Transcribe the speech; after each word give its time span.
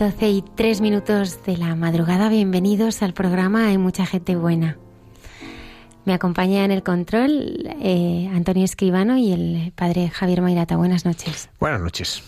Y 0.00 0.42
tres 0.56 0.80
minutos 0.80 1.44
de 1.44 1.58
la 1.58 1.74
madrugada. 1.76 2.30
Bienvenidos 2.30 3.02
al 3.02 3.12
programa 3.12 3.66
Hay 3.66 3.76
mucha 3.76 4.06
gente 4.06 4.34
buena. 4.34 4.78
Me 6.06 6.14
acompaña 6.14 6.64
en 6.64 6.70
el 6.70 6.82
control 6.82 7.68
eh, 7.82 8.30
Antonio 8.32 8.64
Escribano 8.64 9.18
y 9.18 9.30
el 9.30 9.72
padre 9.76 10.08
Javier 10.08 10.40
Mairata. 10.40 10.78
Buenas 10.78 11.04
noches. 11.04 11.50
Buenas 11.60 11.82
noches. 11.82 12.22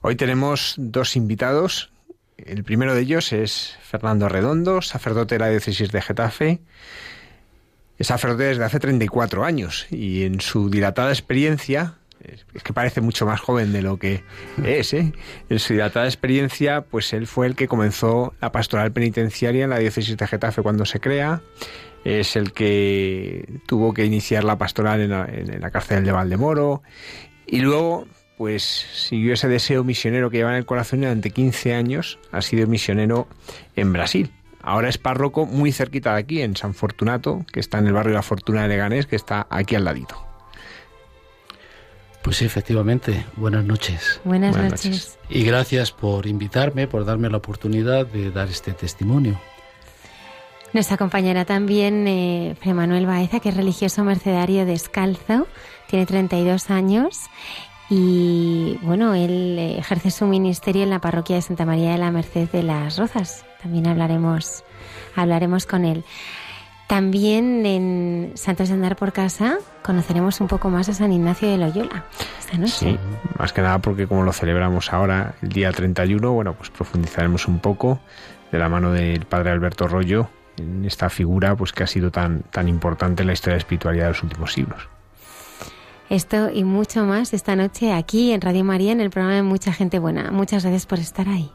Hoy 0.00 0.16
tenemos 0.16 0.76
dos 0.78 1.14
invitados. 1.14 1.92
El 2.38 2.64
primero 2.64 2.94
de 2.94 3.02
ellos 3.02 3.34
es 3.34 3.76
Fernando 3.82 4.30
Redondo, 4.30 4.80
sacerdote 4.80 5.34
de 5.34 5.40
la 5.40 5.50
diócesis 5.50 5.92
de 5.92 6.00
Getafe. 6.00 6.62
Es 7.98 8.06
sacerdote 8.06 8.44
desde 8.44 8.64
hace 8.64 8.80
34 8.80 9.44
años 9.44 9.86
y 9.90 10.22
en 10.24 10.40
su 10.40 10.70
dilatada 10.70 11.10
experiencia 11.10 11.97
es 12.24 12.62
que 12.62 12.72
parece 12.72 13.00
mucho 13.00 13.26
más 13.26 13.40
joven 13.40 13.72
de 13.72 13.82
lo 13.82 13.98
que 13.98 14.22
es, 14.64 14.92
¿eh? 14.92 15.12
En 15.48 15.58
su 15.58 15.72
dilatada 15.72 16.06
experiencia, 16.06 16.82
pues 16.82 17.12
él 17.12 17.26
fue 17.26 17.46
el 17.46 17.54
que 17.54 17.68
comenzó 17.68 18.34
la 18.40 18.52
pastoral 18.52 18.92
penitenciaria 18.92 19.64
en 19.64 19.70
la 19.70 19.78
diócesis 19.78 20.16
de 20.16 20.26
Getafe 20.26 20.62
cuando 20.62 20.84
se 20.84 21.00
crea. 21.00 21.42
Es 22.04 22.36
el 22.36 22.52
que 22.52 23.60
tuvo 23.66 23.92
que 23.92 24.04
iniciar 24.04 24.44
la 24.44 24.56
pastoral 24.56 25.00
en 25.00 25.10
la, 25.10 25.26
en 25.26 25.60
la 25.60 25.70
cárcel 25.70 26.04
de 26.04 26.12
Valdemoro. 26.12 26.82
Y 27.46 27.60
luego, 27.60 28.06
pues 28.36 28.62
siguió 28.62 29.34
ese 29.34 29.48
deseo 29.48 29.84
misionero 29.84 30.30
que 30.30 30.38
lleva 30.38 30.50
en 30.50 30.56
el 30.56 30.66
corazón 30.66 31.00
y 31.00 31.02
durante 31.02 31.30
15 31.30 31.74
años 31.74 32.18
ha 32.30 32.42
sido 32.42 32.66
misionero 32.66 33.28
en 33.74 33.92
Brasil. 33.92 34.32
Ahora 34.62 34.88
es 34.88 34.98
párroco 34.98 35.46
muy 35.46 35.72
cerquita 35.72 36.12
de 36.12 36.20
aquí, 36.20 36.42
en 36.42 36.56
San 36.56 36.74
Fortunato, 36.74 37.44
que 37.52 37.60
está 37.60 37.78
en 37.78 37.86
el 37.86 37.92
barrio 37.92 38.14
la 38.14 38.22
Fortuna 38.22 38.62
de 38.62 38.68
Leganés, 38.68 39.06
que 39.06 39.16
está 39.16 39.46
aquí 39.50 39.74
al 39.74 39.84
ladito. 39.84 40.27
Pues 42.22 42.36
sí, 42.36 42.44
efectivamente, 42.44 43.24
buenas 43.36 43.64
noches. 43.64 44.20
Buenas, 44.24 44.56
noches. 44.56 45.18
Y 45.28 45.44
gracias 45.44 45.92
por 45.92 46.26
invitarme, 46.26 46.86
por 46.86 47.04
darme 47.04 47.30
la 47.30 47.38
oportunidad 47.38 48.06
de 48.06 48.30
dar 48.30 48.48
este 48.48 48.72
testimonio. 48.72 49.40
Nos 50.72 50.92
acompañará 50.92 51.44
también 51.44 52.06
eh, 52.06 52.54
Fray 52.60 52.74
Manuel 52.74 53.06
Baeza, 53.06 53.40
que 53.40 53.48
es 53.48 53.56
religioso 53.56 54.04
mercedario 54.04 54.66
descalzo, 54.66 55.46
tiene 55.88 56.04
32 56.04 56.70
años 56.70 57.30
y 57.88 58.78
bueno, 58.82 59.14
él 59.14 59.56
eh, 59.58 59.78
ejerce 59.78 60.10
su 60.10 60.26
ministerio 60.26 60.82
en 60.82 60.90
la 60.90 61.00
parroquia 61.00 61.36
de 61.36 61.42
Santa 61.42 61.64
María 61.64 61.92
de 61.92 61.98
la 61.98 62.10
Merced 62.10 62.48
de 62.50 62.62
las 62.62 62.98
Rozas. 62.98 63.46
También 63.62 63.86
hablaremos, 63.86 64.62
hablaremos 65.16 65.64
con 65.64 65.86
él. 65.86 66.04
También 66.88 67.66
en 67.66 68.32
Santos 68.34 68.68
de 68.68 68.74
Andar 68.74 68.96
por 68.96 69.12
Casa 69.12 69.58
conoceremos 69.82 70.40
un 70.40 70.48
poco 70.48 70.70
más 70.70 70.88
a 70.88 70.94
San 70.94 71.12
Ignacio 71.12 71.46
de 71.46 71.58
Loyola 71.58 72.06
esta 72.40 72.56
noche. 72.56 72.72
Sí, 72.72 72.98
más 73.38 73.52
que 73.52 73.60
nada 73.60 73.78
porque 73.78 74.06
como 74.06 74.22
lo 74.22 74.32
celebramos 74.32 74.90
ahora 74.90 75.34
el 75.42 75.50
día 75.50 75.70
31, 75.70 76.32
bueno, 76.32 76.54
pues 76.54 76.70
profundizaremos 76.70 77.46
un 77.46 77.58
poco 77.58 78.00
de 78.50 78.58
la 78.58 78.70
mano 78.70 78.90
del 78.90 79.26
padre 79.26 79.50
Alberto 79.50 79.86
Rollo 79.86 80.30
en 80.56 80.86
esta 80.86 81.10
figura 81.10 81.54
pues 81.54 81.72
que 81.72 81.82
ha 81.82 81.86
sido 81.86 82.10
tan, 82.10 82.40
tan 82.44 82.68
importante 82.68 83.22
en 83.22 83.26
la 83.26 83.34
historia 83.34 83.52
de 83.52 83.58
la 83.58 83.62
espiritualidad 83.62 84.04
de 84.04 84.10
los 84.12 84.22
últimos 84.22 84.54
siglos. 84.54 84.88
Esto 86.08 86.48
y 86.50 86.64
mucho 86.64 87.04
más 87.04 87.34
esta 87.34 87.54
noche 87.54 87.92
aquí 87.92 88.32
en 88.32 88.40
Radio 88.40 88.64
María 88.64 88.92
en 88.92 89.02
el 89.02 89.10
programa 89.10 89.36
de 89.36 89.42
Mucha 89.42 89.74
Gente 89.74 89.98
Buena. 89.98 90.30
Muchas 90.30 90.62
gracias 90.62 90.86
por 90.86 91.00
estar 91.00 91.28
ahí. 91.28 91.52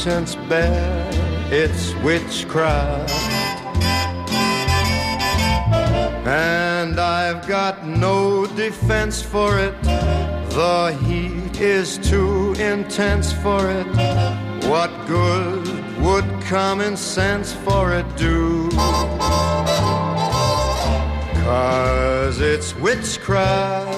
Conscience 0.00 0.34
bare. 0.48 1.10
It's 1.52 1.94
witchcraft. 1.96 3.12
And 6.26 6.98
I've 6.98 7.46
got 7.46 7.86
no 7.86 8.46
defense 8.46 9.20
for 9.20 9.58
it. 9.58 9.74
The 9.82 10.98
heat 11.04 11.60
is 11.60 11.98
too 11.98 12.54
intense 12.54 13.30
for 13.30 13.70
it. 13.70 13.86
What 14.70 14.90
good 15.06 15.68
would 16.00 16.24
common 16.44 16.96
sense 16.96 17.52
for 17.52 17.92
it 17.92 18.06
do? 18.16 18.70
Cause 21.44 22.40
it's 22.40 22.74
witchcraft, 22.76 23.89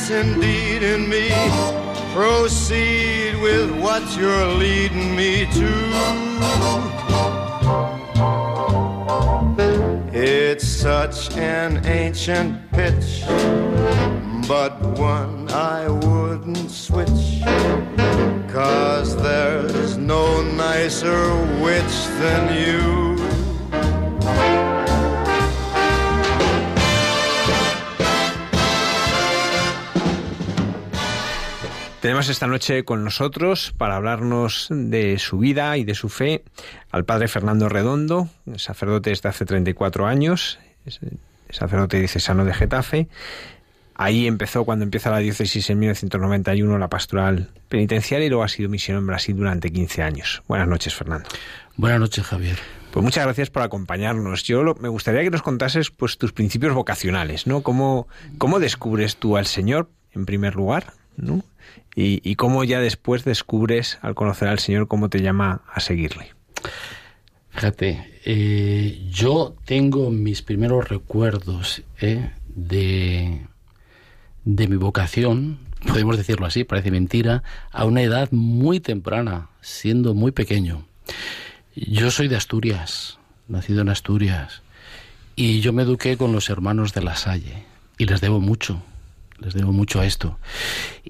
yes, 0.00 0.10
indeed, 0.10 0.82
in 0.82 1.08
me. 1.08 1.30
Proceed 2.14 3.40
with 3.40 3.70
what 3.80 4.02
you're 4.16 4.46
leading 4.46 5.14
me 5.16 5.46
to. 5.46 5.70
It's 10.12 10.66
such 10.66 11.36
an 11.36 11.84
ancient 11.86 12.59
Tenemos 32.20 32.32
esta 32.32 32.46
noche 32.48 32.84
con 32.84 33.02
nosotros 33.02 33.72
para 33.78 33.96
hablarnos 33.96 34.66
de 34.68 35.18
su 35.18 35.38
vida 35.38 35.78
y 35.78 35.84
de 35.84 35.94
su 35.94 36.10
fe 36.10 36.44
al 36.90 37.06
padre 37.06 37.28
Fernando 37.28 37.70
Redondo, 37.70 38.28
sacerdote 38.56 39.08
desde 39.08 39.30
hace 39.30 39.46
34 39.46 40.06
años, 40.06 40.58
sacerdote 41.48 41.98
diocesano 41.98 42.44
de 42.44 42.52
Getafe. 42.52 43.08
Ahí 43.94 44.26
empezó, 44.26 44.66
cuando 44.66 44.84
empieza 44.84 45.10
la 45.10 45.16
diócesis 45.16 45.70
en 45.70 45.78
1991, 45.78 46.76
la 46.76 46.90
pastoral 46.90 47.48
penitenciaria 47.70 48.26
y 48.26 48.28
luego 48.28 48.44
ha 48.44 48.48
sido 48.48 48.68
misionero 48.68 49.00
en 49.00 49.06
Brasil 49.06 49.34
durante 49.34 49.72
15 49.72 50.02
años. 50.02 50.42
Buenas 50.46 50.68
noches, 50.68 50.94
Fernando. 50.94 51.26
Buenas 51.76 52.00
noches, 52.00 52.26
Javier. 52.26 52.58
Pues 52.90 53.02
muchas 53.02 53.24
gracias 53.24 53.48
por 53.48 53.62
acompañarnos. 53.62 54.42
Yo 54.42 54.74
me 54.78 54.90
gustaría 54.90 55.22
que 55.22 55.30
nos 55.30 55.40
contases 55.40 55.90
pues 55.90 56.18
tus 56.18 56.34
principios 56.34 56.74
vocacionales, 56.74 57.46
¿no? 57.46 57.62
¿Cómo, 57.62 58.08
cómo 58.36 58.60
descubres 58.60 59.16
tú 59.16 59.38
al 59.38 59.46
Señor, 59.46 59.88
en 60.12 60.26
primer 60.26 60.54
lugar, 60.54 60.92
¿no? 61.16 61.42
Y, 61.94 62.34
cómo 62.36 62.64
ya 62.64 62.80
después 62.80 63.24
descubres, 63.24 63.98
al 64.02 64.14
conocer 64.14 64.48
al 64.48 64.58
Señor, 64.58 64.88
cómo 64.88 65.08
te 65.08 65.20
llama 65.20 65.62
a 65.72 65.80
seguirle. 65.80 66.32
Fíjate, 67.50 68.20
eh, 68.24 69.06
yo 69.10 69.56
tengo 69.64 70.10
mis 70.10 70.42
primeros 70.42 70.88
recuerdos 70.88 71.82
eh, 72.00 72.30
de, 72.48 73.46
de 74.44 74.68
mi 74.68 74.76
vocación, 74.76 75.58
podemos 75.86 76.16
decirlo 76.16 76.46
así, 76.46 76.64
parece 76.64 76.90
mentira, 76.90 77.42
a 77.70 77.84
una 77.84 78.02
edad 78.02 78.30
muy 78.30 78.80
temprana, 78.80 79.48
siendo 79.60 80.14
muy 80.14 80.32
pequeño. 80.32 80.86
Yo 81.74 82.10
soy 82.10 82.28
de 82.28 82.36
Asturias, 82.36 83.18
nacido 83.48 83.82
en 83.82 83.88
Asturias, 83.88 84.62
y 85.34 85.60
yo 85.60 85.72
me 85.72 85.82
eduqué 85.82 86.16
con 86.16 86.32
los 86.32 86.50
hermanos 86.50 86.94
de 86.94 87.02
la 87.02 87.16
Salle, 87.16 87.64
y 87.98 88.06
les 88.06 88.20
debo 88.20 88.40
mucho 88.40 88.82
les 89.40 89.54
debo 89.54 89.72
mucho 89.72 90.00
a 90.00 90.06
esto. 90.06 90.38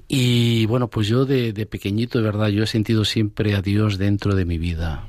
Y 0.07 0.65
bueno, 0.65 0.89
pues 0.89 1.07
yo 1.07 1.25
de, 1.25 1.53
pequeñito, 1.65 2.17
de 2.19 2.23
verdad, 2.23 2.47
yo 2.47 2.63
he 2.63 2.67
sentido 2.67 3.05
siempre 3.05 3.55
a 3.55 3.61
Dios 3.61 3.97
dentro 3.97 4.35
de 4.35 4.45
mi 4.45 4.57
vida. 4.57 5.07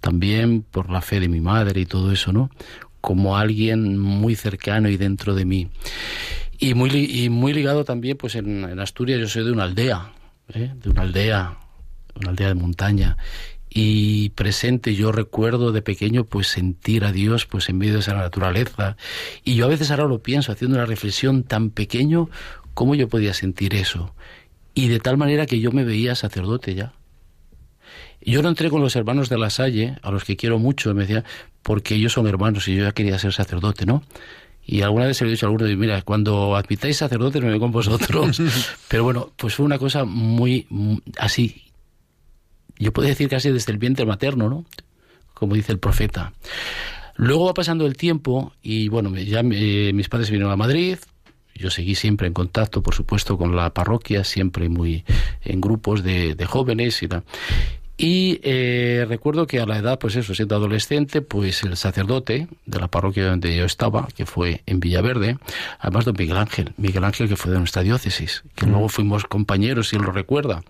También 0.00 0.62
por 0.62 0.90
la 0.90 1.00
fe 1.00 1.20
de 1.20 1.28
mi 1.28 1.40
madre 1.40 1.80
y 1.80 1.86
todo 1.86 2.12
eso, 2.12 2.32
¿no? 2.32 2.50
Como 3.00 3.36
alguien 3.36 3.98
muy 3.98 4.34
cercano 4.34 4.88
y 4.88 4.96
dentro 4.96 5.34
de 5.34 5.44
mí. 5.44 5.68
Y 6.58 6.74
muy, 6.74 6.90
y 6.90 7.28
muy 7.28 7.52
ligado 7.52 7.84
también, 7.84 8.16
pues 8.16 8.34
en, 8.34 8.78
Asturias 8.80 9.20
yo 9.20 9.28
soy 9.28 9.44
de 9.44 9.52
una 9.52 9.64
aldea, 9.64 10.12
¿eh? 10.54 10.72
de 10.74 10.90
una 10.90 11.02
aldea, 11.02 11.58
una 12.14 12.30
aldea 12.30 12.48
de 12.48 12.54
montaña 12.54 13.16
y 13.70 14.30
presente. 14.30 14.94
Yo 14.94 15.12
recuerdo 15.12 15.72
de 15.72 15.82
pequeño 15.82 16.24
pues 16.24 16.48
sentir 16.48 17.04
a 17.04 17.12
Dios 17.12 17.46
pues 17.46 17.68
en 17.68 17.78
medio 17.78 17.94
de 17.94 18.00
esa 18.00 18.14
naturaleza. 18.14 18.96
Y 19.44 19.54
yo 19.54 19.66
a 19.66 19.68
veces 19.68 19.90
ahora 19.90 20.06
lo 20.06 20.22
pienso 20.22 20.52
haciendo 20.52 20.76
una 20.76 20.86
reflexión 20.86 21.42
tan 21.42 21.70
pequeño 21.70 22.30
cómo 22.74 22.94
yo 22.94 23.08
podía 23.08 23.34
sentir 23.34 23.74
eso 23.74 24.14
y 24.74 24.88
de 24.88 25.00
tal 25.00 25.16
manera 25.16 25.46
que 25.46 25.58
yo 25.58 25.72
me 25.72 25.84
veía 25.84 26.14
sacerdote 26.14 26.74
ya. 26.74 26.92
Yo 28.20 28.42
no 28.42 28.48
entré 28.48 28.70
con 28.70 28.82
los 28.82 28.96
hermanos 28.96 29.28
de 29.28 29.38
la 29.38 29.50
Salle 29.50 29.96
a 30.02 30.10
los 30.10 30.24
que 30.24 30.36
quiero 30.36 30.58
mucho 30.58 30.92
me 30.94 31.02
decía 31.02 31.24
porque 31.62 31.94
ellos 31.94 32.12
son 32.12 32.26
hermanos 32.26 32.68
y 32.68 32.76
yo 32.76 32.84
ya 32.84 32.92
quería 32.92 33.18
ser 33.18 33.32
sacerdote 33.32 33.86
no 33.86 34.02
y 34.66 34.82
alguna 34.82 35.06
vez 35.06 35.16
se 35.16 35.24
lo 35.24 35.30
he 35.30 35.32
dicho 35.32 35.46
a 35.46 35.48
alguno, 35.48 35.64
mira, 35.76 36.02
cuando 36.02 36.56
admitáis 36.56 36.96
sacerdotes 36.96 37.40
me 37.40 37.50
voy 37.50 37.60
con 37.60 37.70
vosotros. 37.70 38.42
Pero 38.88 39.04
bueno, 39.04 39.30
pues 39.36 39.54
fue 39.54 39.64
una 39.64 39.78
cosa 39.78 40.04
muy 40.04 40.66
así, 41.18 41.62
yo 42.78 42.92
puedo 42.92 43.08
decir 43.08 43.28
casi 43.28 43.50
desde 43.50 43.72
el 43.72 43.78
vientre 43.78 44.06
materno, 44.06 44.48
¿no? 44.48 44.64
Como 45.34 45.54
dice 45.54 45.72
el 45.72 45.78
profeta. 45.78 46.32
Luego 47.16 47.46
va 47.46 47.54
pasando 47.54 47.86
el 47.86 47.96
tiempo 47.96 48.52
y 48.62 48.88
bueno, 48.88 49.14
ya 49.16 49.40
eh, 49.40 49.92
mis 49.94 50.08
padres 50.08 50.30
vinieron 50.30 50.52
a 50.52 50.56
Madrid, 50.56 50.98
yo 51.58 51.70
seguí 51.70 51.94
siempre 51.94 52.26
en 52.26 52.34
contacto, 52.34 52.82
por 52.82 52.94
supuesto, 52.94 53.38
con 53.38 53.56
la 53.56 53.70
parroquia, 53.70 54.24
siempre 54.24 54.68
muy 54.68 55.04
en 55.42 55.60
grupos 55.60 56.02
de, 56.02 56.36
jóvenes 56.46 57.02
y 57.02 57.08
tal. 57.08 57.24
Y 57.98 58.40
eh, 58.42 59.06
recuerdo 59.08 59.46
que 59.46 59.58
a 59.58 59.64
la 59.64 59.78
edad, 59.78 59.98
pues 59.98 60.16
eso, 60.16 60.34
siendo 60.34 60.54
adolescente, 60.54 61.22
pues 61.22 61.62
el 61.62 61.78
sacerdote 61.78 62.46
de 62.66 62.78
la 62.78 62.88
parroquia 62.88 63.26
donde 63.26 63.56
yo 63.56 63.64
estaba, 63.64 64.06
que 64.14 64.26
fue 64.26 64.62
en 64.66 64.80
Villaverde, 64.80 65.38
además 65.78 66.04
don 66.04 66.14
Miguel 66.18 66.36
Ángel, 66.36 66.74
Miguel 66.76 67.04
Ángel 67.04 67.26
que 67.26 67.36
fue 67.36 67.52
de 67.52 67.58
nuestra 67.58 67.82
diócesis, 67.82 68.42
que 68.54 68.66
mm. 68.66 68.70
luego 68.70 68.90
fuimos 68.90 69.24
compañeros, 69.24 69.88
si 69.88 69.96
él 69.96 70.02
lo 70.02 70.12
recuerda. 70.12 70.62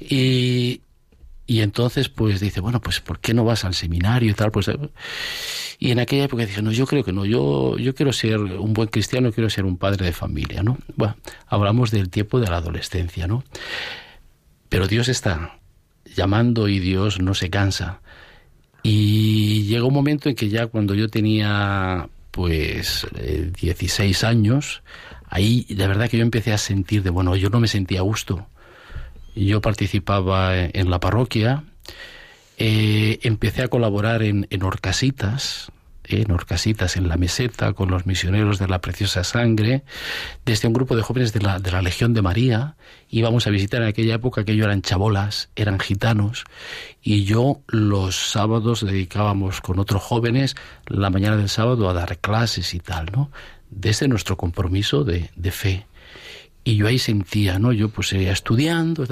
Y, 0.00 0.80
y 1.46 1.60
entonces, 1.60 2.08
pues 2.08 2.40
dice, 2.40 2.60
bueno, 2.60 2.80
pues 2.80 3.00
¿por 3.00 3.18
qué 3.18 3.34
no 3.34 3.44
vas 3.44 3.64
al 3.64 3.74
seminario 3.74 4.30
y 4.30 4.34
tal? 4.34 4.50
Pues, 4.50 4.70
y 5.78 5.90
en 5.90 5.98
aquella 5.98 6.24
época 6.24 6.46
dije, 6.46 6.62
no, 6.62 6.72
yo 6.72 6.86
creo 6.86 7.04
que 7.04 7.12
no, 7.12 7.26
yo, 7.26 7.76
yo 7.76 7.94
quiero 7.94 8.12
ser 8.12 8.38
un 8.38 8.72
buen 8.72 8.88
cristiano, 8.88 9.30
quiero 9.30 9.50
ser 9.50 9.66
un 9.66 9.76
padre 9.76 10.06
de 10.06 10.12
familia, 10.12 10.62
¿no? 10.62 10.78
Bueno, 10.96 11.16
hablamos 11.46 11.90
del 11.90 12.08
tiempo 12.08 12.40
de 12.40 12.48
la 12.48 12.56
adolescencia, 12.56 13.26
¿no? 13.26 13.44
Pero 14.70 14.88
Dios 14.88 15.08
está 15.08 15.58
llamando 16.16 16.66
y 16.68 16.78
Dios 16.78 17.20
no 17.20 17.34
se 17.34 17.50
cansa. 17.50 18.00
Y 18.82 19.64
llegó 19.64 19.88
un 19.88 19.94
momento 19.94 20.30
en 20.30 20.34
que 20.34 20.48
ya 20.48 20.66
cuando 20.68 20.94
yo 20.94 21.08
tenía, 21.08 22.08
pues, 22.30 23.06
16 23.60 24.22
eh, 24.22 24.26
años, 24.26 24.82
ahí 25.28 25.66
la 25.68 25.88
verdad 25.88 26.08
que 26.08 26.16
yo 26.16 26.22
empecé 26.22 26.54
a 26.54 26.58
sentir 26.58 27.02
de, 27.02 27.10
bueno, 27.10 27.36
yo 27.36 27.50
no 27.50 27.60
me 27.60 27.68
sentía 27.68 28.00
a 28.00 28.02
gusto 28.02 28.46
yo 29.34 29.60
participaba 29.60 30.56
en 30.56 30.90
la 30.90 31.00
parroquia, 31.00 31.64
eh, 32.56 33.18
empecé 33.22 33.62
a 33.62 33.68
colaborar 33.68 34.22
en, 34.22 34.46
en 34.50 34.62
Orcasitas, 34.62 35.72
en 36.06 36.30
Orcasitas, 36.30 36.96
en 36.96 37.08
la 37.08 37.16
meseta, 37.16 37.72
con 37.72 37.90
los 37.90 38.06
misioneros 38.06 38.58
de 38.58 38.68
la 38.68 38.80
Preciosa 38.80 39.24
Sangre, 39.24 39.84
desde 40.44 40.68
un 40.68 40.74
grupo 40.74 40.96
de 40.96 41.02
jóvenes 41.02 41.32
de 41.32 41.40
la, 41.40 41.58
de 41.58 41.72
la 41.72 41.82
Legión 41.82 42.12
de 42.14 42.22
María. 42.22 42.76
Íbamos 43.08 43.46
a 43.46 43.50
visitar 43.50 43.82
en 43.82 43.88
aquella 43.88 44.14
época 44.14 44.44
que 44.44 44.52
ellos 44.52 44.66
eran 44.66 44.82
chabolas, 44.82 45.48
eran 45.56 45.80
gitanos, 45.80 46.44
y 47.02 47.24
yo 47.24 47.60
los 47.68 48.16
sábados 48.16 48.84
dedicábamos 48.84 49.60
con 49.60 49.78
otros 49.78 50.02
jóvenes 50.02 50.56
la 50.86 51.10
mañana 51.10 51.36
del 51.36 51.48
sábado 51.48 51.88
a 51.88 51.94
dar 51.94 52.18
clases 52.18 52.74
y 52.74 52.80
tal, 52.80 53.06
¿no? 53.12 53.30
Desde 53.70 54.06
nuestro 54.06 54.36
compromiso 54.36 55.04
de, 55.04 55.30
de 55.34 55.50
fe 55.50 55.86
y 56.64 56.76
yo 56.76 56.86
ahí 56.86 56.98
sentía, 56.98 57.58
¿no? 57.58 57.72
Yo 57.72 57.90
pues 57.90 58.08
seguía 58.08 58.32
estudiando 58.32 59.04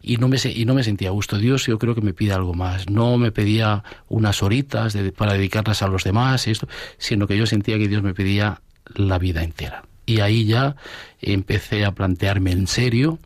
y 0.00 0.16
no 0.16 0.28
me 0.28 0.38
y 0.44 0.64
no 0.64 0.74
me 0.74 0.84
sentía 0.84 1.08
a 1.08 1.12
gusto. 1.12 1.38
Dios 1.38 1.66
yo 1.66 1.78
creo 1.78 1.96
que 1.96 2.00
me 2.00 2.14
pide 2.14 2.32
algo 2.32 2.54
más. 2.54 2.88
No 2.88 3.18
me 3.18 3.32
pedía 3.32 3.82
unas 4.08 4.42
horitas 4.42 4.96
para 5.16 5.34
dedicarlas 5.34 5.82
a 5.82 5.88
los 5.88 6.04
demás, 6.04 6.46
esto, 6.46 6.68
sino 6.98 7.26
que 7.26 7.36
yo 7.36 7.46
sentía 7.46 7.76
que 7.76 7.88
Dios 7.88 8.02
me 8.02 8.14
pedía 8.14 8.62
la 8.94 9.18
vida 9.18 9.42
entera. 9.42 9.84
Y 10.06 10.20
ahí 10.20 10.46
ya 10.46 10.76
empecé 11.20 11.84
a 11.84 11.92
plantearme 11.92 12.52
en 12.52 12.66
serio 12.66 13.18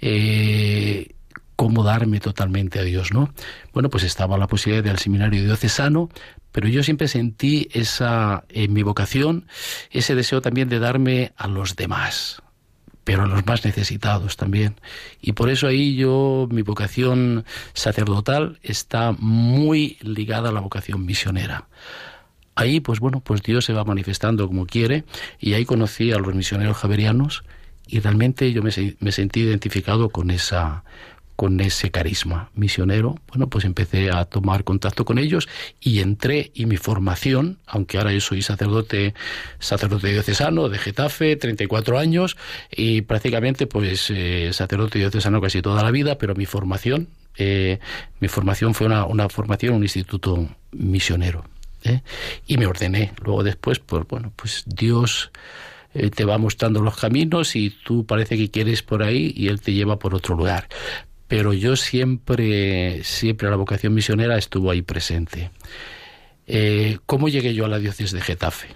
eh, 0.00 1.14
cómo 1.56 1.84
darme 1.84 2.20
totalmente 2.20 2.78
a 2.78 2.82
Dios, 2.82 3.12
¿no? 3.12 3.32
Bueno, 3.72 3.90
pues 3.90 4.04
estaba 4.04 4.38
la 4.38 4.46
posibilidad 4.46 4.84
del 4.84 4.98
seminario 4.98 5.42
diocesano, 5.42 6.08
pero 6.52 6.68
yo 6.68 6.82
siempre 6.82 7.06
sentí 7.06 7.68
esa, 7.72 8.44
en 8.48 8.72
mi 8.72 8.82
vocación, 8.82 9.46
ese 9.90 10.14
deseo 10.14 10.40
también 10.40 10.68
de 10.68 10.78
darme 10.78 11.32
a 11.36 11.48
los 11.48 11.76
demás, 11.76 12.42
pero 13.10 13.24
a 13.24 13.26
los 13.26 13.44
más 13.44 13.64
necesitados 13.64 14.36
también. 14.36 14.76
Y 15.20 15.32
por 15.32 15.50
eso 15.50 15.66
ahí 15.66 15.96
yo, 15.96 16.46
mi 16.48 16.62
vocación 16.62 17.44
sacerdotal 17.72 18.60
está 18.62 19.10
muy 19.18 19.98
ligada 20.00 20.50
a 20.50 20.52
la 20.52 20.60
vocación 20.60 21.04
misionera. 21.04 21.66
Ahí, 22.54 22.78
pues 22.78 23.00
bueno, 23.00 23.18
pues 23.18 23.42
Dios 23.42 23.64
se 23.64 23.72
va 23.72 23.82
manifestando 23.82 24.46
como 24.46 24.64
quiere, 24.64 25.02
y 25.40 25.54
ahí 25.54 25.64
conocí 25.64 26.12
a 26.12 26.18
los 26.18 26.32
misioneros 26.36 26.76
javerianos, 26.76 27.42
y 27.88 27.98
realmente 27.98 28.52
yo 28.52 28.62
me, 28.62 28.70
me 29.00 29.10
sentí 29.10 29.40
identificado 29.40 30.10
con 30.10 30.30
esa, 30.30 30.84
con 31.40 31.58
ese 31.60 31.90
carisma 31.90 32.50
misionero, 32.54 33.16
bueno, 33.28 33.48
pues 33.48 33.64
empecé 33.64 34.10
a 34.10 34.26
tomar 34.26 34.62
contacto 34.62 35.06
con 35.06 35.16
ellos 35.16 35.48
y 35.80 36.00
entré 36.00 36.50
y 36.52 36.66
mi 36.66 36.76
formación, 36.76 37.60
aunque 37.64 37.96
ahora 37.96 38.12
yo 38.12 38.20
soy 38.20 38.42
sacerdote, 38.42 39.14
sacerdote 39.58 40.08
diocesano 40.08 40.68
de 40.68 40.76
Getafe, 40.76 41.36
34 41.36 41.98
años 41.98 42.36
y 42.70 43.00
prácticamente 43.00 43.66
pues 43.66 44.10
eh, 44.10 44.50
sacerdote 44.52 44.98
diocesano 44.98 45.40
casi 45.40 45.62
toda 45.62 45.82
la 45.82 45.90
vida, 45.90 46.18
pero 46.18 46.34
mi 46.34 46.44
formación, 46.44 47.08
eh, 47.38 47.78
mi 48.20 48.28
formación 48.28 48.74
fue 48.74 48.88
una, 48.88 49.06
una 49.06 49.30
formación 49.30 49.76
un 49.76 49.82
instituto 49.82 50.46
misionero. 50.72 51.46
¿eh? 51.84 52.02
Y 52.46 52.58
me 52.58 52.66
ordené. 52.66 53.14
Luego 53.24 53.44
después, 53.44 53.78
pues 53.78 54.06
bueno, 54.06 54.30
pues 54.36 54.64
Dios 54.66 55.30
te 56.14 56.24
va 56.26 56.36
mostrando 56.36 56.82
los 56.82 56.98
caminos 56.98 57.56
y 57.56 57.70
tú 57.70 58.04
parece 58.04 58.36
que 58.36 58.50
quieres 58.50 58.82
por 58.82 59.02
ahí 59.02 59.32
y 59.34 59.48
Él 59.48 59.62
te 59.62 59.72
lleva 59.72 59.98
por 59.98 60.14
otro 60.14 60.36
lugar 60.36 60.68
pero 61.30 61.52
yo 61.52 61.76
siempre, 61.76 63.04
siempre 63.04 63.48
la 63.48 63.54
vocación 63.54 63.94
misionera 63.94 64.36
estuvo 64.36 64.68
ahí 64.68 64.82
presente. 64.82 65.52
Eh, 66.48 66.98
¿Cómo 67.06 67.28
llegué 67.28 67.54
yo 67.54 67.66
a 67.66 67.68
la 67.68 67.78
diócesis 67.78 68.10
de 68.10 68.20
Getafe? 68.20 68.66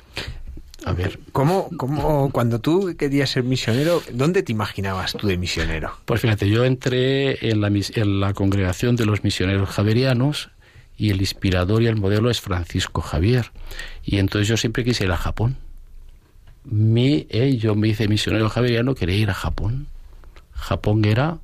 A 0.85 0.93
ver. 0.93 1.19
¿Cómo, 1.33 1.69
¿Cómo, 1.77 2.31
cuando 2.31 2.61
tú 2.61 2.95
querías 2.97 3.31
ser 3.31 3.43
misionero, 3.43 4.01
dónde 4.13 4.45
te 4.45 4.53
imaginabas 4.53 5.15
tú 5.15 5.27
de 5.27 5.37
misionero? 5.37 5.97
Pues 6.05 6.21
fíjate, 6.21 6.49
yo 6.49 6.65
entré 6.65 7.51
en 7.51 7.61
la, 7.61 7.67
en 7.67 8.21
la 8.21 8.35
congregación 8.35 8.95
de 8.95 9.05
los 9.05 9.25
misioneros 9.25 9.71
javerianos 9.71 10.51
y 10.97 11.11
el 11.11 11.21
inspirador 11.21 11.83
y 11.83 11.89
el 11.89 11.97
modelo 11.97 12.31
es 12.31 12.41
Francisco 12.41 13.01
Javier. 13.01 13.51
Y 14.05 14.19
entonces 14.19 14.47
yo 14.47 14.57
siempre 14.57 14.85
quise 14.85 15.07
ir 15.07 15.11
a 15.11 15.17
Japón. 15.17 15.57
Mi, 16.63 17.27
eh, 17.31 17.57
yo 17.57 17.75
me 17.75 17.89
hice 17.89 18.07
misionero 18.07 18.49
javeriano, 18.49 18.95
quería 18.95 19.17
ir 19.17 19.31
a 19.31 19.35
Japón. 19.35 19.89
Japón 20.53 21.05
era 21.05 21.39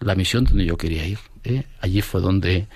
la 0.00 0.14
misión 0.14 0.44
donde 0.44 0.64
yo 0.64 0.76
quería 0.76 1.06
ir. 1.06 1.18
¿eh? 1.44 1.64
Allí 1.80 2.02
fue 2.02 2.20
donde 2.20 2.66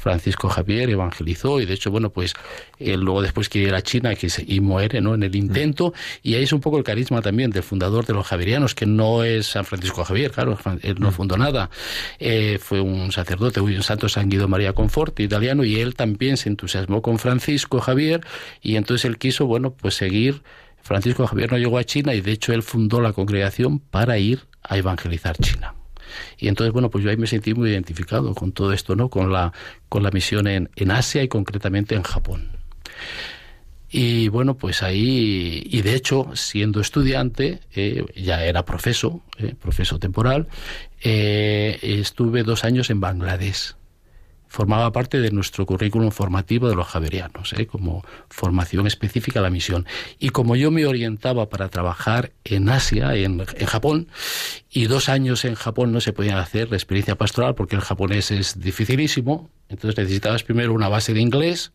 Francisco 0.00 0.48
Javier 0.48 0.88
evangelizó 0.88 1.60
y 1.60 1.66
de 1.66 1.74
hecho, 1.74 1.90
bueno, 1.90 2.08
pues 2.08 2.32
él 2.78 3.00
luego 3.00 3.20
después 3.20 3.50
quiere 3.50 3.68
ir 3.68 3.74
a 3.74 3.82
China 3.82 4.14
que 4.14 4.28
y 4.46 4.60
muere 4.60 5.02
¿no? 5.02 5.14
en 5.14 5.22
el 5.22 5.36
intento 5.36 5.92
y 6.22 6.34
ahí 6.34 6.44
es 6.44 6.54
un 6.54 6.60
poco 6.60 6.78
el 6.78 6.84
carisma 6.84 7.20
también 7.20 7.50
del 7.50 7.62
fundador 7.62 8.06
de 8.06 8.14
los 8.14 8.26
javerianos, 8.26 8.74
que 8.74 8.86
no 8.86 9.24
es 9.24 9.48
San 9.48 9.66
Francisco 9.66 10.02
Javier, 10.02 10.30
claro, 10.30 10.58
él 10.82 10.96
no 10.98 11.12
fundó 11.12 11.36
nada, 11.36 11.68
eh, 12.18 12.58
fue 12.58 12.80
un 12.80 13.12
sacerdote, 13.12 13.60
un 13.60 13.82
santo 13.82 14.08
San 14.08 14.30
Guido 14.30 14.48
María 14.48 14.72
Conforte, 14.72 15.22
italiano, 15.22 15.64
y 15.64 15.78
él 15.80 15.94
también 15.94 16.38
se 16.38 16.48
entusiasmó 16.48 17.02
con 17.02 17.18
Francisco 17.18 17.80
Javier 17.80 18.22
y 18.62 18.76
entonces 18.76 19.04
él 19.04 19.18
quiso, 19.18 19.46
bueno, 19.46 19.74
pues 19.74 19.94
seguir. 19.94 20.42
Francisco 20.82 21.26
Javier 21.26 21.52
no 21.52 21.58
llegó 21.58 21.76
a 21.76 21.84
China 21.84 22.14
y 22.14 22.22
de 22.22 22.32
hecho 22.32 22.54
él 22.54 22.62
fundó 22.62 23.02
la 23.02 23.12
congregación 23.12 23.80
para 23.80 24.16
ir 24.16 24.46
a 24.62 24.78
evangelizar 24.78 25.36
China. 25.36 25.74
Y 26.38 26.48
entonces, 26.48 26.72
bueno, 26.72 26.90
pues 26.90 27.04
yo 27.04 27.10
ahí 27.10 27.16
me 27.16 27.26
sentí 27.26 27.54
muy 27.54 27.70
identificado 27.70 28.34
con 28.34 28.52
todo 28.52 28.72
esto, 28.72 28.96
¿no? 28.96 29.08
Con 29.08 29.32
la, 29.32 29.52
con 29.88 30.02
la 30.02 30.10
misión 30.10 30.46
en, 30.46 30.70
en 30.76 30.90
Asia 30.90 31.22
y 31.22 31.28
concretamente 31.28 31.94
en 31.94 32.02
Japón. 32.02 32.48
Y 33.92 34.28
bueno, 34.28 34.56
pues 34.56 34.84
ahí, 34.84 35.62
y 35.66 35.82
de 35.82 35.94
hecho, 35.94 36.30
siendo 36.34 36.80
estudiante, 36.80 37.58
eh, 37.74 38.04
ya 38.14 38.44
era 38.44 38.64
profeso, 38.64 39.20
eh, 39.38 39.54
profeso 39.60 39.98
temporal, 39.98 40.46
eh, 41.02 41.76
estuve 41.82 42.44
dos 42.44 42.64
años 42.64 42.88
en 42.90 43.00
Bangladesh 43.00 43.74
formaba 44.50 44.90
parte 44.90 45.20
de 45.20 45.30
nuestro 45.30 45.64
currículum 45.64 46.10
formativo 46.10 46.68
de 46.68 46.74
los 46.74 46.88
javerianos, 46.88 47.52
¿eh? 47.52 47.66
como 47.66 48.04
formación 48.28 48.88
específica 48.88 49.38
a 49.38 49.42
la 49.44 49.48
misión. 49.48 49.86
Y 50.18 50.30
como 50.30 50.56
yo 50.56 50.72
me 50.72 50.86
orientaba 50.86 51.48
para 51.48 51.68
trabajar 51.68 52.32
en 52.44 52.68
Asia, 52.68 53.14
en, 53.14 53.40
en, 53.40 53.66
Japón, 53.66 54.08
y 54.68 54.86
dos 54.86 55.08
años 55.08 55.44
en 55.44 55.54
Japón 55.54 55.92
no 55.92 56.00
se 56.00 56.12
podían 56.12 56.38
hacer 56.38 56.68
la 56.68 56.76
experiencia 56.76 57.14
pastoral 57.14 57.54
porque 57.54 57.76
el 57.76 57.80
japonés 57.80 58.32
es 58.32 58.58
dificilísimo, 58.58 59.48
entonces 59.68 59.96
necesitabas 59.96 60.42
primero 60.42 60.74
una 60.74 60.88
base 60.88 61.14
de 61.14 61.20
inglés, 61.20 61.70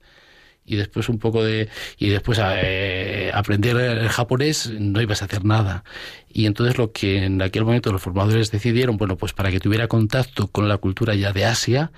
y 0.66 0.76
después 0.76 1.10
un 1.10 1.20
poco 1.20 1.44
de 1.44 1.70
y 1.98 2.10
después 2.10 2.40
eh, 2.42 3.32
aprender 3.34 3.78
el 3.78 4.10
japonés 4.10 4.72
no 4.72 5.02
ibas 5.02 5.22
a 5.22 5.26
hacer 5.26 5.46
nada. 5.46 5.84
Y 6.32 6.48
entonces 6.48 6.78
lo 6.78 6.92
que 6.92 7.24
en 7.24 7.42
aquel 7.42 7.64
momento 7.64 7.94
los 7.94 8.02
formadores 8.02 8.52
decidieron 8.52 8.98
bueno 8.98 9.16
pues 9.16 9.32
para 9.32 9.52
que 9.52 9.60
tuviera 9.60 9.88
contacto 9.88 10.48
con 10.48 10.68
la 10.68 10.78
cultura 10.78 11.16
ya 11.16 11.32
de 11.32 11.46
Asia 11.46 11.92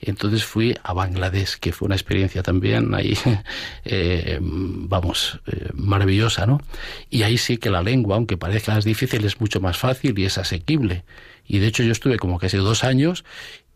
entonces 0.00 0.44
fui 0.44 0.74
a 0.82 0.92
Bangladesh 0.92 1.58
que 1.60 1.70
fue 1.72 1.86
una 1.86 1.94
experiencia 1.94 2.42
también 2.42 2.92
ahí 2.94 3.16
eh, 3.84 4.38
vamos 4.40 5.40
eh, 5.46 5.68
maravillosa 5.74 6.44
no 6.44 6.60
y 7.08 7.22
ahí 7.22 7.38
sí 7.38 7.56
que 7.56 7.70
la 7.70 7.82
lengua 7.82 8.16
aunque 8.16 8.36
parezca 8.36 8.74
más 8.74 8.84
difícil 8.84 9.24
es 9.24 9.40
mucho 9.40 9.60
más 9.60 9.78
fácil 9.78 10.18
y 10.18 10.24
es 10.24 10.38
asequible. 10.38 11.04
Y 11.46 11.58
de 11.58 11.66
hecho 11.66 11.82
yo 11.82 11.92
estuve 11.92 12.18
como 12.18 12.38
casi 12.38 12.56
dos 12.56 12.84
años 12.84 13.24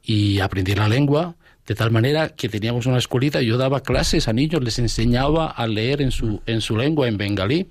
y 0.03 0.41
aprendí 0.41 0.75
la 0.75 0.89
lengua 0.89 1.37
de 1.69 1.75
tal 1.75 1.91
manera 1.91 2.31
que 2.31 2.49
teníamos 2.49 2.87
una 2.87 2.97
escuelita 2.97 3.43
yo 3.43 3.59
daba 3.59 3.83
clases 3.83 4.27
a 4.27 4.33
niños, 4.33 4.65
les 4.65 4.79
enseñaba 4.79 5.49
a 5.51 5.67
leer 5.67 6.01
en 6.01 6.11
su, 6.11 6.41
en 6.47 6.63
su 6.63 6.79
lengua, 6.79 7.09
en 7.09 7.19
bengalí. 7.19 7.69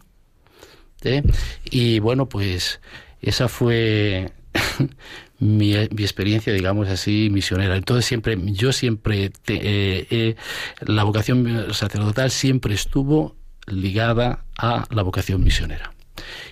Y 1.71 1.97
bueno, 1.99 2.29
pues 2.29 2.79
esa 3.21 3.47
fue 3.47 4.31
mi, 5.39 5.73
experiencia, 5.73 6.53
digamos 6.53 6.89
así, 6.89 7.29
misionera. 7.31 7.75
Entonces 7.75 8.05
siempre, 8.05 8.37
yo 8.43 8.71
siempre, 8.71 9.31
eh, 9.47 10.07
eh, 10.11 10.35
la 10.81 11.03
vocación 11.03 11.73
sacerdotal 11.73 12.29
siempre 12.29 12.75
estuvo 12.75 13.35
ligada 13.65 14.45
a 14.59 14.85
la 14.91 15.01
vocación 15.01 15.43
misionera. 15.43 15.91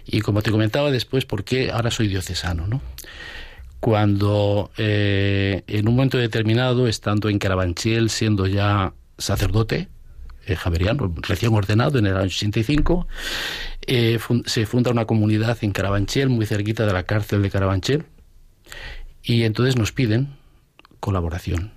Y 0.04 0.22
como 0.22 0.42
te 0.42 0.50
comentaba 0.50 0.90
después, 0.90 1.26
¿por 1.26 1.44
qué 1.44 1.70
ahora 1.72 1.92
soy 1.92 2.08
diocesano? 2.08 2.66
¿no? 2.66 2.82
Cuando 3.80 4.72
eh, 4.78 5.64
en 5.68 5.88
un 5.88 5.96
momento 5.96 6.18
determinado, 6.18 6.88
estando 6.88 7.30
en 7.30 7.40
Carabanchel, 7.40 8.10
siendo 8.10 8.48
ya 8.48 8.94
sacerdote, 9.18 9.90
eh, 10.48 10.56
javeriano, 10.56 11.14
recién 11.18 11.54
ordenado 11.54 12.00
en 12.00 12.08
el 12.08 12.16
año 12.18 12.26
85, 12.26 13.08
eh, 13.88 14.20
se 14.46 14.66
funda 14.66 14.92
una 14.92 15.06
comunidad 15.06 15.58
en 15.62 15.72
Carabanchel, 15.72 16.30
muy 16.30 16.46
cerquita 16.46 16.86
de 16.86 16.94
la 16.94 17.04
cárcel 17.04 17.42
de 17.42 17.50
Carabanchel, 17.50 18.06
y 19.24 19.44
entonces 19.44 19.76
nos 19.76 19.92
piden 19.92 20.36
colaboración 21.00 21.75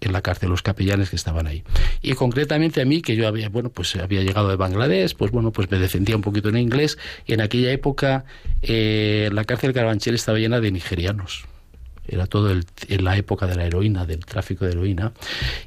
en 0.00 0.12
la 0.12 0.22
cárcel 0.22 0.50
los 0.50 0.62
capellanes 0.62 1.10
que 1.10 1.16
estaban 1.16 1.46
ahí. 1.46 1.62
Y 2.02 2.14
concretamente 2.14 2.80
a 2.80 2.84
mí, 2.84 3.02
que 3.02 3.16
yo 3.16 3.28
había, 3.28 3.48
bueno, 3.48 3.70
pues 3.70 3.94
había 3.96 4.22
llegado 4.22 4.48
de 4.48 4.56
Bangladesh, 4.56 5.14
pues 5.14 5.30
bueno, 5.30 5.52
pues 5.52 5.70
me 5.70 5.78
defendía 5.78 6.16
un 6.16 6.22
poquito 6.22 6.48
en 6.48 6.56
inglés, 6.56 6.98
en 7.26 7.40
aquella 7.40 7.70
época 7.70 8.24
eh, 8.62 9.28
la 9.32 9.44
cárcel 9.44 9.72
Carabanchel 9.72 10.14
estaba 10.14 10.38
llena 10.38 10.60
de 10.60 10.70
nigerianos. 10.72 11.44
Era 12.08 12.26
todo 12.26 12.50
el, 12.50 12.64
en 12.88 13.04
la 13.04 13.16
época 13.16 13.46
de 13.46 13.54
la 13.54 13.66
heroína, 13.66 14.04
del 14.04 14.24
tráfico 14.24 14.64
de 14.64 14.72
heroína. 14.72 15.12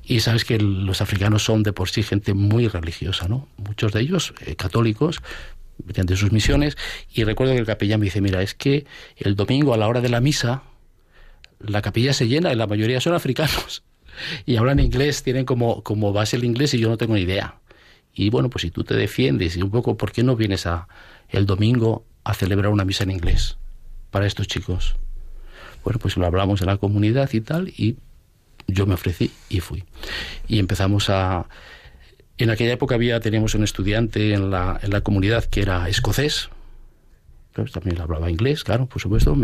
Y 0.03 0.19
sabes 0.19 0.43
que 0.43 0.59
los 0.59 0.99
africanos 1.01 1.43
son 1.43 1.63
de 1.63 1.71
por 1.71 1.89
sí 1.89 2.03
gente 2.03 2.33
muy 2.33 2.67
religiosa, 2.67 3.29
¿no? 3.29 3.47
Muchos 3.55 3.93
de 3.93 4.01
ellos 4.01 4.33
eh, 4.45 4.55
católicos, 4.55 5.21
mediante 5.85 6.17
sus 6.17 6.33
misiones. 6.33 6.75
Y 7.13 7.23
recuerdo 7.23 7.53
que 7.53 7.59
el 7.59 7.65
capellán 7.65 8.01
me 8.01 8.05
dice, 8.05 8.19
mira, 8.19 8.41
es 8.41 8.55
que 8.55 8.85
el 9.15 9.37
domingo 9.37 9.73
a 9.73 9.77
la 9.77 9.87
hora 9.87 10.01
de 10.01 10.09
la 10.09 10.19
misa, 10.19 10.63
la 11.59 11.81
capilla 11.81 12.11
se 12.11 12.27
llena 12.27 12.51
y 12.51 12.57
la 12.57 12.67
mayoría 12.67 12.99
son 12.99 13.13
africanos 13.13 13.83
y 14.45 14.57
hablan 14.57 14.79
inglés, 14.79 15.23
tienen 15.23 15.45
como, 15.45 15.83
como 15.83 16.13
base 16.13 16.35
el 16.35 16.43
inglés 16.43 16.73
y 16.73 16.79
yo 16.79 16.89
no 16.89 16.97
tengo 16.97 17.15
ni 17.15 17.21
idea. 17.21 17.55
Y 18.13 18.29
bueno, 18.29 18.49
pues 18.49 18.61
si 18.61 18.71
tú 18.71 18.83
te 18.83 18.95
defiendes 18.95 19.57
y 19.57 19.61
un 19.61 19.71
poco, 19.71 19.97
¿por 19.97 20.11
qué 20.11 20.23
no 20.23 20.35
vienes 20.35 20.67
a 20.67 20.87
el 21.29 21.45
domingo 21.45 22.05
a 22.23 22.33
celebrar 22.33 22.71
una 22.71 22.85
misa 22.85 23.03
en 23.03 23.11
inglés 23.11 23.57
para 24.11 24.27
estos 24.27 24.47
chicos? 24.47 24.95
Bueno, 25.83 25.99
pues 25.99 26.15
lo 26.17 26.25
hablamos 26.25 26.61
en 26.61 26.67
la 26.67 26.77
comunidad 26.77 27.29
y 27.33 27.41
tal, 27.41 27.69
y 27.69 27.97
yo 28.67 28.85
me 28.85 28.93
ofrecí 28.93 29.31
y 29.49 29.59
fui. 29.59 29.83
Y 30.47 30.59
empezamos 30.59 31.09
a... 31.09 31.47
En 32.37 32.49
aquella 32.49 32.73
época 32.73 32.95
había, 32.95 33.19
teníamos 33.19 33.53
un 33.55 33.63
estudiante 33.63 34.33
en 34.33 34.49
la, 34.49 34.79
en 34.81 34.91
la 34.91 35.01
comunidad 35.01 35.45
que 35.45 35.61
era 35.61 35.87
escocés, 35.89 36.49
también 37.71 38.01
hablaba 38.01 38.29
inglés, 38.29 38.63
claro, 38.63 38.85
por 38.85 39.01
supuesto, 39.01 39.35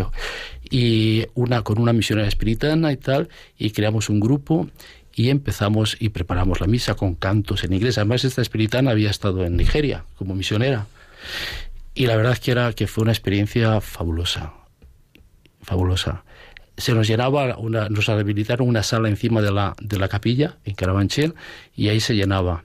y 0.70 1.26
una 1.36 1.62
con 1.62 1.80
una 1.80 1.94
misionera 1.94 2.28
espiritana 2.28 2.92
y 2.92 2.98
tal, 2.98 3.30
y 3.58 3.72
creamos 3.72 4.10
un 4.10 4.20
grupo 4.20 4.68
y 5.14 5.30
empezamos 5.30 5.98
y 6.00 6.10
preparamos 6.10 6.62
la 6.62 6.68
misa 6.68 6.96
con 6.96 7.16
cantos 7.16 7.64
en 7.64 7.74
inglés. 7.74 7.98
Además, 7.98 8.24
esta 8.24 8.42
espiritana 8.42 8.92
había 8.92 9.10
estado 9.10 9.46
en 9.46 9.58
Nigeria 9.58 10.06
como 10.18 10.36
misionera. 10.36 10.88
Y 11.94 12.06
la 12.06 12.16
verdad 12.16 12.34
es 12.34 12.40
que 12.40 12.52
era 12.52 12.72
que 12.74 12.88
fue 12.88 13.02
una 13.02 13.12
experiencia 13.12 13.82
fabulosa, 13.82 14.54
fabulosa. 15.62 16.24
Se 16.78 16.94
nos 16.94 17.08
llenaba, 17.08 17.58
una, 17.58 17.90
nos 17.90 18.08
habilitaron 18.08 18.70
una 18.70 18.84
sala 18.84 19.10
encima 19.10 19.42
de 19.42 19.52
la, 19.52 19.76
de 19.82 20.00
la 20.00 20.08
capilla 20.08 20.58
en 20.64 20.76
Carabanchel 20.76 21.34
y 21.76 21.90
ahí 21.90 22.00
se 22.00 22.16
llenaba. 22.16 22.64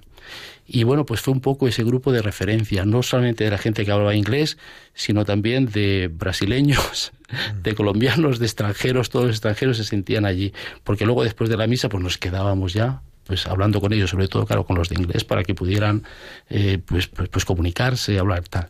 Y 0.66 0.85
bueno, 0.85 1.04
pues 1.04 1.21
fue 1.21 1.35
un 1.35 1.40
poco 1.40 1.68
ese 1.68 1.85
grupo 1.85 2.11
de 2.11 2.23
referencia, 2.23 2.85
no 2.85 3.02
solamente 3.02 3.44
de 3.44 3.50
la 3.50 3.59
gente 3.59 3.85
que 3.85 3.92
hablaba 3.92 4.14
inglés, 4.14 4.56
sino 4.94 5.25
también 5.25 5.66
de 5.66 6.11
brasileños, 6.12 7.12
de 7.62 7.75
colombianos, 7.75 8.38
de 8.38 8.47
extranjeros, 8.47 9.11
todos 9.11 9.26
los 9.26 9.35
extranjeros 9.35 9.76
se 9.76 9.85
sentían 9.85 10.25
allí, 10.25 10.52
porque 10.83 11.04
luego 11.04 11.23
después 11.23 11.50
de 11.50 11.56
la 11.56 11.66
misa 11.66 11.88
pues 11.88 12.02
nos 12.02 12.18
quedábamos 12.18 12.73
ya 12.73 13.02
pues 13.26 13.47
hablando 13.47 13.80
con 13.80 13.92
ellos, 13.92 14.11
sobre 14.11 14.28
todo 14.28 14.44
claro 14.47 14.64
con 14.64 14.76
los 14.76 14.90
de 14.90 14.97
inglés, 14.97 15.25
para 15.25 15.42
que 15.44 15.54
pudieran 15.54 16.02
eh, 16.50 16.78
pues, 16.85 17.09
pues, 17.09 17.28
pues, 17.30 17.44
comunicarse, 17.44 18.18
hablar 18.18 18.47
tal. 18.49 18.68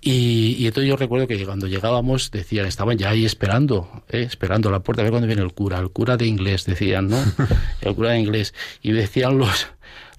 Y, 0.00 0.66
entonces 0.66 0.88
yo 0.88 0.96
recuerdo 0.96 1.26
que 1.26 1.42
cuando 1.46 1.66
llegábamos 1.66 2.30
decían, 2.30 2.66
estaban 2.66 2.98
ya 2.98 3.08
ahí 3.08 3.24
esperando, 3.24 4.04
¿eh? 4.10 4.22
esperando 4.22 4.68
a 4.68 4.72
la 4.72 4.80
puerta 4.80 5.00
a 5.00 5.04
ver 5.04 5.10
cuándo 5.10 5.26
viene 5.26 5.42
el 5.42 5.54
cura, 5.54 5.78
el 5.78 5.88
cura 5.88 6.18
de 6.18 6.26
inglés, 6.26 6.66
decían, 6.66 7.08
¿no? 7.08 7.16
el 7.80 7.94
cura 7.94 8.10
de 8.10 8.18
inglés. 8.18 8.52
Y 8.82 8.92
decían 8.92 9.38
los, 9.38 9.68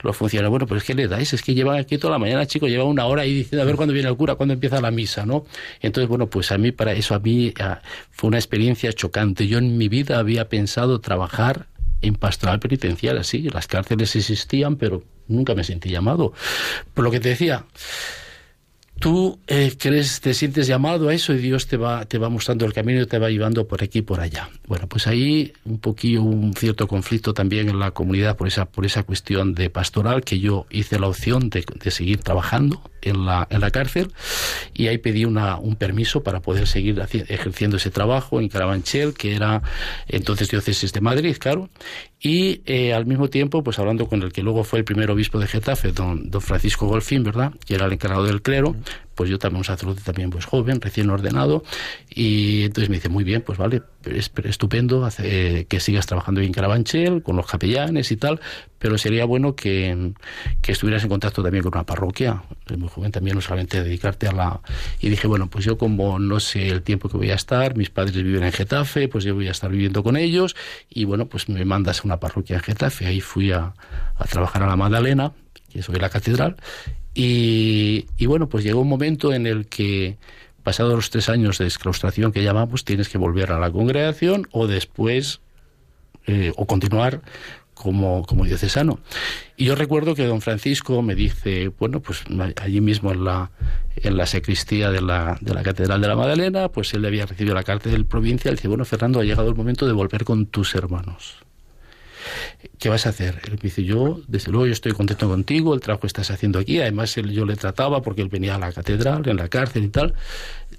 los 0.06 0.16
funcionarios, 0.16 0.52
bueno, 0.52 0.68
pues 0.68 0.84
¿qué 0.84 0.94
le 0.94 1.08
dais? 1.08 1.34
Es 1.34 1.42
que 1.42 1.54
llevan 1.54 1.78
aquí 1.78 1.98
toda 1.98 2.14
la 2.14 2.20
mañana, 2.20 2.46
chicos, 2.46 2.70
llevan 2.70 2.88
una 2.88 3.06
hora 3.06 3.24
ahí 3.24 3.34
diciendo 3.34 3.62
a 3.62 3.66
ver 3.66 3.76
cuándo 3.76 3.94
viene 3.94 4.10
el 4.10 4.16
cura, 4.16 4.36
cuándo 4.36 4.54
empieza 4.54 4.80
la 4.80 4.92
misa, 4.92 5.26
¿no? 5.26 5.46
Entonces, 5.82 6.08
bueno, 6.08 6.28
pues 6.28 6.52
a 6.52 6.58
mí, 6.58 6.72
para 6.72 6.94
eso, 6.94 7.16
a 7.16 7.20
mí 7.20 7.54
ah, 7.60 7.82
fue 8.12 8.30
una 8.30 8.38
experiencia 8.38 8.94
chocante. 8.94 9.48
Yo 9.48 9.58
en 9.58 9.78
mi 9.78 9.90
vida 9.90 10.20
había 10.20 10.48
pensado 10.48 11.02
trabajar 11.02 11.68
en 12.02 12.16
pastoral 12.16 12.60
penitenciaria, 12.60 13.24
sí, 13.24 13.50
las 13.50 13.68
cárceles 13.68 14.16
existían, 14.16 14.76
pero 14.76 15.04
nunca 15.28 15.56
me 15.56 15.64
sentí 15.64 15.90
llamado. 15.90 16.34
Por 16.94 17.04
lo 17.04 17.12
que 17.12 17.20
te 17.20 17.30
decía, 17.30 17.66
tú 19.00 19.40
eh, 19.48 19.76
crees, 19.78 20.22
te 20.22 20.34
sientes 20.34 20.68
llamado 20.68 21.10
a 21.10 21.14
eso 21.14 21.34
y 21.34 21.38
Dios 21.38 21.68
te 21.68 21.78
va, 21.78 22.06
te 22.06 22.18
va 22.18 22.30
mostrando 22.30 22.66
el 22.66 22.74
camino 22.74 23.02
y 23.02 23.06
te 23.06 23.20
va 23.20 23.30
llevando 23.30 23.68
por 23.68 23.84
aquí 23.84 24.00
y 24.00 24.02
por 24.02 24.20
allá. 24.20 24.50
Bueno, 24.68 24.88
pues 24.88 25.08
ahí 25.08 25.54
un 25.66 25.80
poquillo 25.80 26.24
un 26.24 26.54
cierto 26.54 26.88
conflicto 26.88 27.34
también 27.34 27.70
en 27.70 27.80
la 27.80 27.92
comunidad 27.92 28.38
por 28.38 28.48
esa, 28.48 28.66
por 28.66 28.86
esa 28.86 29.04
cuestión 29.04 29.54
de 29.54 29.70
pastoral 29.70 30.24
que 30.24 30.40
yo 30.40 30.66
hice 30.70 31.00
la 31.00 31.08
opción 31.08 31.50
de, 31.50 31.66
de 31.84 31.92
seguir 31.92 32.20
trabajando 32.20 32.82
en 33.06 33.26
la, 33.26 33.48
en 33.50 33.62
la 33.62 33.72
cárcel 33.72 34.12
y 34.74 34.88
ahí 34.88 34.98
pedí 34.98 35.26
una, 35.26 35.58
un 35.58 35.76
permiso 35.76 36.24
para 36.24 36.42
poder 36.42 36.68
seguir 36.68 37.02
ejerciendo 37.30 37.78
ese 37.78 37.92
trabajo 37.92 38.42
en 38.42 38.50
Carabanchel, 38.50 39.14
que 39.14 39.36
era 39.36 39.62
entonces 40.08 40.50
diócesis 40.50 40.92
de 40.92 41.02
Madrid, 41.02 41.38
claro, 41.40 41.70
y 42.20 42.62
eh, 42.66 42.94
al 42.94 43.06
mismo 43.06 43.30
tiempo, 43.30 43.64
pues 43.64 43.80
hablando 43.80 44.08
con 44.08 44.22
el 44.24 44.34
que 44.34 44.42
luego 44.42 44.64
fue 44.64 44.80
el 44.80 44.86
primer 44.86 45.12
obispo 45.12 45.40
de 45.40 45.48
Getafe, 45.48 45.92
don, 45.92 46.30
don 46.30 46.42
Francisco 46.42 46.88
Golfín, 46.88 47.24
¿verdad?, 47.24 47.54
que 47.66 47.76
era 47.76 47.86
el 47.86 47.94
encargado 47.94 48.26
del 48.26 48.42
clero, 48.42 48.76
pues 49.16 49.30
yo 49.30 49.40
también 49.40 49.60
un 49.60 49.64
sacerdote 49.64 50.02
también 50.02 50.30
pues 50.30 50.46
joven, 50.46 50.82
recién 50.82 51.10
ordenado, 51.10 51.64
y 52.10 52.64
entonces 52.64 52.90
me 52.90 52.98
dice, 52.98 53.10
muy 53.10 53.24
bien, 53.24 53.42
pues 53.42 53.58
vale, 53.58 53.82
es 54.06 54.32
estupendo 54.44 55.06
hace, 55.06 55.66
que 55.66 55.80
sigas 55.80 56.06
trabajando 56.06 56.42
en 56.42 56.52
Carabanchel, 56.52 57.24
con 57.24 57.36
los 57.36 57.48
capellanes 57.48 58.12
y 58.12 58.18
tal, 58.18 58.40
pero 58.78 58.98
sería 58.98 59.26
bueno 59.26 59.56
que, 59.56 60.14
que, 60.62 60.74
estuvieras 60.74 61.04
en 61.04 61.10
contacto 61.10 61.42
también 61.42 61.64
con 61.64 61.74
una 61.74 61.86
parroquia, 61.86 62.44
es 62.70 62.78
muy 62.78 62.90
joven 62.90 63.12
también, 63.12 63.36
no 63.36 63.42
solamente 63.42 63.82
dedicarte 63.82 64.28
a 64.28 64.32
la... 64.32 64.62
Y 65.00 65.10
dije, 65.10 65.28
bueno, 65.28 65.50
pues 65.50 65.66
yo 65.66 65.78
como 65.78 66.20
no 66.20 66.40
sé 66.40 66.70
el 66.70 66.84
tiempo 66.84 67.10
que 67.10 67.18
voy 67.18 67.32
a 67.32 67.36
estar, 67.36 67.76
mis 67.76 67.90
padres 67.90 68.14
viven 68.16 68.44
en 68.44 68.52
Getafe, 68.52 69.08
pues 69.08 69.24
yo 69.24 69.34
voy 69.34 69.48
a 69.48 69.52
estar 69.52 69.72
viviendo 69.72 70.04
con 70.04 70.18
ellos, 70.18 70.56
y 70.90 71.06
bueno, 71.06 71.28
pues 71.28 71.50
me 71.50 71.64
mandas 71.66 72.02
a 72.02 72.04
una 72.04 72.20
parroquia 72.20 72.58
en 72.58 72.62
Getafe, 72.62 73.08
ahí 73.08 73.22
fui 73.22 73.52
a, 73.52 73.74
a 74.18 74.26
trabajar 74.26 74.64
a 74.64 74.68
la 74.68 74.76
Magdalena, 74.76 75.32
que 75.72 75.80
es 75.80 75.90
hoy 75.90 75.96
la 75.96 76.10
catedral, 76.10 76.58
y, 77.16 78.26
bueno, 78.26 78.50
pues 78.50 78.66
llegó 78.66 78.82
un 78.82 78.90
momento 78.90 79.34
en 79.34 79.48
el 79.48 79.68
que 79.68 80.18
pasados 80.64 80.94
los 80.94 81.10
tres 81.10 81.30
años 81.30 81.58
de 81.60 81.66
exclaustración 81.66 82.32
que 82.32 82.44
llamamos, 82.44 82.84
tienes 82.84 83.08
que 83.08 83.18
volver 83.18 83.52
a 83.52 83.60
la 83.60 83.72
congregación 83.72 84.48
o 84.52 84.68
después, 84.68 85.40
eh, 86.28 86.52
o 86.58 86.66
continuar 86.66 87.22
como, 87.74 88.26
como 88.26 88.46
diocesano. 88.46 89.00
Y 89.56 89.66
yo 89.66 89.76
recuerdo 89.76 90.16
que 90.16 90.26
don 90.26 90.42
Francisco 90.42 91.02
me 91.02 91.16
dice, 91.16 91.70
bueno, 91.80 92.02
pues 92.02 92.24
allí 92.62 92.82
mismo 92.82 93.12
en 93.12 93.24
la, 93.24 93.52
en 93.96 94.18
la 94.18 94.26
sacristía 94.26 94.90
de 94.92 95.02
la, 95.02 95.38
de 95.40 95.54
la 95.54 95.64
Catedral 95.64 96.02
de 96.02 96.08
la 96.08 96.16
Magdalena, 96.16 96.70
pues 96.70 96.94
él 96.96 97.06
había 97.06 97.26
recibido 97.26 97.56
la 97.56 97.64
carta 97.64 97.90
del 97.90 98.06
provincia, 98.06 98.50
y 98.50 98.56
dice, 98.56 98.68
bueno, 98.68 98.84
Fernando, 98.84 99.20
ha 99.20 99.24
llegado 99.24 99.48
el 99.48 99.56
momento 99.56 99.86
de 99.86 99.94
volver 99.94 100.26
con 100.26 100.48
tus 100.48 100.76
hermanos. 100.76 101.46
¿Qué 102.80 102.90
vas 102.90 103.06
a 103.06 103.10
hacer? 103.10 103.40
Él 103.46 103.54
me 103.54 103.58
dice, 103.58 103.84
yo, 103.84 104.22
desde 104.28 104.52
luego, 104.52 104.68
yo 104.68 104.74
estoy 104.74 104.92
contento 104.92 105.28
contigo, 105.28 105.74
el 105.74 105.82
trabajo 105.82 106.02
que 106.02 106.08
estás 106.08 106.32
haciendo 106.32 106.60
aquí, 106.60 106.80
además 106.80 107.16
él, 107.18 107.32
yo 107.32 107.46
le 107.46 107.56
trataba 107.56 108.02
porque 108.02 108.22
él 108.22 108.30
venía 108.30 108.56
a 108.56 108.60
la 108.60 108.72
catedral, 108.72 109.28
en 109.28 109.38
la 109.38 109.48
cárcel 109.48 109.84
y 109.84 109.90
tal, 109.90 110.14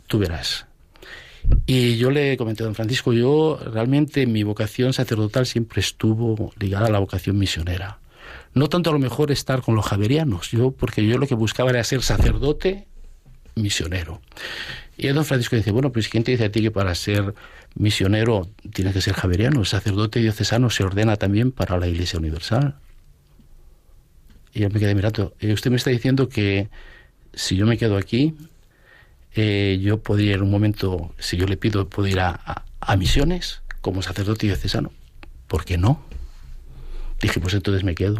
tú 0.06 0.18
verás. 0.18 0.66
Y 1.66 1.96
yo 1.96 2.10
le 2.10 2.36
comenté 2.36 2.62
a 2.62 2.66
don 2.66 2.74
Francisco, 2.74 3.12
yo 3.12 3.58
realmente 3.72 4.26
mi 4.26 4.42
vocación 4.42 4.92
sacerdotal 4.92 5.46
siempre 5.46 5.80
estuvo 5.80 6.52
ligada 6.58 6.86
a 6.86 6.90
la 6.90 6.98
vocación 6.98 7.38
misionera. 7.38 7.98
No 8.54 8.68
tanto 8.68 8.90
a 8.90 8.92
lo 8.92 8.98
mejor 8.98 9.30
estar 9.30 9.62
con 9.62 9.74
los 9.74 9.86
javerianos, 9.86 10.50
yo, 10.50 10.70
porque 10.70 11.06
yo 11.06 11.18
lo 11.18 11.26
que 11.26 11.34
buscaba 11.34 11.70
era 11.70 11.84
ser 11.84 12.02
sacerdote 12.02 12.86
misionero. 13.54 14.20
Y 14.96 15.08
don 15.08 15.24
Francisco 15.24 15.56
dice, 15.56 15.72
bueno, 15.72 15.92
pues 15.92 16.08
¿quién 16.08 16.24
te 16.24 16.32
dice 16.32 16.46
a 16.46 16.50
ti 16.50 16.62
que 16.62 16.70
para 16.70 16.94
ser 16.94 17.34
misionero 17.76 18.48
tiene 18.72 18.92
que 18.92 19.00
ser 19.00 19.14
javeriano, 19.14 19.60
el 19.60 19.66
sacerdote 19.66 20.20
diocesano 20.20 20.70
se 20.70 20.84
ordena 20.84 21.16
también 21.16 21.52
para 21.52 21.78
la 21.78 21.86
Iglesia 21.86 22.18
Universal. 22.18 22.76
Y 24.52 24.60
yo 24.60 24.70
me 24.70 24.80
quedé 24.80 24.94
mirando, 24.94 25.34
eh, 25.40 25.52
usted 25.52 25.70
me 25.70 25.76
está 25.76 25.90
diciendo 25.90 26.28
que 26.28 26.68
si 27.34 27.56
yo 27.56 27.66
me 27.66 27.76
quedo 27.76 27.98
aquí, 27.98 28.34
eh, 29.34 29.78
yo 29.82 30.02
podría 30.02 30.34
en 30.34 30.42
un 30.42 30.50
momento, 30.50 31.14
si 31.18 31.36
yo 31.36 31.46
le 31.46 31.58
pido, 31.58 31.88
puedo 31.88 32.08
ir 32.08 32.20
a, 32.20 32.64
a 32.80 32.96
misiones 32.96 33.62
como 33.82 34.00
sacerdote 34.00 34.46
diocesano. 34.46 34.92
¿Por 35.46 35.64
qué 35.64 35.76
no? 35.76 36.05
Dije, 37.20 37.40
pues 37.40 37.54
entonces 37.54 37.82
me 37.82 37.94
quedo. 37.94 38.18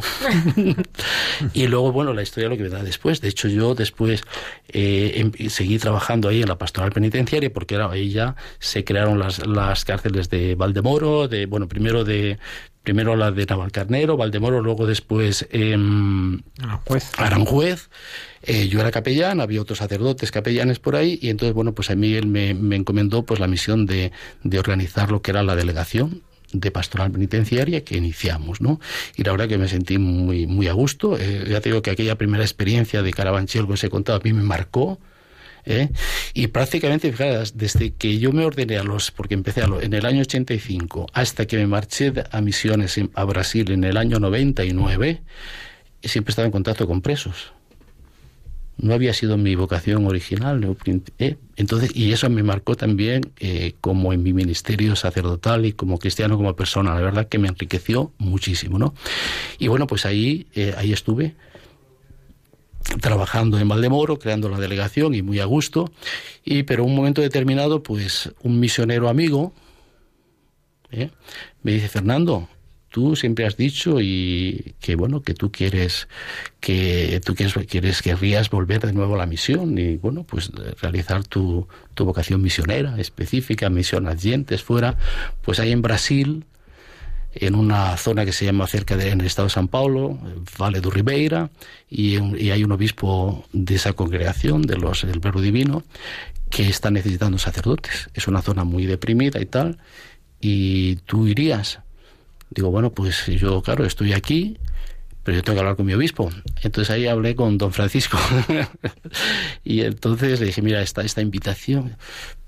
y 1.53 1.67
luego, 1.67 1.93
bueno, 1.93 2.15
la 2.15 2.23
historia 2.23 2.49
lo 2.49 2.57
que 2.57 2.63
me 2.63 2.69
da 2.71 2.83
después. 2.83 3.21
De 3.21 3.29
hecho, 3.29 3.49
yo 3.49 3.75
después 3.75 4.23
eh, 4.69 5.31
em, 5.37 5.49
seguí 5.51 5.79
trabajando 5.79 6.29
ahí 6.29 6.43
en 6.43 6.49
la 6.49 6.57
pastoral 6.57 6.93
penitenciaria 6.93 7.53
porque 7.53 7.75
era, 7.75 7.91
ahí 7.91 8.11
ya 8.11 8.37
se 8.59 8.85
crearon 8.85 9.19
las, 9.19 9.47
las 9.47 9.85
cárceles 9.85 10.31
de 10.31 10.55
Valdemoro, 10.55 11.29
de, 11.29 11.47
bueno, 11.47 11.69
primero 11.69 12.05
de 12.05 12.39
primero 12.87 13.17
la 13.17 13.33
de 13.33 13.45
Navalcarnero, 13.45 14.17
Valdemoro, 14.17 14.63
luego 14.63 14.87
después 14.87 15.49
eh, 15.51 15.77
Aranjuez. 16.63 17.11
Aranjuez. 17.19 17.91
Eh, 18.45 18.69
yo 18.69 18.79
era 18.79 18.93
capellán, 18.93 19.41
había 19.41 19.61
otros 19.61 19.79
sacerdotes 19.79 20.31
capellanes 20.31 20.79
por 20.79 20.95
ahí, 20.95 21.19
y 21.21 21.31
entonces, 21.31 21.53
bueno, 21.53 21.75
pues 21.75 21.91
a 21.91 21.97
mí 21.97 22.15
él 22.15 22.29
me, 22.29 22.55
me 22.55 22.77
encomendó 22.77 23.25
pues 23.25 23.41
la 23.41 23.49
misión 23.49 23.87
de, 23.87 24.13
de 24.45 24.59
organizar 24.61 25.11
lo 25.11 25.21
que 25.21 25.33
era 25.33 25.43
la 25.43 25.57
delegación 25.57 26.23
de 26.53 26.71
pastoral 26.71 27.11
penitenciaria 27.11 27.85
que 27.85 27.97
iniciamos, 27.97 28.61
¿no? 28.61 28.81
Y 29.17 29.25
la 29.25 29.33
verdad 29.33 29.49
que 29.49 29.59
me 29.59 29.69
sentí 29.69 29.99
muy, 29.99 30.47
muy 30.47 30.69
a 30.69 30.73
gusto. 30.73 31.19
Eh, 31.19 31.47
ya 31.49 31.61
te 31.61 31.71
digo 31.71 31.83
que 31.83 31.91
aquella 31.91 32.17
primera 32.17 32.45
experiencia 32.45 33.03
de 33.03 33.13
Carabanchel 33.13 33.67
que 33.67 33.73
os 33.73 33.85
he 33.85 33.91
contado 33.91 34.19
a 34.19 34.23
mí 34.23 34.33
me 34.33 34.43
marcó. 34.43 34.99
¿eh? 35.65 35.91
Y 36.33 36.47
prácticamente, 36.49 37.11
fíjate, 37.11 37.51
desde 37.55 37.95
que 37.95 38.19
yo 38.19 38.33
me 38.33 38.45
ordené 38.45 38.79
a 38.79 38.85
los, 38.85 39.11
porque 39.11 39.35
empecé 39.35 39.63
a 39.63 39.69
en 39.81 39.93
el 39.93 40.07
año 40.07 40.21
85 40.21 41.07
hasta 41.13 41.47
que 41.47 41.57
me 41.57 41.67
marché 41.67 42.13
a 42.31 42.41
misiones 42.41 43.01
a 43.15 43.25
Brasil 43.25 43.71
en 43.73 43.85
el 43.85 43.97
año 43.97 44.21
99, 44.21 45.23
siempre 46.03 46.31
estaba 46.31 46.47
en 46.47 46.53
contacto 46.53 46.87
con 46.87 47.03
presos 47.03 47.56
no 48.79 48.95
había 48.95 49.15
sido 49.15 49.37
mi 49.37 49.55
vocación 49.55 50.07
original. 50.07 50.77
¿eh? 51.19 51.37
Entonces, 51.57 51.91
y 51.95 52.13
eso 52.13 52.29
me 52.29 52.43
marcó 52.43 52.77
también 52.77 53.33
eh, 53.39 53.75
como 53.81 54.13
en 54.13 54.23
mi 54.23 54.33
ministerio 54.33 54.97
sacerdotal 54.97 55.65
y 55.67 55.73
como 55.73 55.99
cristiano, 55.99 56.37
como 56.37 56.55
persona. 56.55 56.95
La 56.95 57.01
verdad 57.01 57.29
que 57.29 57.39
me 57.39 57.49
enriqueció 57.49 58.13
muchísimo, 58.19 58.79
¿no? 58.79 58.95
Y 59.59 59.69
bueno, 59.69 59.87
pues 59.87 60.05
ahí, 60.05 60.47
eh, 60.55 60.75
ahí 60.77 60.93
estuve 60.93 61.35
trabajando 63.01 63.59
en 63.59 63.67
Valdemoro, 63.69 64.19
creando 64.19 64.49
la 64.49 64.59
delegación 64.59 65.15
y 65.15 65.23
muy 65.23 65.41
a 65.41 65.47
gusto. 65.47 65.91
Y 66.45 66.65
pero 66.65 66.85
un 66.85 66.95
momento 66.95 67.23
determinado, 67.23 67.83
pues 67.83 68.33
un 68.43 68.61
misionero 68.61 69.09
amigo 69.09 69.53
me 71.63 71.73
dice, 71.73 71.89
Fernando, 71.89 72.49
tú 72.89 73.17
siempre 73.17 73.47
has 73.47 73.57
dicho 73.57 74.01
y 74.01 74.75
que 74.81 74.97
bueno 74.97 75.23
que 75.23 75.35
tú 75.35 75.53
quieres 75.53 76.09
que 76.61 77.21
tú 77.25 77.35
quieres, 77.35 77.55
quieres 77.69 78.03
querrías 78.03 78.51
volver 78.51 78.81
de 78.81 78.93
nuevo 78.93 79.15
a 79.15 79.19
la 79.19 79.27
misión 79.27 79.79
y 79.79 79.97
bueno 79.97 80.25
pues 80.25 80.51
realizar 80.81 81.25
tu, 81.25 81.69
tu 81.95 82.05
vocación 82.05 82.43
misionera 82.43 82.99
específica 82.99 83.69
misión 83.69 84.09
dientes 84.17 84.63
fuera 84.63 84.97
pues 85.43 85.61
hay 85.61 85.73
en 85.73 85.83
Brasil 85.83 86.45
en 87.39 87.55
una 87.55 87.97
zona 87.97 88.25
que 88.25 88.33
se 88.33 88.47
llama 88.47 88.67
cerca 88.67 88.97
del 88.97 89.21
el 89.21 89.27
estado 89.27 89.49
de 89.49 89.55
San 89.55 89.69
Paulo, 89.69 90.19
Vale 90.59 90.81
do 90.81 90.91
Ribeira, 90.91 91.51
y, 91.89 92.17
y, 92.43 92.51
hay 92.51 92.65
un 92.65 92.73
obispo 92.73 93.45
de 93.53 93.75
esa 93.75 93.93
congregación, 93.93 94.63
de 94.63 94.77
los 94.77 95.07
del 95.07 95.21
Verbo 95.21 95.43
Divino, 95.43 95.85
que 96.51 96.69
está 96.69 96.91
necesitando 96.91 97.39
sacerdotes. 97.39 98.09
Es 98.15 98.27
una 98.27 98.41
zona 98.43 98.65
muy 98.65 98.87
deprimida 98.87 99.41
y 99.41 99.47
tal, 99.47 99.79
y 100.41 100.97
tú 101.07 101.27
irías. 101.27 101.81
Digo, 102.51 102.71
bueno, 102.71 102.93
pues 102.93 103.27
yo, 103.27 103.63
claro, 103.63 103.85
estoy 103.85 104.13
aquí, 104.13 104.59
pero 105.27 105.39
yo 105.39 105.43
tengo 105.43 105.57
que 105.57 105.61
hablar 105.61 105.75
con 105.75 105.87
mi 105.87 105.93
obispo. 105.93 106.31
Entonces 106.63 106.89
ahí 106.89 107.09
hablé 107.09 107.35
con 107.35 107.59
don 107.59 107.73
Francisco. 107.73 108.17
y 109.65 109.81
entonces 109.81 110.39
le 110.39 110.47
dije, 110.47 110.63
mira, 110.63 110.81
esta, 110.83 111.03
esta 111.03 111.21
invitación. 111.21 111.97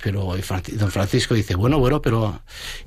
Pero 0.00 0.32
don 0.74 0.90
Francisco 0.92 1.34
dice, 1.34 1.56
bueno, 1.56 1.80
bueno, 1.80 2.00
pero 2.00 2.40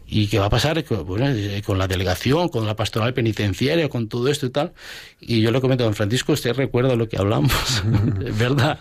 ¿y 0.07 0.27
qué 0.27 0.39
va 0.39 0.45
a 0.45 0.49
pasar 0.49 0.77
eh, 0.77 1.61
con 1.65 1.77
la 1.77 1.87
delegación, 1.89 2.47
con 2.47 2.65
la 2.65 2.77
pastoral 2.77 3.13
penitenciaria, 3.13 3.89
con 3.89 4.07
todo 4.07 4.29
esto 4.29 4.45
y 4.45 4.51
tal? 4.51 4.71
Y 5.19 5.41
yo 5.41 5.51
le 5.51 5.59
comento 5.59 5.83
a 5.83 5.87
don 5.87 5.95
Francisco, 5.95 6.31
usted 6.31 6.55
recuerda 6.55 6.95
lo 6.95 7.09
que 7.09 7.17
hablamos, 7.17 7.83
¿verdad? 8.39 8.79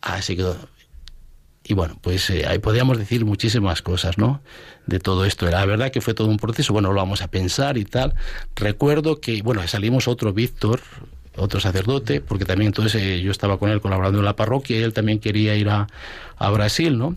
Así 0.00 0.34
que 0.34 0.46
y 1.64 1.74
bueno, 1.74 1.96
pues 2.00 2.28
eh, 2.30 2.44
ahí 2.46 2.58
podríamos 2.58 2.98
decir 2.98 3.24
muchísimas 3.24 3.82
cosas, 3.82 4.18
¿no? 4.18 4.42
De 4.86 4.98
todo 4.98 5.24
esto. 5.24 5.46
La 5.46 5.64
verdad 5.64 5.90
que 5.90 6.00
fue 6.00 6.14
todo 6.14 6.28
un 6.28 6.38
proceso, 6.38 6.72
bueno, 6.72 6.92
lo 6.92 6.96
vamos 6.96 7.22
a 7.22 7.28
pensar 7.28 7.78
y 7.78 7.84
tal. 7.84 8.14
Recuerdo 8.56 9.20
que, 9.20 9.42
bueno, 9.42 9.66
salimos 9.68 10.08
otro 10.08 10.32
Víctor, 10.32 10.80
otro 11.36 11.60
sacerdote, 11.60 12.20
porque 12.20 12.44
también 12.44 12.68
entonces 12.68 13.00
eh, 13.00 13.20
yo 13.22 13.30
estaba 13.30 13.58
con 13.58 13.70
él 13.70 13.80
colaborando 13.80 14.18
en 14.18 14.24
la 14.24 14.36
parroquia 14.36 14.78
y 14.78 14.82
él 14.82 14.92
también 14.92 15.18
quería 15.18 15.54
ir 15.54 15.68
a, 15.68 15.86
a 16.36 16.50
Brasil, 16.50 16.98
¿no? 16.98 17.16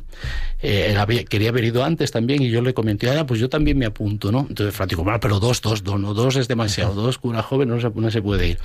Eh, 0.61 0.87
él 0.91 0.97
había, 0.97 1.23
quería 1.25 1.49
haber 1.49 1.65
ido 1.65 1.83
antes 1.83 2.11
también 2.11 2.41
y 2.41 2.49
yo 2.49 2.61
le 2.61 2.73
comenté, 2.73 3.09
ah, 3.09 3.25
pues 3.25 3.39
yo 3.39 3.49
también 3.49 3.77
me 3.77 3.85
apunto, 3.85 4.31
¿no? 4.31 4.45
Entonces 4.47 4.73
Francisco, 4.73 5.03
bueno, 5.03 5.19
pero 5.19 5.39
dos, 5.39 5.61
dos, 5.61 5.83
dos, 5.83 5.99
no, 5.99 6.13
dos 6.13 6.35
es 6.37 6.47
demasiado, 6.47 6.93
dos 6.93 7.17
cura 7.17 7.41
joven 7.41 7.69
no 7.69 7.81
se, 7.81 7.89
no 7.89 8.11
se 8.11 8.21
puede 8.21 8.49
ir. 8.49 8.59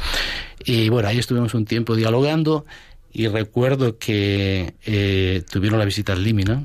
Y 0.65 0.89
bueno, 0.89 1.09
ahí 1.09 1.19
estuvimos 1.19 1.55
un 1.55 1.65
tiempo 1.65 1.97
dialogando 1.97 2.65
y 3.13 3.29
recuerdo 3.29 3.99
que 3.99 4.75
eh, 4.85 5.43
tuvieron 5.51 5.79
la 5.79 5.85
visita 5.85 6.13
al 6.13 6.23
Límina, 6.23 6.65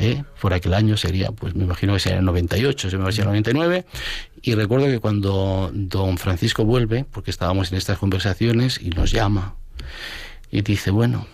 ¿eh? 0.00 0.24
por 0.40 0.52
aquel 0.52 0.74
año 0.74 0.96
sería, 0.96 1.30
pues 1.30 1.54
me 1.54 1.64
imagino 1.64 1.94
que 1.94 2.00
sería 2.00 2.18
el 2.18 2.24
98, 2.24 2.90
se 2.90 2.96
me 2.96 3.04
va 3.04 3.10
a 3.10 3.12
el 3.12 3.24
99, 3.24 3.84
y 4.42 4.54
recuerdo 4.54 4.86
que 4.86 4.98
cuando 4.98 5.70
don 5.72 6.18
Francisco 6.18 6.64
vuelve, 6.64 7.04
porque 7.10 7.30
estábamos 7.30 7.70
en 7.70 7.78
estas 7.78 7.98
conversaciones, 7.98 8.80
y 8.82 8.90
nos 8.90 9.12
llama, 9.12 9.54
y 10.50 10.62
dice, 10.62 10.90
bueno, 10.90 11.26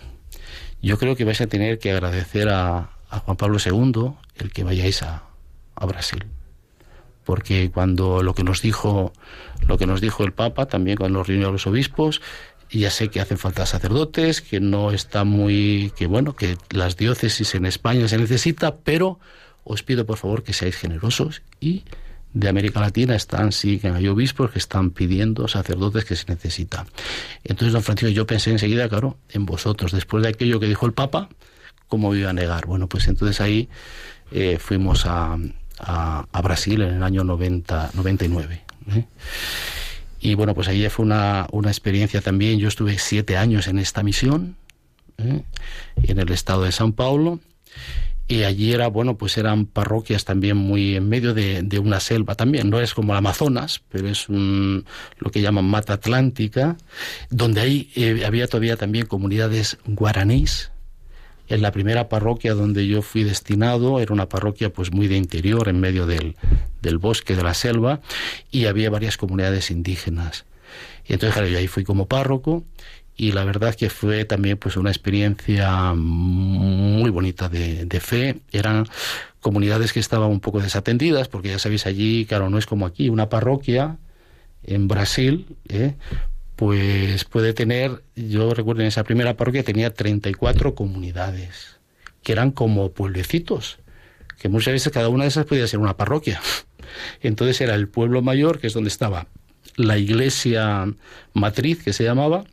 yo 0.82 0.98
creo 0.98 1.16
que 1.16 1.24
vais 1.24 1.40
a 1.40 1.46
tener 1.46 1.78
que 1.78 1.92
agradecer 1.92 2.48
a, 2.48 2.90
Juan 3.24 3.36
Pablo 3.36 3.58
II 3.58 4.12
el 4.36 4.52
que 4.52 4.62
vayáis 4.62 5.02
a, 5.02 5.24
a 5.74 5.86
Brasil. 5.86 6.26
Porque 7.24 7.70
cuando 7.72 8.22
lo 8.22 8.34
que 8.34 8.44
nos 8.44 8.62
dijo 8.62 9.12
lo 9.66 9.78
que 9.78 9.86
nos 9.86 10.00
dijo 10.00 10.24
el 10.24 10.32
Papa 10.32 10.66
también 10.66 10.96
cuando 10.96 11.18
nos 11.18 11.28
reunió 11.28 11.48
a 11.48 11.52
los 11.52 11.66
obispos 11.66 12.22
ya 12.78 12.90
sé 12.90 13.08
que 13.08 13.20
hacen 13.20 13.38
falta 13.38 13.66
sacerdotes, 13.66 14.40
que 14.40 14.60
no 14.60 14.92
está 14.92 15.24
muy, 15.24 15.92
que 15.96 16.06
bueno, 16.06 16.36
que 16.36 16.56
las 16.70 16.96
diócesis 16.96 17.54
en 17.54 17.66
España 17.66 18.06
se 18.06 18.18
necesita, 18.18 18.76
pero 18.76 19.18
os 19.64 19.82
pido 19.82 20.06
por 20.06 20.18
favor 20.18 20.42
que 20.42 20.52
seáis 20.52 20.76
generosos 20.76 21.42
y 21.58 21.84
de 22.32 22.48
América 22.48 22.80
Latina 22.80 23.16
están, 23.16 23.50
sí, 23.50 23.78
que 23.78 23.88
hay 23.88 24.06
obispos 24.06 24.52
que 24.52 24.60
están 24.60 24.90
pidiendo 24.90 25.48
sacerdotes 25.48 26.04
que 26.04 26.14
se 26.14 26.26
necesita. 26.28 26.86
Entonces, 27.42 27.72
don 27.72 27.82
Francisco, 27.82 28.10
yo 28.10 28.26
pensé 28.26 28.50
enseguida, 28.52 28.88
claro, 28.88 29.18
en 29.30 29.46
vosotros, 29.46 29.90
después 29.90 30.22
de 30.22 30.28
aquello 30.28 30.60
que 30.60 30.66
dijo 30.66 30.86
el 30.86 30.92
Papa, 30.92 31.28
¿cómo 31.88 32.14
iba 32.14 32.30
a 32.30 32.32
negar? 32.32 32.66
Bueno, 32.66 32.88
pues 32.88 33.08
entonces 33.08 33.40
ahí 33.40 33.68
eh, 34.30 34.58
fuimos 34.60 35.06
a, 35.06 35.36
a, 35.80 36.42
Brasil 36.42 36.82
en 36.82 36.94
el 36.94 37.02
año 37.02 37.24
90, 37.24 37.90
99. 37.94 38.62
¿eh? 38.94 39.04
Y 40.20 40.34
bueno, 40.34 40.54
pues 40.54 40.68
ahí 40.68 40.86
fue 40.88 41.04
una, 41.04 41.46
una 41.50 41.70
experiencia 41.70 42.20
también. 42.20 42.58
Yo 42.58 42.68
estuve 42.68 42.98
siete 42.98 43.36
años 43.36 43.66
en 43.68 43.78
esta 43.78 44.02
misión, 44.02 44.56
¿eh? 45.18 45.42
en 46.02 46.18
el 46.18 46.30
estado 46.30 46.64
de 46.64 46.72
San 46.72 46.92
Paulo. 46.92 47.40
Y 48.30 48.44
allí 48.44 48.72
era, 48.72 48.86
bueno, 48.86 49.16
pues 49.18 49.36
eran 49.38 49.66
parroquias 49.66 50.24
también 50.24 50.56
muy 50.56 50.94
en 50.94 51.08
medio 51.08 51.34
de, 51.34 51.62
de 51.62 51.78
una 51.80 51.98
selva 51.98 52.36
también. 52.36 52.70
No 52.70 52.80
es 52.80 52.94
como 52.94 53.12
el 53.12 53.18
Amazonas, 53.18 53.82
pero 53.88 54.08
es 54.08 54.28
un, 54.28 54.84
lo 55.18 55.32
que 55.32 55.40
llaman 55.40 55.64
mata 55.64 55.94
atlántica, 55.94 56.76
donde 57.30 57.60
ahí 57.60 57.90
eh, 57.96 58.22
había 58.24 58.46
todavía 58.46 58.76
también 58.76 59.06
comunidades 59.06 59.78
guaraníes, 59.84 60.69
en 61.50 61.62
la 61.62 61.72
primera 61.72 62.08
parroquia 62.08 62.54
donde 62.54 62.86
yo 62.86 63.02
fui 63.02 63.24
destinado 63.24 64.00
era 64.00 64.14
una 64.14 64.28
parroquia 64.28 64.72
pues 64.72 64.92
muy 64.92 65.08
de 65.08 65.16
interior, 65.16 65.68
en 65.68 65.80
medio 65.80 66.06
del, 66.06 66.36
del 66.80 66.98
bosque, 66.98 67.34
de 67.34 67.42
la 67.42 67.54
selva, 67.54 68.00
y 68.50 68.66
había 68.66 68.88
varias 68.88 69.16
comunidades 69.16 69.70
indígenas. 69.70 70.46
Y 71.06 71.12
entonces, 71.12 71.34
claro, 71.34 71.48
yo 71.48 71.58
ahí 71.58 71.66
fui 71.66 71.82
como 71.82 72.06
párroco 72.06 72.64
y 73.16 73.32
la 73.32 73.44
verdad 73.44 73.74
que 73.74 73.90
fue 73.90 74.24
también 74.24 74.56
pues 74.58 74.76
una 74.76 74.90
experiencia 74.90 75.92
muy 75.94 77.10
bonita 77.10 77.48
de, 77.48 77.84
de, 77.84 78.00
fe. 78.00 78.40
Eran 78.52 78.86
comunidades 79.40 79.92
que 79.92 80.00
estaban 80.00 80.30
un 80.30 80.40
poco 80.40 80.60
desatendidas, 80.60 81.26
porque 81.26 81.48
ya 81.48 81.58
sabéis 81.58 81.84
allí, 81.86 82.26
claro, 82.26 82.48
no 82.48 82.58
es 82.58 82.66
como 82.66 82.86
aquí, 82.86 83.08
una 83.08 83.28
parroquia 83.28 83.98
en 84.62 84.86
Brasil, 84.86 85.56
¿eh? 85.68 85.94
Pues 86.60 87.24
puede 87.24 87.54
tener, 87.54 88.04
yo 88.14 88.52
recuerdo 88.52 88.82
en 88.82 88.88
esa 88.88 89.02
primera 89.02 89.34
parroquia 89.34 89.62
tenía 89.62 89.94
34 89.94 90.74
comunidades, 90.74 91.80
que 92.22 92.32
eran 92.32 92.50
como 92.50 92.92
pueblecitos, 92.92 93.78
que 94.38 94.50
muchas 94.50 94.74
veces 94.74 94.92
cada 94.92 95.08
una 95.08 95.24
de 95.24 95.28
esas 95.28 95.46
podía 95.46 95.66
ser 95.66 95.80
una 95.80 95.96
parroquia. 95.96 96.38
Entonces 97.22 97.62
era 97.62 97.74
el 97.74 97.88
pueblo 97.88 98.20
mayor, 98.20 98.58
que 98.58 98.66
es 98.66 98.74
donde 98.74 98.88
estaba 98.88 99.26
la 99.76 99.96
iglesia 99.96 100.84
matriz, 101.32 101.82
que 101.82 101.94
se 101.94 102.04
llamaba, 102.04 102.44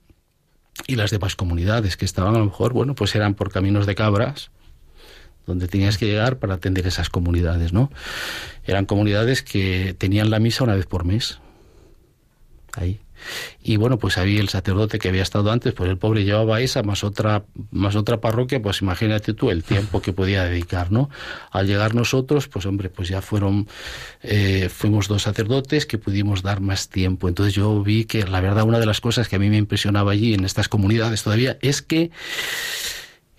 y 0.88 0.96
las 0.96 1.12
demás 1.12 1.36
comunidades, 1.36 1.98
que 1.98 2.06
estaban 2.06 2.34
a 2.34 2.40
lo 2.40 2.46
mejor, 2.46 2.72
bueno, 2.72 2.96
pues 2.96 3.14
eran 3.14 3.34
por 3.34 3.52
caminos 3.52 3.86
de 3.86 3.96
cabras, 3.96 4.52
donde 5.46 5.68
tenías 5.68 5.98
que 5.98 6.06
llegar 6.06 6.40
para 6.40 6.54
atender 6.54 6.88
esas 6.88 7.10
comunidades, 7.10 7.74
¿no? 7.74 7.92
Eran 8.64 8.86
comunidades 8.86 9.44
que 9.44 9.98
tenían 9.98 10.30
la 10.30 10.40
misa 10.40 10.64
una 10.64 10.76
vez 10.76 10.86
por 10.86 11.04
mes. 11.04 11.40
Ahí. 12.72 13.02
Y 13.62 13.78
bueno, 13.78 13.98
pues 13.98 14.18
había 14.18 14.40
el 14.40 14.50
sacerdote 14.50 15.00
que 15.00 15.10
había 15.10 15.24
estado 15.24 15.52
antes, 15.52 15.74
pues 15.74 15.90
el 15.90 15.98
pobre 15.98 16.24
llevaba 16.24 16.62
esa 16.62 16.84
más 16.84 17.04
otra, 17.04 17.46
más 17.72 17.96
otra 17.96 18.22
parroquia, 18.22 18.62
pues 18.62 18.82
imagínate 18.82 19.34
tú 19.34 19.52
el 19.52 19.64
tiempo 19.64 20.02
que 20.02 20.14
podía 20.14 20.44
dedicar, 20.44 20.92
¿no? 20.92 21.10
Al 21.52 21.68
llegar 21.68 21.96
nosotros, 21.96 22.48
pues 22.48 22.66
hombre, 22.66 22.90
pues 22.90 23.10
ya 23.10 23.22
fueron, 23.22 23.68
eh, 24.22 24.70
fuimos 24.70 25.08
dos 25.08 25.24
sacerdotes 25.24 25.86
que 25.86 25.98
pudimos 25.98 26.44
dar 26.44 26.62
más 26.62 26.90
tiempo. 26.90 27.28
Entonces 27.28 27.54
yo 27.54 27.82
vi 27.84 28.06
que 28.06 28.26
la 28.26 28.42
verdad 28.42 28.64
una 28.64 28.80
de 28.80 28.86
las 28.86 29.02
cosas 29.02 29.28
que 29.28 29.36
a 29.36 29.40
mí 29.40 29.50
me 29.50 29.58
impresionaba 29.58 30.12
allí 30.12 30.34
en 30.34 30.46
estas 30.46 30.70
comunidades 30.70 31.24
todavía 31.24 31.58
es 31.62 31.82
que 31.82 32.12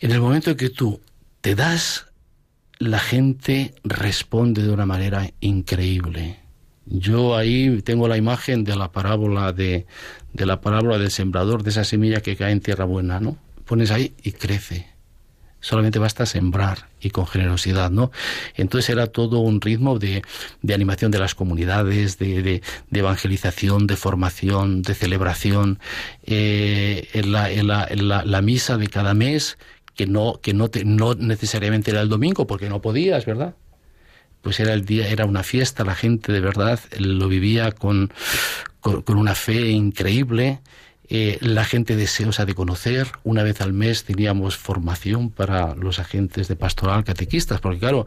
en 0.00 0.12
el 0.12 0.20
momento 0.20 0.50
en 0.50 0.56
que 0.56 0.70
tú 0.70 1.00
te 1.40 1.54
das, 1.54 2.06
la 2.78 3.00
gente 3.00 3.74
responde 3.82 4.62
de 4.62 4.70
una 4.70 4.86
manera 4.86 5.30
increíble 5.40 6.47
yo 6.90 7.36
ahí 7.36 7.82
tengo 7.82 8.08
la 8.08 8.16
imagen 8.16 8.64
de 8.64 8.76
la 8.76 8.92
parábola 8.92 9.52
de, 9.52 9.86
de 10.32 10.46
la 10.46 10.60
parábola 10.60 10.98
del 10.98 11.10
sembrador, 11.10 11.62
de 11.62 11.70
esa 11.70 11.84
semilla 11.84 12.20
que 12.20 12.36
cae 12.36 12.52
en 12.52 12.60
tierra 12.60 12.84
buena, 12.84 13.20
¿no? 13.20 13.36
Pones 13.64 13.90
ahí 13.90 14.14
y 14.22 14.32
crece. 14.32 14.86
Solamente 15.60 15.98
basta 15.98 16.24
sembrar 16.24 16.88
y 17.00 17.10
con 17.10 17.26
generosidad, 17.26 17.90
¿no? 17.90 18.12
Entonces 18.54 18.90
era 18.90 19.08
todo 19.08 19.40
un 19.40 19.60
ritmo 19.60 19.98
de, 19.98 20.22
de 20.62 20.74
animación 20.74 21.10
de 21.10 21.18
las 21.18 21.34
comunidades, 21.34 22.16
de, 22.18 22.42
de, 22.42 22.62
evangelización, 22.92 23.88
de 23.88 23.96
formación, 23.96 24.82
de 24.82 24.94
celebración. 24.94 25.80
Eh, 26.24 27.08
en, 27.12 27.32
la, 27.32 27.50
en, 27.50 27.66
la, 27.66 27.86
en 27.90 28.08
la, 28.08 28.24
la, 28.24 28.40
misa 28.40 28.76
de 28.76 28.86
cada 28.86 29.14
mes, 29.14 29.58
que 29.96 30.06
no, 30.06 30.38
que 30.40 30.54
no, 30.54 30.70
te, 30.70 30.84
no 30.84 31.14
necesariamente 31.14 31.90
era 31.90 32.02
el 32.02 32.08
domingo, 32.08 32.46
porque 32.46 32.68
no 32.68 32.80
podías, 32.80 33.26
¿verdad? 33.26 33.56
Pues 34.48 34.60
era 34.60 34.72
el 34.72 34.86
día, 34.86 35.06
era 35.10 35.26
una 35.26 35.42
fiesta, 35.42 35.84
la 35.84 35.94
gente 35.94 36.32
de 36.32 36.40
verdad 36.40 36.80
lo 36.98 37.28
vivía 37.28 37.70
con, 37.70 38.10
con, 38.80 39.18
una 39.18 39.34
fe 39.34 39.68
increíble. 39.68 40.60
Eh, 41.10 41.36
la 41.42 41.66
gente 41.66 41.96
deseosa 41.96 42.46
de 42.46 42.54
conocer. 42.54 43.08
Una 43.24 43.42
vez 43.42 43.60
al 43.60 43.74
mes 43.74 44.04
teníamos 44.04 44.56
formación 44.56 45.28
para 45.28 45.74
los 45.74 45.98
agentes 45.98 46.48
de 46.48 46.56
pastoral 46.56 47.04
catequistas, 47.04 47.60
porque 47.60 47.78
claro, 47.78 48.06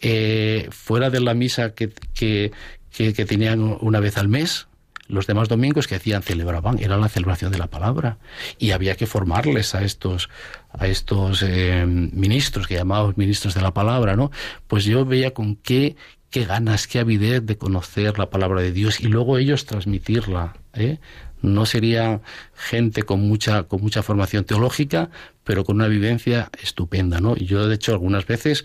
eh, 0.00 0.68
fuera 0.70 1.10
de 1.10 1.18
la 1.18 1.34
misa 1.34 1.74
que, 1.74 1.90
que, 2.14 2.52
que, 2.92 3.12
que, 3.12 3.24
tenían 3.24 3.60
una 3.80 3.98
vez 3.98 4.16
al 4.16 4.28
mes, 4.28 4.68
los 5.10 5.26
demás 5.26 5.48
domingos 5.48 5.86
que 5.86 5.96
hacían 5.96 6.22
celebraban 6.22 6.78
era 6.78 6.96
la 6.96 7.08
celebración 7.08 7.52
de 7.52 7.58
la 7.58 7.66
palabra. 7.66 8.18
Y 8.58 8.70
había 8.70 8.96
que 8.96 9.06
formarles 9.06 9.74
a 9.74 9.82
estos 9.82 10.28
a 10.72 10.86
estos 10.86 11.42
eh, 11.42 11.84
ministros 11.86 12.66
que 12.66 12.74
llamábamos 12.74 13.16
ministros 13.16 13.54
de 13.54 13.60
la 13.60 13.74
palabra 13.74 14.16
no 14.16 14.30
pues 14.68 14.84
yo 14.84 15.04
veía 15.04 15.34
con 15.34 15.56
qué 15.56 15.96
qué 16.30 16.44
ganas 16.44 16.86
qué 16.86 17.00
avidez 17.00 17.44
de 17.44 17.58
conocer 17.58 18.18
la 18.18 18.30
palabra 18.30 18.60
de 18.60 18.72
Dios 18.72 19.00
y 19.00 19.08
luego 19.08 19.38
ellos 19.38 19.66
transmitirla 19.66 20.54
¿eh? 20.74 20.98
no 21.42 21.66
sería 21.66 22.20
gente 22.54 23.02
con 23.02 23.26
mucha 23.26 23.64
con 23.64 23.80
mucha 23.80 24.02
formación 24.02 24.44
teológica 24.44 25.10
pero 25.42 25.64
con 25.64 25.76
una 25.76 25.88
vivencia 25.88 26.50
estupenda 26.62 27.20
no 27.20 27.34
y 27.36 27.46
yo 27.46 27.66
de 27.66 27.74
hecho 27.74 27.92
algunas 27.92 28.26
veces 28.26 28.64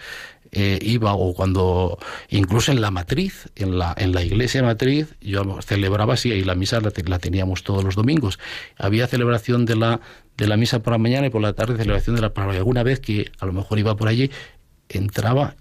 eh, 0.58 0.80
iba 0.82 1.14
o 1.14 1.34
cuando 1.34 2.00
incluso 2.30 2.72
en 2.72 2.80
la 2.80 2.90
matriz, 2.90 3.50
en 3.58 3.78
la, 3.78 3.94
en 3.98 4.14
la 4.14 4.24
iglesia 4.24 4.64
matriz, 4.64 5.14
yo 5.20 5.44
celebraba 5.62 6.14
así 6.14 6.32
y 6.32 6.46
la 6.46 6.56
misa 6.56 6.80
la, 6.80 6.94
la, 7.06 7.20
teníamos 7.20 7.64
todos 7.64 7.84
los 7.84 7.96
domingos. 7.96 8.40
Había 8.78 9.06
celebración 9.08 9.66
de 9.66 9.76
la, 9.76 10.00
de 10.38 10.48
la 10.48 10.56
misa 10.56 10.80
por 10.80 10.94
la 10.94 10.98
mañana 10.98 11.28
y 11.28 11.30
por 11.30 11.42
la 11.42 11.52
tarde 11.52 11.76
celebración 11.76 12.16
de 12.16 12.22
la 12.22 12.34
palabra. 12.34 12.56
Y 12.56 12.58
alguna 12.60 12.84
vez 12.84 13.02
que 13.02 13.32
a 13.40 13.46
lo 13.46 13.52
mejor 13.52 13.80
iba 13.80 13.98
por 13.98 14.08
allí, 14.08 14.32
entraba 14.88 15.58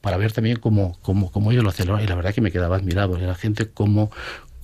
para 0.00 0.16
ver 0.16 0.32
también 0.32 0.56
cómo, 0.56 0.96
cómo, 1.02 1.30
cómo 1.30 1.52
ellos 1.52 1.64
lo 1.64 1.72
celebraban 1.72 2.02
y 2.02 2.08
la 2.08 2.14
verdad 2.14 2.32
que 2.32 2.40
me 2.40 2.50
quedaba 2.50 2.76
admirado, 2.76 3.18
la 3.18 3.34
gente 3.34 3.68
cómo, 3.68 4.10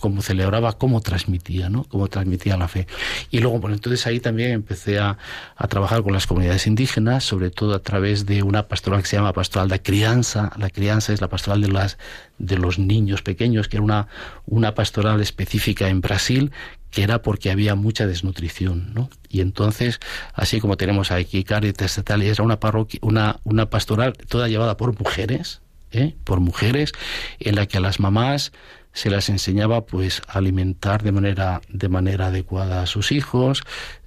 cómo 0.03 0.21
celebraba, 0.21 0.73
cómo 0.73 1.01
transmitía, 1.01 1.71
¿no? 1.71 1.85
Cómo 1.85 2.09
transmitía 2.09 2.57
la 2.57 2.67
fe. 2.67 2.89
Y 3.31 3.39
luego, 3.39 3.61
bueno, 3.61 3.77
entonces 3.77 4.05
ahí 4.07 4.19
también 4.19 4.51
empecé 4.51 4.99
a, 4.99 5.17
a, 5.57 5.69
trabajar 5.69 6.03
con 6.03 6.13
las 6.13 6.27
comunidades 6.27 6.67
indígenas, 6.67 7.23
sobre 7.23 7.51
todo 7.51 7.75
a 7.75 7.79
través 7.79 8.27
de 8.27 8.43
una 8.43 8.67
pastoral 8.67 9.01
que 9.01 9.07
se 9.07 9.17
llama 9.17 9.33
Pastoral 9.33 9.69
de 9.69 9.81
Crianza. 9.81 10.51
La 10.59 10.71
crianza 10.71 11.13
es 11.13 11.21
la 11.21 11.29
pastoral 11.29 11.61
de 11.63 11.69
las 11.69 11.99
de 12.39 12.59
los 12.59 12.81
niños 12.81 13.23
pequeños, 13.23 13.69
que 13.69 13.77
era 13.77 13.85
una, 13.85 14.09
una 14.47 14.75
pastoral 14.75 15.21
específica 15.21 15.89
en 15.89 16.01
Brasil, 16.01 16.51
que 16.91 17.05
era 17.05 17.23
porque 17.23 17.53
había 17.53 17.77
mucha 17.77 18.09
desnutrición, 18.09 18.93
¿no? 18.95 19.09
Y 19.29 19.41
entonces, 19.41 20.01
así 20.35 20.61
como 20.61 20.77
tenemos 20.77 21.13
aquí 21.13 21.45
Caritas 21.45 21.97
y 21.97 22.27
era 22.27 22.43
una 22.43 22.59
parroquia, 22.59 22.99
una, 23.03 23.39
una 23.45 23.71
pastoral 23.71 24.15
toda 24.29 24.49
llevada 24.49 24.77
por 24.77 24.99
mujeres, 24.99 25.63
¿eh? 25.93 26.17
por 26.25 26.41
mujeres, 26.41 26.93
en 27.39 27.55
la 27.55 27.67
que 27.67 27.79
las 27.79 28.01
mamás 28.01 28.53
se 28.93 29.11
las 29.11 29.29
enseñaba 29.29 29.87
pues 29.87 30.23
a 30.29 30.39
alimentar 30.39 31.03
de 31.03 31.13
manera 31.13 31.61
de 31.69 31.89
manera 31.89 32.27
adecuada 32.27 32.83
a 32.83 32.87
sus 32.87 33.13
hijos, 33.13 33.63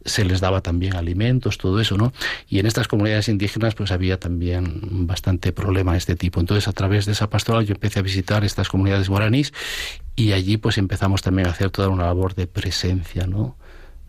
se 0.05 0.23
les 0.23 0.39
daba 0.39 0.61
también 0.61 0.95
alimentos, 0.95 1.57
todo 1.57 1.79
eso, 1.79 1.97
¿no? 1.97 2.13
Y 2.47 2.59
en 2.59 2.67
estas 2.67 2.87
comunidades 2.87 3.27
indígenas 3.27 3.75
pues 3.75 3.91
había 3.91 4.19
también 4.19 5.07
bastante 5.07 5.51
problema 5.51 5.93
de 5.93 5.97
este 5.97 6.15
tipo. 6.15 6.39
Entonces, 6.39 6.67
a 6.67 6.73
través 6.73 7.05
de 7.05 7.13
esa 7.13 7.29
pastoral 7.29 7.65
yo 7.65 7.73
empecé 7.73 7.99
a 7.99 8.03
visitar 8.03 8.43
estas 8.43 8.69
comunidades 8.69 9.09
guaraníes 9.09 9.53
y 10.15 10.33
allí 10.33 10.57
pues 10.57 10.77
empezamos 10.77 11.21
también 11.21 11.47
a 11.47 11.51
hacer 11.51 11.71
toda 11.71 11.89
una 11.89 12.05
labor 12.05 12.35
de 12.35 12.47
presencia, 12.47 13.25
¿no? 13.27 13.57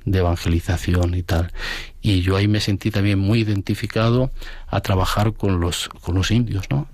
de 0.07 0.21
evangelización 0.21 1.15
y 1.15 1.23
tal. 1.23 1.53
Y 2.01 2.23
yo 2.23 2.37
ahí 2.37 2.49
me 2.49 2.61
sentí 2.61 2.91
también 2.91 3.19
muy 3.19 3.41
identificado 3.41 4.31
a 4.69 4.81
trabajar 4.81 5.35
con 5.35 5.61
los, 5.61 5.89
con 5.89 6.15
los 6.15 6.31
indios, 6.31 6.71
¿no? 6.71 6.89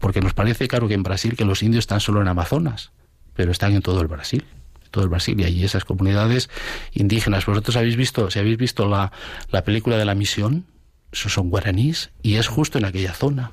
Porque 0.00 0.20
nos 0.20 0.34
parece, 0.34 0.66
claro, 0.66 0.88
que 0.88 0.94
en 0.94 1.02
Brasil 1.02 1.36
que 1.36 1.44
los 1.44 1.62
indios 1.62 1.82
están 1.82 2.00
solo 2.00 2.22
en 2.22 2.28
Amazonas, 2.28 2.92
pero 3.34 3.52
están 3.52 3.74
en 3.74 3.82
todo 3.82 4.00
el 4.00 4.06
Brasil 4.06 4.44
todo 4.94 5.02
el 5.02 5.10
Brasil 5.10 5.38
y 5.40 5.44
allí 5.44 5.64
esas 5.64 5.84
comunidades 5.84 6.48
indígenas. 6.92 7.44
Vosotros 7.46 7.74
habéis 7.74 7.96
visto, 7.96 8.30
si 8.30 8.38
habéis 8.38 8.56
visto 8.56 8.88
la, 8.88 9.10
la 9.50 9.64
película 9.64 9.98
de 9.98 10.04
la 10.04 10.14
misión, 10.14 10.66
esos 11.12 11.32
son 11.32 11.50
guaraníes 11.50 12.10
y 12.22 12.36
es 12.36 12.46
justo 12.46 12.78
en 12.78 12.84
aquella 12.84 13.12
zona, 13.12 13.50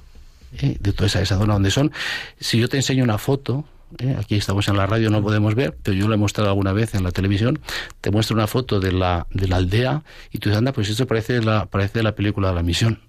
¿eh? 0.59 0.77
de 0.79 0.93
toda 0.93 1.07
esa, 1.07 1.21
esa 1.21 1.37
zona 1.37 1.53
donde 1.53 1.71
son. 1.71 1.91
Si 2.39 2.59
yo 2.59 2.69
te 2.69 2.77
enseño 2.77 3.03
una 3.03 3.17
foto, 3.17 3.65
¿eh? 3.97 4.15
aquí 4.19 4.35
estamos 4.35 4.67
en 4.67 4.77
la 4.77 4.85
radio, 4.85 5.09
no 5.09 5.21
podemos 5.21 5.55
ver, 5.55 5.75
pero 5.81 5.97
yo 5.97 6.07
lo 6.07 6.13
he 6.13 6.17
mostrado 6.17 6.49
alguna 6.49 6.73
vez 6.73 6.93
en 6.95 7.03
la 7.03 7.11
televisión, 7.11 7.59
te 8.01 8.11
muestro 8.11 8.35
una 8.35 8.47
foto 8.47 8.79
de 8.79 8.91
la, 8.91 9.25
de 9.31 9.47
la 9.47 9.57
aldea 9.57 10.03
y 10.31 10.37
tú 10.37 10.49
dices, 10.49 10.59
anda, 10.59 10.73
pues 10.73 10.89
esto 10.89 11.07
parece 11.07 11.41
la, 11.41 11.65
parece 11.65 12.03
la 12.03 12.13
película 12.13 12.49
de 12.49 12.55
la 12.55 12.63
misión. 12.63 12.99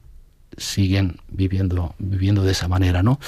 Siguen 0.57 1.17
viviendo, 1.29 1.95
viviendo 1.99 2.43
de 2.43 2.53
esa 2.53 2.69
manera, 2.69 3.03
¿no? 3.03 3.19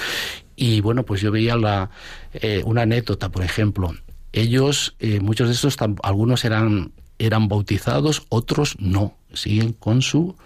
Y 0.56 0.80
bueno, 0.80 1.04
pues 1.04 1.20
yo 1.20 1.30
veía 1.32 1.56
la, 1.56 1.90
eh, 2.32 2.62
una 2.64 2.82
anécdota, 2.82 3.30
por 3.30 3.42
ejemplo. 3.42 3.94
Ellos, 4.32 4.94
eh, 4.98 5.20
muchos 5.20 5.48
de 5.48 5.54
estos, 5.54 5.76
algunos 6.02 6.44
eran, 6.44 6.92
eran 7.18 7.48
bautizados, 7.48 8.26
otros 8.28 8.76
no. 8.78 9.16
Siguen 9.32 9.72
con 9.72 10.02
su, 10.02 10.36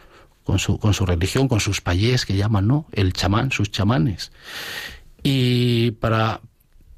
con 0.44 0.58
su, 0.58 0.78
con 0.78 0.94
su 0.94 1.04
religión, 1.04 1.48
con 1.48 1.60
sus 1.60 1.80
payés 1.80 2.24
que 2.24 2.36
llaman, 2.36 2.66
¿no? 2.66 2.86
El 2.92 3.12
chamán, 3.12 3.50
sus 3.50 3.70
chamanes. 3.70 4.32
Y 5.22 5.92
para, 5.92 6.40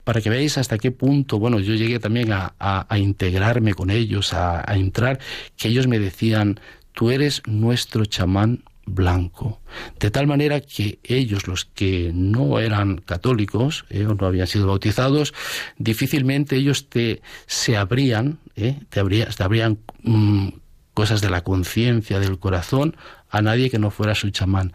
para 0.04 0.20
que 0.20 0.30
veáis 0.30 0.58
hasta 0.58 0.78
qué 0.78 0.90
punto, 0.90 1.38
bueno, 1.38 1.58
yo 1.58 1.74
llegué 1.74 1.98
también 1.98 2.32
a, 2.32 2.54
a, 2.58 2.98
integrarme 2.98 3.74
con 3.74 3.90
ellos, 3.90 4.34
a, 4.34 4.68
a, 4.68 4.76
entrar, 4.76 5.18
que 5.56 5.68
ellos 5.68 5.86
me 5.86 5.98
decían, 5.98 6.60
tú 6.92 7.10
eres 7.10 7.42
nuestro 7.46 8.04
chamán 8.04 8.62
blanco. 8.94 9.60
De 9.98 10.10
tal 10.10 10.26
manera 10.26 10.60
que 10.60 10.98
ellos, 11.04 11.46
los 11.46 11.64
que 11.64 12.12
no 12.14 12.58
eran 12.58 12.98
católicos 12.98 13.84
eh, 13.90 14.06
o 14.06 14.14
no 14.14 14.26
habían 14.26 14.46
sido 14.46 14.66
bautizados, 14.66 15.34
difícilmente 15.78 16.56
ellos 16.56 16.88
te 16.88 17.22
se 17.46 17.76
abrían, 17.76 18.38
eh, 18.56 18.78
te, 18.88 19.00
abrían, 19.00 19.28
te 19.34 19.42
abrían 19.42 19.78
mmm, 20.02 20.48
cosas 20.94 21.20
de 21.20 21.30
la 21.30 21.42
conciencia, 21.42 22.20
del 22.20 22.38
corazón, 22.38 22.96
a 23.30 23.42
nadie 23.42 23.70
que 23.70 23.78
no 23.78 23.90
fuera 23.90 24.14
su 24.14 24.30
chamán. 24.30 24.72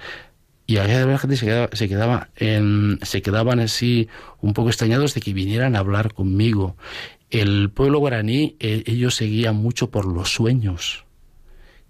Y 0.68 0.78
a 0.78 0.88
la 0.88 1.20
gente 1.20 1.38
se, 1.38 1.46
quedaba, 1.46 1.70
se, 1.74 1.88
quedaba 1.88 2.30
en, 2.36 3.00
se 3.04 3.22
quedaban 3.22 3.60
así 3.60 4.08
un 4.42 4.54
poco 4.54 4.70
extrañados 4.70 5.14
de 5.14 5.22
que 5.22 5.34
vinieran 5.34 5.76
a 5.76 5.80
hablar 5.80 6.14
conmigo. 6.14 6.76
El 7.30 7.70
pueblo 7.70 8.00
guaraní, 8.00 8.56
eh, 8.60 8.84
ellos 8.88 9.16
seguían 9.16 9.56
mucho 9.56 9.92
por 9.92 10.06
los 10.06 10.34
sueños. 10.34 11.05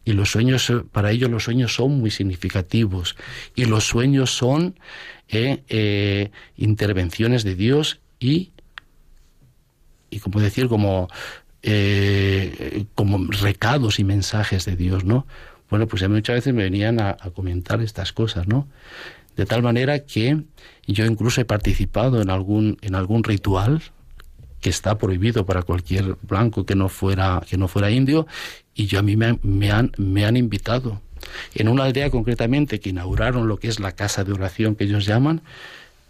Y 0.06 0.14
los 0.14 0.32
sueños, 0.32 0.72
para 0.92 1.12
ellos 1.12 1.32
los 1.32 1.44
sueños 1.44 1.74
son 1.74 2.00
muy 2.00 2.12
significativos. 2.12 3.16
Y 3.56 3.66
los 3.66 3.86
sueños 3.86 4.36
son 4.36 4.80
eh, 5.28 5.64
eh, 5.68 6.32
intervenciones 6.56 7.44
de 7.44 7.56
Dios 7.56 8.00
y, 8.20 8.52
y 10.12 10.20
como 10.20 10.40
decir, 10.40 10.68
como, 10.68 11.10
eh, 11.64 12.86
como 12.94 13.32
recados 13.32 14.00
y 14.00 14.04
mensajes 14.04 14.66
de 14.66 14.76
Dios, 14.76 15.04
¿no? 15.04 15.26
Bueno, 15.72 15.88
pues 15.88 16.04
a 16.04 16.08
mí 16.08 16.14
muchas 16.14 16.36
veces 16.36 16.54
me 16.54 16.64
venían 16.64 17.02
a, 17.02 17.18
a, 17.20 17.32
comentar 17.32 17.82
estas 17.82 18.14
cosas, 18.14 18.48
¿no? 18.48 18.68
De 19.36 19.48
tal 19.48 19.64
manera 19.64 20.06
que 20.06 20.44
yo 20.86 21.06
incluso 21.06 21.42
he 21.42 21.46
participado 21.46 22.22
en 22.22 22.30
algún, 22.30 22.78
en 22.82 22.94
algún 22.94 23.24
ritual 23.24 23.82
que 24.66 24.72
está 24.72 24.98
prohibido 24.98 25.46
para 25.46 25.62
cualquier 25.62 26.18
blanco 26.24 26.66
que 26.66 26.74
no 26.74 26.90
fuera, 26.90 27.44
que 27.48 27.56
no 27.56 27.68
fuera 27.68 27.92
indio, 27.92 28.26
y 28.74 28.88
yo 28.88 28.98
a 28.98 29.04
mí 29.04 29.16
me, 29.16 29.38
me, 29.44 29.72
han, 29.72 29.92
me 30.00 30.26
han 30.26 30.38
invitado. 30.38 31.04
En 31.54 31.68
una 31.68 31.84
aldea 31.84 32.10
concretamente 32.10 32.80
que 32.80 32.90
inauguraron 32.90 33.48
lo 33.48 33.58
que 33.58 33.68
es 33.68 33.80
la 33.80 33.92
casa 33.92 34.24
de 34.24 34.34
oración 34.34 34.76
que 34.76 34.86
ellos 34.86 35.06
llaman, 35.06 35.44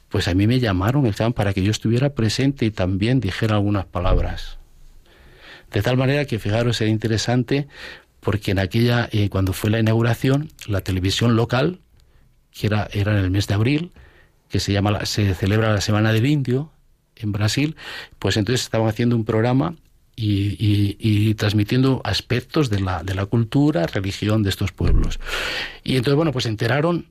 pues 0.07 0.29
a 0.29 0.33
mí 0.33 0.47
me 0.47 0.61
llamaron 0.61 1.11
para 1.33 1.53
que 1.53 1.63
yo 1.63 1.71
estuviera 1.71 2.11
presente 2.11 2.65
y 2.65 2.71
también 2.71 3.19
dijera 3.19 3.55
algunas 3.55 3.87
palabras. 3.87 4.57
De 5.73 5.81
tal 5.81 5.97
manera 5.97 6.23
que 6.23 6.39
fijaros, 6.39 6.79
era 6.79 6.89
interesante 6.89 7.67
porque 8.21 8.51
en 8.51 8.59
aquella, 8.59 9.09
eh, 9.11 9.27
cuando 9.27 9.51
fue 9.51 9.69
la 9.69 9.81
inauguración, 9.81 10.49
la 10.65 10.79
televisión 10.79 11.35
local, 11.35 11.81
que 12.57 12.67
era, 12.67 12.87
era 12.93 13.19
en 13.19 13.25
el 13.25 13.31
mes 13.31 13.47
de 13.47 13.53
abril, 13.53 13.91
que 14.47 14.61
se, 14.61 14.71
llama, 14.71 15.05
se 15.05 15.33
celebra 15.33 15.73
la 15.73 15.81
Semana 15.81 16.13
del 16.13 16.25
Indio 16.25 16.71
en 17.15 17.31
Brasil, 17.31 17.75
pues 18.19 18.37
entonces 18.37 18.63
estaban 18.63 18.87
haciendo 18.87 19.15
un 19.15 19.25
programa 19.25 19.75
y, 20.15 21.33
transmitiendo 21.35 22.01
aspectos 22.03 22.69
de 22.69 22.79
la, 22.79 23.03
de 23.03 23.15
la 23.15 23.25
cultura, 23.25 23.85
religión 23.87 24.43
de 24.43 24.49
estos 24.49 24.71
pueblos. 24.71 25.19
Y 25.83 25.97
entonces, 25.97 26.15
bueno, 26.15 26.31
pues 26.31 26.43
se 26.43 26.49
enteraron 26.49 27.07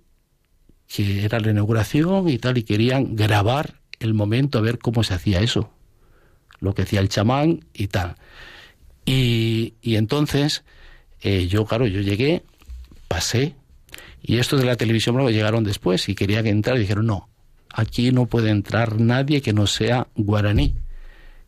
que 0.86 1.24
era 1.24 1.40
la 1.40 1.50
inauguración 1.50 2.28
y 2.28 2.38
tal, 2.38 2.58
y 2.58 2.62
querían 2.62 3.16
grabar 3.16 3.80
el 4.00 4.14
momento 4.14 4.58
a 4.58 4.62
ver 4.62 4.78
cómo 4.78 5.02
se 5.02 5.14
hacía 5.14 5.40
eso, 5.40 5.70
lo 6.60 6.74
que 6.74 6.82
hacía 6.82 7.00
el 7.00 7.08
chamán 7.08 7.64
y 7.72 7.88
tal. 7.88 8.16
Y, 9.04 9.74
y 9.82 9.96
entonces 9.96 10.64
eh, 11.24 11.48
yo, 11.48 11.64
claro, 11.64 11.86
yo 11.86 12.00
llegué, 12.00 12.42
pasé, 13.08 13.54
y 14.22 14.38
estos 14.38 14.60
de 14.60 14.66
la 14.66 14.76
televisión 14.76 15.16
luego 15.16 15.30
llegaron 15.30 15.64
después 15.64 16.08
y 16.08 16.14
querían 16.14 16.46
entrar 16.46 16.76
y 16.76 16.80
dijeron, 16.80 17.06
no, 17.06 17.28
aquí 17.74 18.12
no 18.12 18.26
puede 18.26 18.50
entrar 18.50 19.00
nadie 19.00 19.42
que 19.42 19.52
no 19.52 19.66
sea 19.66 20.06
guaraní. 20.14 20.74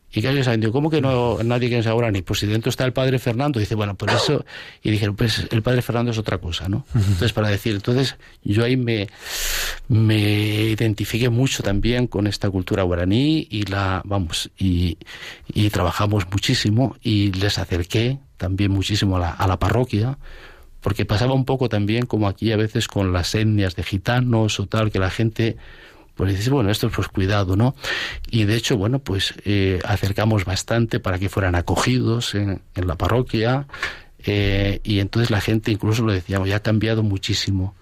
Y 0.09 0.21
que 0.21 0.43
saben, 0.43 0.71
¿cómo 0.71 0.89
que 0.89 1.01
no 1.01 1.43
nadie 1.43 1.69
que 1.69 1.75
no 1.75 1.83
sea 1.83 1.91
guaraní? 1.91 2.21
Pues 2.21 2.39
si 2.39 2.47
dentro 2.47 2.69
está 2.69 2.85
el 2.85 2.93
padre 2.93 3.19
Fernando, 3.19 3.59
dice, 3.59 3.75
bueno, 3.75 3.95
por 3.95 4.09
eso, 4.09 4.45
y 4.81 4.89
dijeron, 4.89 5.17
pues 5.17 5.45
el 5.51 5.61
padre 5.61 5.81
Fernando 5.81 6.11
es 6.11 6.17
otra 6.17 6.37
cosa, 6.37 6.69
¿no? 6.69 6.85
Entonces, 6.95 7.33
para 7.33 7.49
decir, 7.49 7.75
entonces 7.75 8.15
yo 8.41 8.63
ahí 8.63 8.77
me, 8.77 9.09
me 9.89 10.17
identifiqué 10.69 11.29
mucho 11.29 11.61
también 11.61 12.07
con 12.07 12.25
esta 12.25 12.49
cultura 12.49 12.83
guaraní 12.83 13.47
y 13.51 13.63
la, 13.63 14.01
vamos, 14.05 14.49
y, 14.57 14.97
y 15.53 15.69
trabajamos 15.71 16.25
muchísimo 16.31 16.95
y 17.03 17.33
les 17.33 17.59
acerqué 17.59 18.17
también 18.37 18.71
muchísimo 18.71 19.17
a 19.17 19.19
la, 19.19 19.31
a 19.31 19.45
la 19.45 19.59
parroquia, 19.59 20.17
porque 20.79 21.03
pasaba 21.03 21.33
un 21.33 21.43
poco 21.43 21.67
también 21.67 22.05
como 22.05 22.29
aquí 22.29 22.53
a 22.53 22.57
veces 22.57 22.87
con 22.87 23.11
las 23.11 23.35
etnias 23.35 23.75
de 23.75 23.83
gitanos 23.83 24.57
o 24.61 24.67
tal, 24.67 24.89
que 24.89 24.99
la 24.99 25.09
gente 25.09 25.57
pues 26.17 26.31
dices, 26.31 26.49
bueno, 26.49 26.69
esto 26.69 26.89
pues 26.89 27.07
cuidado, 27.07 27.55
¿no? 27.55 27.75
Y 28.29 28.43
de 28.43 28.55
hecho, 28.55 28.75
bueno, 28.75 28.99
pues 28.99 29.35
eh, 29.45 29.79
acercamos 29.85 30.43
bastante 30.43 30.99
para 30.99 31.19
que 31.19 31.29
fueran 31.29 31.55
acogidos 31.55 32.35
en, 32.35 32.61
en 32.75 32.87
la 32.87 32.95
parroquia 32.95 33.67
eh, 34.25 34.81
y 34.83 34.99
entonces 34.99 35.31
la 35.31 35.39
gente 35.39 35.71
incluso 35.71 36.03
lo 36.03 36.11
decíamos, 36.11 36.49
ya 36.49 36.57
ha 36.57 36.61
cambiado 36.61 37.01
muchísimo. 37.01 37.75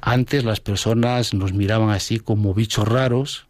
Antes 0.00 0.44
las 0.44 0.60
personas 0.60 1.34
nos 1.34 1.52
miraban 1.52 1.90
así 1.90 2.18
como 2.18 2.54
bichos 2.54 2.88
raros, 2.88 3.46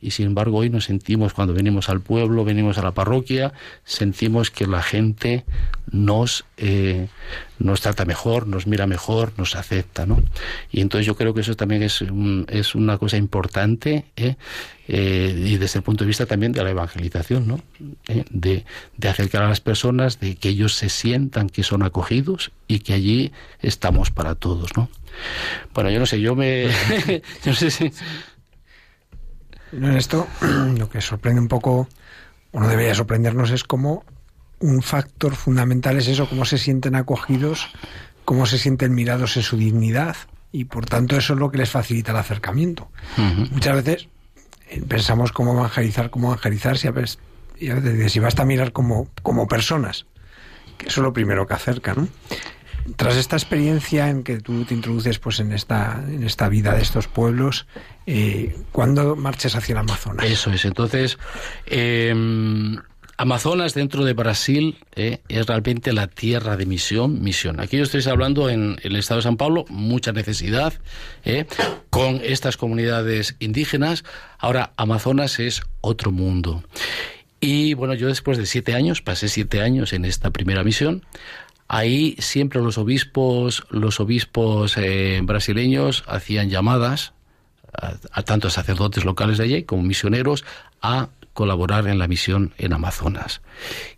y 0.00 0.12
sin 0.12 0.26
embargo 0.26 0.58
hoy 0.58 0.70
nos 0.70 0.84
sentimos 0.84 1.34
cuando 1.34 1.52
venimos 1.52 1.90
al 1.90 2.00
pueblo, 2.00 2.44
venimos 2.44 2.78
a 2.78 2.82
la 2.82 2.92
parroquia, 2.92 3.52
sentimos 3.84 4.50
que 4.50 4.66
la 4.66 4.82
gente 4.82 5.44
nos, 5.92 6.44
eh, 6.56 7.08
nos 7.58 7.80
trata 7.80 8.04
mejor, 8.04 8.46
nos 8.46 8.66
mira 8.66 8.86
mejor, 8.86 9.32
nos 9.36 9.56
acepta, 9.56 10.06
¿no? 10.06 10.22
Y 10.70 10.80
entonces 10.80 11.06
yo 11.06 11.16
creo 11.16 11.34
que 11.34 11.40
eso 11.40 11.56
también 11.56 11.82
es, 11.82 12.04
es 12.48 12.74
una 12.74 12.98
cosa 12.98 13.16
importante 13.16 14.06
¿eh? 14.16 14.36
Eh, 14.88 15.34
y 15.36 15.56
desde 15.56 15.78
el 15.78 15.82
punto 15.82 16.04
de 16.04 16.08
vista 16.08 16.26
también 16.26 16.52
de 16.52 16.62
la 16.62 16.70
evangelización, 16.70 17.46
¿no? 17.46 17.60
De, 18.30 18.64
de 18.96 19.08
acercar 19.08 19.42
a 19.42 19.48
las 19.48 19.60
personas, 19.60 20.20
de 20.20 20.36
que 20.36 20.48
ellos 20.48 20.74
se 20.74 20.88
sientan 20.88 21.48
que 21.48 21.62
son 21.62 21.82
acogidos 21.82 22.50
y 22.66 22.80
que 22.80 22.94
allí 22.94 23.32
estamos 23.60 24.10
para 24.10 24.34
todos, 24.34 24.76
¿no? 24.76 24.88
Bueno, 25.74 25.90
yo 25.90 25.98
no 25.98 26.06
sé, 26.06 26.20
yo 26.20 26.34
me... 26.34 26.64
yo 27.44 27.46
no 27.46 27.54
sé 27.54 27.70
si... 27.70 27.92
En 29.72 29.96
esto, 29.96 30.26
lo 30.76 30.90
que 30.90 31.00
sorprende 31.00 31.40
un 31.40 31.46
poco, 31.48 31.88
o 32.50 32.60
no 32.60 32.66
debería 32.66 32.94
sorprendernos, 32.94 33.52
es 33.52 33.62
cómo 33.62 34.04
un 34.60 34.82
factor 34.82 35.34
fundamental 35.34 35.96
es 35.96 36.06
eso, 36.06 36.28
cómo 36.28 36.44
se 36.44 36.58
sienten 36.58 36.94
acogidos, 36.94 37.68
cómo 38.24 38.46
se 38.46 38.58
sienten 38.58 38.94
mirados 38.94 39.36
en 39.36 39.42
su 39.42 39.56
dignidad, 39.56 40.16
y 40.52 40.66
por 40.66 40.86
tanto 40.86 41.16
eso 41.16 41.32
es 41.32 41.38
lo 41.38 41.50
que 41.50 41.58
les 41.58 41.70
facilita 41.70 42.12
el 42.12 42.18
acercamiento. 42.18 42.90
Uh 43.16 43.20
-huh. 43.20 43.50
Muchas 43.50 43.82
veces 43.82 44.08
eh, 44.68 44.82
pensamos 44.86 45.32
cómo 45.32 45.52
evangelizar, 45.52 46.10
cómo 46.10 46.28
evangelizar, 46.28 46.76
si 46.76 46.88
a 46.88 46.92
veces, 46.92 47.18
y 47.58 47.70
a 47.70 47.74
veces 47.74 48.12
si 48.12 48.20
basta 48.20 48.44
mirar 48.44 48.72
como, 48.72 49.08
como 49.22 49.46
personas, 49.48 50.06
que 50.78 50.88
eso 50.88 51.00
es 51.00 51.04
lo 51.04 51.12
primero 51.12 51.46
que 51.46 51.54
acerca, 51.54 51.94
¿no? 51.94 52.08
Tras 52.96 53.16
esta 53.16 53.36
experiencia 53.36 54.08
en 54.08 54.22
que 54.22 54.40
tú 54.40 54.64
te 54.64 54.74
introduces 54.74 55.18
pues 55.18 55.38
en 55.40 55.52
esta, 55.52 56.02
en 56.06 56.24
esta 56.24 56.48
vida 56.48 56.74
de 56.74 56.82
estos 56.82 57.08
pueblos, 57.08 57.66
eh, 58.06 58.56
¿cuándo 58.72 59.16
marchas 59.16 59.54
hacia 59.54 59.74
el 59.74 59.78
Amazonas? 59.78 60.24
Eso 60.24 60.50
es. 60.50 60.64
Entonces, 60.64 61.18
eh, 61.66 62.14
Amazonas 63.20 63.74
dentro 63.74 64.02
de 64.06 64.14
Brasil 64.14 64.78
eh, 64.96 65.18
es 65.28 65.46
realmente 65.46 65.92
la 65.92 66.06
tierra 66.06 66.56
de 66.56 66.64
misión, 66.64 67.20
misión. 67.20 67.60
Aquí 67.60 67.76
yo 67.76 67.82
estoy 67.82 68.02
hablando 68.10 68.48
en, 68.48 68.78
el 68.82 68.96
estado 68.96 69.18
de 69.18 69.24
San 69.24 69.36
Pablo, 69.36 69.66
mucha 69.68 70.12
necesidad 70.12 70.72
eh, 71.26 71.44
con 71.90 72.22
estas 72.24 72.56
comunidades 72.56 73.36
indígenas. 73.38 74.04
Ahora, 74.38 74.72
Amazonas 74.78 75.38
es 75.38 75.60
otro 75.82 76.12
mundo. 76.12 76.64
Y 77.40 77.74
bueno, 77.74 77.92
yo 77.92 78.08
después 78.08 78.38
de 78.38 78.46
siete 78.46 78.72
años, 78.72 79.02
pasé 79.02 79.28
siete 79.28 79.60
años 79.60 79.92
en 79.92 80.06
esta 80.06 80.30
primera 80.30 80.64
misión. 80.64 81.04
Ahí 81.68 82.16
siempre 82.20 82.62
los 82.62 82.78
obispos, 82.78 83.64
los 83.68 84.00
obispos 84.00 84.78
eh, 84.78 85.20
brasileños 85.22 86.04
hacían 86.06 86.48
llamadas 86.48 87.12
a, 87.74 87.96
a 88.12 88.22
tanto 88.22 88.48
sacerdotes 88.48 89.04
locales 89.04 89.36
de 89.36 89.44
allí 89.44 89.62
como 89.64 89.82
misioneros 89.82 90.42
a 90.80 91.10
colaborar 91.32 91.86
en 91.86 91.98
la 91.98 92.08
misión 92.08 92.52
en 92.58 92.72
Amazonas. 92.72 93.40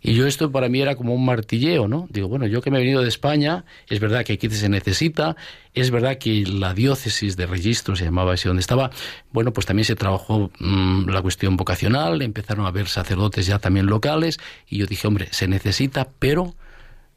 Y 0.01 0.13
yo 0.13 0.27
esto 0.27 0.51
para 0.51 0.69
mí 0.69 0.81
era 0.81 0.95
como 0.95 1.13
un 1.13 1.25
martilleo, 1.25 1.87
¿no? 1.87 2.07
Digo, 2.09 2.27
bueno, 2.27 2.45
yo 2.45 2.61
que 2.61 2.69
me 2.69 2.77
he 2.77 2.81
venido 2.81 3.01
de 3.01 3.09
España, 3.09 3.65
es 3.89 3.99
verdad 3.99 4.23
que 4.23 4.33
aquí 4.33 4.49
se 4.49 4.69
necesita, 4.69 5.35
es 5.73 5.89
verdad 5.91 6.17
que 6.17 6.45
la 6.45 6.73
diócesis 6.73 7.35
de 7.35 7.45
registro 7.45 7.95
se 7.95 8.05
llamaba 8.05 8.33
así 8.33 8.47
donde 8.47 8.61
estaba, 8.61 8.91
bueno, 9.31 9.51
pues 9.51 9.65
también 9.65 9.85
se 9.85 9.95
trabajó 9.95 10.51
mmm, 10.59 11.09
la 11.09 11.21
cuestión 11.21 11.57
vocacional, 11.57 12.21
empezaron 12.21 12.65
a 12.65 12.69
haber 12.69 12.87
sacerdotes 12.87 13.45
ya 13.47 13.59
también 13.59 13.87
locales, 13.87 14.39
y 14.67 14.77
yo 14.77 14.85
dije, 14.85 15.07
hombre, 15.07 15.27
se 15.31 15.47
necesita, 15.47 16.09
pero 16.19 16.53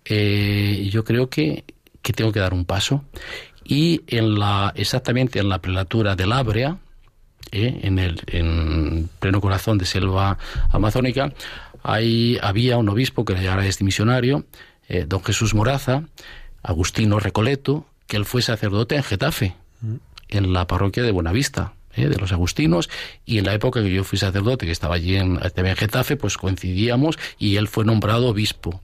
eh, 0.05 0.89
yo 0.91 1.05
creo 1.05 1.29
que, 1.29 1.65
que 2.03 2.13
tengo 2.13 2.33
que 2.33 2.41
dar 2.41 2.55
un 2.55 2.65
paso. 2.65 3.05
Y 3.65 4.03
en 4.07 4.39
la, 4.39 4.73
exactamente 4.77 5.41
en 5.41 5.49
la 5.49 5.61
prelatura 5.61 6.15
del 6.15 6.33
Ábrea, 6.33 6.79
¿eh? 7.53 7.81
en 7.83 7.99
el 7.99 8.23
en 8.27 9.09
pleno 9.19 9.41
corazón 9.41 9.79
de 9.79 9.87
selva 9.87 10.39
amazónica, 10.71 11.33
ahí 11.83 12.39
había 12.43 12.79
un 12.79 12.89
obispo 12.89 13.25
que 13.25 13.35
ya 13.35 13.55
era 13.55 13.67
este 13.67 13.85
misionario, 13.85 14.45
eh, 14.89 15.05
don 15.07 15.23
Jesús 15.23 15.55
Moraza, 15.55 16.05
Agustino 16.63 17.19
Recoleto, 17.21 17.87
que 18.07 18.17
él 18.17 18.25
fue 18.25 18.43
sacerdote 18.43 18.97
en 18.97 19.03
Getafe, 19.03 19.55
en 20.29 20.53
la 20.53 20.67
parroquia 20.67 21.03
de 21.03 21.13
Buenavista, 21.13 21.75
¿eh? 21.95 22.09
de 22.09 22.17
los 22.17 22.33
agustinos, 22.33 22.89
y 23.25 23.39
en 23.39 23.47
la 23.47 23.55
época 23.55 23.83
que 23.83 23.93
yo 23.93 24.05
fui 24.05 24.19
sacerdote, 24.19 24.67
que 24.67 24.73
estaba 24.73 24.95
allí 24.95 25.17
en, 25.17 25.41
en 25.43 25.77
Getafe, 25.77 26.17
pues 26.17 26.37
coincidíamos 26.37 27.19
y 27.39 27.57
él 27.57 27.69
fue 27.69 27.85
nombrado 27.85 28.29
obispo. 28.29 28.81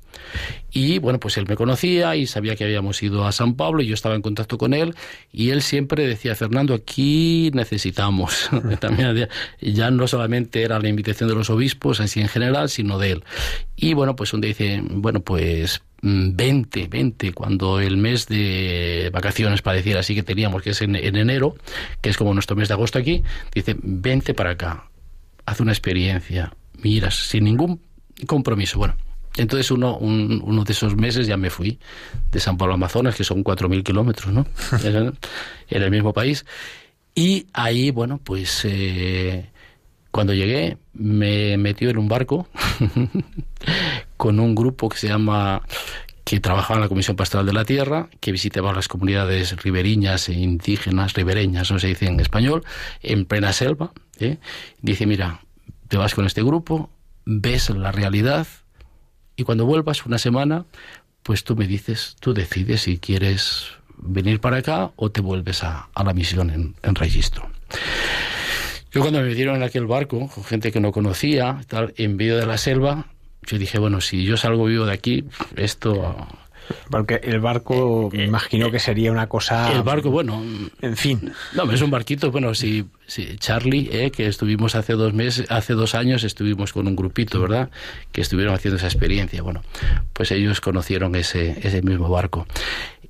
Y 0.71 0.99
bueno, 0.99 1.21
pues 1.21 1.37
él 1.37 1.47
me 1.47 1.57
conocía 1.57 2.17
y 2.17 2.27
sabía 2.27 2.57
que 2.57 2.65
habíamos 2.65 3.03
ido 3.03 3.27
a 3.27 3.33
San 3.33 3.55
Pablo 3.55 3.83
y 3.83 3.87
yo 3.87 3.95
estaba 3.95 4.15
en 4.15 4.23
contacto 4.23 4.57
con 4.57 4.73
él 4.73 4.95
y 5.31 5.51
él 5.51 5.63
siempre 5.63 6.07
decía, 6.07 6.35
Fernando, 6.35 6.75
aquí 6.75 7.51
necesitamos. 7.53 8.49
También 8.81 9.29
ya 9.61 9.91
no 9.91 10.09
solamente 10.09 10.63
era 10.63 10.79
la 10.79 10.89
invitación 10.89 11.29
de 11.29 11.35
los 11.35 11.51
obispos 11.51 12.01
así 12.01 12.21
en 12.21 12.29
general, 12.29 12.69
sino 12.69 12.99
de 12.99 13.13
él. 13.13 13.25
Y 13.77 13.95
bueno, 13.95 14.17
pues 14.17 14.33
un 14.33 14.41
día 14.41 14.49
dice, 14.49 14.83
bueno, 14.83 15.21
pues 15.21 15.83
20, 16.03 16.89
20, 16.89 17.33
cuando 17.33 17.81
el 17.81 17.97
mes 17.97 18.27
de 18.27 19.11
vacaciones 19.13 19.63
pareciera 19.63 20.01
así 20.01 20.15
que 20.15 20.23
teníamos, 20.23 20.63
que 20.63 20.71
es 20.71 20.83
en, 20.83 20.97
en, 20.97 21.17
enero, 21.17 21.55
que 22.01 22.11
es 22.11 22.17
como 22.17 22.35
nuestro 22.35 22.57
mes 22.57 22.69
de 22.69 22.75
agosto 22.75 22.99
aquí, 22.99 23.23
dice, 23.55 23.77
20 23.81 24.35
para 24.35 24.51
acá, 24.51 24.89
haz 25.47 25.61
una 25.61 25.73
experiencia, 25.73 26.55
miras, 26.83 27.15
sin 27.15 27.45
ningún 27.45 27.81
compromiso. 28.27 28.79
Bueno, 28.79 28.97
entonces 29.37 29.71
uno, 29.71 29.97
un, 29.97 30.43
uno 30.45 30.65
de 30.65 30.73
esos 30.73 30.97
meses 30.97 31.27
ya 31.27 31.37
me 31.37 31.51
fui 31.51 31.79
de 32.31 32.41
San 32.41 32.57
Pablo 32.57 32.75
Amazonas, 32.75 33.15
que 33.15 33.25
son 33.25 33.43
4.000 33.43 33.83
kilómetros, 33.83 34.33
¿no? 34.33 34.47
en 34.85 35.83
el 35.83 35.91
mismo 35.91 36.13
país. 36.13 36.45
Y 37.15 37.47
ahí, 37.53 37.91
bueno, 37.91 38.21
pues 38.23 38.63
eh, 38.65 39.51
cuando 40.11 40.35
llegué 40.35 40.79
me 40.95 41.57
metió 41.57 41.91
en 41.91 41.99
un 41.99 42.09
barco 42.09 42.47
con 44.17 44.41
un 44.41 44.55
grupo 44.55 44.89
que 44.89 44.99
se 44.99 45.09
llama 45.09 45.63
que 46.25 46.39
trabajaba 46.41 46.77
en 46.77 46.83
la 46.83 46.89
Comisión 46.89 47.17
Pastoral 47.17 47.47
de 47.47 47.53
la 47.53 47.65
Tierra, 47.65 48.09
que 48.21 48.33
visitaba 48.33 48.73
las 48.73 48.89
comunidades 48.89 49.57
riberiñas 49.63 50.29
e 50.29 50.35
indígenas, 50.35 51.15
ribereñas, 51.15 51.71
no 51.71 51.79
se 51.79 51.89
dice 51.89 52.07
en 52.07 52.21
español, 52.21 52.65
en 53.03 53.25
plena 53.25 53.53
selva. 53.53 53.93
¿eh? 54.21 54.39
Dice, 54.81 55.05
mira, 55.07 55.41
te 55.89 55.97
vas 55.97 56.15
con 56.15 56.25
este 56.25 56.43
grupo, 56.43 56.91
ves 57.25 57.71
la 57.71 57.91
realidad, 57.91 58.47
y 59.37 59.45
cuando 59.45 59.67
vuelvas 59.67 60.05
una 60.07 60.19
semana, 60.19 60.65
pues 61.23 61.45
tú 61.45 61.57
me 61.57 61.67
dices, 61.67 62.17
tú 62.21 62.35
decides 62.35 62.83
si 62.83 62.99
quieres 62.99 63.67
venir 63.99 64.41
para 64.41 64.59
acá 64.59 64.91
o 64.97 65.11
te 65.11 65.21
vuelves 65.21 65.63
a, 65.63 65.89
a 65.95 66.05
la 66.05 66.13
misión 66.13 66.75
en, 66.83 66.95
registro. 66.95 67.49
Yo 68.91 69.01
cuando 69.01 69.21
me 69.21 69.29
metieron 69.29 69.57
en 69.57 69.63
aquel 69.63 69.87
barco, 69.87 70.29
con 70.29 70.45
gente 70.45 70.71
que 70.73 70.81
no 70.81 70.93
conocía, 70.93 71.61
tal, 71.69 71.95
en 71.97 72.17
medio 72.17 72.37
de 72.37 72.47
la 72.47 72.59
selva, 72.59 73.07
yo 73.47 73.59
dije, 73.59 73.79
bueno, 73.79 74.01
si 74.01 74.25
yo 74.25 74.37
salgo 74.37 74.67
vivo 74.67 74.85
de 74.85 74.93
aquí, 74.93 75.25
esto 75.57 76.29
porque 76.91 77.21
el 77.23 77.41
barco, 77.41 78.11
me 78.13 78.25
imagino 78.25 78.71
que 78.71 78.79
sería 78.79 79.13
una 79.13 79.29
cosa. 79.29 79.73
El 79.73 79.83
barco, 79.83 80.11
bueno. 80.11 80.43
En 80.81 80.97
fin. 80.97 81.33
No, 81.55 81.71
es 81.71 81.81
un 81.83 81.91
barquito. 81.91 82.31
Bueno, 82.31 82.55
si, 82.55 82.87
si 83.07 83.37
Charlie, 83.37 83.89
eh, 83.93 84.11
que 84.11 84.27
estuvimos 84.27 84.75
hace 84.75 84.95
dos 84.95 85.13
meses, 85.13 85.47
hace 85.51 85.75
dos 85.75 85.95
años, 85.95 86.25
estuvimos 86.25 86.73
con 86.73 86.87
un 86.87 86.97
grupito, 86.97 87.41
¿verdad? 87.41 87.71
Que 88.13 88.21
estuvieron 88.21 88.55
haciendo 88.55 88.77
esa 88.77 88.87
experiencia. 88.87 89.43
Bueno, 89.43 89.63
pues 90.13 90.31
ellos 90.33 90.61
conocieron 90.61 91.15
ese, 91.15 91.59
ese 91.63 91.83
mismo 91.83 92.09
barco. 92.09 92.47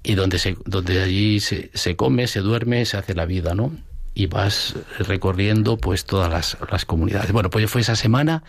Y 0.02 0.14
donde, 0.14 0.38
se, 0.38 0.56
donde 0.64 1.00
allí 1.00 1.40
se, 1.40 1.70
se 1.74 1.96
come, 1.96 2.26
se 2.26 2.40
duerme, 2.40 2.84
se 2.84 2.96
hace 2.96 3.14
la 3.14 3.24
vida, 3.24 3.54
¿no? 3.54 3.72
Y 4.14 4.26
vas 4.26 4.74
recorriendo, 4.98 5.76
pues, 5.76 6.04
todas 6.04 6.30
las, 6.30 6.58
las 6.70 6.84
comunidades. 6.84 7.32
Bueno, 7.32 7.50
pues 7.50 7.70
fue 7.70 7.80
esa 7.80 7.96
semana 7.96 8.42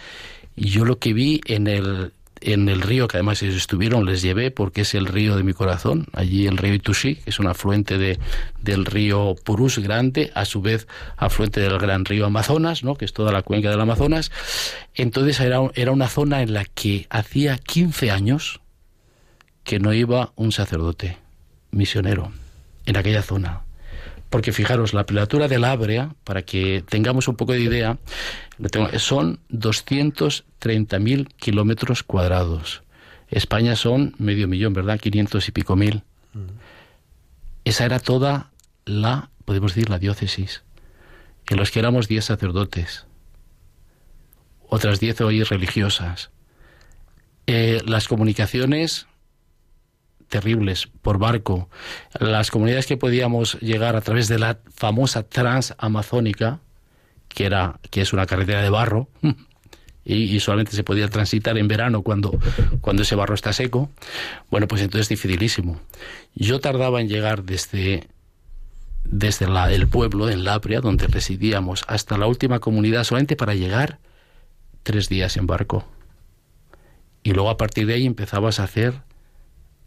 y 0.55 0.69
yo 0.69 0.85
lo 0.85 0.99
que 0.99 1.13
vi 1.13 1.41
en 1.45 1.67
el 1.67 2.11
en 2.43 2.69
el 2.69 2.81
río, 2.81 3.07
que 3.07 3.17
además 3.17 3.41
ellos 3.41 3.55
estuvieron, 3.55 4.05
les 4.05 4.21
llevé 4.21 4.51
porque 4.51 4.81
es 4.81 4.93
el 4.93 5.05
río 5.05 5.35
de 5.35 5.43
mi 5.43 5.53
corazón, 5.53 6.07
allí 6.13 6.47
el 6.47 6.57
río 6.57 6.73
Itushi, 6.73 7.15
que 7.15 7.29
es 7.29 7.39
un 7.39 7.47
afluente 7.47 7.97
de, 7.97 8.19
del 8.61 8.85
río 8.85 9.35
Purús 9.43 9.79
grande, 9.79 10.31
a 10.35 10.45
su 10.45 10.61
vez 10.61 10.87
afluente 11.17 11.61
del 11.61 11.77
gran 11.79 12.05
río 12.05 12.25
Amazonas, 12.25 12.83
¿no? 12.83 12.95
que 12.95 13.05
es 13.05 13.13
toda 13.13 13.31
la 13.31 13.41
cuenca 13.41 13.69
del 13.69 13.81
Amazonas. 13.81 14.31
Entonces 14.95 15.39
era, 15.39 15.59
era 15.75 15.91
una 15.91 16.07
zona 16.07 16.41
en 16.41 16.53
la 16.53 16.65
que 16.65 17.07
hacía 17.09 17.57
15 17.57 18.11
años 18.11 18.61
que 19.63 19.79
no 19.79 19.93
iba 19.93 20.33
un 20.35 20.51
sacerdote 20.51 21.17
misionero 21.71 22.31
en 22.85 22.97
aquella 22.97 23.21
zona 23.21 23.61
porque 24.33 24.51
fijaros, 24.51 24.95
la 24.95 25.05
prelatura 25.05 25.47
del 25.47 25.63
Ábrea, 25.63 26.15
para 26.23 26.41
que 26.41 26.83
tengamos 26.89 27.27
un 27.27 27.35
poco 27.35 27.53
de 27.53 27.59
idea, 27.59 27.99
son 28.97 29.37
230.000 29.51 31.27
kilómetros 31.35 32.01
cuadrados. 32.01 32.81
España 33.29 33.75
son 33.75 34.15
medio 34.17 34.47
millón, 34.47 34.73
¿verdad? 34.73 34.99
500 34.99 35.47
y 35.47 35.51
pico 35.51 35.75
mil. 35.75 36.01
Mm. 36.33 36.47
Esa 37.63 37.85
era 37.85 37.99
toda 37.99 38.49
la, 38.85 39.29
podemos 39.45 39.75
decir, 39.75 39.91
la 39.91 39.99
diócesis, 39.99 40.63
en 41.47 41.57
los 41.57 41.69
que 41.69 41.77
éramos 41.77 42.07
10 42.07 42.25
sacerdotes, 42.25 43.05
otras 44.67 44.99
10 44.99 45.21
hoy 45.21 45.43
religiosas. 45.43 46.31
Eh, 47.45 47.83
las 47.85 48.07
comunicaciones 48.07 49.05
terribles 50.33 50.89
por 51.03 51.19
barco. 51.19 51.69
Las 52.19 52.49
comunidades 52.49 52.87
que 52.87 52.97
podíamos 52.97 53.59
llegar 53.59 53.95
a 53.95 54.01
través 54.01 54.27
de 54.27 54.39
la 54.39 54.57
famosa 54.73 55.21
transamazónica, 55.21 56.59
que 57.27 57.45
era 57.45 57.79
que 57.91 58.01
es 58.01 58.13
una 58.13 58.25
carretera 58.25 58.63
de 58.63 58.71
barro 58.71 59.07
y, 60.03 60.39
solamente 60.39 60.71
se 60.71 60.83
podía 60.83 61.07
transitar 61.07 61.55
en 61.59 61.67
verano 61.67 62.01
cuando 62.01 62.39
cuando 62.81 63.03
ese 63.03 63.13
barro 63.13 63.35
está 63.35 63.53
seco. 63.53 63.91
Bueno, 64.49 64.67
pues 64.67 64.81
entonces 64.81 65.05
es 65.05 65.09
dificilísimo. 65.09 65.79
Yo 66.33 66.59
tardaba 66.59 66.99
en 66.99 67.09
llegar 67.09 67.43
desde 67.43 68.07
desde 69.03 69.47
la, 69.47 69.71
el 69.71 69.87
pueblo 69.87 70.31
en 70.31 70.45
Lapria, 70.45 70.81
donde 70.81 71.05
residíamos, 71.05 71.83
hasta 71.87 72.17
la 72.17 72.25
última 72.25 72.59
comunidad 72.59 73.03
solamente 73.03 73.35
para 73.35 73.53
llegar 73.53 73.99
tres 74.81 75.09
días 75.09 75.37
en 75.37 75.45
barco. 75.45 75.85
Y 77.21 77.33
luego 77.33 77.51
a 77.51 77.57
partir 77.57 77.85
de 77.85 77.93
ahí 77.93 78.07
empezabas 78.07 78.59
a 78.59 78.63
hacer 78.63 79.03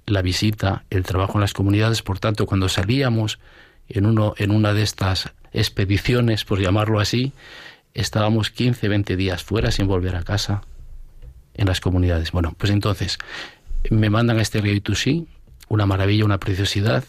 la 0.07 0.23
visita, 0.23 0.85
el 0.91 1.05
trabajo 1.05 1.35
en 1.35 1.41
las 1.41 1.53
comunidades. 1.53 2.03
Por 2.03 2.19
tanto, 2.19 2.47
cuando 2.47 2.69
salíamos 2.69 3.39
en, 3.89 4.07
uno, 4.07 4.35
en 4.39 4.51
una 4.51 4.73
de 4.73 4.83
estas 4.83 5.33
expediciones, 5.53 6.45
por 6.45 6.61
llamarlo 6.61 7.01
así, 7.01 7.33
estábamos 7.95 8.51
15, 8.51 8.89
20 8.89 9.17
días 9.17 9.43
fuera 9.43 9.71
sin 9.71 9.87
volver 9.87 10.17
a 10.17 10.23
casa 10.23 10.63
en 11.55 11.67
las 11.67 11.81
comunidades. 11.81 12.33
Bueno, 12.33 12.55
pues 12.57 12.71
entonces 12.73 13.19
me 13.91 14.11
mandan 14.11 14.39
a 14.39 14.43
este 14.43 14.61
río 14.61 14.75
Itusí, 14.75 15.27
una 15.69 15.87
maravilla, 15.87 16.25
una 16.25 16.39
preciosidad, 16.39 17.05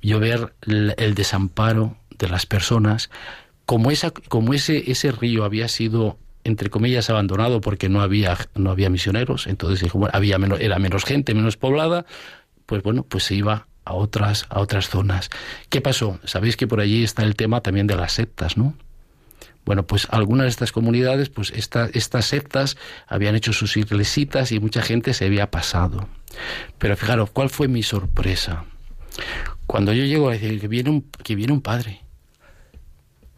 yo 0.00 0.20
ver 0.20 0.54
el, 0.62 0.94
el 0.96 1.14
desamparo 1.14 1.96
de 2.18 2.28
las 2.28 2.46
personas, 2.46 3.10
como, 3.66 3.90
esa, 3.90 4.10
como 4.10 4.54
ese, 4.54 4.90
ese 4.90 5.12
río 5.12 5.44
había 5.44 5.68
sido 5.68 6.18
entre 6.44 6.70
comillas 6.70 7.08
abandonado 7.10 7.60
porque 7.60 7.88
no 7.88 8.00
había 8.00 8.36
no 8.54 8.70
había 8.70 8.90
misioneros 8.90 9.46
entonces 9.46 9.90
había 10.12 10.38
menos, 10.38 10.60
era 10.60 10.78
menos 10.78 11.04
gente 11.04 11.34
menos 11.34 11.56
poblada 11.56 12.04
pues 12.66 12.82
bueno, 12.82 13.02
pues 13.02 13.24
se 13.24 13.34
iba 13.34 13.66
a 13.84 13.94
otras, 13.94 14.46
a 14.48 14.60
otras 14.60 14.88
zonas. 14.88 15.30
¿Qué 15.68 15.80
pasó? 15.80 16.18
Sabéis 16.24 16.56
que 16.56 16.66
por 16.66 16.80
allí 16.80 17.04
está 17.04 17.22
el 17.22 17.36
tema 17.36 17.60
también 17.60 17.86
de 17.86 17.96
las 17.96 18.12
sectas, 18.12 18.56
¿no? 18.56 18.74
Bueno, 19.64 19.86
pues 19.86 20.08
algunas 20.10 20.44
de 20.44 20.50
estas 20.50 20.72
comunidades, 20.72 21.28
pues 21.28 21.50
estas 21.50 22.24
sectas 22.24 22.76
habían 23.06 23.36
hecho 23.36 23.52
sus 23.52 23.76
iglesitas 23.76 24.50
y 24.50 24.58
mucha 24.58 24.82
gente 24.82 25.14
se 25.14 25.26
había 25.26 25.50
pasado. 25.50 26.08
Pero 26.78 26.96
fijaros, 26.96 27.30
¿cuál 27.30 27.48
fue 27.48 27.68
mi 27.68 27.82
sorpresa? 27.82 28.64
Cuando 29.66 29.92
yo 29.92 30.04
llego 30.04 30.30
a 30.30 30.32
decir 30.32 30.60
que 30.60 30.68
viene 30.68 30.90
un, 30.90 31.02
que 31.22 31.36
viene 31.36 31.52
un 31.52 31.60
padre, 31.60 32.00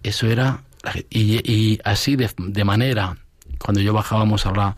eso 0.03 0.29
era, 0.29 0.63
y, 1.11 1.79
así 1.85 2.17
de, 2.17 2.31
de 2.37 2.65
manera 2.65 3.17
cuando 3.59 3.81
yo 3.81 3.95
bajábamos 3.95 4.45
a 4.45 4.53
la, 4.53 4.77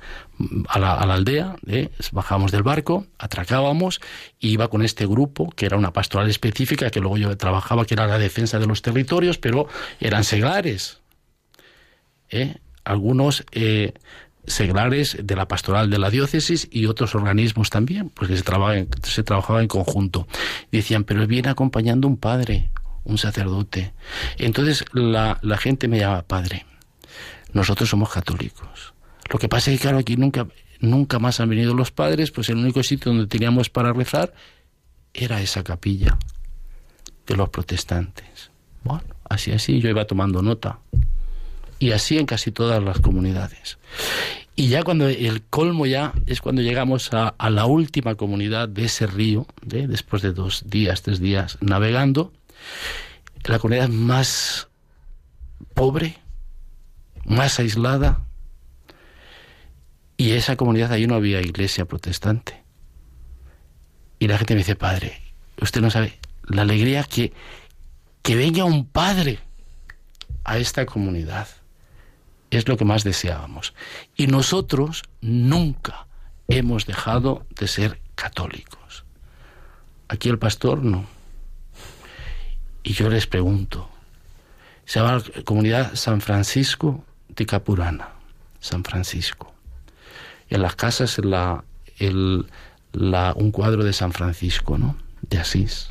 a 0.68 0.78
la, 0.78 1.14
aldea, 1.14 1.56
¿eh? 1.66 1.90
bajábamos 2.12 2.52
del 2.52 2.62
barco, 2.62 3.06
atracábamos, 3.18 4.00
iba 4.38 4.68
con 4.68 4.82
este 4.82 5.06
grupo, 5.06 5.50
que 5.50 5.66
era 5.66 5.76
una 5.76 5.92
pastoral 5.92 6.30
específica, 6.30 6.90
que 6.90 7.00
luego 7.00 7.16
yo 7.16 7.36
trabajaba, 7.36 7.84
que 7.84 7.94
era 7.94 8.06
la 8.06 8.18
defensa 8.18 8.58
de 8.60 8.66
los 8.66 8.82
territorios, 8.82 9.38
pero 9.38 9.66
eran 9.98 10.22
seglares. 10.22 11.00
¿eh? 12.30 12.58
Algunos 12.84 13.44
eh, 13.50 13.94
seglares 14.46 15.16
de 15.20 15.36
la 15.36 15.48
pastoral 15.48 15.90
de 15.90 15.98
la 15.98 16.10
diócesis 16.10 16.68
y 16.70 16.86
otros 16.86 17.14
organismos 17.14 17.70
también, 17.70 18.10
porque 18.10 18.36
se, 18.36 18.42
trabajaba 18.42 18.78
en, 18.78 18.88
se 19.02 19.22
trabajaba 19.22 19.62
en 19.62 19.68
conjunto. 19.68 20.28
Decían, 20.70 21.04
pero 21.04 21.26
viene 21.26 21.48
acompañando 21.48 22.06
un 22.06 22.16
padre, 22.18 22.70
un 23.06 23.18
sacerdote. 23.18 23.92
Entonces 24.38 24.84
la, 24.92 25.38
gente 25.58 25.88
me 25.88 25.98
llama 25.98 26.22
padre 26.22 26.66
nosotros 27.52 27.88
somos 27.88 28.10
católicos. 28.10 28.92
Lo 29.32 29.38
que 29.38 29.48
pasa 29.48 29.70
es 29.70 29.78
que, 29.78 29.82
claro, 29.82 29.98
aquí 29.98 30.16
nunca, 30.16 30.46
nunca 30.80 31.18
más 31.18 31.40
han 31.40 31.48
venido 31.48 31.74
los 31.74 31.90
padres, 31.90 32.30
pues 32.30 32.50
el 32.50 32.58
único 32.58 32.82
sitio 32.82 33.10
donde 33.12 33.26
teníamos 33.26 33.70
para 33.70 33.92
rezar 33.92 34.34
era 35.14 35.40
esa 35.40 35.64
capilla 35.64 36.18
de 37.26 37.36
los 37.36 37.48
protestantes. 37.48 38.50
Bueno, 38.84 39.04
así, 39.28 39.52
así, 39.52 39.80
yo 39.80 39.88
iba 39.88 40.04
tomando 40.04 40.42
nota. 40.42 40.78
Y 41.78 41.92
así 41.92 42.18
en 42.18 42.26
casi 42.26 42.52
todas 42.52 42.82
las 42.82 43.00
comunidades. 43.00 43.78
Y 44.54 44.68
ya 44.68 44.82
cuando 44.82 45.08
el 45.08 45.42
colmo 45.42 45.86
ya 45.86 46.12
es 46.26 46.40
cuando 46.40 46.62
llegamos 46.62 47.10
a, 47.12 47.34
la 47.50 47.66
última 47.66 48.14
comunidad 48.14 48.68
de 48.68 48.84
ese 48.84 49.06
río, 49.06 49.46
después 49.62 50.22
de 50.22 50.32
dos 50.32 50.64
días, 50.66 51.02
tres 51.02 51.20
días 51.20 51.58
navegando, 51.60 52.32
la 53.44 53.58
comunidad 53.58 53.88
más 53.88 54.68
pobre, 55.74 56.16
más 57.24 57.58
aislada. 57.58 58.22
Y 60.16 60.32
esa 60.32 60.56
comunidad 60.56 60.92
ahí 60.92 61.06
no 61.06 61.14
había 61.14 61.40
iglesia 61.40 61.84
protestante. 61.84 62.64
Y 64.18 64.28
la 64.28 64.38
gente 64.38 64.54
me 64.54 64.58
dice, 64.58 64.76
padre, 64.76 65.20
usted 65.60 65.80
no 65.80 65.90
sabe 65.90 66.18
la 66.44 66.62
alegría 66.62 67.04
que, 67.04 67.32
que 68.22 68.36
venga 68.36 68.64
un 68.64 68.86
padre 68.86 69.38
a 70.44 70.58
esta 70.58 70.86
comunidad. 70.86 71.48
Es 72.50 72.66
lo 72.68 72.76
que 72.76 72.84
más 72.84 73.04
deseábamos. 73.04 73.74
Y 74.16 74.28
nosotros 74.28 75.02
nunca 75.20 76.06
hemos 76.48 76.86
dejado 76.86 77.46
de 77.50 77.68
ser 77.68 78.00
católicos. 78.14 79.04
Aquí 80.08 80.28
el 80.28 80.38
pastor 80.38 80.82
no. 80.82 81.15
Y 82.86 82.92
yo 82.92 83.08
les 83.08 83.26
pregunto, 83.26 83.90
se 84.84 85.00
llama 85.00 85.20
Comunidad 85.44 85.96
San 85.96 86.20
Francisco 86.20 87.02
de 87.28 87.44
Capurana, 87.44 88.10
San 88.60 88.84
Francisco. 88.84 89.52
En 90.48 90.62
las 90.62 90.76
casas 90.76 91.18
un 91.18 92.46
cuadro 93.50 93.82
de 93.82 93.92
San 93.92 94.12
Francisco, 94.12 94.78
¿no? 94.78 94.96
De 95.22 95.36
Asís. 95.38 95.88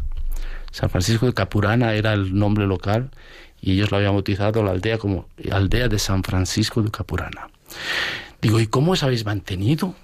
San 0.72 0.90
Francisco 0.90 1.26
de 1.26 1.34
Capurana 1.34 1.96
era 1.96 2.14
el 2.14 2.34
nombre 2.34 2.66
local 2.66 3.12
y 3.60 3.74
ellos 3.74 3.92
lo 3.92 3.98
habían 3.98 4.14
bautizado 4.14 4.64
la 4.64 4.72
aldea 4.72 4.98
como 4.98 5.28
aldea 5.52 5.90
de 5.90 6.00
San 6.00 6.24
Francisco 6.24 6.82
de 6.82 6.92
Capurana. 6.92 7.50
Digo, 8.42 8.62
¿y 8.62 8.68
cómo 8.68 8.94
os 8.94 9.04
habéis 9.04 9.26
mantenido 9.26 9.96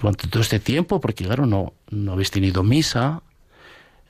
durante 0.00 0.26
todo 0.26 0.42
este 0.42 0.58
tiempo? 0.58 1.00
Porque 1.00 1.22
claro, 1.26 1.46
no, 1.46 1.74
no 1.90 2.14
habéis 2.14 2.32
tenido 2.32 2.64
misa, 2.64 3.22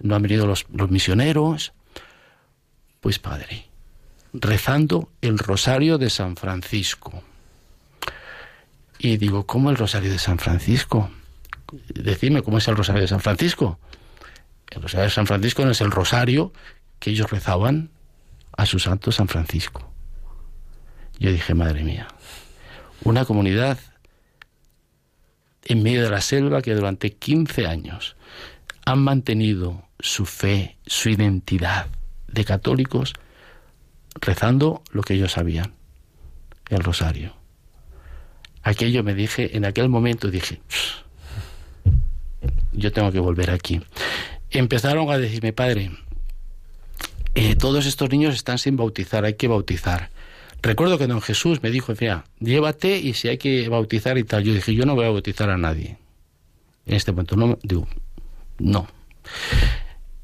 no 0.00 0.14
han 0.14 0.22
venido 0.22 0.46
los, 0.46 0.66
los 0.72 0.90
misioneros. 0.90 1.72
Pues 3.00 3.18
padre, 3.18 3.66
rezando 4.32 5.10
el 5.20 5.38
rosario 5.38 5.98
de 5.98 6.10
San 6.10 6.36
Francisco. 6.36 7.22
Y 8.98 9.16
digo, 9.18 9.46
¿cómo 9.46 9.70
el 9.70 9.76
rosario 9.76 10.10
de 10.10 10.18
San 10.18 10.38
Francisco? 10.38 11.10
Decidme 11.94 12.42
cómo 12.42 12.58
es 12.58 12.68
el 12.68 12.76
rosario 12.76 13.02
de 13.02 13.08
San 13.08 13.20
Francisco. 13.20 13.78
El 14.70 14.82
rosario 14.82 15.04
de 15.04 15.10
San 15.10 15.26
Francisco 15.26 15.64
no 15.64 15.70
es 15.70 15.80
el 15.80 15.90
rosario 15.90 16.52
que 16.98 17.10
ellos 17.10 17.30
rezaban 17.30 17.90
a 18.56 18.66
su 18.66 18.78
santo 18.78 19.12
San 19.12 19.28
Francisco. 19.28 19.90
Yo 21.18 21.30
dije, 21.30 21.54
madre 21.54 21.82
mía, 21.82 22.08
una 23.02 23.24
comunidad 23.24 23.78
en 25.64 25.82
medio 25.82 26.02
de 26.02 26.10
la 26.10 26.20
selva 26.20 26.62
que 26.62 26.74
durante 26.74 27.12
15 27.12 27.66
años 27.66 28.16
han 28.84 29.00
mantenido 29.00 29.85
su 29.98 30.26
fe, 30.26 30.76
su 30.86 31.08
identidad 31.08 31.86
de 32.28 32.44
católicos, 32.44 33.14
rezando 34.20 34.82
lo 34.90 35.02
que 35.02 35.14
ellos 35.14 35.32
sabían, 35.32 35.72
el 36.68 36.82
rosario. 36.82 37.34
Aquello 38.62 39.02
me 39.04 39.14
dije, 39.14 39.56
en 39.56 39.64
aquel 39.64 39.88
momento 39.88 40.30
dije, 40.30 40.60
yo 42.72 42.92
tengo 42.92 43.12
que 43.12 43.20
volver 43.20 43.50
aquí. 43.50 43.80
Empezaron 44.50 45.10
a 45.10 45.18
decirme, 45.18 45.52
padre, 45.52 45.92
eh, 47.34 47.54
todos 47.54 47.86
estos 47.86 48.10
niños 48.10 48.34
están 48.34 48.58
sin 48.58 48.76
bautizar, 48.76 49.24
hay 49.24 49.34
que 49.34 49.48
bautizar. 49.48 50.10
Recuerdo 50.62 50.98
que 50.98 51.06
don 51.06 51.20
Jesús 51.20 51.62
me 51.62 51.70
dijo, 51.70 51.92
mira, 52.00 52.24
llévate 52.40 52.98
y 52.98 53.14
si 53.14 53.28
hay 53.28 53.38
que 53.38 53.68
bautizar 53.68 54.18
y 54.18 54.24
tal. 54.24 54.42
Yo 54.42 54.52
dije, 54.52 54.74
yo 54.74 54.84
no 54.84 54.94
voy 54.94 55.04
a 55.04 55.10
bautizar 55.10 55.50
a 55.50 55.58
nadie. 55.58 55.96
En 56.86 56.94
este 56.94 57.12
momento, 57.12 57.36
no, 57.36 57.58
digo, 57.62 57.86
no. 58.58 58.88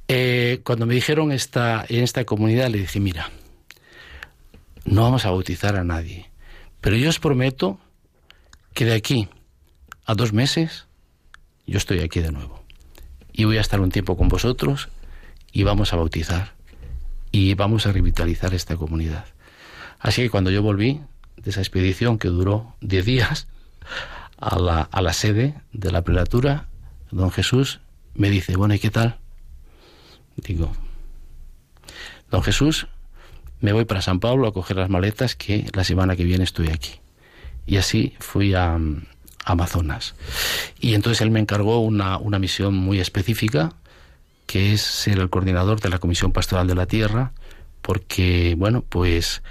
Eh, 0.08 0.60
cuando 0.64 0.86
me 0.86 0.94
dijeron 0.94 1.32
esta, 1.32 1.84
en 1.88 2.02
esta 2.02 2.24
comunidad, 2.24 2.68
le 2.68 2.78
dije, 2.78 3.00
mira, 3.00 3.30
no 4.84 5.02
vamos 5.02 5.24
a 5.24 5.30
bautizar 5.30 5.76
a 5.76 5.84
nadie. 5.84 6.30
Pero 6.80 6.96
yo 6.96 7.08
os 7.08 7.18
prometo 7.18 7.78
que 8.74 8.84
de 8.84 8.94
aquí 8.94 9.28
a 10.04 10.14
dos 10.14 10.32
meses 10.32 10.86
yo 11.66 11.78
estoy 11.78 12.00
aquí 12.00 12.20
de 12.20 12.32
nuevo. 12.32 12.62
Y 13.32 13.44
voy 13.44 13.56
a 13.56 13.60
estar 13.60 13.80
un 13.80 13.90
tiempo 13.90 14.16
con 14.16 14.28
vosotros 14.28 14.88
y 15.52 15.62
vamos 15.62 15.92
a 15.92 15.96
bautizar 15.96 16.52
y 17.30 17.54
vamos 17.54 17.86
a 17.86 17.92
revitalizar 17.92 18.52
esta 18.54 18.76
comunidad. 18.76 19.24
Así 19.98 20.22
que 20.22 20.30
cuando 20.30 20.50
yo 20.50 20.62
volví 20.62 21.00
de 21.36 21.50
esa 21.50 21.60
expedición 21.60 22.18
que 22.18 22.28
duró 22.28 22.74
diez 22.80 23.04
días 23.04 23.46
a 24.36 24.58
la, 24.58 24.82
a 24.82 25.00
la 25.00 25.12
sede 25.12 25.54
de 25.72 25.92
la 25.92 26.02
prelatura, 26.02 26.68
don 27.10 27.30
Jesús 27.30 27.80
me 28.14 28.28
dice, 28.28 28.56
bueno, 28.56 28.74
¿y 28.74 28.78
qué 28.78 28.90
tal? 28.90 29.18
Digo, 30.36 30.72
don 32.30 32.42
Jesús, 32.42 32.86
me 33.60 33.72
voy 33.72 33.84
para 33.84 34.02
San 34.02 34.20
Pablo 34.20 34.48
a 34.48 34.52
coger 34.52 34.76
las 34.76 34.90
maletas 34.90 35.36
que 35.36 35.66
la 35.72 35.84
semana 35.84 36.16
que 36.16 36.24
viene 36.24 36.44
estoy 36.44 36.68
aquí. 36.68 37.00
Y 37.66 37.76
así 37.76 38.14
fui 38.18 38.54
a, 38.54 38.78
Amazonas. 39.44 40.14
Y 40.80 40.94
entonces 40.94 41.20
él 41.20 41.30
me 41.30 41.40
encargó 41.40 41.80
una, 41.80 42.16
una 42.18 42.38
misión 42.38 42.74
muy 42.74 43.00
específica, 43.00 43.74
que 44.46 44.72
es 44.72 44.82
ser 44.82 45.18
el 45.18 45.30
coordinador 45.30 45.80
de 45.80 45.88
la 45.88 45.98
Comisión 45.98 46.32
Pastoral 46.32 46.66
de 46.66 46.74
la 46.74 46.86
Tierra, 46.86 47.32
porque, 47.80 48.54
bueno, 48.56 48.84
pues 48.88 49.42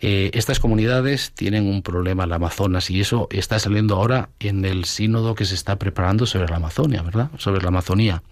eh, 0.00 0.30
estas 0.34 0.60
comunidades 0.60 1.32
tienen 1.32 1.66
un 1.66 1.82
problema 1.82 2.24
en 2.24 2.30
la 2.30 2.36
Amazonas 2.36 2.90
y 2.90 3.00
eso 3.00 3.28
está 3.30 3.58
saliendo 3.58 3.96
ahora 3.96 4.30
en 4.40 4.64
el 4.64 4.84
sínodo 4.84 5.34
que 5.34 5.44
se 5.44 5.54
está 5.54 5.76
preparando 5.76 6.26
sobre 6.26 6.48
la 6.48 6.56
Amazonia, 6.56 7.02
¿verdad? 7.02 7.30
Sobre 7.38 7.62
la 7.62 7.68
Amazonía, 7.68 8.22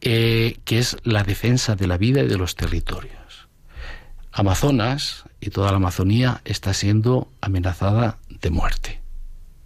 eh, 0.00 0.58
que 0.64 0.78
es 0.78 0.96
la 1.02 1.24
defensa 1.24 1.74
de 1.76 1.86
la 1.86 1.98
vida 1.98 2.22
y 2.22 2.28
de 2.28 2.38
los 2.38 2.54
territorios. 2.54 3.48
Amazonas 4.32 5.24
y 5.40 5.50
toda 5.50 5.70
la 5.70 5.78
Amazonía 5.78 6.40
está 6.44 6.72
siendo 6.74 7.28
amenazada 7.40 8.18
de 8.40 8.50
muerte. 8.50 9.00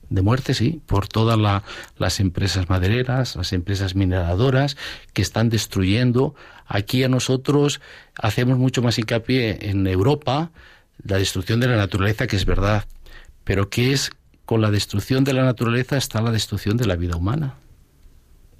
De 0.08 0.22
muerte, 0.22 0.54
sí, 0.54 0.82
por 0.86 1.08
todas 1.08 1.38
las 1.98 2.20
empresas 2.20 2.68
madereras, 2.68 3.36
las 3.36 3.52
empresas 3.52 3.94
mineradoras 3.94 4.76
que 5.14 5.22
están 5.22 5.48
destruyendo. 5.48 6.34
Aquí 6.66 7.02
a 7.02 7.08
nosotros 7.08 7.80
hacemos 8.14 8.58
mucho 8.58 8.82
más 8.82 8.98
hincapié 8.98 9.70
en 9.70 9.86
Europa 9.86 10.50
la 11.02 11.18
destrucción 11.18 11.60
de 11.60 11.68
la 11.68 11.76
naturaleza, 11.76 12.26
que 12.26 12.36
es 12.36 12.44
verdad, 12.44 12.84
pero 13.44 13.70
¿qué 13.70 13.92
es 13.92 14.10
con 14.44 14.60
la 14.60 14.70
destrucción 14.70 15.24
de 15.24 15.32
la 15.32 15.44
naturaleza 15.44 15.96
está 15.96 16.20
la 16.20 16.30
destrucción 16.30 16.76
de 16.76 16.86
la 16.86 16.96
vida 16.96 17.16
humana? 17.16 17.54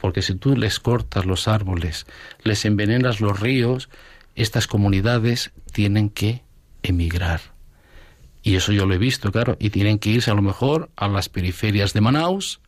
Porque 0.03 0.21
si 0.21 0.35
tú 0.35 0.57
les 0.57 0.81
cortas 0.81 1.27
los 1.27 1.47
árboles, 1.47 2.07
les 2.43 2.65
envenenas 2.65 3.21
los 3.21 3.39
ríos, 3.39 3.89
estas 4.35 4.67
comunidades 4.67 5.53
tienen 5.73 6.11
que 6.11 6.43
emigrar. 6.83 7.41
Y 8.43 8.57
eso 8.57 8.73
yo 8.73 8.85
lo 8.85 8.95
he 8.95 8.99
visto, 8.99 9.31
claro, 9.31 9.57
y 9.61 9.71
tienen 9.71 10.01
que 10.01 10.11
irse 10.11 10.33
a 10.33 10.35
lo 10.35 10.43
mejor 10.43 10.91
a 10.97 11.07
las 11.07 11.29
periferias 11.29 11.93
de 11.93 12.01
Manaus 12.01 12.61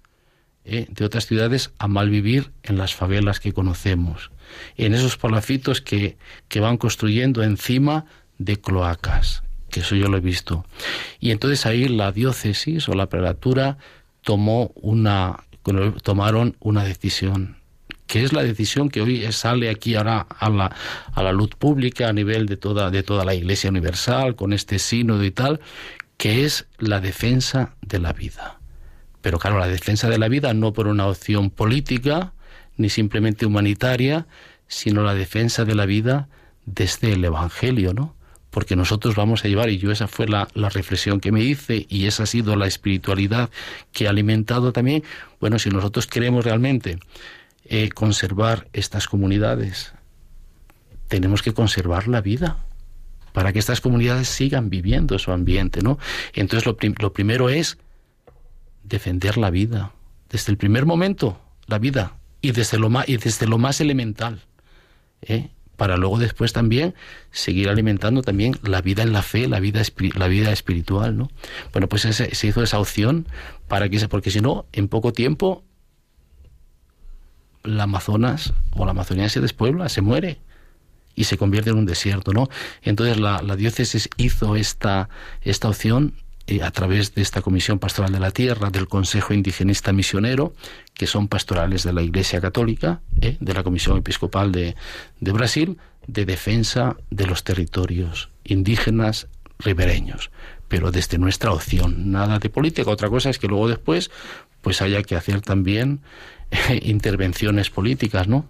¿eh? 0.64 0.87
de 0.89 1.05
otras 1.05 1.26
ciudades 1.26 1.72
a 1.78 1.89
malvivir 1.89 2.53
en 2.62 2.78
las 2.78 2.95
favelas 2.95 3.41
que 3.41 3.53
conocemos, 3.53 4.30
en 4.76 4.95
esos 4.95 5.16
palafitos 5.16 5.80
que, 5.80 6.16
que 6.47 6.61
van 6.61 6.76
construyendo 6.76 7.43
encima 7.43 8.05
de 8.39 8.61
cloacas, 8.61 9.43
que 9.70 9.80
eso 9.80 9.97
yo 9.97 10.07
lo 10.07 10.18
he 10.18 10.20
visto. 10.20 10.64
Y 11.18 11.32
entonces 11.32 11.66
ahí 11.66 11.89
la 11.89 12.12
diócesis 12.12 12.89
o 12.89 12.95
la 12.95 13.09
prelatura 13.09 13.76
tomó 14.22 14.70
una, 14.76 15.41
tomaron 16.02 16.56
una 16.60 16.84
decisión 16.84 17.56
que 18.06 18.22
es 18.22 18.32
la 18.32 18.42
decisión 18.42 18.90
que 18.90 19.00
hoy 19.00 19.32
sale 19.32 19.70
aquí 19.70 19.94
ahora 19.94 20.26
a 20.38 20.50
la, 20.50 20.76
a 21.12 21.22
la 21.22 21.32
luz 21.32 21.50
pública 21.58 22.08
a 22.08 22.12
nivel 22.12 22.46
de 22.46 22.56
toda, 22.56 22.90
de 22.90 23.02
toda 23.02 23.24
la 23.24 23.34
Iglesia 23.34 23.70
Universal, 23.70 24.36
con 24.36 24.52
este 24.52 24.78
sínodo 24.78 25.24
y 25.24 25.30
tal, 25.30 25.60
que 26.16 26.44
es 26.44 26.66
la 26.78 27.00
defensa 27.00 27.74
de 27.80 27.98
la 27.98 28.12
vida. 28.12 28.60
Pero 29.20 29.38
claro, 29.38 29.58
la 29.58 29.68
defensa 29.68 30.08
de 30.08 30.18
la 30.18 30.28
vida 30.28 30.52
no 30.54 30.72
por 30.72 30.86
una 30.86 31.06
opción 31.06 31.50
política 31.50 32.34
ni 32.76 32.90
simplemente 32.90 33.46
humanitaria, 33.46 34.26
sino 34.66 35.02
la 35.02 35.14
defensa 35.14 35.64
de 35.64 35.74
la 35.74 35.86
vida 35.86 36.28
desde 36.66 37.12
el 37.12 37.24
Evangelio, 37.24 37.94
¿no? 37.94 38.14
Porque 38.55 38.76
nosotros 38.76 39.16
vamos 39.16 39.44
a 39.44 39.48
llevar, 39.48 39.68
y 39.68 39.78
yo 39.78 39.90
esa 39.90 40.07
fue 40.07 40.28
la, 40.28 40.46
la 40.55 40.68
reflexión 40.68 41.18
que 41.18 41.32
me 41.32 41.42
hice, 41.42 41.86
y 41.88 42.07
esa 42.07 42.22
ha 42.22 42.26
sido 42.26 42.55
la 42.55 42.68
espiritualidad 42.68 43.50
que 43.92 44.07
ha 44.07 44.11
alimentado 44.11 44.72
también, 44.72 45.02
bueno, 45.40 45.59
si 45.59 45.70
nosotros 45.70 46.07
queremos 46.07 46.44
realmente 46.44 47.00
eh, 47.64 47.88
conservar 47.88 48.68
estas 48.72 49.09
comunidades, 49.09 49.92
tenemos 51.09 51.42
que 51.42 51.52
conservar 51.52 52.07
la 52.07 52.20
vida 52.20 52.64
para 53.32 53.52
que 53.52 53.59
estas 53.59 53.80
comunidades 53.80 54.28
sigan 54.28 54.70
viviendo 54.70 55.18
su 55.18 55.32
ambiente, 55.32 55.82
¿no? 55.82 55.98
Entonces 56.32 56.64
lo, 56.64 56.76
lo 57.00 57.12
primero 57.12 57.48
es 57.48 57.78
defender 58.84 59.36
la 59.36 59.50
vida. 59.50 59.90
Desde 60.30 60.52
el 60.52 60.59
primer 60.59 60.86
momento, 60.86 61.40
la 61.66 61.80
vida. 61.80 62.12
Y 62.40 62.52
desde 62.52 62.78
lo 62.78 62.88
más, 62.88 63.09
y 63.09 63.16
desde 63.16 63.48
lo 63.48 63.59
más 63.59 63.80
elemental. 63.80 64.42
¿eh? 65.22 65.50
Para 65.77 65.97
luego 65.97 66.18
después 66.18 66.53
también 66.53 66.95
seguir 67.31 67.68
alimentando 67.68 68.22
también 68.22 68.57
la 68.62 68.81
vida 68.81 69.03
en 69.03 69.12
la 69.12 69.22
fe, 69.22 69.49
la 69.49 69.61
vida, 69.61 69.83
la 70.16 70.29
vida 70.29 70.53
espiritual, 70.53 71.16
¿no? 71.16 71.31
Bueno, 71.72 71.89
pues 71.89 72.03
se 72.03 72.47
hizo 72.47 72.62
esa 72.62 72.79
opción 72.79 73.27
para 73.68 73.89
que 73.89 74.07
porque 74.09 74.31
si 74.31 74.41
no, 74.41 74.66
en 74.72 74.89
poco 74.89 75.12
tiempo 75.12 75.64
la 77.64 77.85
Amazonas 77.85 78.53
o 78.72 78.85
la 78.85 78.93
Amazonía 78.93 79.29
se 79.29 79.41
despuebla, 79.41 79.89
se 79.89 80.03
muere 80.03 80.39
y 81.14 81.25
se 81.25 81.39
convierte 81.39 81.70
en 81.70 81.79
un 81.79 81.87
desierto, 81.87 82.33
¿no? 82.33 82.49
Entonces 82.83 83.18
la, 83.18 83.41
la 83.43 83.57
diócesis 83.57 84.09
hizo 84.16 84.57
esta, 84.57 85.09
esta 85.43 85.68
opción 85.68 86.14
eh, 86.47 86.62
a 86.62 86.70
través 86.70 87.14
de 87.14 87.22
esta 87.22 87.40
Comisión 87.40 87.78
Pastoral 87.78 88.12
de 88.12 88.20
la 88.20 88.30
Tierra, 88.30 88.68
del 88.68 88.86
Consejo 88.86 89.32
Indigenista 89.32 89.95
Misionero, 89.95 90.55
que 90.92 91.07
son 91.07 91.26
pastorales 91.26 91.84
de 91.84 91.95
la 91.95 92.03
Iglesia 92.03 92.40
Católica, 92.40 93.01
eh, 93.22 93.38
de 93.40 93.55
la 93.55 93.62
Comisión 93.62 93.97
Episcopal 93.97 94.53
de, 94.53 94.74
Brasil, 95.20 95.78
de 96.07 96.26
defensa 96.26 96.97
de 97.11 97.26
los 97.26 97.45
territorios 97.45 98.28
indígenas 98.45 99.28
ribereños, 99.59 100.30
pero 100.68 100.90
desde 100.90 101.16
nuestra 101.16 101.51
opción, 101.51 102.11
nada 102.11 102.38
de 102.38 102.51
política. 102.51 102.90
Otra 102.90 103.09
cosa 103.09 103.30
es 103.30 103.38
que 103.38 103.49
luego 103.49 103.68
después 103.68 104.11
pues 104.61 104.82
haya 104.82 105.03
que 105.03 105.16
hacer 105.16 105.40
también 105.40 106.01
eh, 106.51 106.80
intervenciones 106.82 107.70
políticas, 107.70 108.28
¿no? 108.28 108.47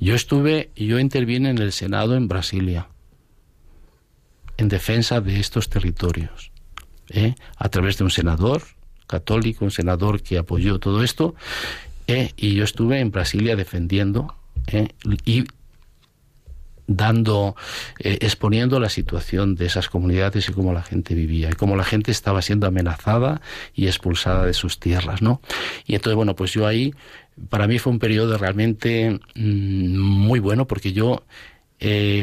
Yo 0.00 0.14
estuve, 0.14 0.70
yo 0.76 0.98
intervine 0.98 1.50
en 1.50 1.58
el 1.58 1.72
Senado 1.72 2.16
en 2.16 2.28
Brasilia 2.28 2.88
en 4.56 4.68
defensa 4.68 5.20
de 5.20 5.40
estos 5.40 5.68
territorios. 5.68 6.52
¿Eh? 7.10 7.34
a 7.56 7.68
través 7.68 7.98
de 7.98 8.04
un 8.04 8.10
senador 8.10 8.62
católico, 9.06 9.64
un 9.64 9.70
senador 9.70 10.22
que 10.22 10.38
apoyó 10.38 10.78
todo 10.78 11.02
esto, 11.02 11.34
¿eh? 12.06 12.32
y 12.36 12.54
yo 12.54 12.64
estuve 12.64 13.00
en 13.00 13.10
Brasilia 13.10 13.56
defendiendo 13.56 14.34
¿eh? 14.66 14.88
y 15.24 15.44
dando, 16.88 17.56
exponiendo 17.98 18.78
la 18.78 18.88
situación 18.88 19.56
de 19.56 19.66
esas 19.66 19.88
comunidades 19.88 20.48
y 20.48 20.52
cómo 20.52 20.72
la 20.72 20.82
gente 20.82 21.14
vivía 21.14 21.50
y 21.50 21.54
cómo 21.54 21.74
la 21.74 21.82
gente 21.82 22.12
estaba 22.12 22.42
siendo 22.42 22.68
amenazada 22.68 23.40
y 23.74 23.86
expulsada 23.86 24.46
de 24.46 24.54
sus 24.54 24.78
tierras, 24.78 25.20
¿no? 25.20 25.40
Y 25.84 25.96
entonces, 25.96 26.14
bueno, 26.14 26.36
pues 26.36 26.52
yo 26.52 26.64
ahí, 26.64 26.94
para 27.48 27.66
mí 27.66 27.80
fue 27.80 27.92
un 27.92 27.98
periodo 27.98 28.38
realmente 28.38 29.18
mm, 29.34 29.98
muy 29.98 30.38
bueno 30.38 30.68
porque 30.68 30.92
yo, 30.92 31.24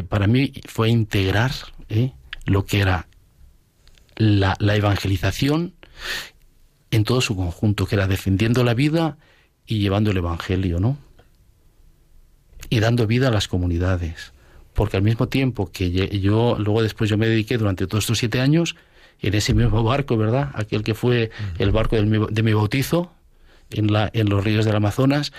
para 0.08 0.28
mí 0.28 0.54
fue 0.66 0.90
integrar 0.90 1.52
lo 2.46 2.66
que 2.66 2.80
era 2.80 3.08
la, 4.16 4.56
evangelización 4.60 5.74
en 6.92 7.04
todo 7.04 7.22
su 7.22 7.36
conjunto, 7.36 7.86
que 7.86 7.96
era 7.96 8.08
defendiendo 8.08 8.64
la 8.64 8.74
vida 8.74 9.18
y 9.66 9.80
llevando 9.80 10.12
el 10.12 10.18
Evangelio, 10.18 10.80
¿no? 10.80 10.98
Y 12.70 12.80
dando 12.80 13.08
vida 13.08 13.28
a 13.28 13.32
las 13.32 13.48
comunidades. 13.48 14.34
Porque 14.74 14.98
al 14.98 15.04
mismo 15.04 15.28
tiempo 15.28 15.72
que 15.72 15.92
yo, 15.92 16.58
luego 16.58 16.82
después 16.82 17.10
yo 17.10 17.18
me 17.18 17.28
dediqué 17.28 17.58
durante 17.58 17.88
todos 17.88 18.04
estos 18.04 18.18
siete 18.18 18.42
años 18.42 18.76
en 19.22 19.34
ese 19.36 19.54
mismo 19.54 19.84
barco, 19.84 20.18
¿verdad? 20.18 20.52
Aquel 20.56 20.84
que 20.84 20.96
fue 20.96 21.30
el 21.60 21.72
barco 21.72 21.96
de 21.96 22.44
mi 22.44 22.54
bautizo 22.54 23.12
en, 23.70 23.94
la, 23.94 24.10
en 24.14 24.30
los 24.30 24.44
ríos 24.44 24.66
del 24.66 24.76
Amazonas, 24.76 25.32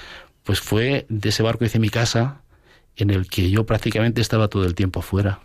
pues 0.44 0.60
fue 0.60 1.06
de 1.08 1.30
ese 1.30 1.42
barco 1.42 1.64
hice 1.64 1.78
mi 1.78 1.88
casa 1.88 2.42
en 2.96 3.10
el 3.10 3.28
que 3.28 3.50
yo 3.50 3.66
prácticamente 3.66 4.20
estaba 4.20 4.48
todo 4.48 4.64
el 4.64 4.74
tiempo 4.74 5.00
afuera 5.00 5.40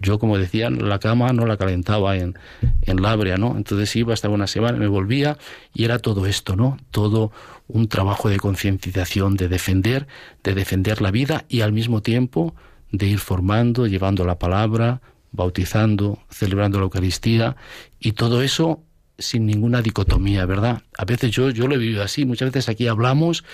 yo, 0.00 0.18
como 0.18 0.38
decían, 0.38 0.88
la 0.88 0.98
cama 0.98 1.32
no 1.32 1.46
la 1.46 1.56
calentaba 1.56 2.16
en, 2.16 2.36
en 2.82 3.02
Labria, 3.02 3.36
¿no? 3.36 3.56
Entonces 3.56 3.94
iba 3.96 4.12
hasta 4.12 4.28
una 4.28 4.46
semana, 4.46 4.78
me 4.78 4.88
volvía 4.88 5.38
y 5.72 5.84
era 5.84 5.98
todo 5.98 6.26
esto, 6.26 6.56
¿no? 6.56 6.76
Todo 6.90 7.32
un 7.68 7.88
trabajo 7.88 8.28
de 8.28 8.38
concienciación, 8.38 9.36
de 9.36 9.48
defender, 9.48 10.06
de 10.42 10.54
defender 10.54 11.00
la 11.00 11.10
vida 11.10 11.44
y 11.48 11.60
al 11.60 11.72
mismo 11.72 12.02
tiempo 12.02 12.54
de 12.90 13.06
ir 13.06 13.18
formando, 13.18 13.86
llevando 13.86 14.24
la 14.24 14.38
palabra, 14.38 15.00
bautizando, 15.32 16.18
celebrando 16.30 16.78
la 16.78 16.84
Eucaristía 16.84 17.56
y 17.98 18.12
todo 18.12 18.42
eso 18.42 18.82
sin 19.18 19.46
ninguna 19.46 19.82
dicotomía, 19.82 20.44
¿verdad? 20.46 20.82
A 20.96 21.04
veces 21.04 21.30
yo, 21.30 21.50
yo 21.50 21.66
lo 21.66 21.74
he 21.74 21.78
vivido 21.78 22.02
así, 22.02 22.24
muchas 22.24 22.52
veces 22.52 22.68
aquí 22.68 22.88
hablamos, 22.88 23.44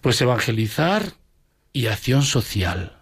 pues 0.00 0.20
evangelizar 0.20 1.14
y 1.72 1.86
acción 1.86 2.22
social. 2.22 2.96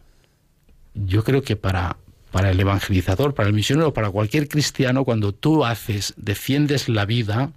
Yo 0.95 1.25
creo 1.25 1.43
que 1.43 1.57
para 1.57 1.97
para 2.33 2.51
el 2.51 2.59
evangelizador, 2.59 3.35
para 3.35 3.49
el 3.49 3.55
misionero, 3.55 3.93
para 3.93 4.11
cualquier 4.11 4.49
cristiano, 4.49 5.05
cuando 5.05 5.33
tú 5.33 5.64
haces, 5.64 6.14
defiendes 6.16 6.89
la 6.89 7.05
vida 7.05 7.53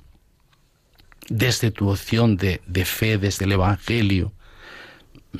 desde 1.30 1.72
tu 1.72 1.90
opción 1.90 2.38
de, 2.38 2.60
fe, 2.86 3.18
desde 3.18 3.46
el 3.46 3.54
Evangelio, 3.54 4.34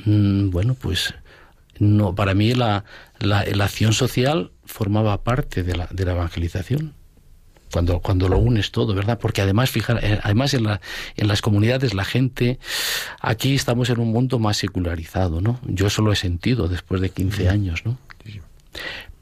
mm, 0.04 0.50
bueno, 0.50 0.74
pues 0.74 1.14
no, 1.78 2.14
para 2.14 2.34
mí 2.34 2.54
la, 2.54 2.84
la, 3.20 3.40
acción 3.64 3.92
social 3.92 4.50
formaba 4.64 5.22
parte 5.22 5.62
de 5.62 5.76
la, 5.76 5.86
de 5.90 6.04
la 6.04 6.12
evangelización. 6.12 6.94
Cuando, 7.72 7.98
cuando 7.98 8.28
lo 8.28 8.38
unes 8.38 8.70
todo, 8.70 8.94
¿verdad? 8.94 9.18
Porque 9.18 9.42
además, 9.42 9.70
fijar, 9.70 10.02
eh, 10.02 10.20
además 10.22 10.54
en, 10.54 10.64
la, 10.64 10.80
en 11.16 11.26
las 11.28 11.42
comunidades 11.42 11.94
la 11.94 12.04
gente, 12.04 12.58
aquí 13.20 13.54
estamos 13.54 13.90
en 13.90 13.98
un 13.98 14.12
mundo 14.12 14.38
más 14.38 14.56
secularizado, 14.56 15.40
¿no? 15.40 15.60
Yo 15.64 15.88
eso 15.88 16.00
lo 16.00 16.12
he 16.12 16.16
sentido 16.16 16.68
después 16.68 17.00
de 17.00 17.10
15 17.10 17.48
años, 17.48 17.84
¿no? 17.84 17.98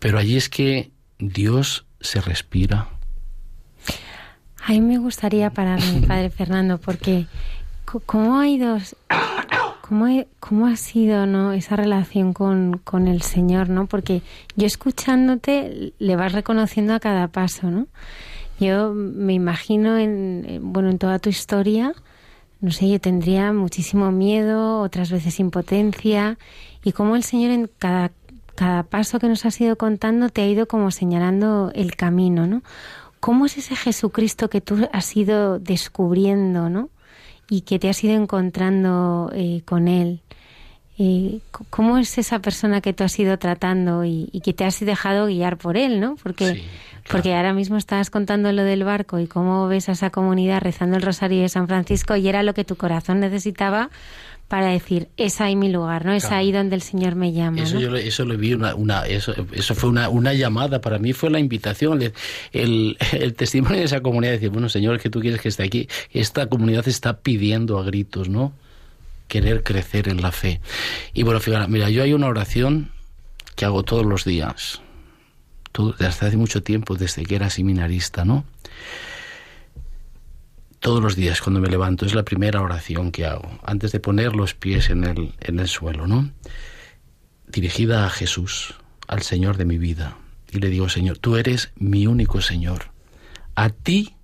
Pero 0.04 0.18
allí 0.18 0.36
es 0.36 0.50
que 0.50 0.90
Dios 1.18 1.86
se 1.98 2.20
respira. 2.20 2.88
A 4.62 4.72
mí 4.72 4.82
me 4.82 4.98
gustaría 4.98 5.48
pararme, 5.48 6.02
Padre 6.06 6.28
Fernando, 6.28 6.76
porque 6.76 7.24
¿cómo 8.04 8.38
ha 8.38 8.46
ido, 8.46 8.76
cómo, 9.80 10.26
cómo 10.40 10.66
ha 10.66 10.76
sido 10.76 11.24
¿no? 11.24 11.54
esa 11.54 11.76
relación 11.76 12.34
con, 12.34 12.82
con, 12.84 13.08
el 13.08 13.22
Señor? 13.22 13.70
¿no? 13.70 13.86
Porque 13.86 14.20
yo 14.56 14.66
escuchándote 14.66 15.94
le 15.98 16.16
vas 16.16 16.32
reconociendo 16.32 16.92
a 16.92 17.00
cada 17.00 17.28
paso, 17.28 17.70
¿no? 17.70 17.86
Yo 18.60 18.92
me 18.92 19.32
imagino 19.32 19.96
en, 19.96 20.60
bueno, 20.64 20.90
en 20.90 20.98
toda 20.98 21.18
tu 21.18 21.30
historia, 21.30 21.94
no 22.60 22.72
sé, 22.72 22.90
yo 22.90 23.00
tendría 23.00 23.54
muchísimo 23.54 24.12
miedo, 24.12 24.80
otras 24.80 25.10
veces 25.10 25.40
impotencia, 25.40 26.36
y 26.84 26.92
cómo 26.92 27.16
el 27.16 27.22
Señor 27.24 27.52
en 27.52 27.70
cada 27.78 28.10
cada 28.54 28.84
paso 28.84 29.18
que 29.18 29.28
nos 29.28 29.44
has 29.44 29.60
ido 29.60 29.76
contando 29.76 30.28
te 30.28 30.42
ha 30.42 30.46
ido 30.46 30.66
como 30.66 30.90
señalando 30.90 31.72
el 31.74 31.96
camino, 31.96 32.46
¿no? 32.46 32.62
¿Cómo 33.20 33.46
es 33.46 33.56
ese 33.56 33.74
Jesucristo 33.74 34.50
que 34.50 34.60
tú 34.60 34.88
has 34.92 35.16
ido 35.16 35.58
descubriendo, 35.58 36.68
¿no? 36.68 36.90
Y 37.48 37.62
que 37.62 37.78
te 37.78 37.88
has 37.88 38.02
ido 38.04 38.14
encontrando 38.14 39.30
eh, 39.34 39.62
con 39.64 39.88
Él. 39.88 40.20
Eh, 40.98 41.40
¿Cómo 41.70 41.98
es 41.98 42.18
esa 42.18 42.38
persona 42.38 42.80
que 42.80 42.92
tú 42.92 43.02
has 43.02 43.18
ido 43.18 43.36
tratando 43.38 44.04
y, 44.04 44.28
que 44.44 44.52
te 44.52 44.64
has 44.64 44.78
dejado 44.78 45.26
guiar 45.26 45.56
por 45.56 45.76
Él, 45.76 46.00
¿no? 46.00 46.16
Porque, 46.22 46.62
porque 47.10 47.34
ahora 47.34 47.52
mismo 47.52 47.76
estabas 47.76 48.10
contando 48.10 48.52
lo 48.52 48.62
del 48.62 48.84
barco 48.84 49.18
y 49.18 49.26
cómo 49.26 49.66
ves 49.66 49.88
a 49.88 49.92
esa 49.92 50.10
comunidad 50.10 50.60
rezando 50.60 50.96
el 50.96 51.02
rosario 51.02 51.42
de 51.42 51.48
San 51.48 51.66
Francisco 51.66 52.14
y 52.14 52.28
era 52.28 52.42
lo 52.42 52.54
que 52.54 52.64
tu 52.64 52.76
corazón 52.76 53.20
necesitaba 53.20 53.90
para 54.48 54.68
decir, 54.68 55.08
es 55.16 55.40
ahí 55.40 55.56
mi 55.56 55.70
lugar, 55.70 56.04
¿no? 56.04 56.12
Es 56.12 56.26
ahí 56.26 56.52
donde 56.52 56.76
el 56.76 56.82
Señor 56.82 57.14
me 57.14 57.32
llama. 57.32 57.62
Eso, 57.62 57.78
yo, 57.78 57.96
eso 57.96 58.24
lo 58.24 58.36
vi, 58.36 58.54
una, 58.54 58.74
una, 58.74 59.06
eso, 59.06 59.34
eso 59.52 59.74
fue 59.74 59.88
una, 59.88 60.08
una 60.08 60.34
llamada, 60.34 60.80
para 60.80 60.98
mí 60.98 61.12
fue 61.12 61.30
la 61.30 61.38
invitación, 61.38 62.02
el, 62.52 62.96
el, 63.12 63.34
testimonio 63.34 63.78
de 63.78 63.84
esa 63.84 64.00
comunidad, 64.00 64.32
decir, 64.32 64.50
bueno, 64.50 64.68
Señor, 64.68 65.00
que 65.00 65.10
tú 65.10 65.20
quieres 65.20 65.40
que 65.40 65.48
esté 65.48 65.64
aquí, 65.64 65.88
esta 66.10 66.46
comunidad 66.46 66.86
está 66.88 67.20
pidiendo 67.20 67.78
a 67.78 67.84
gritos, 67.84 68.28
¿no? 68.28 68.52
Querer 69.28 69.62
crecer 69.62 70.08
en 70.08 70.20
la 70.20 70.30
fe. 70.30 70.60
Y 71.14 71.22
bueno, 71.22 71.40
fíjate, 71.40 71.68
mira, 71.68 71.88
yo 71.88 72.02
hay 72.02 72.12
una 72.12 72.28
oración 72.28 72.90
que 73.56 73.64
hago 73.64 73.82
todos 73.82 74.04
los 74.04 74.24
días, 74.24 74.82
desde 75.98 76.06
hace 76.06 76.36
mucho 76.36 76.62
tiempo, 76.62 76.96
desde 76.96 77.24
que 77.24 77.34
era 77.34 77.48
seminarista, 77.50 78.24
¿no? 78.24 78.44
Todos 80.84 81.02
los 81.02 81.16
días 81.16 81.40
cuando 81.40 81.60
me 81.60 81.70
levanto. 81.70 82.04
Es 82.04 82.14
la 82.14 82.26
primera 82.26 82.60
oración 82.60 83.10
que 83.10 83.24
hago, 83.24 83.58
antes 83.64 83.90
de 83.90 84.00
poner 84.00 84.36
los 84.36 84.52
pies 84.52 84.90
en 84.90 85.04
el, 85.04 85.32
en 85.40 85.58
el 85.58 85.66
suelo, 85.66 86.06
¿no? 86.06 86.30
Dirigida 87.46 88.04
a 88.04 88.10
Jesús, 88.10 88.74
al 89.08 89.22
Señor 89.22 89.56
de 89.56 89.64
mi 89.64 89.78
vida. 89.78 90.18
Y 90.52 90.58
le 90.58 90.68
digo, 90.68 90.90
Señor, 90.90 91.16
tú 91.16 91.36
eres 91.36 91.72
mi 91.76 92.06
único 92.06 92.42
Señor. 92.42 92.90
A 93.54 93.70
ti 93.70 94.16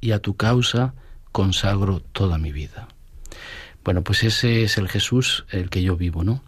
y 0.00 0.10
a 0.10 0.18
tu 0.18 0.36
causa 0.36 0.92
consagro 1.30 2.00
toda 2.00 2.36
mi 2.36 2.50
vida. 2.50 2.88
Bueno, 3.84 4.02
pues 4.02 4.24
ese 4.24 4.64
es 4.64 4.76
el 4.76 4.88
Jesús 4.88 5.46
el 5.50 5.70
que 5.70 5.82
yo 5.82 5.96
vivo, 5.96 6.24
¿no? 6.24 6.42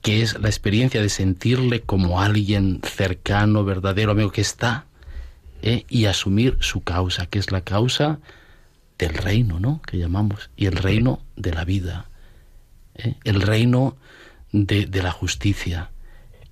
Que 0.00 0.22
es 0.22 0.40
la 0.40 0.48
experiencia 0.48 1.02
de 1.02 1.10
sentirle 1.10 1.82
como 1.82 2.22
alguien 2.22 2.80
cercano, 2.82 3.62
verdadero, 3.62 4.12
amigo, 4.12 4.32
que 4.32 4.40
está 4.40 4.86
¿eh? 5.62 5.84
y 5.88 6.06
asumir 6.06 6.58
su 6.60 6.82
causa, 6.82 7.26
que 7.26 7.38
es 7.38 7.50
la 7.50 7.62
causa 7.62 8.18
del 8.98 9.14
reino, 9.14 9.58
¿no? 9.58 9.80
Que 9.82 9.98
llamamos, 9.98 10.50
y 10.56 10.66
el 10.66 10.76
reino 10.76 11.22
de 11.36 11.52
la 11.52 11.64
vida, 11.64 12.08
¿eh? 12.94 13.14
el 13.24 13.40
reino 13.40 13.96
de, 14.52 14.86
la 15.02 15.10
justicia, 15.10 15.90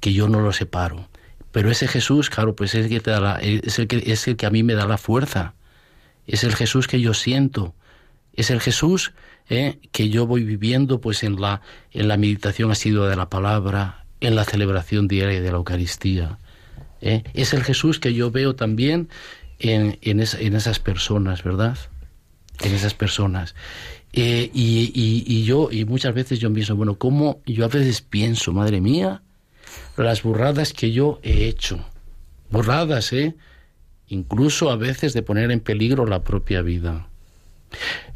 que 0.00 0.12
yo 0.12 0.28
no 0.28 0.40
lo 0.40 0.52
separo. 0.52 1.08
Pero 1.52 1.70
ese 1.70 1.88
Jesús, 1.88 2.30
claro, 2.30 2.54
pues 2.54 2.74
es 2.74 2.84
el 2.84 2.90
que, 2.90 3.00
te 3.00 3.10
da 3.10 3.38
es 3.40 3.78
el 3.78 3.88
que, 3.88 4.02
es 4.06 4.26
el 4.28 4.36
que 4.36 4.46
a 4.46 4.50
mí 4.50 4.62
me 4.62 4.74
da 4.74 4.86
la 4.86 4.98
fuerza, 4.98 5.54
es 6.26 6.44
el 6.44 6.54
Jesús 6.54 6.86
que 6.86 7.00
yo 7.00 7.12
siento, 7.12 7.74
es 8.34 8.50
el 8.50 8.60
Jesús 8.60 9.12
¿eh? 9.50 9.78
que 9.92 10.08
yo 10.08 10.26
voy 10.26 10.44
viviendo 10.44 11.00
pues 11.00 11.22
en 11.22 11.40
la, 11.40 11.60
en 11.92 12.08
la 12.08 12.16
meditación 12.16 12.70
asidua 12.70 13.08
de 13.08 13.16
la 13.16 13.28
palabra, 13.28 14.06
en 14.20 14.36
la 14.36 14.44
celebración 14.44 15.08
diaria 15.08 15.40
de 15.40 15.50
la 15.50 15.58
Eucaristía. 15.58 16.38
¿Eh? 17.00 17.24
Es 17.34 17.52
el 17.52 17.62
Jesús 17.62 17.98
que 17.98 18.14
yo 18.14 18.30
veo 18.30 18.54
también 18.54 19.08
en, 19.58 19.98
en, 20.02 20.20
esas 20.20 20.78
personas, 20.78 21.44
¿verdad? 21.44 21.78
En 22.62 22.74
esas 22.74 22.94
personas. 22.94 23.54
Eh, 24.12 24.50
y, 24.52 25.44
yo, 25.44 25.68
y 25.70 25.84
muchas 25.84 26.14
veces 26.14 26.40
yo 26.40 26.52
pienso, 26.52 26.76
bueno, 26.76 26.96
¿cómo? 26.96 27.40
Yo 27.46 27.64
a 27.64 27.68
veces 27.68 28.00
pienso, 28.00 28.52
madre 28.52 28.80
mía, 28.80 29.22
las 29.96 30.22
burradas 30.22 30.72
que 30.72 30.92
yo 30.92 31.20
he 31.22 31.46
hecho. 31.46 31.84
Burradas, 32.50 33.12
¿eh? 33.12 33.36
Incluso 34.08 34.70
a 34.70 34.76
veces 34.76 35.12
de 35.12 35.22
poner 35.22 35.50
en 35.52 35.60
peligro 35.60 36.06
la 36.06 36.24
propia 36.24 36.62
vida. 36.62 37.09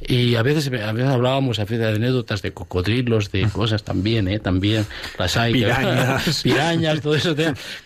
Y 0.06 0.34
a 0.34 0.42
veces, 0.42 0.66
a 0.68 0.92
veces 0.92 1.10
hablábamos 1.10 1.58
a 1.58 1.64
de 1.64 1.88
anécdotas 1.88 2.42
de 2.42 2.52
cocodrilos, 2.52 3.32
de 3.32 3.48
cosas 3.48 3.84
también, 3.84 4.28
¿eh? 4.28 4.38
También 4.38 4.86
las 5.18 5.36
hay. 5.36 5.52
Pirañas. 5.52 6.42
pirañas, 6.42 7.00
todo 7.00 7.14
eso. 7.14 7.34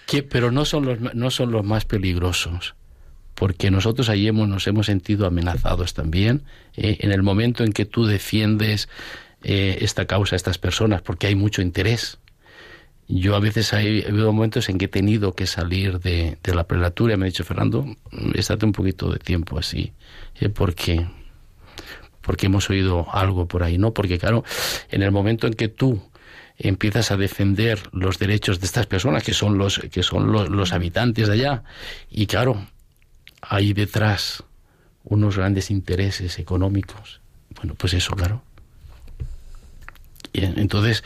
Que, 0.06 0.22
pero 0.22 0.50
no 0.50 0.64
son, 0.64 0.84
los, 0.84 1.14
no 1.14 1.30
son 1.30 1.52
los 1.52 1.64
más 1.64 1.84
peligrosos. 1.84 2.74
Porque 3.34 3.70
nosotros 3.70 4.08
allí 4.08 4.26
hemos, 4.26 4.48
nos 4.48 4.66
hemos 4.66 4.86
sentido 4.86 5.26
amenazados 5.26 5.94
también. 5.94 6.42
¿eh? 6.76 6.98
En 7.00 7.12
el 7.12 7.22
momento 7.22 7.62
en 7.62 7.72
que 7.72 7.84
tú 7.84 8.04
defiendes 8.04 8.88
eh, 9.44 9.78
esta 9.82 10.06
causa, 10.06 10.34
estas 10.34 10.58
personas, 10.58 11.02
porque 11.02 11.28
hay 11.28 11.36
mucho 11.36 11.62
interés. 11.62 12.18
Yo 13.06 13.36
a 13.36 13.40
veces 13.40 13.72
he 13.72 14.04
habido 14.06 14.32
momentos 14.32 14.68
en 14.68 14.76
que 14.76 14.86
he 14.86 14.88
tenido 14.88 15.34
que 15.34 15.46
salir 15.46 16.00
de, 16.00 16.36
de 16.42 16.54
la 16.54 16.64
prelatura 16.66 17.14
y 17.14 17.16
me 17.16 17.24
ha 17.24 17.28
dicho, 17.30 17.44
Fernando, 17.44 17.86
estate 18.34 18.66
un 18.66 18.72
poquito 18.72 19.10
de 19.10 19.18
tiempo 19.18 19.58
así, 19.58 19.92
¿eh? 20.40 20.50
porque 20.50 21.06
porque 22.28 22.44
hemos 22.44 22.68
oído 22.68 23.06
algo 23.10 23.48
por 23.48 23.62
ahí, 23.62 23.78
¿no? 23.78 23.94
Porque 23.94 24.18
claro, 24.18 24.44
en 24.90 25.00
el 25.00 25.10
momento 25.10 25.46
en 25.46 25.54
que 25.54 25.68
tú 25.68 26.02
empiezas 26.58 27.10
a 27.10 27.16
defender 27.16 27.80
los 27.90 28.18
derechos 28.18 28.60
de 28.60 28.66
estas 28.66 28.84
personas 28.84 29.22
que 29.22 29.32
son 29.32 29.56
los 29.56 29.78
que 29.78 30.02
son 30.02 30.30
los, 30.30 30.72
habitantes 30.74 31.26
de 31.26 31.32
allá 31.32 31.62
y 32.10 32.26
claro, 32.26 32.66
hay 33.40 33.72
detrás 33.72 34.44
unos 35.04 35.38
grandes 35.38 35.70
intereses 35.70 36.38
económicos. 36.38 37.22
Bueno, 37.56 37.74
pues 37.78 37.94
eso, 37.94 38.14
claro. 38.14 38.42
Entonces, 40.34 41.04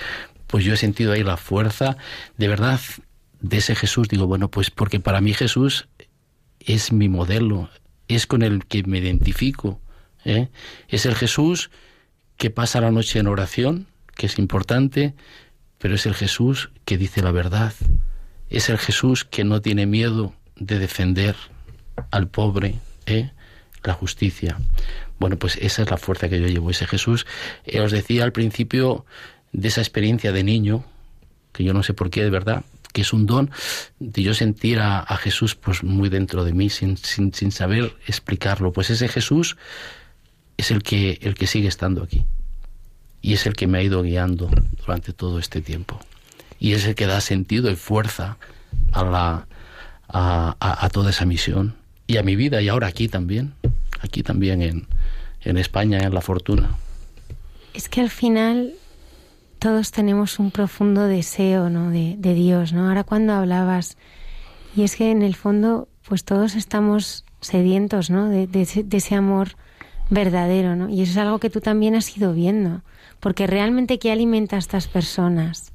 pues 0.48 0.64
yo 0.64 0.74
he 0.74 0.76
sentido 0.76 1.12
ahí 1.12 1.22
la 1.22 1.36
fuerza 1.36 1.96
de 2.36 2.48
verdad 2.48 2.80
de 3.40 3.58
ese 3.58 3.76
Jesús. 3.76 4.08
Digo, 4.08 4.26
bueno, 4.26 4.48
pues 4.48 4.72
porque 4.72 4.98
para 4.98 5.20
mí 5.20 5.34
Jesús 5.34 5.86
es 6.58 6.92
mi 6.92 7.08
modelo, 7.08 7.70
es 8.08 8.26
con 8.26 8.42
el 8.42 8.66
que 8.66 8.82
me 8.82 8.98
identifico. 8.98 9.78
¿Eh? 10.24 10.48
Es 10.88 11.06
el 11.06 11.14
Jesús 11.14 11.70
que 12.36 12.50
pasa 12.50 12.80
la 12.80 12.90
noche 12.90 13.18
en 13.18 13.26
oración, 13.26 13.86
que 14.16 14.26
es 14.26 14.38
importante, 14.38 15.14
pero 15.78 15.94
es 15.94 16.06
el 16.06 16.14
Jesús 16.14 16.70
que 16.84 16.98
dice 16.98 17.22
la 17.22 17.32
verdad. 17.32 17.72
Es 18.50 18.68
el 18.68 18.78
Jesús 18.78 19.24
que 19.24 19.44
no 19.44 19.60
tiene 19.60 19.86
miedo 19.86 20.34
de 20.56 20.78
defender 20.78 21.36
al 22.10 22.28
pobre, 22.28 22.76
¿eh? 23.06 23.30
la 23.84 23.94
justicia. 23.94 24.58
Bueno, 25.18 25.36
pues 25.36 25.56
esa 25.56 25.82
es 25.82 25.90
la 25.90 25.96
fuerza 25.96 26.28
que 26.28 26.40
yo 26.40 26.46
llevo, 26.46 26.70
ese 26.70 26.86
Jesús. 26.86 27.26
Eh, 27.64 27.80
os 27.80 27.92
decía 27.92 28.24
al 28.24 28.32
principio 28.32 29.04
de 29.52 29.68
esa 29.68 29.80
experiencia 29.80 30.32
de 30.32 30.44
niño, 30.44 30.84
que 31.52 31.64
yo 31.64 31.74
no 31.74 31.82
sé 31.82 31.94
por 31.94 32.10
qué 32.10 32.22
de 32.22 32.30
verdad, 32.30 32.64
que 32.92 33.02
es 33.02 33.12
un 33.12 33.26
don 33.26 33.50
de 33.98 34.22
yo 34.22 34.34
sentir 34.34 34.78
a, 34.80 35.00
a 35.00 35.16
Jesús 35.16 35.54
pues 35.54 35.82
muy 35.82 36.08
dentro 36.08 36.44
de 36.44 36.52
mí 36.52 36.70
sin, 36.70 36.96
sin, 36.96 37.32
sin 37.32 37.52
saber 37.52 37.94
explicarlo. 38.06 38.72
Pues 38.72 38.90
ese 38.90 39.08
Jesús 39.08 39.56
es 40.57 40.70
el 40.70 40.82
que, 40.82 41.18
el 41.22 41.34
que 41.34 41.46
sigue 41.46 41.68
estando 41.68 42.03
aquí. 42.03 42.24
Y 43.20 43.34
es 43.34 43.46
el 43.46 43.55
que 43.55 43.66
me 43.66 43.78
ha 43.78 43.82
ido 43.82 44.03
guiando 44.03 44.50
durante 44.78 45.12
todo 45.12 45.38
este 45.38 45.61
tiempo. 45.61 45.98
Y 46.59 46.72
es 46.72 46.86
el 46.86 46.94
que 46.94 47.07
da 47.07 47.20
sentido 47.20 47.70
y 47.70 47.76
fuerza 47.76 48.36
a, 48.92 49.05
la, 49.05 49.46
a, 50.09 50.57
a, 50.61 50.88
toda 50.90 51.11
esa 51.11 51.24
misión. 51.24 51.74
Y 52.07 52.16
a 52.16 52.22
mi 52.22 52.36
vida, 52.36 52.61
y 52.61 52.68
ahora 52.68 52.88
aquí 52.88 53.09
también. 53.09 53.55
Aquí 54.00 54.22
también 54.22 54.62
en, 54.62 54.88
en 55.42 55.57
España, 55.57 55.98
en 56.00 56.12
La 56.12 56.20
Fortuna. 56.20 56.70
Es 57.74 57.88
que 57.88 58.00
al 58.00 58.11
final 58.11 58.74
todos 59.59 59.92
tenemos 59.92 60.40
un 60.40 60.50
profundo 60.50 61.07
deseo 61.07 61.70
¿no? 61.70 61.90
de, 61.90 62.16
de 62.18 62.34
Dios, 62.34 62.72
¿no? 62.72 62.88
Ahora 62.88 63.05
cuando 63.05 63.32
hablabas, 63.32 63.96
y 64.74 64.82
es 64.82 64.96
que 64.96 65.12
en 65.12 65.22
el 65.22 65.36
fondo, 65.36 65.88
pues 66.09 66.24
todos 66.24 66.57
estamos 66.57 67.24
sedientos, 67.40 68.11
¿no? 68.11 68.28
De, 68.28 68.48
de, 68.48 68.66
de 68.84 68.96
ese 68.96 69.14
amor 69.14 69.57
verdadero, 70.12 70.76
¿no? 70.76 70.88
Y 70.88 71.02
eso 71.02 71.12
es 71.12 71.18
algo 71.18 71.38
que 71.38 71.50
tú 71.50 71.60
también 71.60 71.94
has 71.94 72.16
ido 72.16 72.34
viendo, 72.34 72.82
porque 73.18 73.46
realmente 73.46 73.98
¿qué 73.98 74.12
alimenta 74.12 74.56
a 74.56 74.58
estas 74.58 74.86
personas? 74.86 75.72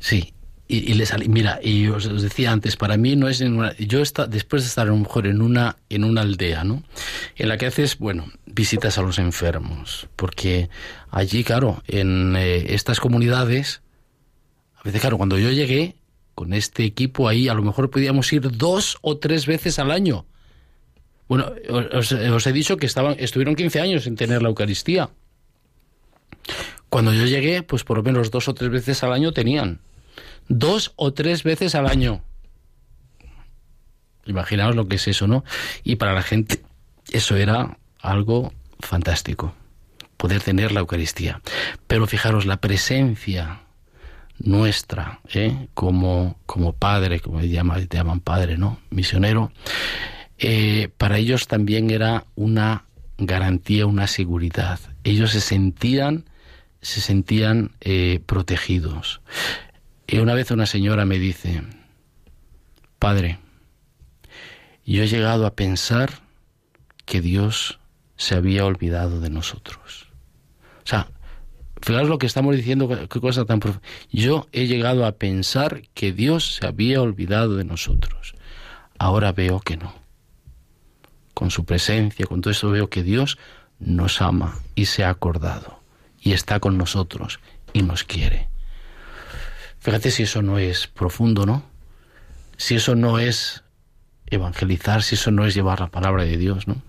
Sí, 0.00 0.34
y, 0.66 0.94
les 0.94 1.12
mira, 1.28 1.60
y 1.62 1.86
os, 1.86 2.22
decía 2.22 2.52
antes, 2.52 2.76
para 2.76 2.96
mí 2.96 3.16
no 3.16 3.28
es 3.28 3.40
en 3.40 3.56
una, 3.56 3.74
yo 3.76 4.00
después 4.28 4.62
de 4.62 4.68
estar 4.68 4.86
a 4.86 4.90
lo 4.90 4.96
mejor 4.96 5.26
en 5.26 5.40
una 5.40 5.76
en 5.88 6.04
una 6.04 6.22
aldea, 6.22 6.64
¿no? 6.64 6.82
En 7.36 7.48
la 7.48 7.56
que 7.56 7.66
haces, 7.66 7.98
bueno, 7.98 8.26
visitas 8.46 8.98
a 8.98 9.02
los 9.02 9.18
enfermos, 9.18 10.08
porque 10.16 10.68
allí, 11.10 11.44
claro, 11.44 11.82
en 11.86 12.34
eh, 12.36 12.74
estas 12.74 13.00
comunidades, 13.00 13.80
a 14.76 14.82
veces, 14.82 15.00
claro, 15.00 15.16
cuando 15.16 15.38
yo 15.38 15.50
llegué 15.50 15.94
con 16.34 16.52
este 16.52 16.84
equipo 16.84 17.28
ahí, 17.28 17.48
a 17.48 17.54
lo 17.54 17.62
mejor 17.62 17.90
podíamos 17.90 18.32
ir 18.32 18.50
dos 18.50 18.98
o 19.02 19.18
tres 19.18 19.46
veces 19.46 19.78
al 19.78 19.90
año 19.90 20.26
bueno, 21.28 21.52
os, 21.92 22.46
he 22.46 22.52
dicho 22.52 22.76
que 22.78 22.86
estaban, 22.86 23.16
estuvieron 23.18 23.54
15 23.54 23.80
años 23.80 24.04
sin 24.04 24.16
tener 24.16 24.42
la 24.42 24.48
Eucaristía. 24.48 25.10
Cuando 26.88 27.12
yo 27.12 27.26
llegué, 27.26 27.62
pues 27.62 27.84
por 27.84 27.98
lo 27.98 28.02
menos 28.02 28.30
dos 28.30 28.48
o 28.48 28.54
tres 28.54 28.70
veces 28.70 29.02
al 29.02 29.12
año 29.12 29.32
tenían. 29.32 29.80
Dos 30.48 30.92
o 30.96 31.12
tres 31.12 31.42
veces 31.42 31.74
al 31.74 31.86
año. 31.86 32.22
Imaginaos 34.24 34.74
lo 34.74 34.88
que 34.88 34.96
es 34.96 35.06
eso, 35.08 35.26
¿no? 35.26 35.44
Y 35.84 35.96
para 35.96 36.14
la 36.14 36.22
gente 36.22 36.62
eso 37.10 37.36
era 37.36 37.78
algo 38.00 38.52
fantástico, 38.80 39.54
poder 40.16 40.42
tener 40.42 40.72
la 40.72 40.80
Eucaristía. 40.80 41.40
Pero 41.86 42.06
fijaros, 42.06 42.46
la 42.46 42.58
presencia 42.58 43.62
nuestra, 44.38 45.20
¿eh? 45.32 45.68
como, 45.74 46.38
como 46.46 46.72
padre, 46.72 47.20
como 47.20 47.40
te 47.40 47.48
llaman, 47.48 47.86
te 47.86 47.96
llaman 47.96 48.20
padre, 48.20 48.56
¿no? 48.56 48.78
Misionero, 48.90 49.52
eh, 50.38 50.90
para 50.96 51.18
ellos 51.18 51.48
también 51.48 51.90
era 51.90 52.26
una 52.34 52.84
garantía, 53.18 53.86
una 53.86 54.06
seguridad. 54.06 54.78
Ellos 55.04 55.32
se 55.32 55.40
sentían, 55.40 56.24
se 56.80 57.00
sentían 57.00 57.72
eh, 57.80 58.20
protegidos. 58.26 59.20
Y 60.06 60.18
una 60.18 60.34
vez 60.34 60.50
una 60.50 60.66
señora 60.66 61.04
me 61.04 61.18
dice, 61.18 61.62
Padre, 62.98 63.38
yo 64.86 65.02
he 65.02 65.08
llegado 65.08 65.46
a 65.46 65.54
pensar 65.54 66.22
que 67.04 67.20
Dios 67.20 67.78
se 68.16 68.34
había 68.34 68.64
olvidado 68.64 69.20
de 69.20 69.30
nosotros. 69.30 70.08
O 70.84 70.86
sea, 70.88 71.08
Fijaros 71.82 72.08
lo 72.08 72.18
que 72.18 72.26
estamos 72.26 72.56
diciendo, 72.56 72.88
qué 73.08 73.20
cosa 73.20 73.44
tan 73.44 73.60
profunda. 73.60 73.86
Yo 74.10 74.48
he 74.52 74.66
llegado 74.66 75.06
a 75.06 75.12
pensar 75.12 75.82
que 75.94 76.12
Dios 76.12 76.56
se 76.56 76.66
había 76.66 77.00
olvidado 77.00 77.56
de 77.56 77.64
nosotros. 77.64 78.34
Ahora 78.98 79.32
veo 79.32 79.60
que 79.60 79.76
no. 79.76 79.94
Con 81.38 81.52
su 81.52 81.64
presencia, 81.64 82.26
con 82.26 82.40
todo 82.40 82.50
eso 82.50 82.68
veo 82.68 82.90
que 82.90 83.04
Dios 83.04 83.38
nos 83.78 84.20
ama 84.22 84.58
y 84.74 84.86
se 84.86 85.04
ha 85.04 85.10
acordado 85.10 85.78
y 86.20 86.32
está 86.32 86.58
con 86.58 86.76
nosotros 86.76 87.38
y 87.72 87.82
nos 87.82 88.02
quiere. 88.02 88.48
Fíjate 89.78 90.10
si 90.10 90.24
eso 90.24 90.42
no 90.42 90.58
es 90.58 90.88
profundo, 90.88 91.46
¿no? 91.46 91.62
Si 92.56 92.74
eso 92.74 92.96
no 92.96 93.20
es 93.20 93.62
evangelizar, 94.26 95.04
si 95.04 95.14
eso 95.14 95.30
no 95.30 95.46
es 95.46 95.54
llevar 95.54 95.78
la 95.78 95.92
palabra 95.92 96.24
de 96.24 96.38
Dios, 96.38 96.66
¿no? 96.66 96.82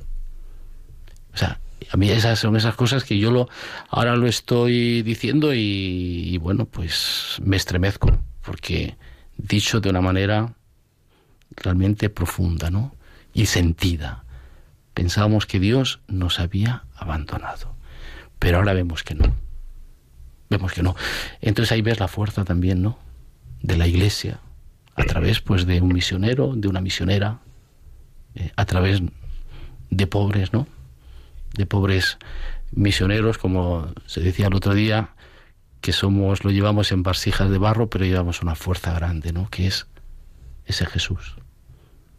O 1.32 1.38
sea, 1.38 1.60
a 1.92 1.98
mí 1.98 2.10
esas 2.10 2.40
son 2.40 2.56
esas 2.56 2.74
cosas 2.74 3.04
que 3.04 3.20
yo 3.20 3.30
lo 3.30 3.50
ahora 3.88 4.16
lo 4.16 4.26
estoy 4.26 5.04
diciendo 5.04 5.54
y, 5.54 6.40
bueno, 6.40 6.66
pues 6.66 7.38
me 7.46 7.56
estremezco 7.56 8.18
porque 8.42 8.98
dicho 9.38 9.80
de 9.80 9.92
una 9.92 10.02
manera 10.02 10.56
realmente 11.52 12.10
profunda, 12.10 12.72
¿no? 12.72 12.96
Y 13.32 13.46
sentida. 13.46 14.24
Pensábamos 15.00 15.46
que 15.46 15.62
Dios 15.62 16.02
nos 16.10 16.42
había 16.42 16.84
abandonado, 16.94 17.74
pero 18.38 18.58
ahora 18.58 18.74
vemos 18.74 19.02
que 19.02 19.16
no. 19.16 19.34
Vemos 20.50 20.74
que 20.74 20.84
no. 20.84 20.94
Entonces 21.40 21.72
ahí 21.72 21.82
ves 21.82 22.02
la 22.02 22.10
fuerza 22.10 22.44
también, 22.44 22.82
¿no? 22.82 23.00
De 23.62 23.78
la 23.78 23.88
Iglesia, 23.88 24.42
a 24.98 25.06
través 25.06 25.40
pues 25.40 25.66
de 25.66 25.80
un 25.80 25.94
misionero, 25.94 26.52
de 26.54 26.68
una 26.68 26.82
misionera, 26.82 27.40
eh, 28.36 28.52
a 28.58 28.66
través 28.66 29.02
de 29.90 30.06
pobres, 30.06 30.52
¿no? 30.52 30.68
De 31.54 31.66
pobres 31.66 32.18
misioneros, 32.74 33.38
como 33.38 33.94
se 34.06 34.20
decía 34.20 34.48
el 34.48 34.54
otro 34.54 34.74
día, 34.74 35.12
que 35.80 35.94
somos, 35.94 36.44
lo 36.44 36.52
llevamos 36.52 36.92
en 36.92 37.04
vasijas 37.04 37.50
de 37.50 37.58
barro, 37.58 37.90
pero 37.90 38.04
llevamos 38.04 38.42
una 38.42 38.56
fuerza 38.56 38.92
grande, 38.92 39.32
¿no? 39.32 39.50
Que 39.50 39.68
es 39.68 39.88
ese 40.66 40.86
Jesús, 40.86 41.38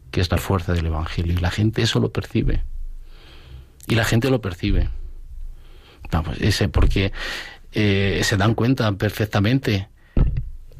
que 0.09 0.19
es 0.19 0.31
la 0.31 0.39
fuerza 0.39 0.73
del 0.73 0.87
Evangelio. 0.87 1.33
Y 1.33 1.37
la 1.37 1.51
gente 1.51 1.83
eso 1.83 1.99
lo 1.99 2.11
percibe. 2.11 2.63
Y 3.87 3.95
la 3.95 4.05
gente 4.05 4.29
lo 4.29 4.41
percibe. 4.41 4.89
Vamos, 6.11 6.37
ese, 6.39 6.67
porque 6.67 7.11
eh, 7.73 8.21
se 8.23 8.37
dan 8.37 8.53
cuenta 8.53 8.91
perfectamente 8.93 9.89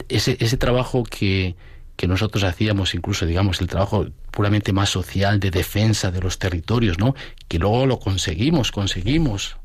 ese, 0.09 0.37
ese 0.39 0.57
trabajo 0.57 1.03
que, 1.03 1.55
que 1.95 2.07
nosotros 2.07 2.43
hacíamos, 2.43 2.95
incluso 2.95 3.25
digamos 3.25 3.61
el 3.61 3.67
trabajo 3.67 4.07
puramente 4.31 4.73
más 4.73 4.89
social 4.89 5.39
de 5.39 5.51
defensa 5.51 6.11
de 6.11 6.19
los 6.19 6.39
territorios, 6.39 6.97
¿no? 6.97 7.15
Que 7.47 7.59
luego 7.59 7.85
lo 7.85 7.99
conseguimos, 7.99 8.71
conseguimos 8.71 9.57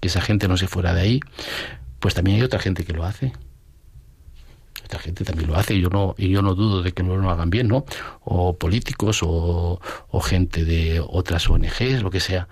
que 0.00 0.08
esa 0.08 0.20
gente 0.20 0.48
no 0.48 0.56
se 0.56 0.68
fuera 0.68 0.94
de 0.94 1.00
ahí, 1.00 1.20
pues 1.98 2.14
también 2.14 2.36
hay 2.36 2.42
otra 2.42 2.58
gente 2.58 2.84
que 2.84 2.92
lo 2.92 3.04
hace. 3.04 3.32
Gente 4.98 5.24
también 5.24 5.48
lo 5.50 5.56
hace 5.56 5.74
y 5.74 5.80
yo 5.80 5.88
no, 5.88 6.14
y 6.18 6.28
yo 6.28 6.42
no 6.42 6.54
dudo 6.54 6.82
de 6.82 6.92
que 6.92 7.02
no 7.02 7.16
lo 7.16 7.30
hagan 7.30 7.50
bien, 7.50 7.68
¿no? 7.68 7.84
O 8.20 8.56
políticos 8.56 9.22
o, 9.22 9.80
o 10.08 10.20
gente 10.20 10.64
de 10.64 11.00
otras 11.00 11.48
ONGs, 11.48 12.02
lo 12.02 12.10
que 12.10 12.20
sea. 12.20 12.48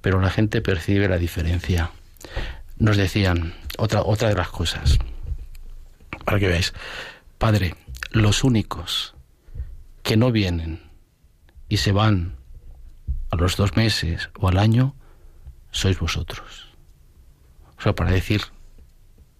Pero 0.00 0.20
la 0.20 0.30
gente 0.30 0.60
percibe 0.60 1.08
la 1.08 1.18
diferencia. 1.18 1.90
Nos 2.78 2.96
decían, 2.96 3.54
otra, 3.78 4.02
otra 4.02 4.28
de 4.28 4.34
las 4.34 4.48
cosas, 4.48 4.98
para 6.24 6.38
que 6.38 6.48
veáis, 6.48 6.72
Padre, 7.38 7.74
los 8.10 8.44
únicos 8.44 9.14
que 10.02 10.16
no 10.16 10.32
vienen 10.32 10.80
y 11.68 11.78
se 11.78 11.92
van 11.92 12.36
a 13.30 13.36
los 13.36 13.56
dos 13.56 13.76
meses 13.76 14.30
o 14.38 14.48
al 14.48 14.58
año 14.58 14.94
sois 15.70 15.98
vosotros. 15.98 16.68
O 17.78 17.82
sea, 17.82 17.94
para 17.94 18.10
decir, 18.10 18.42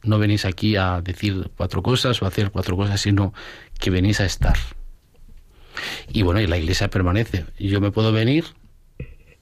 no 0.03 0.18
venís 0.18 0.44
aquí 0.44 0.76
a 0.76 1.00
decir 1.00 1.50
cuatro 1.57 1.82
cosas 1.82 2.20
o 2.22 2.24
a 2.24 2.28
hacer 2.28 2.50
cuatro 2.50 2.76
cosas, 2.76 3.00
sino 3.00 3.32
que 3.78 3.90
venís 3.90 4.20
a 4.20 4.24
estar. 4.24 4.57
Y 6.12 6.22
bueno, 6.22 6.40
y 6.40 6.46
la 6.46 6.59
iglesia 6.59 6.88
permanece. 6.88 7.46
Yo 7.59 7.80
me 7.80 7.90
puedo 7.90 8.12
venir, 8.12 8.44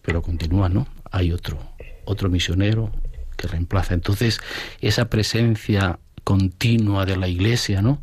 pero 0.03 0.23
continúa, 0.23 0.69
¿no? 0.69 0.87
Hay 1.11 1.33
otro, 1.33 1.59
otro 2.05 2.29
misionero 2.29 2.93
que 3.37 3.49
reemplaza. 3.49 3.95
Entonces, 3.95 4.41
esa 4.81 5.09
presencia 5.09 5.99
continua 6.25 7.07
de 7.07 7.17
la 7.17 7.29
iglesia, 7.29 7.83
¿no? 7.83 8.03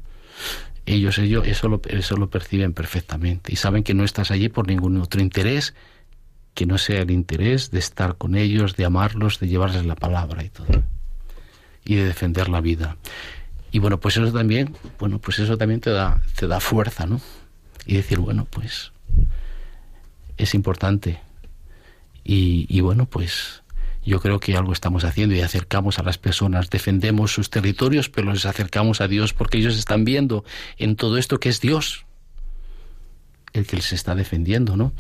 ellos, 0.88 1.18
ellos 1.20 1.46
eso, 1.46 1.68
lo, 1.68 1.82
eso 1.88 2.16
lo 2.16 2.30
perciben 2.30 2.74
perfectamente 2.74 3.52
y 3.52 3.58
saben 3.58 3.84
que 3.84 3.94
no 3.94 4.04
estás 4.04 4.32
allí 4.32 4.50
por 4.50 4.68
ningún 4.68 4.98
otro 4.98 5.22
interés 5.22 5.76
que 6.54 6.66
no 6.66 6.80
sea 6.80 7.02
el 7.02 7.12
interés 7.12 7.70
de 7.70 7.78
estar 7.78 8.18
con 8.18 8.36
ellos, 8.36 8.76
de 8.76 8.86
amarlos, 8.86 9.40
de 9.40 9.48
llevarles 9.48 9.86
la 9.86 9.96
palabra 9.96 10.44
y 10.44 10.50
todo, 10.50 10.84
y 11.88 11.96
de 11.96 12.06
defender 12.06 12.50
la 12.50 12.62
vida. 12.62 12.98
Y 13.72 13.80
bueno, 13.80 14.00
pues 14.00 14.18
eso 14.18 14.32
también, 14.32 14.76
bueno, 15.00 15.20
pues 15.20 15.40
eso 15.40 15.58
también 15.58 15.80
te 15.80 15.90
da, 15.90 16.22
te 16.36 16.48
da 16.48 16.60
fuerza, 16.60 17.06
¿no? 17.06 17.22
Y 17.86 17.96
decir, 17.96 18.20
bueno, 18.20 18.46
pues 18.50 18.92
es 20.38 20.54
importante. 20.54 21.20
Y, 22.24 22.66
y 22.70 22.82
bueno, 22.82 23.06
pues 23.06 23.64
yo 24.06 24.20
creo 24.20 24.40
que 24.40 24.56
algo 24.56 24.74
estamos 24.74 25.06
haciendo 25.06 25.36
y 25.36 25.42
acercamos 25.42 25.98
a 25.98 26.04
las 26.04 26.18
personas, 26.18 26.70
defendemos 26.70 27.32
sus 27.32 27.50
territorios, 27.50 28.10
pero 28.10 28.32
les 28.32 28.46
acercamos 28.46 29.02
a 29.02 29.08
Dios 29.08 29.34
porque 29.34 29.58
ellos 29.58 29.78
están 29.78 30.06
viendo 30.06 30.44
en 30.78 30.96
todo 30.96 31.18
esto 31.18 31.40
que 31.40 31.50
es 31.50 31.62
Dios 31.62 32.06
el 33.54 33.66
que 33.66 33.78
les 33.78 33.94
está 33.94 34.14
defendiendo, 34.14 34.76
¿no? 34.76 34.92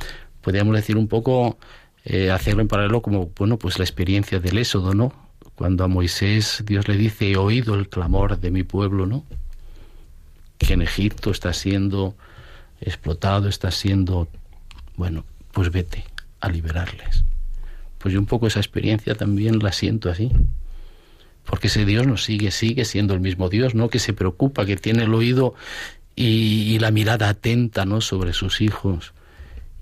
Podríamos 0.41 0.75
decir 0.75 0.97
un 0.97 1.07
poco, 1.07 1.57
eh, 2.05 2.31
hacerlo 2.31 2.61
en 2.61 2.67
paralelo 2.67 3.01
como, 3.01 3.29
bueno, 3.37 3.57
pues 3.57 3.77
la 3.77 3.85
experiencia 3.85 4.39
del 4.39 4.57
Éxodo, 4.57 4.93
¿no? 4.93 5.26
Cuando 5.57 5.83
a 5.83 5.87
Moisés 5.87 6.63
Dios 6.65 6.87
le 6.87 6.95
dice, 6.95 7.31
he 7.31 7.35
oído 7.35 7.73
el 7.73 7.89
clamor 7.89 8.39
de 8.39 8.51
mi 8.51 8.61
pueblo, 8.61 9.07
¿no? 9.07 9.25
Que 10.59 10.73
en 10.73 10.83
Egipto 10.83 11.31
está 11.31 11.51
siendo 11.51 12.15
explotado, 12.79 13.49
está 13.49 13.71
siendo, 13.71 14.27
bueno, 14.95 15.25
pues 15.51 15.71
vete 15.71 16.03
a 16.41 16.49
liberarles. 16.49 17.23
Pues 17.97 18.13
yo 18.13 18.19
un 18.19 18.27
poco 18.27 18.45
esa 18.45 18.59
experiencia 18.59 19.15
también 19.15 19.57
la 19.57 19.71
siento 19.71 20.11
así. 20.11 20.31
Porque 21.43 21.67
ese 21.67 21.85
Dios 21.85 22.05
nos 22.05 22.23
sigue, 22.23 22.51
sigue 22.51 22.85
siendo 22.85 23.15
el 23.15 23.19
mismo 23.19 23.49
Dios, 23.49 23.73
¿no? 23.73 23.89
Que 23.89 23.97
se 23.97 24.13
preocupa, 24.13 24.63
que 24.63 24.75
tiene 24.75 25.05
el 25.05 25.13
oído 25.15 25.55
y, 26.15 26.77
la 26.77 26.91
mirada 26.91 27.29
atenta, 27.29 27.83
¿no? 27.85 28.01
Sobre 28.01 28.33
sus 28.33 28.61
hijos. 28.61 29.13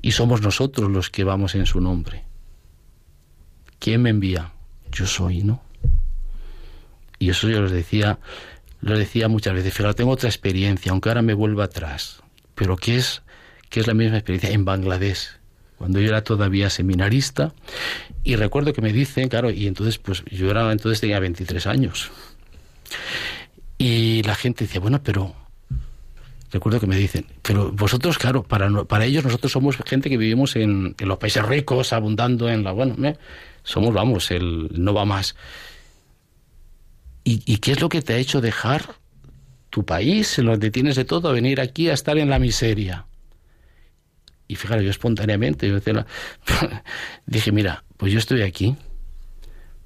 Y 0.01 0.11
somos 0.11 0.41
nosotros 0.41 0.89
los 0.89 1.09
que 1.09 1.25
vamos 1.25 1.53
en 1.53 1.65
su 1.65 1.81
nombre. 1.81 2.23
¿Quién 3.79 4.03
me 4.03 4.11
envía? 4.11 4.53
Yo 4.89 5.05
soy, 5.05 5.43
¿no? 5.43 5.64
Y 7.19 7.29
eso 7.29 7.49
yo 7.49 7.61
les 7.61 7.71
decía, 7.71 8.19
lo 8.81 8.97
decía 8.97 9.27
muchas 9.27 9.53
veces, 9.53 9.73
pero 9.75 9.93
tengo 9.93 10.11
otra 10.11 10.29
experiencia, 10.29 10.91
aunque 10.91 11.09
ahora 11.09 11.21
me 11.21 11.33
vuelva 11.33 11.65
atrás, 11.65 12.21
pero 12.55 12.75
que 12.75 12.97
es, 12.97 13.21
que 13.69 13.79
es 13.79 13.87
la 13.87 13.93
misma 13.93 14.17
experiencia 14.17 14.51
en 14.51 14.65
Bangladesh 14.65 15.39
cuando 15.77 15.99
yo 15.99 16.07
era 16.07 16.23
todavía 16.23 16.69
seminarista, 16.69 17.53
y 18.23 18.35
recuerdo 18.35 18.73
que 18.73 18.81
me 18.81 18.93
dicen, 18.93 19.29
claro, 19.29 19.51
y 19.51 19.67
entonces, 19.67 19.97
pues 19.97 20.23
yo 20.31 20.49
era, 20.49 20.71
entonces 20.71 21.01
tenía 21.01 21.19
23 21.19 21.67
años. 21.67 22.11
Y 23.77 24.23
la 24.23 24.35
gente 24.35 24.65
decía, 24.65 24.79
bueno, 24.79 25.03
pero 25.03 25.35
recuerdo 26.51 26.79
que 26.79 26.87
me 26.87 26.95
dicen, 26.95 27.25
pero 27.41 27.71
vosotros, 27.71 28.17
claro, 28.17 28.43
para, 28.43 28.69
para 28.85 29.05
ellos 29.05 29.23
nosotros 29.25 29.51
somos 29.51 29.77
gente 29.85 30.09
que 30.09 30.17
vivimos 30.17 30.55
en, 30.55 30.95
los 30.99 31.17
países 31.17 31.45
ricos, 31.45 31.91
abundando 31.91 32.49
en 32.49 32.63
la, 32.63 32.71
bueno, 32.71 32.95
somos, 33.63 33.93
vamos, 33.93 34.31
el 34.31 34.69
no 34.71 34.93
va 34.93 35.05
más. 35.05 35.35
¿Y, 37.25 37.41
¿Y, 37.45 37.57
qué 37.57 37.73
es 37.73 37.81
lo 37.81 37.89
que 37.89 38.01
te 38.01 38.13
ha 38.13 38.17
hecho 38.17 38.39
dejar 38.39 38.95
tu 39.69 39.83
país, 39.83 40.39
en 40.39 40.45
donde 40.45 40.71
tienes 40.71 40.95
de 40.95 41.03
todo, 41.03 41.27
a 41.27 41.33
venir 41.33 41.59
aquí 41.59 41.89
a 41.89 41.93
estar 41.93 42.17
en 42.17 42.29
la 42.29 42.39
miseria? 42.39 43.07
Y 44.47 44.55
fíjate, 44.55 44.83
yo 44.83 44.89
espontáneamente 44.91 45.67
yo 45.67 45.79
dije, 47.25 47.51
mira, 47.51 47.83
pues 47.97 48.13
yo 48.13 48.19
estoy 48.19 48.43
aquí 48.43 48.77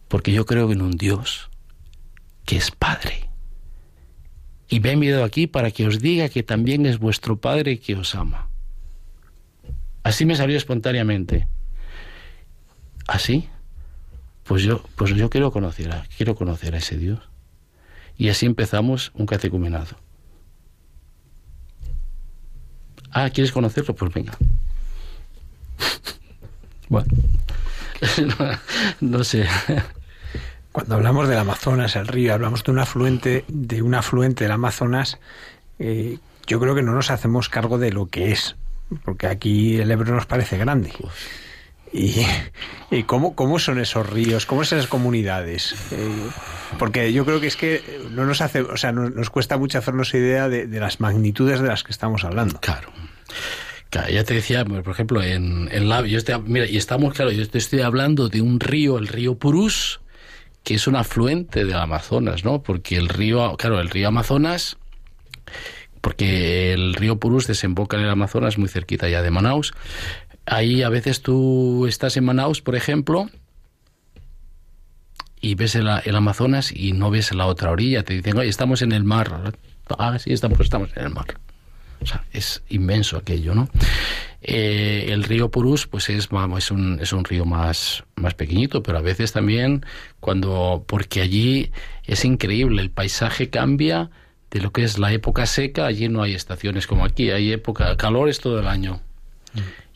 porque 0.07 0.33
yo 0.33 0.45
creo 0.45 0.71
en 0.71 0.81
un 0.81 0.91
Dios 0.91 1.49
que 2.45 2.57
es 2.57 2.71
Padre. 2.71 3.29
Y 4.67 4.79
me 4.81 4.89
he 4.89 4.93
enviado 4.93 5.23
aquí 5.23 5.47
para 5.47 5.71
que 5.71 5.87
os 5.87 5.99
diga 5.99 6.29
que 6.29 6.43
también 6.43 6.85
es 6.85 6.99
vuestro 6.99 7.39
Padre 7.39 7.79
que 7.79 7.95
os 7.95 8.15
ama. 8.15 8.49
Así 10.03 10.25
me 10.25 10.35
salió 10.35 10.57
espontáneamente. 10.57 11.47
Así, 13.07 13.49
pues 14.43 14.63
yo, 14.63 14.83
pues 14.95 15.15
yo 15.15 15.29
quiero 15.29 15.51
conocer, 15.51 15.91
a, 15.91 16.05
quiero 16.17 16.35
conocer 16.35 16.75
a 16.75 16.79
ese 16.79 16.97
Dios. 16.97 17.28
Y 18.19 18.27
así 18.27 18.45
empezamos 18.45 19.13
un 19.15 19.25
catecumenado. 19.25 19.95
Ah, 23.11 23.29
¿quieres 23.29 23.53
conocerlo? 23.53 23.95
Pues 23.95 24.13
venga. 24.13 24.37
bueno, 26.89 27.07
no, 28.99 29.23
sé. 29.23 29.47
Cuando 30.73 30.95
hablamos 30.95 31.29
del 31.29 31.37
Amazonas, 31.37 31.95
el 31.95 32.07
río, 32.07 32.33
hablamos 32.33 32.61
de 32.65 32.71
un 32.71 32.79
afluente, 32.79 33.45
de 33.47 33.81
un 33.81 33.95
afluente 33.95 34.43
del 34.43 34.51
Amazonas, 34.51 35.17
eh, 35.79 36.19
yo 36.45 36.59
creo 36.59 36.75
que 36.75 36.83
no 36.83 36.91
nos 36.91 37.11
hacemos 37.11 37.47
cargo 37.47 37.77
de 37.77 37.93
lo 37.93 38.07
que 38.07 38.33
es, 38.33 38.57
porque 39.05 39.27
aquí 39.27 39.77
el 39.77 39.89
Ebro 39.89 40.13
nos 40.13 40.25
parece 40.25 40.57
grande. 40.57 40.91
¿Y, 41.91 43.03
cómo, 43.03 43.35
cómo 43.35 43.59
son 43.59 43.79
esos 43.79 44.07
ríos? 44.09 44.45
¿Cómo 44.45 44.63
son 44.63 44.77
esas 44.79 44.89
comunidades? 44.89 45.75
Eh, 45.91 46.09
porque 46.77 47.11
yo 47.13 47.25
creo 47.25 47.39
que 47.41 47.47
es 47.47 47.55
que 47.55 47.81
no 48.11 48.25
nos 48.25 48.41
hace, 48.41 48.61
o 48.61 48.77
sea, 48.77 48.91
no- 48.91 49.09
nos 49.09 49.29
cuesta 49.29 49.57
mucho 49.57 49.77
hacernos 49.77 50.13
idea 50.13 50.49
de, 50.49 50.67
las 50.79 50.99
magnitudes 50.99 51.59
de 51.61 51.67
las 51.67 51.83
que 51.83 51.91
estamos 51.91 52.23
hablando. 52.23 52.59
Claro. 52.59 52.91
Ya 53.91 54.23
te 54.23 54.35
decía, 54.35 54.63
por 54.65 54.87
ejemplo, 54.89 55.23
en, 55.23 55.67
en 55.71 55.89
la, 55.89 56.01
estoy- 56.05 56.43
mira, 56.45 56.67
y 56.67 56.77
estamos, 56.77 57.13
claro, 57.15 57.31
yo 57.31 57.43
estoy 57.51 57.81
hablando 57.81 58.29
de 58.29 58.41
un 58.41 58.59
río, 58.59 58.99
el 58.99 59.07
río 59.07 59.35
Purús, 59.39 59.99
que 60.63 60.75
es 60.75 60.85
un 60.85 60.95
afluente 60.95 61.65
del 61.65 61.73
Amazonas, 61.75 62.43
¿no? 62.45 62.61
Porque 62.61 62.97
el 62.97 63.09
río, 63.09 63.55
claro, 63.57 63.79
el 63.79 63.89
río 63.89 64.09
Amazonas, 64.09 64.77
porque 66.01 66.71
el 66.73 66.93
río 66.93 67.17
Purús 67.19 67.47
desemboca 67.47 67.97
en 67.97 68.03
el 68.03 68.09
Amazonas 68.09 68.57
muy 68.59 68.69
cerquita 68.69 69.09
ya 69.09 69.21
de 69.23 69.31
Manaus. 69.31 69.73
Ahí 70.49 70.81
a 70.81 70.89
veces 70.89 71.21
tú 71.21 71.85
estás 71.85 72.17
en 72.17 72.25
Manaus, 72.25 72.61
por 72.61 72.75
ejemplo, 72.75 73.29
y 75.39 75.55
ves 75.55 75.75
el, 75.75 75.87
el 76.03 76.15
Amazonas 76.15 76.71
y 76.71 76.93
no 76.93 77.11
ves 77.11 77.33
la 77.33 77.45
otra 77.45 77.71
orilla. 77.71 78.03
Te 78.03 78.15
dicen, 78.15 78.37
oye, 78.37 78.49
estamos 78.49 78.81
en 78.81 78.91
el 78.91 79.03
mar. 79.03 79.53
Ah, 79.97 80.17
sí, 80.17 80.33
estamos, 80.33 80.59
estamos 80.59 80.89
en 80.95 81.03
el 81.03 81.09
mar. 81.11 81.39
O 82.01 82.05
sea, 82.05 82.23
es 82.31 82.63
inmenso 82.69 83.17
aquello, 83.17 83.53
¿no? 83.53 83.69
Eh, 84.41 85.07
el 85.09 85.23
río 85.23 85.51
Purús, 85.51 85.85
pues 85.85 86.09
es, 86.09 86.29
es, 86.57 86.71
un, 86.71 86.99
es 87.01 87.13
un 87.13 87.25
río 87.25 87.45
más, 87.45 88.03
más 88.15 88.33
pequeñito, 88.33 88.81
pero 88.81 88.97
a 88.97 89.01
veces 89.01 89.33
también 89.33 89.85
cuando, 90.19 90.83
porque 90.87 91.21
allí 91.21 91.71
es 92.05 92.23
increíble, 92.23 92.81
el 92.81 92.89
paisaje 92.89 93.49
cambia 93.49 94.09
de 94.49 94.61
lo 94.61 94.71
que 94.71 94.83
es 94.83 94.97
la 94.97 95.11
época 95.11 95.45
seca, 95.45 95.85
allí 95.85 96.07
no 96.07 96.23
hay 96.23 96.33
estaciones 96.33 96.87
como 96.87 97.03
aquí, 97.03 97.29
hay 97.31 97.51
época, 97.51 97.95
calor 97.97 98.29
es 98.29 98.39
todo 98.39 98.59
el 98.59 98.67
año. 98.67 99.01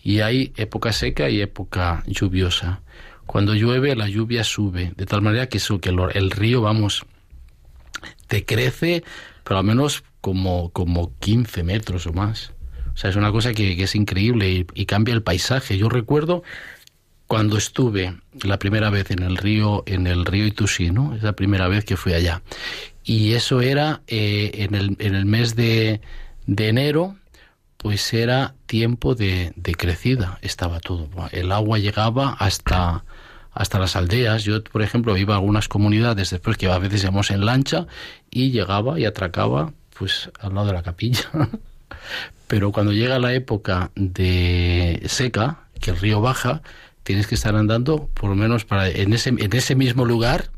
Y 0.03 0.19
hay 0.19 0.53
época 0.57 0.91
seca 0.91 1.29
y 1.29 1.41
época 1.41 2.03
lluviosa. 2.05 2.81
Cuando 3.25 3.55
llueve, 3.55 3.95
la 3.95 4.09
lluvia 4.09 4.43
sube, 4.43 4.91
de 4.97 5.05
tal 5.05 5.21
manera 5.21 5.47
que, 5.47 5.57
eso, 5.57 5.79
que 5.79 5.89
el, 5.89 5.97
el 6.13 6.29
río, 6.29 6.61
vamos, 6.61 7.05
te 8.27 8.45
crece, 8.45 9.03
pero 9.45 9.59
al 9.59 9.63
menos 9.63 10.03
como, 10.19 10.71
como 10.71 11.17
15 11.19 11.63
metros 11.63 12.05
o 12.05 12.13
más. 12.13 12.51
O 12.93 12.97
sea, 12.97 13.09
es 13.09 13.15
una 13.15 13.31
cosa 13.31 13.53
que, 13.53 13.75
que 13.75 13.83
es 13.83 13.95
increíble 13.95 14.49
y, 14.49 14.67
y, 14.73 14.85
cambia 14.85 15.13
el 15.13 15.23
paisaje. 15.23 15.77
Yo 15.77 15.89
recuerdo 15.89 16.43
cuando 17.27 17.57
estuve 17.57 18.15
la 18.43 18.59
primera 18.59 18.89
vez 18.89 19.09
en 19.09 19.23
el 19.23 19.37
río, 19.37 19.83
en 19.85 20.05
el 20.05 20.25
río 20.25 20.45
Itusí, 20.45 20.91
¿no? 20.91 21.15
Es 21.15 21.23
la 21.23 21.33
primera 21.33 21.67
vez 21.67 21.85
que 21.85 21.97
fui 21.97 22.13
allá. 22.13 22.43
Y 23.03 23.33
eso 23.33 23.61
era 23.61 24.01
eh, 24.07 24.51
en, 24.53 24.75
el, 24.75 24.95
en 24.99 25.15
el 25.15 25.25
mes 25.25 25.55
de, 25.55 26.01
de 26.45 26.67
enero, 26.67 27.15
pues 27.83 28.13
era 28.13 28.55
tiempo 28.65 29.13
de, 29.13 29.51
de, 29.57 29.75
crecida, 29.75 30.39
estaba 30.41 30.79
todo. 30.79 31.09
El 31.33 31.51
agua 31.51 31.79
llegaba 31.79 32.31
hasta, 32.39 33.03
hasta 33.51 33.77
las 33.77 33.97
aldeas. 33.97 34.45
Yo, 34.45 34.63
por 34.63 34.81
ejemplo, 34.81 35.17
iba 35.17 35.33
a 35.33 35.37
algunas 35.37 35.67
comunidades 35.67 36.29
después 36.29 36.55
que 36.57 36.71
a 36.71 36.77
veces 36.77 37.03
íbamos 37.03 37.29
en 37.29 37.45
lancha 37.45 37.85
y 38.31 38.51
llegaba 38.51 39.01
y 39.01 39.05
atracaba 39.05 39.73
pues 39.99 40.31
al 40.39 40.55
lado 40.55 40.67
de 40.67 40.73
la 40.73 40.81
capilla. 40.81 41.29
Pero 42.47 42.71
cuando 42.71 42.93
llega 42.93 43.19
la 43.19 43.33
época 43.33 43.91
de 43.95 45.03
seca, 45.07 45.67
que 45.81 45.91
el 45.91 45.97
río 45.97 46.21
baja, 46.21 46.61
tienes 47.03 47.27
que 47.27 47.35
estar 47.35 47.53
andando 47.53 48.07
por 48.13 48.29
lo 48.29 48.35
menos 48.37 48.63
para 48.63 48.87
en 48.87 49.11
ese, 49.11 49.27
en 49.29 49.53
ese 49.53 49.75
mismo 49.75 50.05
lugar 50.05 50.51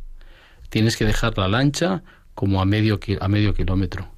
tienes 0.69 0.95
que 0.95 1.05
dejar 1.05 1.36
la 1.39 1.47
lancha 1.47 2.03
como 2.36 2.61
a 2.61 2.65
medio 2.65 2.99
a 3.19 3.28
medio 3.28 3.55
kilómetro 3.55 4.14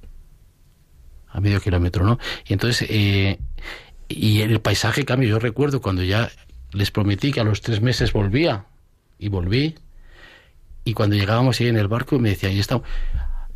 a 1.38 1.40
medio 1.40 1.60
kilómetro, 1.60 2.04
¿no? 2.04 2.18
Y 2.46 2.52
entonces, 2.52 2.88
eh, 2.90 3.38
y 4.08 4.40
el 4.40 4.60
paisaje 4.60 5.04
cambia. 5.04 5.28
Yo 5.28 5.38
recuerdo 5.38 5.80
cuando 5.80 6.02
ya 6.02 6.30
les 6.72 6.90
prometí 6.90 7.32
que 7.32 7.40
a 7.40 7.44
los 7.44 7.60
tres 7.60 7.80
meses 7.80 8.12
volvía, 8.12 8.66
y 9.18 9.28
volví, 9.28 9.74
y 10.84 10.94
cuando 10.94 11.16
llegábamos 11.16 11.60
ahí 11.60 11.68
en 11.68 11.76
el 11.76 11.88
barco 11.88 12.18
me 12.18 12.30
decían, 12.30 12.52
y 12.52 12.58
estamos. 12.58 12.86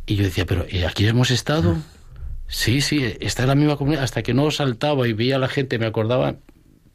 Y 0.05 0.15
yo 0.15 0.23
decía, 0.23 0.45
pero 0.45 0.65
¿aquí 0.87 1.07
hemos 1.07 1.31
estado? 1.31 1.77
Sí, 2.47 2.81
sí, 2.81 3.15
está 3.19 3.43
en 3.43 3.49
la 3.49 3.55
misma 3.55 3.77
comunidad. 3.77 4.03
Hasta 4.03 4.21
que 4.21 4.33
no 4.33 4.51
saltaba 4.51 5.07
y 5.07 5.13
veía 5.13 5.37
a 5.37 5.39
la 5.39 5.47
gente, 5.47 5.79
me 5.79 5.85
acordaba, 5.85 6.35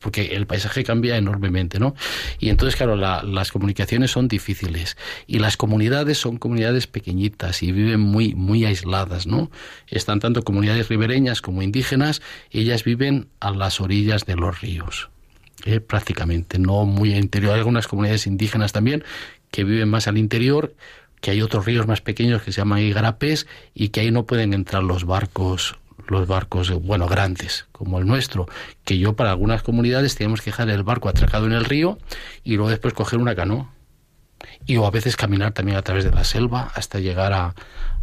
porque 0.01 0.37
el 0.37 0.47
paisaje 0.47 0.85
cambia 0.85 1.17
enormemente, 1.17 1.79
¿no? 1.79 1.95
Y 2.39 2.51
entonces, 2.51 2.77
claro, 2.77 2.97
la, 2.97 3.23
las 3.23 3.51
comunicaciones 3.51 4.11
son 4.11 4.29
difíciles 4.29 4.97
y 5.27 5.39
las 5.39 5.57
comunidades 5.57 6.19
son 6.19 6.39
comunidades 6.39 6.87
pequeñitas 6.87 7.63
y 7.63 7.73
viven 7.73 8.01
muy, 8.01 8.35
muy 8.35 8.65
aisladas, 8.65 9.27
¿no? 9.27 9.51
Están 9.89 10.21
tanto 10.21 10.43
comunidades 10.43 10.89
ribereñas 10.89 11.43
como 11.43 11.63
indígenas, 11.63 12.23
ellas 12.51 12.85
viven 12.85 13.29
a 13.41 13.51
las 13.51 13.81
orillas 13.81 14.25
de 14.25 14.37
los 14.37 14.61
ríos, 14.61 15.11
¿eh? 15.65 15.81
prácticamente, 15.81 16.59
no 16.59 16.85
muy 16.85 17.15
interior. 17.15 17.53
Hay 17.53 17.59
algunas 17.59 17.89
comunidades 17.89 18.27
indígenas 18.27 18.73
también 18.73 19.05
que 19.51 19.65
viven 19.65 19.89
más 19.89 20.07
al 20.07 20.19
interior, 20.19 20.75
que 21.21 21.33
hay 21.33 21.43
otros 21.43 21.67
ríos 21.67 21.87
más 21.87 22.01
pequeños 22.01 22.43
que 22.43 22.53
se 22.53 22.61
llaman 22.61 22.81
igarapés 22.81 23.47
y 23.75 23.89
que 23.89 24.01
ahí 24.01 24.11
no 24.11 24.25
pueden 24.25 24.55
entrar 24.55 24.83
los 24.83 25.05
barcos 25.05 25.77
los 26.11 26.27
barcos, 26.27 26.71
bueno, 26.83 27.07
grandes, 27.07 27.67
como 27.73 27.99
el 27.99 28.07
nuestro, 28.07 28.47
que 28.85 28.99
yo 28.99 29.15
para 29.15 29.31
algunas 29.31 29.63
comunidades 29.63 30.15
teníamos 30.15 30.41
que 30.41 30.51
dejar 30.51 30.71
el 30.71 30.83
barco 30.83 31.09
atracado 31.09 31.47
en 31.47 31.53
el 31.53 31.65
río 31.65 31.99
y 32.45 32.57
luego 32.57 32.71
después 32.71 32.95
coger 32.95 33.19
una 33.19 33.35
canoa. 33.35 33.73
Y 34.67 34.77
o 34.77 34.87
a 34.87 34.91
veces 34.91 35.17
caminar 35.17 35.53
también 35.53 35.77
a 35.77 35.83
través 35.83 36.05
de 36.05 36.13
la 36.13 36.25
selva 36.25 36.71
hasta 36.75 37.01
llegar 37.01 37.33
a, 37.33 37.55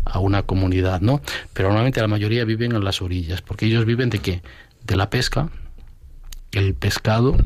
a 0.04 0.20
una 0.20 0.44
comunidad, 0.44 1.02
¿no? 1.02 1.22
Pero 1.54 1.70
normalmente 1.70 2.02
la 2.02 2.08
mayoría 2.08 2.46
viven 2.46 2.74
en 2.74 2.84
las 2.84 3.02
orillas, 3.02 3.42
porque 3.42 3.66
ellos 3.66 3.86
viven 3.86 4.10
de 4.10 4.20
qué? 4.20 4.42
De 4.84 4.96
la 4.96 5.10
pesca. 5.10 5.50
El 6.52 6.74
pescado 6.74 7.38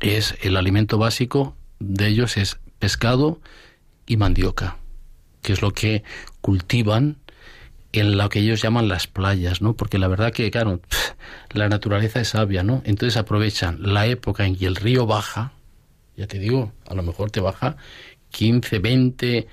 es 0.00 0.36
el 0.42 0.56
alimento 0.56 0.98
básico 0.98 1.56
de 1.80 2.08
ellos 2.08 2.36
es 2.36 2.58
pescado 2.78 3.40
y 4.06 4.16
mandioca, 4.16 4.76
que 5.42 5.52
es 5.52 5.62
lo 5.62 5.72
que 5.72 6.02
cultivan 6.40 7.18
en 7.92 8.16
lo 8.16 8.28
que 8.28 8.40
ellos 8.40 8.62
llaman 8.62 8.88
las 8.88 9.06
playas, 9.06 9.62
¿no? 9.62 9.74
Porque 9.74 9.98
la 9.98 10.08
verdad 10.08 10.32
que, 10.32 10.50
claro, 10.50 10.80
la 11.52 11.68
naturaleza 11.68 12.20
es 12.20 12.28
sabia, 12.28 12.62
¿no? 12.62 12.82
Entonces 12.84 13.16
aprovechan 13.16 13.78
la 13.80 14.06
época 14.06 14.46
en 14.46 14.56
que 14.56 14.66
el 14.66 14.76
río 14.76 15.06
baja, 15.06 15.52
ya 16.16 16.26
te 16.26 16.38
digo, 16.38 16.72
a 16.86 16.94
lo 16.94 17.02
mejor 17.02 17.30
te 17.30 17.40
baja 17.40 17.76
15, 18.30 18.78
20, 18.78 19.48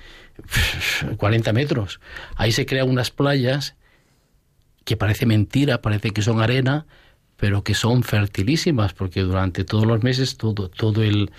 40 1.16 1.52
metros. 1.52 2.00
Ahí 2.34 2.52
se 2.52 2.66
crean 2.66 2.88
unas 2.88 3.10
playas 3.10 3.74
que 4.84 4.96
parece 4.96 5.26
mentira, 5.26 5.82
parece 5.82 6.10
que 6.10 6.22
son 6.22 6.40
arena, 6.40 6.86
pero 7.36 7.64
que 7.64 7.74
son 7.74 8.02
fertilísimas, 8.02 8.92
porque 8.92 9.22
durante 9.22 9.64
todos 9.64 9.86
los 9.86 10.02
meses 10.02 10.36
todo, 10.36 10.68
todo 10.68 11.02
el, 11.02 11.30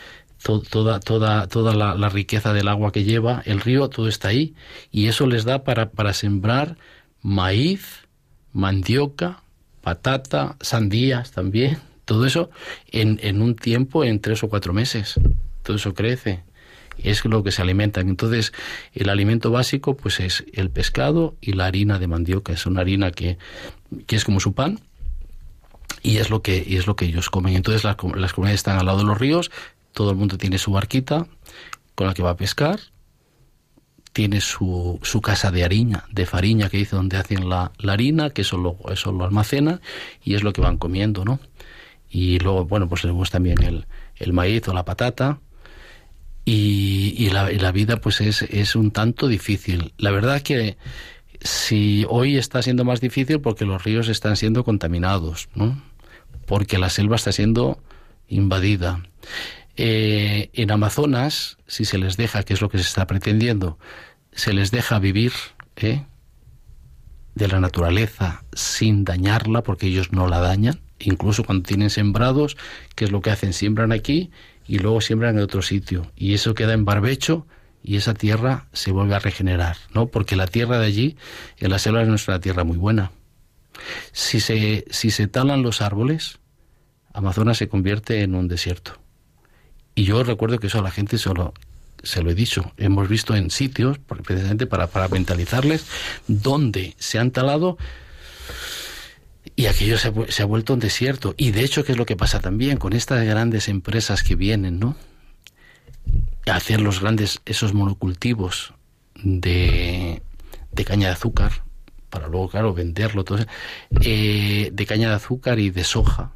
to, 0.48 0.62
toda, 0.62 1.02
toda, 1.02 1.48
toda 1.48 1.76
la, 1.76 1.96
la, 1.96 2.08
riqueza 2.08 2.54
del 2.54 2.70
agua 2.70 2.94
que 2.94 3.04
lleva 3.04 3.42
el 3.46 3.60
río, 3.60 3.90
todo 3.90 4.08
está 4.08 4.30
ahí. 4.30 4.56
Y 4.92 5.08
eso 5.08 5.28
les 5.28 5.44
da 5.44 5.66
para, 5.66 5.90
para 5.90 6.14
sembrar 6.14 6.78
maíz, 7.22 8.08
mandioca, 8.54 9.44
patata, 9.82 10.56
sandías 10.62 11.32
también, 11.32 11.80
todo 12.06 12.26
eso 12.26 12.50
en, 12.92 13.20
en 13.22 13.42
un 13.42 13.58
tiempo, 13.58 14.06
en 14.06 14.22
tres 14.22 14.42
o 14.42 14.48
cuatro 14.48 14.72
meses. 14.72 15.20
Todo 15.64 15.76
eso 15.76 15.94
crece. 15.94 16.44
Es 16.98 17.26
lo 17.26 17.44
que 17.44 17.52
se 17.52 17.62
alimentan. 17.62 18.08
Entonces, 18.08 18.54
el 18.94 19.10
alimento 19.10 19.52
básico, 19.52 19.98
pues 19.98 20.22
es 20.22 20.46
el 20.54 20.70
pescado 20.70 21.36
y 21.42 21.54
la 21.54 21.66
harina 21.66 22.00
de 22.00 22.08
mandioca. 22.08 22.54
Es 22.54 22.66
una 22.66 22.82
harina 22.82 23.12
que, 23.12 23.38
que 24.08 24.16
es 24.16 24.24
como 24.24 24.40
su 24.40 24.54
pan, 24.54 24.80
y 26.02 26.18
es 26.18 26.30
lo 26.30 26.42
que 26.42 26.64
y 26.66 26.78
es 26.78 26.88
lo 26.88 26.96
que 26.96 27.06
ellos 27.06 27.30
comen. 27.30 27.56
Entonces 27.56 27.84
las, 27.84 27.98
las 28.16 28.34
comunidades 28.34 28.60
están 28.62 28.80
al 28.80 28.86
lado 28.86 29.00
de 29.00 29.04
los 29.04 29.18
ríos, 29.18 29.52
todo 29.98 30.12
el 30.12 30.16
mundo 30.16 30.38
tiene 30.38 30.60
su 30.60 30.72
barquita 30.72 31.26
con 31.96 32.06
la 32.06 32.14
que 32.14 32.22
va 32.22 32.30
a 32.30 32.38
pescar, 32.38 32.80
tiene 34.14 34.42
su, 34.42 35.00
su 35.02 35.22
casa 35.22 35.50
de 35.50 35.64
harina, 35.64 36.06
de 36.12 36.28
fariña, 36.28 36.70
que 36.70 36.78
dice 36.78 36.96
donde 36.96 37.18
hacen 37.18 37.50
la, 37.50 37.72
la 37.80 37.94
harina, 37.94 38.30
que 38.30 38.44
eso 38.44 38.58
lo, 38.58 38.78
eso 38.92 39.12
lo 39.12 39.26
almacena 39.26 39.82
y 40.24 40.36
es 40.36 40.44
lo 40.44 40.54
que 40.54 40.62
van 40.62 40.78
comiendo, 40.78 41.26
¿no? 41.26 41.40
Y 42.12 42.38
luego, 42.38 42.66
bueno, 42.66 42.88
pues 42.88 43.02
tenemos 43.02 43.32
también 43.32 43.64
el, 43.64 43.88
el 44.18 44.34
maíz 44.34 44.68
o 44.68 44.74
la 44.76 44.86
patata. 44.86 45.40
Y, 46.46 47.16
y, 47.18 47.32
la, 47.32 47.50
la 47.50 47.72
vida 47.72 47.98
pues 47.98 48.22
es, 48.22 48.44
es 48.44 48.76
un 48.76 48.92
tanto 48.92 49.28
difícil. 49.28 49.94
La 49.98 50.12
verdad 50.12 50.44
que 50.44 50.78
si 51.42 52.06
hoy 52.08 52.38
está 52.38 52.62
siendo 52.62 52.86
más 52.86 53.02
difícil 53.02 53.42
porque 53.42 53.66
los 53.66 53.84
ríos 53.84 54.10
están 54.10 54.38
siendo 54.38 54.64
contaminados, 54.64 55.50
¿no? 55.56 55.82
Porque 56.46 56.78
la 56.78 56.92
selva 56.92 57.16
está 57.16 57.32
siendo 57.32 57.80
invadida. 58.28 59.02
Eh, 59.78 60.50
en 60.54 60.72
Amazonas, 60.72 61.58
si 61.68 61.86
se 61.86 62.00
les 62.00 62.18
deja, 62.18 62.42
que 62.42 62.54
es 62.54 62.62
lo 62.62 62.70
que 62.70 62.80
se 62.80 62.84
está 62.84 63.06
pretendiendo, 63.06 63.78
se 64.32 64.52
les 64.52 64.72
deja 64.72 64.98
vivir 64.98 65.32
¿eh? 65.76 66.04
de 67.36 67.48
la 67.48 67.60
naturaleza 67.60 68.44
sin 68.54 69.04
dañarla, 69.04 69.62
porque 69.62 69.86
ellos 69.86 70.12
no 70.12 70.28
la 70.28 70.40
dañan, 70.40 70.80
incluso 70.98 71.44
cuando 71.44 71.68
tienen 71.68 71.92
sembrados, 71.92 72.58
que 72.96 73.06
es 73.06 73.12
lo 73.12 73.22
que 73.22 73.30
hacen, 73.30 73.54
siembran 73.54 73.92
aquí 73.92 74.32
y 74.68 74.80
luego 74.80 75.00
siembran 75.00 75.38
en 75.38 75.44
otro 75.44 75.62
sitio, 75.62 76.12
y 76.16 76.34
eso 76.34 76.56
queda 76.56 76.74
en 76.74 76.84
barbecho 76.84 77.46
y 77.84 77.98
esa 77.98 78.16
tierra 78.16 78.68
se 78.74 78.92
vuelve 78.92 79.14
a 79.14 79.20
regenerar, 79.20 79.78
¿no? 79.94 80.08
Porque 80.08 80.36
la 80.36 80.48
tierra 80.48 80.80
de 80.80 80.88
allí, 80.88 81.18
en 81.58 81.70
la 81.70 81.80
selva, 81.80 82.02
es 82.02 82.28
una 82.28 82.42
tierra 82.42 82.64
muy 82.64 82.78
buena. 82.78 83.12
Si 84.12 84.40
se, 84.40 84.86
si 84.90 85.12
se 85.12 85.28
talan 85.28 85.62
los 85.62 85.82
árboles, 85.82 86.40
Amazonas 87.14 87.58
se 87.58 87.70
convierte 87.70 88.24
en 88.24 88.36
un 88.36 88.48
desierto. 88.48 89.00
Y 89.98 90.04
yo 90.04 90.24
recuerdo 90.24 90.60
que 90.60 90.68
eso 90.68 90.78
a 90.78 90.84
la 90.84 90.92
gente 90.92 91.18
solo 91.18 91.56
se 92.04 92.22
lo 92.22 92.30
he 92.30 92.36
dicho, 92.36 92.72
hemos 92.78 93.10
visto 93.10 93.36
en 93.36 93.50
sitios, 93.50 93.98
precisamente 93.98 94.68
para, 94.68 94.86
para 94.86 95.08
mentalizarles, 95.08 95.88
donde 96.28 96.94
se 97.00 97.18
han 97.18 97.32
talado 97.32 97.80
y 99.56 99.66
aquello 99.66 99.98
se 99.98 100.44
ha, 100.44 100.46
vuelto 100.46 100.76
un 100.76 100.80
desierto. 100.80 101.34
Y 101.36 101.50
de 101.50 101.64
hecho, 101.64 101.84
¿qué 101.84 101.94
es 101.94 101.98
lo 101.98 102.06
que 102.06 102.16
pasa 102.16 102.40
también 102.40 102.78
con 102.78 102.94
estas 102.94 103.26
grandes 103.26 103.70
empresas 103.70 104.22
que 104.22 104.36
vienen, 104.36 104.78
¿no? 104.78 104.96
A 106.46 106.58
hacer 106.58 106.80
los 106.80 107.02
grandes, 107.02 107.42
esos 107.48 107.74
monocultivos 107.74 108.76
de, 109.16 110.22
de 110.74 110.86
caña 110.86 111.08
de 111.08 111.14
azúcar, 111.14 111.64
para 112.12 112.28
luego, 112.28 112.50
claro, 112.50 112.72
venderlo, 112.76 113.24
todo 113.24 113.40
eh, 114.02 114.70
de 114.72 114.86
caña 114.86 115.10
de 115.10 115.16
azúcar 115.16 115.58
y 115.58 115.72
de 115.72 115.84
soja, 115.84 116.34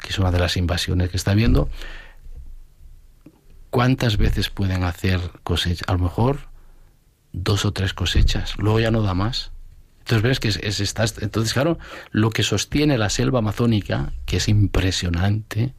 que 0.00 0.10
es 0.10 0.18
una 0.20 0.30
de 0.30 0.38
las 0.38 0.56
invasiones 0.56 1.10
que 1.10 1.16
está 1.16 1.32
habiendo. 1.32 1.68
¿Cuántas 3.74 4.18
veces 4.18 4.50
pueden 4.50 4.84
hacer 4.84 5.20
cosechas? 5.42 5.88
A 5.88 5.94
lo 5.94 5.98
mejor 5.98 6.46
dos 7.32 7.64
o 7.64 7.72
tres 7.72 7.92
cosechas, 7.92 8.56
luego 8.56 8.78
ya 8.78 8.92
no 8.92 9.02
da 9.02 9.14
más. 9.14 9.50
Entonces 9.98 10.22
ves 10.22 10.38
que 10.38 10.46
es, 10.46 10.80
es, 10.80 10.94
entonces 11.20 11.52
claro, 11.52 11.80
lo 12.12 12.30
que 12.30 12.44
sostiene 12.44 12.98
la 12.98 13.10
selva 13.10 13.40
amazónica, 13.40 14.12
que 14.26 14.36
es 14.36 14.48
impresionante, 14.48 15.74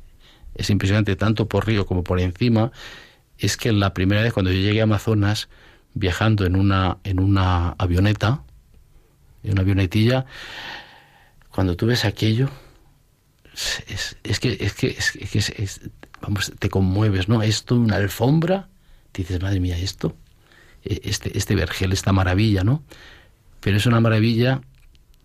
es 0.55 0.69
impresionante 0.69 1.15
tanto 1.15 1.47
por 1.47 1.67
río 1.67 1.85
como 1.85 2.03
por 2.03 2.19
encima, 2.19 2.73
es 3.37 3.55
que 3.55 3.71
la 3.71 3.93
primera 3.93 4.23
vez 4.23 4.33
cuando 4.33 4.51
yo 4.51 4.59
llegué 4.59 4.81
a 4.81 4.83
Amazonas 4.83 5.47
viajando 5.93 6.45
en 6.45 6.57
una 6.57 6.97
en 7.05 7.21
una 7.21 7.75
avioneta, 7.77 8.43
en 9.41 9.53
una 9.53 9.61
avionetilla, 9.61 10.25
cuando 11.49 11.77
tú 11.77 11.85
ves 11.85 12.03
aquello, 12.03 12.49
es, 13.53 14.17
es 14.25 14.41
que 14.41 14.57
es 14.59 14.73
que, 14.73 14.87
es, 14.87 15.49
es, 15.49 15.81
vamos, 16.21 16.51
te 16.59 16.69
conmueves, 16.69 17.27
¿no? 17.29 17.41
Esto, 17.41 17.75
una 17.75 17.97
alfombra, 17.97 18.69
dices, 19.13 19.41
madre 19.41 19.59
mía, 19.59 19.77
esto, 19.77 20.15
e, 20.83 21.01
este, 21.03 21.37
este 21.37 21.55
vergel, 21.55 21.91
esta 21.91 22.11
maravilla, 22.11 22.63
¿no? 22.63 22.83
Pero 23.59 23.77
es 23.77 23.85
una 23.85 23.99
maravilla 23.99 24.61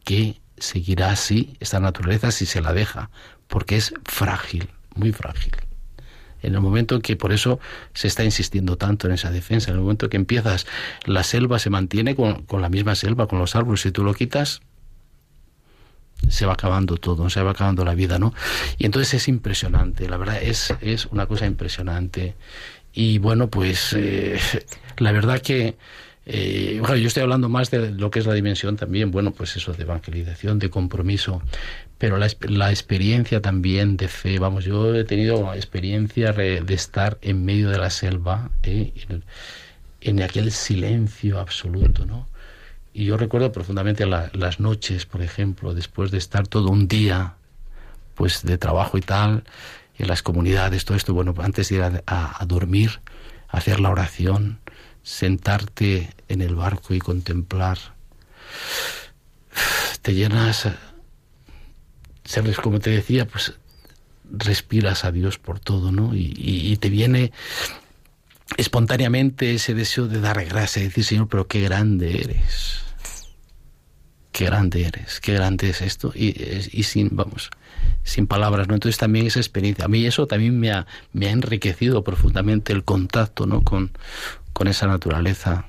que 0.04 0.40
seguirá 0.56 1.10
así, 1.10 1.56
esta 1.60 1.80
naturaleza, 1.80 2.30
si 2.30 2.46
se 2.46 2.60
la 2.60 2.72
deja, 2.72 3.10
porque 3.48 3.76
es 3.76 3.94
frágil, 4.04 4.68
muy 4.94 5.12
frágil. 5.12 5.52
En 6.42 6.54
el 6.54 6.60
momento 6.60 6.94
en 6.94 7.02
que 7.02 7.16
por 7.16 7.32
eso 7.32 7.60
se 7.92 8.08
está 8.08 8.24
insistiendo 8.24 8.76
tanto 8.76 9.06
en 9.06 9.12
esa 9.12 9.30
defensa, 9.30 9.70
en 9.70 9.76
el 9.76 9.82
momento 9.82 10.08
que 10.08 10.16
empiezas, 10.16 10.66
la 11.04 11.22
selva 11.22 11.58
se 11.58 11.68
mantiene 11.68 12.14
con, 12.14 12.44
con 12.44 12.62
la 12.62 12.70
misma 12.70 12.94
selva, 12.94 13.26
con 13.26 13.38
los 13.38 13.54
árboles, 13.56 13.82
si 13.82 13.90
tú 13.90 14.04
lo 14.04 14.14
quitas, 14.14 14.62
se 16.28 16.46
va 16.46 16.54
acabando 16.54 16.96
todo, 16.96 17.28
se 17.30 17.42
va 17.42 17.52
acabando 17.52 17.84
la 17.84 17.94
vida, 17.94 18.18
¿no? 18.18 18.34
Y 18.78 18.86
entonces 18.86 19.14
es 19.14 19.28
impresionante, 19.28 20.08
la 20.08 20.16
verdad 20.16 20.42
es, 20.42 20.74
es 20.80 21.06
una 21.06 21.26
cosa 21.26 21.46
impresionante. 21.46 22.34
Y 22.92 23.18
bueno, 23.18 23.48
pues 23.48 23.94
eh, 23.96 24.38
la 24.98 25.12
verdad 25.12 25.40
que 25.40 25.76
eh, 26.26 26.78
bueno, 26.80 26.96
yo 26.96 27.08
estoy 27.08 27.22
hablando 27.22 27.48
más 27.48 27.70
de 27.70 27.90
lo 27.90 28.10
que 28.10 28.20
es 28.20 28.26
la 28.26 28.34
dimensión 28.34 28.76
también, 28.76 29.10
bueno, 29.10 29.32
pues 29.32 29.56
eso 29.56 29.72
de 29.72 29.82
evangelización, 29.82 30.58
de 30.58 30.70
compromiso, 30.70 31.42
pero 31.98 32.18
la, 32.18 32.28
la 32.42 32.70
experiencia 32.70 33.40
también 33.40 33.96
de 33.96 34.06
fe, 34.06 34.38
vamos, 34.38 34.64
yo 34.64 34.94
he 34.94 35.04
tenido 35.04 35.52
experiencia 35.54 36.32
de 36.32 36.62
estar 36.68 37.18
en 37.22 37.44
medio 37.44 37.70
de 37.70 37.78
la 37.78 37.90
selva, 37.90 38.50
¿eh? 38.62 38.92
en, 39.08 39.24
en 40.02 40.22
aquel 40.22 40.52
silencio 40.52 41.40
absoluto, 41.40 42.06
¿no? 42.06 42.28
Y 42.92 43.04
yo 43.04 43.16
recuerdo 43.16 43.52
profundamente 43.52 44.04
las 44.06 44.60
noches, 44.60 45.06
por 45.06 45.22
ejemplo, 45.22 45.74
después 45.74 46.10
de 46.10 46.18
estar 46.18 46.46
todo 46.46 46.70
un 46.70 46.88
día, 46.88 47.34
pues 48.14 48.42
de 48.42 48.58
trabajo 48.58 48.98
y 48.98 49.00
tal, 49.00 49.44
en 49.96 50.08
las 50.08 50.22
comunidades, 50.22 50.84
todo 50.84 50.96
esto, 50.96 51.14
bueno, 51.14 51.34
antes 51.38 51.68
de 51.68 51.76
ir 51.76 51.82
a, 51.82 52.02
a 52.06 52.46
dormir, 52.46 53.00
hacer 53.48 53.80
la 53.80 53.90
oración, 53.90 54.58
sentarte 55.02 56.10
en 56.28 56.42
el 56.42 56.54
barco 56.54 56.94
y 56.94 56.98
contemplar, 56.98 57.78
te 60.02 60.14
llenas, 60.14 60.68
sabes, 62.24 62.56
como 62.56 62.80
te 62.80 62.90
decía, 62.90 63.26
pues 63.26 63.54
respiras 64.32 65.04
a 65.04 65.12
Dios 65.12 65.38
por 65.38 65.60
todo, 65.60 65.92
¿no? 65.92 66.14
Y, 66.14 66.32
y, 66.36 66.72
y 66.72 66.76
te 66.76 66.88
viene 66.88 67.32
espontáneamente 68.56 69.54
ese 69.54 69.74
deseo 69.74 70.06
de 70.06 70.20
dar 70.20 70.44
gracias, 70.44 70.84
decir, 70.84 71.04
Señor, 71.04 71.28
pero 71.28 71.46
qué 71.46 71.60
grande 71.60 72.20
eres. 72.20 72.80
Qué 74.32 74.44
grande 74.44 74.84
eres, 74.84 75.20
qué 75.20 75.34
grande 75.34 75.70
es 75.70 75.80
esto. 75.80 76.12
Y, 76.14 76.28
y 76.72 76.84
sin, 76.84 77.10
vamos, 77.12 77.50
sin 78.04 78.26
palabras, 78.26 78.68
¿no? 78.68 78.74
Entonces 78.74 78.98
también 78.98 79.26
esa 79.26 79.40
experiencia, 79.40 79.84
a 79.84 79.88
mí 79.88 80.06
eso 80.06 80.26
también 80.26 80.58
me 80.58 80.70
ha, 80.70 80.86
me 81.12 81.26
ha 81.26 81.30
enriquecido 81.30 82.04
profundamente 82.04 82.72
el 82.72 82.84
contacto, 82.84 83.46
¿no? 83.46 83.62
Con, 83.62 83.90
con 84.52 84.68
esa 84.68 84.86
naturaleza, 84.86 85.66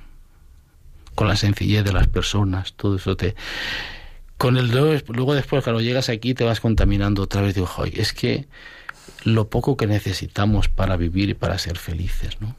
con 1.16 1.28
la 1.28 1.36
sencillez 1.36 1.84
de 1.84 1.94
las 1.94 2.08
personas, 2.08 2.74
todo 2.74 2.96
eso 2.96 3.16
te... 3.18 3.36
Con 4.38 4.58
el 4.58 4.70
luego 4.70 5.36
después 5.36 5.64
cuando 5.64 5.82
llegas 5.82 6.10
aquí 6.10 6.34
te 6.34 6.44
vas 6.44 6.60
contaminando 6.60 7.22
otra 7.22 7.42
vez, 7.42 7.54
digo, 7.54 7.70
es 7.94 8.12
que 8.12 8.48
lo 9.24 9.50
poco 9.50 9.78
que 9.78 9.86
necesitamos 9.86 10.68
para 10.68 10.98
vivir 10.98 11.30
y 11.30 11.34
para 11.36 11.60
ser 11.60 11.78
felices, 11.78 12.42
¿no? 12.42 12.56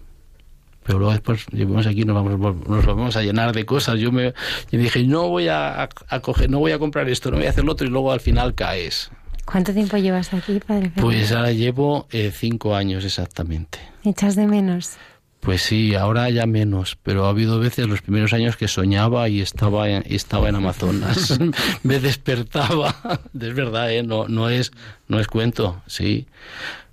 Pero 0.82 0.98
luego 0.98 1.12
después 1.12 1.46
llegamos 1.52 1.86
aquí 1.86 2.04
nos 2.04 2.14
vamos 2.14 2.56
nos 2.68 2.86
vamos 2.86 3.16
a 3.16 3.22
llenar 3.22 3.54
de 3.54 3.64
cosas 3.64 3.98
yo 3.98 4.12
me, 4.12 4.34
yo 4.70 4.78
dije 4.78 5.02
no 5.04 5.28
voy 5.28 5.48
a, 5.48 5.82
a, 5.82 6.20
coger 6.20 6.50
no 6.50 6.58
voy 6.58 6.72
a 6.72 6.78
comprar 6.78 7.08
esto 7.08 7.30
no 7.30 7.36
voy 7.36 7.46
a 7.46 7.50
hacer 7.50 7.64
lo 7.64 7.72
otro 7.72 7.86
y 7.86 7.90
luego 7.90 8.12
al 8.12 8.20
final 8.20 8.54
caes 8.54 9.10
¿Cuánto 9.44 9.72
tiempo 9.74 9.96
llevas 9.96 10.32
aquí, 10.32 10.60
padre? 10.64 10.92
Pues 10.94 11.32
ahora 11.32 11.50
llevo 11.50 12.06
eh, 12.12 12.32
cinco 12.32 12.76
años 12.76 13.04
exactamente. 13.04 13.80
¿Echas 14.04 14.36
de 14.36 14.46
menos? 14.46 14.96
Pues 15.40 15.62
sí, 15.62 15.96
ahora 15.96 16.30
ya 16.30 16.46
menos, 16.46 16.96
pero 17.02 17.26
ha 17.26 17.30
habido 17.30 17.58
veces 17.58 17.88
los 17.88 18.00
primeros 18.00 18.32
años 18.32 18.56
que 18.56 18.68
soñaba 18.68 19.28
y 19.28 19.40
estaba 19.40 19.88
en, 19.88 20.04
estaba 20.06 20.48
en 20.48 20.54
Amazonas. 20.54 21.36
me 21.82 21.98
despertaba, 21.98 22.94
es 23.40 23.54
verdad, 23.54 23.92
¿eh? 23.92 24.04
no, 24.04 24.28
no 24.28 24.48
es, 24.48 24.70
no 25.08 25.18
es 25.18 25.26
cuento, 25.26 25.82
sí. 25.88 26.26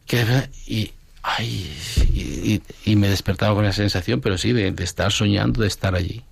Que, 0.08 0.26
y, 0.66 0.92
ay, 1.24 1.72
y, 2.14 2.62
y, 2.86 2.96
me 2.96 3.10
despertaba 3.10 3.56
con 3.56 3.66
esa 3.66 3.78
sensación, 3.78 4.22
pero 4.22 4.38
sí, 4.38 4.54
de, 4.54 4.72
de 4.72 4.84
estar 4.84 5.12
soñando, 5.12 5.62
de 5.62 5.68
estar 5.68 5.96
allí. 5.96 6.24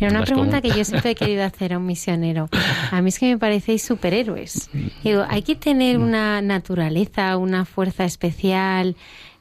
Mira, 0.00 0.12
una 0.12 0.24
pregunta 0.24 0.60
que 0.60 0.68
yo 0.68 0.84
siempre 0.84 1.12
he 1.12 1.14
querido 1.14 1.44
hacer 1.44 1.74
a 1.74 1.78
un 1.78 1.86
misionero. 1.86 2.48
A 2.90 3.00
mí 3.02 3.08
es 3.08 3.18
que 3.18 3.26
me 3.26 3.38
parecéis 3.38 3.82
superhéroes. 3.82 4.70
Digo, 5.02 5.24
hay 5.28 5.42
que 5.42 5.54
tener 5.54 5.98
una 5.98 6.42
naturaleza, 6.42 7.36
una 7.36 7.64
fuerza 7.64 8.04
especial 8.04 8.96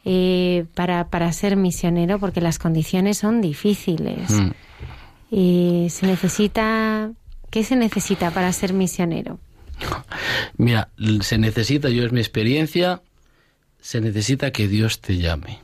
eh, 0.05 0.65
para, 0.75 1.09
para 1.09 1.31
ser 1.33 1.55
misionero 1.55 2.19
porque 2.19 2.41
las 2.41 2.59
condiciones 2.59 3.17
son 3.17 3.41
difíciles. 3.41 4.29
Mm. 4.31 4.51
Y 5.31 5.87
se 5.89 6.05
necesita... 6.05 7.11
¿Qué 7.49 7.63
se 7.63 7.75
necesita 7.75 8.31
para 8.31 8.51
ser 8.51 8.73
misionero? 8.73 9.39
Mira, 10.57 10.89
se 11.21 11.37
necesita, 11.37 11.89
yo 11.89 12.03
es 12.03 12.11
mi 12.11 12.19
experiencia, 12.19 13.03
se 13.83 13.99
necesita 13.99 14.51
que 14.51 14.69
Dios 14.69 15.01
te 15.01 15.17
llame 15.17 15.59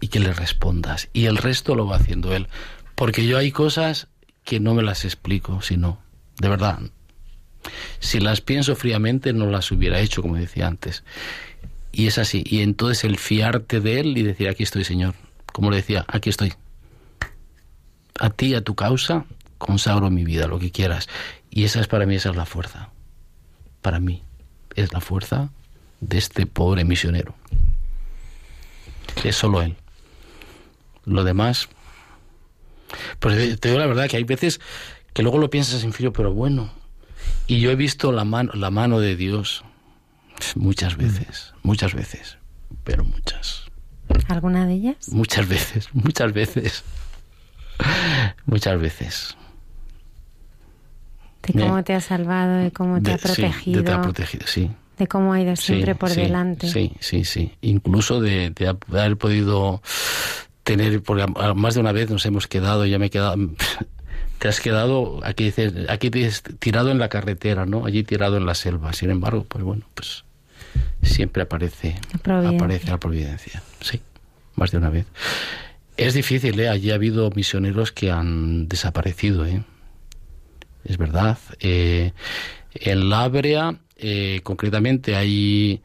y 0.00 0.06
que 0.06 0.20
le 0.20 0.32
respondas. 0.32 1.08
Y 1.12 1.24
el 1.24 1.36
resto 1.36 1.74
lo 1.74 1.84
va 1.84 1.96
haciendo 1.96 2.32
Él. 2.32 2.46
Porque 2.94 3.26
yo 3.26 3.38
hay 3.38 3.50
cosas 3.50 4.06
que 4.44 4.60
no 4.60 4.72
me 4.74 4.84
las 4.84 5.04
explico, 5.04 5.60
si 5.62 5.76
no, 5.76 6.00
de 6.38 6.48
verdad. 6.48 6.78
Si 7.98 8.20
las 8.20 8.40
pienso 8.40 8.76
fríamente 8.76 9.32
no 9.32 9.46
las 9.46 9.72
hubiera 9.72 9.98
hecho, 9.98 10.22
como 10.22 10.36
decía 10.36 10.68
antes. 10.68 11.02
Y 11.90 12.06
es 12.06 12.18
así. 12.18 12.44
Y 12.46 12.60
entonces 12.60 13.02
el 13.02 13.18
fiarte 13.18 13.80
de 13.80 13.98
Él 13.98 14.16
y 14.16 14.22
decir, 14.22 14.48
aquí 14.48 14.62
estoy, 14.62 14.84
Señor. 14.84 15.14
Como 15.52 15.72
le 15.72 15.78
decía, 15.78 16.04
aquí 16.06 16.30
estoy. 16.30 16.52
A 18.20 18.30
ti, 18.30 18.54
a 18.54 18.62
tu 18.62 18.76
causa, 18.76 19.26
consagro 19.58 20.08
mi 20.08 20.24
vida, 20.24 20.46
lo 20.46 20.60
que 20.60 20.70
quieras. 20.70 21.08
Y 21.50 21.64
esa 21.64 21.80
es 21.80 21.88
para 21.88 22.06
mí, 22.06 22.14
esa 22.14 22.30
es 22.30 22.36
la 22.36 22.46
fuerza. 22.46 22.90
Para 23.82 23.98
mí, 23.98 24.22
es 24.76 24.92
la 24.92 25.00
fuerza 25.00 25.50
de 26.00 26.18
este 26.18 26.46
pobre 26.46 26.84
misionero. 26.84 27.34
Es 29.24 29.36
solo 29.36 29.62
Él. 29.62 29.76
Lo 31.04 31.24
demás, 31.24 31.68
pues 33.18 33.58
te 33.60 33.68
digo 33.68 33.80
la 33.80 33.86
verdad 33.86 34.08
que 34.08 34.16
hay 34.16 34.24
veces 34.24 34.60
que 35.14 35.22
luego 35.22 35.38
lo 35.38 35.50
piensas 35.50 35.82
en 35.84 35.92
frío, 35.92 36.12
pero 36.12 36.32
bueno. 36.32 36.70
Y 37.46 37.60
yo 37.60 37.70
he 37.70 37.76
visto 37.76 38.12
la 38.12 38.24
mano, 38.24 38.52
la 38.54 38.70
mano 38.70 39.00
de 39.00 39.16
Dios 39.16 39.64
muchas 40.54 40.96
veces, 40.96 41.54
muchas 41.62 41.94
veces, 41.94 42.38
pero 42.84 43.04
muchas. 43.04 43.64
¿Alguna 44.28 44.66
de 44.66 44.74
ellas? 44.74 45.08
Muchas 45.10 45.48
veces, 45.48 45.88
muchas 45.92 46.32
veces. 46.32 46.84
Muchas 48.46 48.80
veces. 48.80 49.36
De 51.42 51.52
cómo 51.60 51.82
te 51.84 51.94
ha 51.94 52.00
salvado, 52.00 52.56
de 52.56 52.70
cómo 52.72 52.96
te 52.96 53.02
De- 53.10 53.12
ha 53.12 53.18
protegido, 53.18 53.54
Sí, 53.62 53.72
de 53.74 53.82
te 53.82 53.92
ha 53.92 54.02
protegido, 54.02 54.46
sí. 54.46 54.70
De 54.98 55.06
cómo 55.06 55.32
ha 55.32 55.40
ido 55.40 55.56
siempre 55.56 55.92
Sí, 55.92 55.98
por 55.98 56.10
sí, 56.10 56.20
delante. 56.20 56.68
Sí, 56.68 56.92
sí, 57.00 57.24
sí. 57.24 57.52
Incluso 57.60 58.20
de, 58.20 58.50
de 58.50 58.68
haber 58.68 59.16
podido 59.16 59.82
tener, 60.64 61.02
porque 61.02 61.26
más 61.54 61.74
de 61.74 61.80
una 61.80 61.92
vez 61.92 62.10
nos 62.10 62.26
hemos 62.26 62.46
quedado, 62.46 62.84
ya 62.84 62.98
me 62.98 63.06
he 63.06 63.10
quedado, 63.10 63.36
te 64.38 64.48
has 64.48 64.60
quedado, 64.60 65.20
aquí 65.24 65.44
dices, 65.44 65.72
aquí 65.88 66.10
dices, 66.10 66.42
tirado 66.58 66.90
en 66.90 66.98
la 66.98 67.08
carretera, 67.08 67.66
¿no? 67.66 67.86
Allí 67.86 68.02
tirado 68.02 68.36
en 68.36 68.46
la 68.46 68.54
selva. 68.54 68.92
Sin 68.92 69.10
embargo, 69.10 69.46
pues 69.48 69.64
bueno, 69.64 69.86
pues 69.94 70.24
siempre 71.02 71.42
aparece, 71.42 71.96
aparece 72.24 72.90
la 72.90 72.98
providencia. 72.98 73.62
Sí, 73.80 74.00
más 74.56 74.70
de 74.70 74.78
una 74.78 74.90
vez. 74.90 75.06
Es 75.96 76.14
difícil, 76.14 76.58
¿eh? 76.60 76.68
Allí 76.68 76.90
ha 76.92 76.94
habido 76.94 77.30
misioneros 77.30 77.90
que 77.90 78.10
han 78.10 78.68
desaparecido, 78.68 79.44
¿eh? 79.46 79.64
Es 80.84 80.96
verdad. 80.96 81.38
Eh, 81.60 82.12
en 82.74 83.10
Labrea, 83.10 83.76
eh, 83.98 84.40
concretamente, 84.42 85.16
hay 85.16 85.82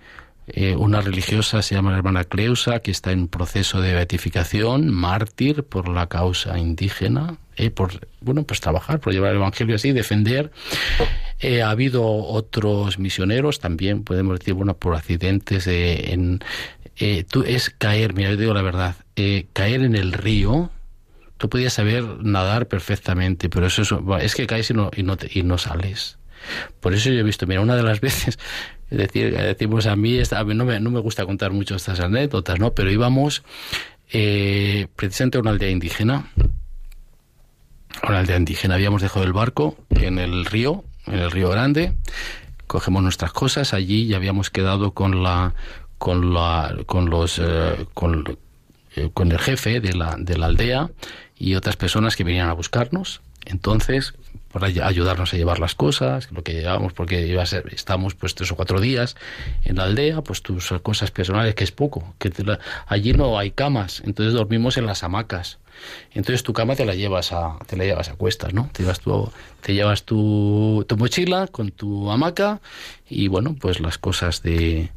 eh, 0.48 0.76
una 0.76 1.00
religiosa, 1.00 1.62
se 1.62 1.76
llama 1.76 1.92
la 1.92 1.98
hermana 1.98 2.26
Cleusa, 2.26 2.80
que 2.80 2.92
está 2.92 3.14
en 3.14 3.30
proceso 3.30 3.80
de 3.80 3.94
beatificación, 3.94 4.90
mártir 4.90 5.64
por 5.64 5.88
la 5.88 6.08
causa 6.08 6.58
indígena, 6.58 7.38
eh, 7.56 7.70
por, 7.70 8.08
bueno, 8.20 8.44
pues 8.44 8.60
trabajar, 8.60 9.00
por 9.00 9.14
llevar 9.14 9.32
el 9.32 9.38
Evangelio 9.38 9.76
así, 9.76 9.94
defender. 9.94 10.52
Eh, 11.40 11.62
ha 11.62 11.70
habido 11.70 12.04
otros 12.04 13.00
misioneros 13.00 13.60
también, 13.60 14.04
podemos 14.04 14.40
decir, 14.40 14.54
bueno, 14.54 14.76
por 14.76 14.96
accidentes 14.96 15.66
en... 15.68 16.40
tú 17.30 17.44
es 17.44 17.70
caer, 17.70 18.14
mira, 18.14 18.32
yo 18.32 18.38
digo 18.38 18.54
la 18.54 18.62
verdad, 18.62 18.96
caer 19.54 19.84
en 19.84 19.96
el 19.96 20.12
río, 20.12 20.72
tú 21.38 21.48
podías 21.48 21.74
saber 21.74 22.04
nadar 22.22 22.68
perfectamente, 22.68 23.50
pero 23.50 23.68
eso 23.68 23.82
es, 24.20 24.36
que 24.36 24.46
caes 24.46 24.70
y 24.72 24.74
no, 24.74 24.92
y 24.96 25.04
no, 25.04 25.18
y 25.34 25.44
no 25.44 25.58
sales. 25.58 26.18
Por 26.80 26.94
eso 26.94 27.10
yo 27.10 27.20
he 27.20 27.24
visto, 27.24 27.48
mira, 27.48 27.62
una 27.62 27.76
de 27.76 27.84
las 27.84 28.02
veces 28.02 28.38
es 28.94 29.00
decir, 29.00 29.36
decimos 29.36 29.88
a 29.88 29.96
mí, 29.96 30.20
no 30.54 30.66
me, 30.66 30.80
no 30.80 30.92
me 30.92 31.00
gusta 31.00 31.26
contar 31.26 31.52
mucho 31.52 31.76
estas 31.76 32.00
anécdotas, 32.00 32.60
¿no? 32.60 32.76
Pero 32.76 32.92
íbamos 32.92 33.42
eh, 34.12 34.86
precisamente 34.96 35.40
a 35.40 35.42
una 35.42 35.50
aldea 35.50 35.72
indígena. 35.72 36.32
A 38.04 38.10
una 38.10 38.20
aldea 38.20 38.38
indígena. 38.38 38.76
Habíamos 38.76 39.02
dejado 39.02 39.26
el 39.26 39.34
barco 39.34 39.76
en 39.90 40.20
el 40.20 40.46
río, 40.46 40.84
en 41.08 41.16
el 41.16 41.32
río 41.32 41.50
Grande. 41.50 41.96
Cogemos 42.68 43.02
nuestras 43.02 43.34
cosas 43.34 43.74
allí 43.74 44.04
y 44.04 44.14
habíamos 44.14 44.52
quedado 44.52 44.92
con 44.94 45.24
la, 45.24 45.56
con 45.98 46.32
la, 46.32 46.78
con 46.86 47.10
los, 47.10 47.40
eh, 47.40 47.88
con, 47.96 48.38
eh, 48.96 49.10
con 49.12 49.32
el 49.32 49.40
jefe 49.40 49.80
de 49.82 49.94
la, 49.94 50.18
de 50.20 50.38
la 50.38 50.46
aldea 50.46 50.92
y 51.36 51.56
otras 51.56 51.78
personas 51.78 52.16
que 52.16 52.24
venían 52.24 52.48
a 52.48 52.54
buscarnos. 52.54 53.22
Entonces 53.46 54.14
para 54.54 54.68
ayudarnos 54.68 55.34
a 55.34 55.38
llevar 55.38 55.58
las 55.58 55.74
cosas, 55.74 56.32
lo 56.32 56.44
que 56.44 56.54
llevábamos, 56.54 56.94
porque 56.94 57.26
iba 57.26 57.42
a 57.42 57.46
ser, 57.48 57.74
estamos 57.74 58.14
pues 58.14 58.36
tres 58.36 58.52
o 58.52 58.56
cuatro 58.56 58.80
días 58.80 59.16
en 59.64 59.78
la 59.78 59.86
aldea, 59.86 60.22
pues 60.22 60.44
tus 60.44 60.72
cosas 60.84 61.10
personales, 61.10 61.56
que 61.56 61.64
es 61.64 61.72
poco, 61.72 62.14
que 62.20 62.32
allí 62.86 63.14
no 63.14 63.40
hay 63.40 63.50
camas, 63.50 64.04
entonces 64.06 64.36
dormimos 64.36 64.78
en 64.78 64.86
las 64.86 65.04
hamacas. 65.04 65.58
Entonces 66.12 66.44
tu 66.44 66.54
cama 66.54 66.76
te 66.76 66.86
la 66.86 66.94
llevas 66.94 67.34
a, 67.34 67.58
te 67.66 67.76
la 67.76 67.84
llevas 67.84 68.10
a 68.10 68.14
cuestas, 68.14 68.54
¿no? 68.54 68.70
Te 68.72 68.84
llevas 68.84 69.00
tu, 69.00 69.32
te 69.62 69.74
llevas 69.74 70.04
tu 70.04 70.86
mochila 71.00 71.48
con 71.48 71.72
tu 71.72 72.12
hamaca 72.12 72.62
y 73.10 73.30
bueno, 73.30 73.56
pues 73.60 73.80
las 73.80 73.98
cosas 73.98 74.44
de 74.44 74.92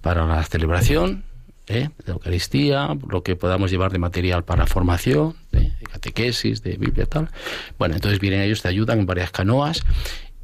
para 0.00 0.26
la 0.26 0.42
celebración, 0.42 1.22
¿eh? 1.68 1.90
de 2.04 2.12
Eucaristía, 2.12 2.96
lo 3.08 3.22
que 3.22 3.36
podamos 3.36 3.70
llevar 3.70 3.92
de 3.92 3.98
material 3.98 4.44
para 4.44 4.66
formación, 4.66 5.34
¿eh? 5.52 5.72
de 5.78 5.86
catequesis, 5.86 6.62
de 6.62 6.76
Biblia, 6.76 7.06
tal. 7.06 7.30
Bueno, 7.78 7.94
entonces 7.94 8.20
vienen 8.20 8.40
ellos, 8.40 8.62
te 8.62 8.68
ayudan 8.68 9.00
en 9.00 9.06
varias 9.06 9.30
canoas 9.30 9.82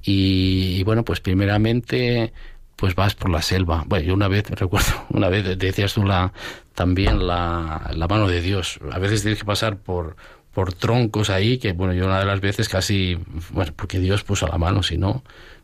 y, 0.02 0.82
bueno, 0.84 1.04
pues 1.04 1.20
primeramente 1.20 2.32
pues 2.76 2.96
vas 2.96 3.14
por 3.14 3.30
la 3.30 3.42
selva. 3.42 3.84
Bueno, 3.86 4.04
yo 4.04 4.14
una 4.14 4.26
vez, 4.26 4.50
recuerdo, 4.50 5.06
una 5.10 5.28
vez 5.28 5.56
decías 5.58 5.94
tú 5.94 6.04
la, 6.04 6.32
también 6.74 7.26
la, 7.26 7.90
la 7.94 8.08
mano 8.08 8.26
de 8.26 8.40
Dios. 8.40 8.80
A 8.90 8.98
veces 8.98 9.22
tienes 9.22 9.38
que 9.38 9.44
pasar 9.44 9.76
por, 9.76 10.16
por 10.52 10.72
troncos 10.72 11.30
ahí, 11.30 11.58
que 11.58 11.72
bueno, 11.72 11.94
yo 11.94 12.06
una 12.06 12.18
de 12.18 12.26
las 12.26 12.40
veces 12.40 12.68
casi, 12.68 13.18
bueno, 13.50 13.72
porque 13.76 14.00
Dios 14.00 14.24
puso 14.24 14.48
la 14.48 14.58
mano, 14.58 14.82
si 14.82 14.98
no, 14.98 15.22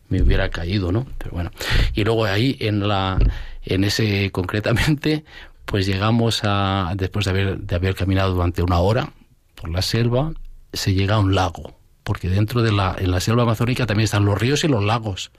me 0.08 0.22
hubiera 0.22 0.48
caído, 0.50 0.92
¿no? 0.92 1.06
Pero 1.18 1.32
bueno. 1.32 1.50
Y 1.94 2.04
luego 2.04 2.24
ahí 2.24 2.56
en 2.60 2.86
la, 2.86 3.18
en 3.64 3.84
ese 3.84 4.30
concretamente, 4.30 5.24
pues 5.68 5.86
llegamos 5.86 6.40
a, 6.44 6.94
después 6.96 7.26
de 7.26 7.30
haber, 7.30 7.58
de 7.58 7.76
haber 7.76 7.94
caminado 7.94 8.32
durante 8.32 8.62
una 8.62 8.78
hora 8.78 9.12
por 9.54 9.68
la 9.68 9.82
selva, 9.82 10.32
se 10.72 10.94
llega 10.94 11.16
a 11.16 11.18
un 11.18 11.34
lago, 11.34 11.78
porque 12.04 12.30
dentro 12.30 12.62
de 12.62 12.72
la, 12.72 12.96
en 12.98 13.10
la 13.10 13.20
selva 13.20 13.42
amazónica 13.42 13.84
también 13.84 14.06
están 14.06 14.24
los 14.24 14.38
ríos 14.38 14.64
y 14.64 14.68
los 14.68 14.82
lagos, 14.82 15.30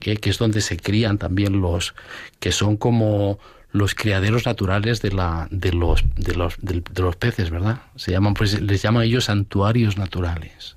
que, 0.00 0.18
es 0.20 0.38
donde 0.38 0.60
se 0.60 0.76
crían 0.76 1.18
también 1.18 1.60
los, 1.60 1.94
que 2.40 2.50
son 2.50 2.76
como 2.76 3.38
los 3.70 3.94
criaderos 3.94 4.44
naturales 4.44 5.02
de 5.02 5.12
la 5.12 5.46
de 5.50 5.72
los 5.72 6.04
de 6.16 6.34
los 6.34 6.56
de, 6.60 6.82
los 6.96 7.16
peces 7.16 7.50
verdad 7.50 7.82
se 7.96 8.12
llaman 8.12 8.34
pues 8.34 8.60
les 8.60 8.80
llaman 8.80 9.02
ellos 9.02 9.24
santuarios 9.24 9.98
naturales 9.98 10.76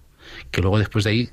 que 0.49 0.61
luego 0.61 0.79
después 0.79 1.03
de 1.03 1.11
ahí 1.11 1.29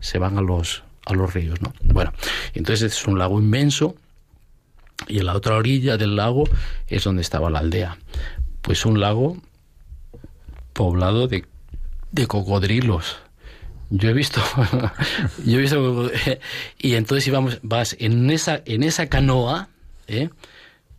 se 0.00 0.18
van 0.18 0.38
a 0.38 0.40
los 0.40 0.82
a 1.06 1.14
los 1.14 1.32
ríos 1.32 1.62
no 1.62 1.72
bueno 1.84 2.12
entonces 2.54 2.92
es 2.92 3.06
un 3.06 3.16
lago 3.16 3.38
inmenso 3.38 3.94
y 5.08 5.18
en 5.18 5.26
la 5.26 5.34
otra 5.34 5.56
orilla 5.56 5.96
del 5.96 6.16
lago 6.16 6.44
es 6.88 7.04
donde 7.04 7.22
estaba 7.22 7.50
la 7.50 7.60
aldea. 7.60 7.98
Pues 8.62 8.86
un 8.86 9.00
lago 9.00 9.36
poblado 10.72 11.28
de, 11.28 11.44
de 12.12 12.26
cocodrilos. 12.26 13.18
Yo 13.90 14.08
he 14.08 14.12
visto, 14.12 14.40
yo 15.44 15.58
he 15.58 15.62
visto, 15.62 16.10
y 16.78 16.94
entonces 16.94 17.26
íbamos, 17.28 17.58
vas 17.62 17.96
en 18.00 18.30
esa, 18.30 18.62
en 18.64 18.82
esa 18.82 19.08
canoa, 19.08 19.68
¿eh? 20.08 20.30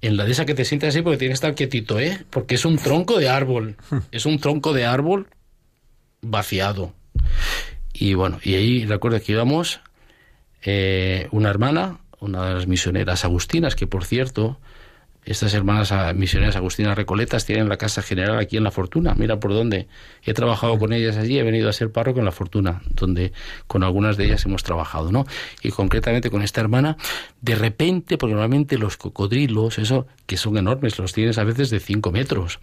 en 0.01 0.17
la 0.17 0.25
de 0.25 0.31
esa 0.31 0.45
que 0.45 0.53
te 0.53 0.65
sientes 0.65 0.89
así 0.89 1.01
porque 1.01 1.17
tienes 1.17 1.39
que 1.39 1.47
estar 1.47 1.55
quietito, 1.55 1.99
¿eh? 1.99 2.23
porque 2.29 2.55
es 2.55 2.63
un 2.63 2.77
tronco 2.77 3.17
de 3.17 3.27
árbol, 3.27 3.75
es 4.11 4.25
un 4.25 4.39
tronco 4.39 4.71
de 4.71 4.85
árbol 4.85 5.27
vaciado. 6.21 6.93
Y 7.91 8.13
bueno, 8.13 8.39
y 8.43 8.55
ahí 8.55 8.85
recuerdo 8.85 9.19
que 9.21 9.31
íbamos 9.31 9.81
eh, 10.61 11.27
una 11.31 11.49
hermana, 11.49 11.99
una 12.25 12.47
de 12.47 12.53
las 12.55 12.67
misioneras 12.67 13.25
agustinas, 13.25 13.75
que 13.75 13.87
por 13.87 14.05
cierto, 14.05 14.59
estas 15.25 15.55
hermanas 15.55 15.91
misioneras 16.15 16.55
agustinas 16.55 16.95
recoletas 16.95 17.45
tienen 17.45 17.67
la 17.67 17.77
casa 17.77 18.03
general 18.03 18.37
aquí 18.37 18.57
en 18.57 18.63
La 18.63 18.69
Fortuna. 18.69 19.15
Mira 19.17 19.39
por 19.39 19.53
dónde. 19.53 19.87
He 20.23 20.33
trabajado 20.35 20.77
con 20.77 20.93
ellas 20.93 21.17
allí, 21.17 21.39
he 21.39 21.43
venido 21.43 21.67
a 21.67 21.73
ser 21.73 21.91
párroco 21.91 22.19
en 22.19 22.25
La 22.25 22.31
Fortuna, 22.31 22.83
donde 22.91 23.33
con 23.65 23.83
algunas 23.83 24.17
de 24.17 24.25
ellas 24.25 24.45
hemos 24.45 24.61
trabajado, 24.63 25.11
¿no? 25.11 25.25
Y 25.63 25.71
concretamente 25.71 26.29
con 26.29 26.43
esta 26.43 26.61
hermana, 26.61 26.97
de 27.41 27.55
repente, 27.55 28.19
porque 28.19 28.33
normalmente 28.33 28.77
los 28.77 28.97
cocodrilos, 28.97 29.79
eso, 29.79 30.05
que 30.27 30.37
son 30.37 30.57
enormes, 30.57 30.99
los 30.99 31.11
tienes 31.11 31.39
a 31.39 31.43
veces 31.43 31.71
de 31.71 31.79
5 31.79 32.11
metros, 32.11 32.59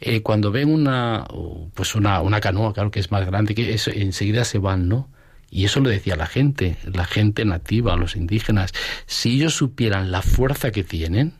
eh, 0.00 0.20
cuando 0.20 0.50
ven 0.50 0.68
una, 0.68 1.26
pues 1.72 1.94
una, 1.94 2.20
una 2.20 2.40
canoa, 2.40 2.74
claro 2.74 2.90
que 2.90 3.00
es 3.00 3.10
más 3.10 3.24
grande, 3.24 3.54
que 3.54 3.72
eso, 3.72 3.90
enseguida 3.90 4.44
se 4.44 4.58
van, 4.58 4.86
¿no? 4.86 5.08
Y 5.54 5.66
eso 5.66 5.80
lo 5.80 5.90
decía 5.90 6.16
la 6.16 6.26
gente, 6.26 6.78
la 6.90 7.04
gente 7.04 7.44
nativa, 7.44 7.94
los 7.96 8.16
indígenas. 8.16 8.72
Si 9.04 9.34
ellos 9.34 9.54
supieran 9.54 10.10
la 10.10 10.22
fuerza 10.22 10.70
que 10.70 10.82
tienen, 10.82 11.34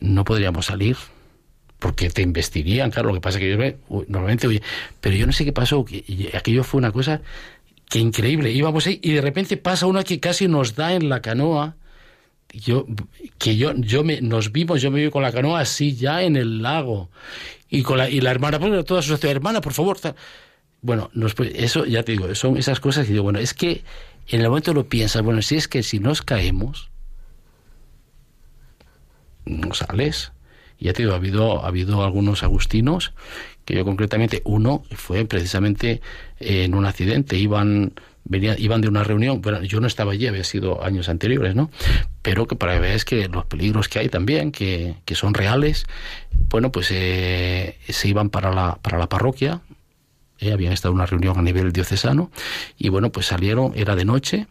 no 0.00 0.24
podríamos 0.24 0.64
salir. 0.64 0.96
Porque 1.78 2.08
te 2.08 2.22
investirían, 2.22 2.90
claro. 2.90 3.08
Lo 3.08 3.16
que 3.16 3.20
pasa 3.20 3.38
es 3.38 3.44
que 3.44 3.76
normalmente, 4.08 4.46
oye, 4.46 4.62
pero 5.02 5.14
yo 5.14 5.26
no 5.26 5.32
sé 5.32 5.44
qué 5.44 5.52
pasó. 5.52 5.84
Que, 5.84 6.30
aquello 6.32 6.64
fue 6.64 6.78
una 6.78 6.90
cosa 6.90 7.20
que 7.90 7.98
increíble. 7.98 8.50
Íbamos 8.50 8.86
ahí 8.86 8.98
y 9.02 9.12
de 9.12 9.20
repente 9.20 9.58
pasa 9.58 9.84
una 9.84 10.02
que 10.02 10.18
casi 10.18 10.48
nos 10.48 10.74
da 10.74 10.94
en 10.94 11.10
la 11.10 11.20
canoa. 11.20 11.76
Yo, 12.50 12.86
que 13.36 13.58
yo, 13.58 13.74
yo 13.76 14.04
me, 14.04 14.22
nos 14.22 14.52
vimos, 14.52 14.80
yo 14.80 14.90
me 14.90 15.04
vi 15.04 15.10
con 15.10 15.22
la 15.22 15.32
canoa 15.32 15.60
así 15.60 15.94
ya 15.96 16.22
en 16.22 16.36
el 16.36 16.62
lago. 16.62 17.10
Y 17.68 17.82
con 17.82 17.98
la, 17.98 18.08
y 18.08 18.22
la 18.22 18.30
hermana, 18.30 18.58
pues 18.58 18.86
toda 18.86 19.02
su 19.02 19.18
hermana, 19.26 19.60
por 19.60 19.74
favor. 19.74 19.98
Bueno, 20.84 21.10
eso 21.54 21.86
ya 21.86 22.02
te 22.02 22.12
digo, 22.12 22.34
son 22.34 22.58
esas 22.58 22.78
cosas 22.78 23.06
que 23.06 23.12
digo, 23.12 23.24
bueno, 23.24 23.38
es 23.38 23.54
que 23.54 23.84
en 24.28 24.42
el 24.42 24.48
momento 24.50 24.74
lo 24.74 24.84
piensas, 24.86 25.22
bueno, 25.22 25.40
si 25.40 25.56
es 25.56 25.66
que 25.66 25.82
si 25.82 25.98
nos 25.98 26.20
caemos, 26.20 26.90
no 29.46 29.72
sales. 29.72 30.32
Ya 30.78 30.92
te 30.92 31.00
digo, 31.00 31.14
ha 31.14 31.16
habido, 31.16 31.64
ha 31.64 31.68
habido 31.68 32.04
algunos 32.04 32.42
agustinos, 32.42 33.14
que 33.64 33.74
yo 33.74 33.86
concretamente, 33.86 34.42
uno 34.44 34.82
fue 34.90 35.24
precisamente 35.24 36.02
en 36.38 36.74
un 36.74 36.84
accidente, 36.84 37.38
iban, 37.38 37.94
venía, 38.24 38.54
iban 38.58 38.82
de 38.82 38.88
una 38.88 39.04
reunión, 39.04 39.40
bueno, 39.40 39.62
yo 39.62 39.80
no 39.80 39.86
estaba 39.86 40.12
allí, 40.12 40.26
había 40.26 40.44
sido 40.44 40.84
años 40.84 41.08
anteriores, 41.08 41.54
¿no? 41.54 41.70
Pero 42.20 42.46
que 42.46 42.56
para 42.56 42.78
ver 42.78 42.94
es 42.94 43.06
que 43.06 43.26
los 43.28 43.46
peligros 43.46 43.88
que 43.88 44.00
hay 44.00 44.10
también, 44.10 44.52
que, 44.52 44.96
que 45.06 45.14
son 45.14 45.32
reales, 45.32 45.86
bueno, 46.50 46.70
pues 46.70 46.88
eh, 46.90 47.78
se 47.88 48.06
iban 48.06 48.28
para 48.28 48.52
la, 48.52 48.74
para 48.82 48.98
la 48.98 49.08
parroquia, 49.08 49.62
¿eh? 50.38 50.52
habían 50.52 50.72
estado 50.72 50.92
en 50.92 50.96
una 50.96 51.06
reunión 51.06 51.38
a 51.38 51.42
nivel 51.42 51.72
diocesano 51.72 52.30
y 52.78 52.88
bueno, 52.88 53.10
pues 53.10 53.26
salieron, 53.26 53.72
era 53.74 53.96
de 53.96 54.04
noche 54.04 54.46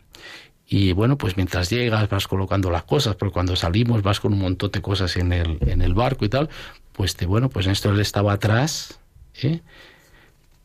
y 0.67 0.93
bueno, 0.93 1.17
pues 1.17 1.37
mientras 1.37 1.69
llegas 1.69 2.09
vas 2.09 2.27
colocando 2.27 2.71
las 2.71 2.83
cosas, 2.83 3.15
porque 3.15 3.33
cuando 3.33 3.55
salimos 3.55 4.01
vas 4.01 4.19
con 4.19 4.33
un 4.33 4.39
montón 4.39 4.71
de 4.71 4.81
cosas 4.81 5.15
en 5.17 5.33
el, 5.33 5.57
en 5.61 5.81
el 5.81 5.93
barco 5.93 6.25
y 6.25 6.29
tal, 6.29 6.49
pues 6.93 7.15
te, 7.15 7.25
bueno, 7.25 7.49
pues 7.49 7.67
esto 7.67 7.91
él 7.91 7.99
estaba 7.99 8.33
atrás, 8.33 8.99
¿eh? 9.41 9.61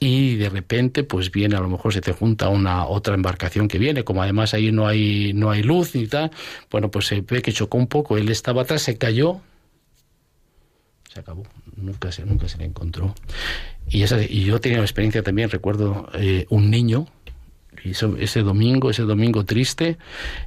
y 0.00 0.36
de 0.36 0.48
repente 0.48 1.02
pues 1.02 1.30
viene 1.30 1.56
a 1.56 1.60
lo 1.60 1.68
mejor 1.68 1.92
se 1.92 2.00
te 2.00 2.12
junta 2.12 2.48
una 2.48 2.86
otra 2.86 3.14
embarcación 3.14 3.66
que 3.66 3.78
viene 3.78 4.04
como 4.04 4.22
además 4.22 4.54
ahí 4.54 4.70
no 4.70 4.86
hay 4.86 5.32
no 5.34 5.50
hay 5.50 5.62
luz 5.62 5.94
ni 5.94 6.06
tal 6.06 6.30
bueno 6.70 6.90
pues 6.90 7.06
se 7.06 7.20
ve 7.20 7.42
que 7.42 7.52
chocó 7.52 7.78
un 7.78 7.88
poco 7.88 8.16
él 8.16 8.28
estaba 8.28 8.62
atrás 8.62 8.82
se 8.82 8.96
cayó 8.96 9.40
se 11.18 11.20
acabó 11.20 11.42
nunca 11.76 12.12
se 12.12 12.24
nunca 12.24 12.48
se 12.48 12.58
le 12.58 12.64
encontró 12.64 13.14
y, 13.90 14.02
esa, 14.02 14.22
y 14.22 14.44
yo 14.44 14.60
tenía 14.60 14.78
una 14.78 14.84
experiencia 14.84 15.22
también, 15.22 15.50
recuerdo 15.50 16.08
eh, 16.14 16.46
un 16.50 16.70
niño 16.70 17.06
Y 17.84 17.90
ese 17.92 18.42
domingo, 18.42 18.90
ese 18.90 19.02
domingo 19.02 19.44
triste, 19.44 19.98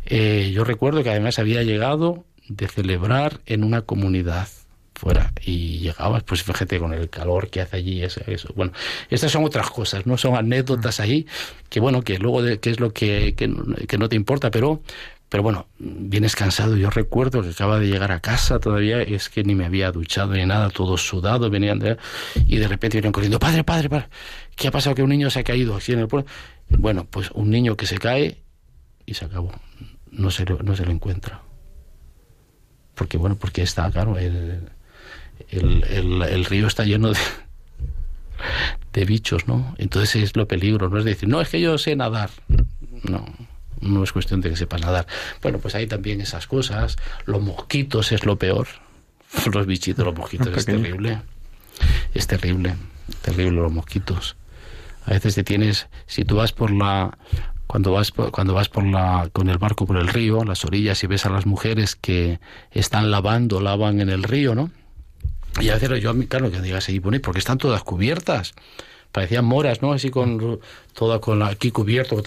eh, 0.05 0.51
yo 0.53 0.63
recuerdo 0.63 1.01
que 1.01 1.09
además 1.09 1.39
había 1.39 1.63
llegado 1.63 2.25
de 2.47 2.67
celebrar 2.67 3.39
en 3.45 3.63
una 3.63 3.81
comunidad 3.81 4.47
fuera 4.93 5.31
y 5.43 5.79
llegabas, 5.79 6.23
pues 6.23 6.43
fíjate 6.43 6.77
con 6.77 6.93
el 6.93 7.09
calor 7.09 7.49
que 7.49 7.61
hace 7.61 7.77
allí, 7.77 8.03
eso, 8.03 8.21
eso. 8.27 8.53
Bueno, 8.55 8.73
estas 9.09 9.31
son 9.31 9.43
otras 9.45 9.69
cosas, 9.71 10.05
¿no? 10.05 10.17
Son 10.17 10.35
anécdotas 10.35 10.99
ahí 10.99 11.25
que, 11.69 11.79
bueno, 11.79 12.01
que 12.01 12.19
luego, 12.19 12.43
de, 12.43 12.59
que 12.59 12.69
es 12.69 12.79
lo 12.79 12.91
que, 12.91 13.33
que, 13.35 13.51
que 13.87 13.97
no 13.97 14.09
te 14.09 14.15
importa, 14.15 14.51
pero 14.51 14.81
pero 15.31 15.43
bueno, 15.43 15.67
vienes 15.79 16.35
cansado. 16.35 16.75
Yo 16.75 16.89
recuerdo 16.89 17.41
que 17.41 17.51
acaba 17.51 17.79
de 17.79 17.87
llegar 17.87 18.11
a 18.11 18.19
casa 18.19 18.59
todavía, 18.59 19.01
es 19.01 19.29
que 19.29 19.45
ni 19.45 19.55
me 19.55 19.65
había 19.65 19.89
duchado 19.89 20.33
ni 20.33 20.45
nada, 20.45 20.69
todo 20.69 20.97
sudado, 20.97 21.49
venían 21.49 21.79
de, 21.79 21.95
y 22.47 22.57
de 22.57 22.67
repente 22.67 22.97
vienen 22.97 23.13
corriendo, 23.13 23.39
padre, 23.39 23.63
padre, 23.63 23.87
padre, 23.87 24.09
¿qué 24.57 24.67
ha 24.67 24.71
pasado? 24.71 24.93
Que 24.93 25.03
un 25.03 25.09
niño 25.09 25.29
se 25.29 25.39
ha 25.39 25.43
caído 25.45 25.73
aquí 25.73 25.93
en 25.93 25.99
el 25.99 26.09
pueblo. 26.09 26.29
Bueno, 26.67 27.07
pues 27.09 27.31
un 27.31 27.49
niño 27.49 27.77
que 27.77 27.85
se 27.85 27.97
cae 27.97 28.39
y 29.05 29.13
se 29.13 29.23
acabó. 29.23 29.53
No 30.11 30.31
se 30.31 30.43
lo, 30.43 30.59
no 30.63 30.75
se 30.75 30.83
lo 30.83 30.91
encuentra. 30.91 31.41
Porque 32.93 33.15
bueno, 33.15 33.37
porque 33.37 33.61
está, 33.61 33.89
claro, 33.89 34.17
el, 34.17 34.67
el, 35.47 36.21
el, 36.23 36.43
río 36.43 36.67
está 36.67 36.83
lleno 36.83 37.13
de, 37.13 37.19
de 38.91 39.05
bichos, 39.05 39.47
¿no? 39.47 39.75
Entonces 39.77 40.23
es 40.23 40.35
lo 40.35 40.45
peligro, 40.45 40.89
no 40.89 40.97
es 40.97 41.05
decir, 41.05 41.29
no, 41.29 41.39
es 41.39 41.47
que 41.47 41.61
yo 41.61 41.77
sé 41.77 41.95
nadar. 41.95 42.31
No, 43.03 43.25
no 43.79 44.03
es 44.03 44.11
cuestión 44.11 44.41
de 44.41 44.49
que 44.49 44.55
sepas 44.55 44.81
nadar. 44.81 45.07
Bueno, 45.41 45.59
pues 45.59 45.75
hay 45.75 45.87
también 45.87 46.21
esas 46.21 46.47
cosas. 46.47 46.97
Los 47.25 47.41
mosquitos 47.41 48.11
es 48.11 48.25
lo 48.25 48.37
peor. 48.37 48.67
Los 49.53 49.65
bichitos, 49.65 50.05
los 50.05 50.15
mosquitos 50.15 50.49
es 50.55 50.65
terrible. 50.65 51.21
Es 52.13 52.27
terrible, 52.27 52.75
terrible 53.21 53.61
los 53.61 53.71
mosquitos. 53.71 54.35
A 55.05 55.11
veces 55.11 55.35
te 55.35 55.43
tienes, 55.43 55.87
si 56.05 56.25
tú 56.25 56.35
vas 56.35 56.51
por 56.51 56.69
la, 56.69 57.17
cuando 57.65 57.93
vas 57.93 58.11
cuando 58.11 58.53
vas 58.53 58.67
por 58.67 58.83
la 58.83 59.29
con 59.31 59.49
el 59.49 59.57
barco 59.57 59.87
por 59.87 59.97
el 59.97 60.09
río, 60.09 60.43
las 60.43 60.65
orillas 60.65 61.03
y 61.03 61.07
ves 61.07 61.25
a 61.25 61.29
las 61.29 61.45
mujeres 61.45 61.95
que 61.95 62.39
están 62.71 63.09
lavando, 63.09 63.61
lavan 63.61 64.01
en 64.01 64.09
el 64.09 64.23
río, 64.23 64.53
¿no? 64.53 64.69
Y 65.59 65.69
a 65.69 65.75
veces 65.75 66.01
yo, 66.01 66.13
claro, 66.27 66.51
que 66.51 66.61
digas 66.61 66.87
ahí, 66.89 66.99
porque 66.99 67.39
están 67.39 67.57
todas 67.57 67.83
cubiertas 67.83 68.53
parecían 69.11 69.45
moras, 69.45 69.81
¿no? 69.81 69.93
Así 69.93 70.09
con 70.09 70.59
toda 70.93 71.19
con 71.19 71.39
la, 71.39 71.47
aquí 71.47 71.71
cubierto. 71.71 72.21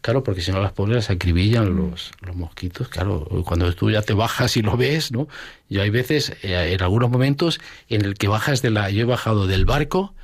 Claro, 0.00 0.22
porque 0.22 0.40
si 0.40 0.52
no 0.52 0.60
las 0.60 0.72
pobres 0.72 0.96
las 0.96 1.10
acribillan 1.10 1.72
mm. 1.72 1.76
los, 1.76 2.10
los 2.22 2.36
mosquitos. 2.36 2.88
Claro, 2.88 3.26
cuando 3.44 3.72
tú 3.74 3.90
ya 3.90 4.02
te 4.02 4.14
bajas 4.14 4.56
y 4.56 4.62
lo 4.62 4.76
ves, 4.76 5.12
¿no? 5.12 5.28
Yo 5.68 5.82
hay 5.82 5.90
veces, 5.90 6.36
eh, 6.42 6.72
en 6.72 6.82
algunos 6.82 7.10
momentos, 7.10 7.60
en 7.88 8.04
el 8.04 8.14
que 8.14 8.28
bajas 8.28 8.62
de 8.62 8.70
la... 8.70 8.90
Yo 8.90 9.02
he 9.02 9.04
bajado 9.04 9.46
del 9.46 9.64
barco 9.64 10.14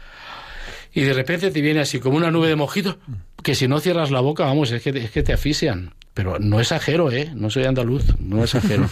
y 0.93 1.03
de 1.03 1.13
repente 1.13 1.51
te 1.51 1.61
viene 1.61 1.81
así 1.81 2.01
como 2.01 2.17
una 2.17 2.31
nube 2.31 2.49
de 2.49 2.57
mosquitos 2.57 2.97
que 3.43 3.55
si 3.55 3.69
no 3.69 3.79
cierras 3.79 4.11
la 4.11 4.21
boca, 4.21 4.45
vamos, 4.45 4.73
es 4.73 4.83
que, 4.83 4.91
es 4.91 5.11
que 5.11 5.23
te 5.23 5.33
asfixian. 5.33 5.95
Pero 6.15 6.39
no 6.39 6.59
exagero, 6.59 7.13
¿eh? 7.13 7.31
No 7.35 7.51
soy 7.51 7.65
andaluz, 7.65 8.03
no 8.19 8.43
exagero. 8.43 8.89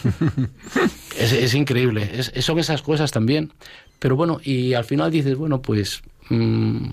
es, 1.19 1.33
es 1.33 1.55
increíble. 1.55 2.09
Es, 2.13 2.45
son 2.45 2.59
esas 2.59 2.83
cosas 2.83 3.11
también. 3.11 3.51
Pero 3.99 4.15
bueno, 4.15 4.41
y 4.45 4.75
al 4.75 4.85
final 4.85 5.11
dices, 5.11 5.35
bueno, 5.35 5.63
pues 5.63 6.03
Mm, 6.29 6.89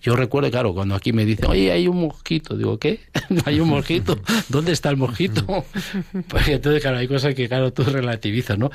yo 0.00 0.16
recuerdo, 0.16 0.50
claro, 0.50 0.74
cuando 0.74 0.94
aquí 0.94 1.12
me 1.12 1.24
dicen, 1.24 1.46
oye, 1.46 1.72
hay 1.72 1.88
un 1.88 2.00
mosquito, 2.00 2.56
digo, 2.56 2.78
¿qué? 2.78 3.00
¿Hay 3.44 3.60
un 3.60 3.68
mosquito? 3.68 4.18
¿Dónde 4.48 4.72
está 4.72 4.90
el 4.90 4.96
mosquito? 4.96 5.44
Pues 6.28 6.48
entonces, 6.48 6.82
claro, 6.82 6.98
hay 6.98 7.08
cosas 7.08 7.34
que, 7.34 7.48
claro, 7.48 7.72
tú 7.72 7.84
relativizas, 7.84 8.58
¿no? 8.58 8.70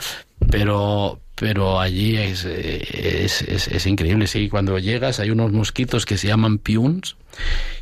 Pero, 0.49 1.19
pero 1.35 1.79
allí 1.79 2.17
es, 2.17 2.45
es, 2.45 3.41
es, 3.41 3.85
increíble, 3.87 4.27
sí, 4.27 4.49
cuando 4.49 4.77
llegas 4.79 5.19
hay 5.19 5.31
unos 5.31 5.51
mosquitos 5.51 6.05
que 6.05 6.17
se 6.17 6.27
llaman 6.27 6.57
piuns 6.57 7.17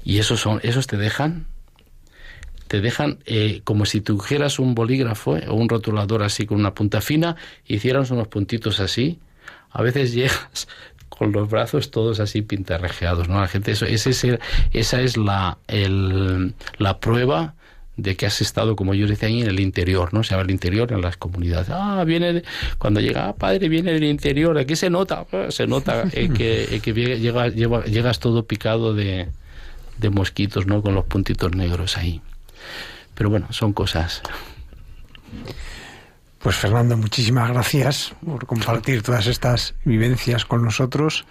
y 0.04 0.20
esos, 0.20 0.40
son, 0.40 0.60
esos 0.64 0.88
te 0.88 0.98
dejan 0.98 1.48
te 2.70 2.82
dejan 2.82 3.18
eh, 3.26 3.62
como 3.64 3.86
si 3.86 4.00
tuvieras 4.00 4.60
un 4.60 4.76
bolígrafo 4.76 5.38
eh, 5.38 5.46
o 5.50 5.56
un 5.56 5.68
rotulador 5.68 6.22
así 6.22 6.46
con 6.46 6.60
una 6.60 6.76
punta 6.76 7.02
fina, 7.02 7.36
hicieras 7.66 8.12
unos 8.12 8.28
puntitos 8.28 8.80
así. 8.80 9.20
A 9.72 9.82
veces 9.82 10.14
llegas, 10.14 10.68
con 11.20 11.34
los 11.34 11.50
brazos 11.50 11.92
todos 11.92 12.22
así 12.22 12.42
pintarrejeados, 12.42 13.28
¿no? 13.28 13.42
La 13.42 13.50
gente, 13.50 13.74
eso, 13.74 13.86
ese 13.86 14.40
esa 14.72 15.02
es 15.02 15.18
la, 15.18 15.58
el, 15.68 16.54
la 16.78 17.02
prueba 17.02 17.56
de 17.98 18.16
que 18.16 18.26
has 18.26 18.40
estado, 18.40 18.78
como 18.78 18.94
yo 18.94 19.06
decía 19.06 19.28
ahí, 19.28 19.42
en 19.42 19.50
el 19.50 19.60
interior, 19.60 20.14
¿no? 20.14 20.24
Se 20.24 20.30
llama 20.30 20.44
el 20.44 20.52
interior 20.52 20.94
en 20.94 21.02
las 21.02 21.18
comunidades. 21.18 21.68
Ah, 21.72 22.06
viene, 22.08 22.44
cuando 22.78 23.02
llega, 23.02 23.28
ah, 23.28 23.36
padre, 23.36 23.68
viene 23.68 23.92
del 23.92 24.06
interior, 24.06 24.58
aquí 24.58 24.78
se 24.78 24.90
nota, 24.90 25.26
ah, 25.34 25.48
se 25.50 25.68
nota 25.68 26.06
eh, 26.14 26.30
que, 26.34 26.76
eh, 26.76 26.80
que 26.80 26.94
llegas, 26.94 27.54
llegas 27.54 28.20
todo 28.20 28.46
picado 28.46 28.94
de, 28.94 29.28
de 29.98 30.10
mosquitos, 30.10 30.68
¿no? 30.68 30.82
Con 30.82 30.96
los 30.96 31.04
puntitos 31.04 31.54
negros 31.54 31.98
ahí. 31.98 32.22
Pero 33.14 33.30
bueno, 33.30 33.48
son 33.52 33.74
cosas. 33.74 34.22
Pues 36.40 36.56
Fernando, 36.56 36.96
muchísimas 36.96 37.50
gracias 37.50 38.14
por 38.26 38.46
compartir 38.46 39.04
todas 39.04 39.28
estas 39.28 39.76
vivencias 39.84 40.46
con 40.46 40.64
nosotros 40.64 41.26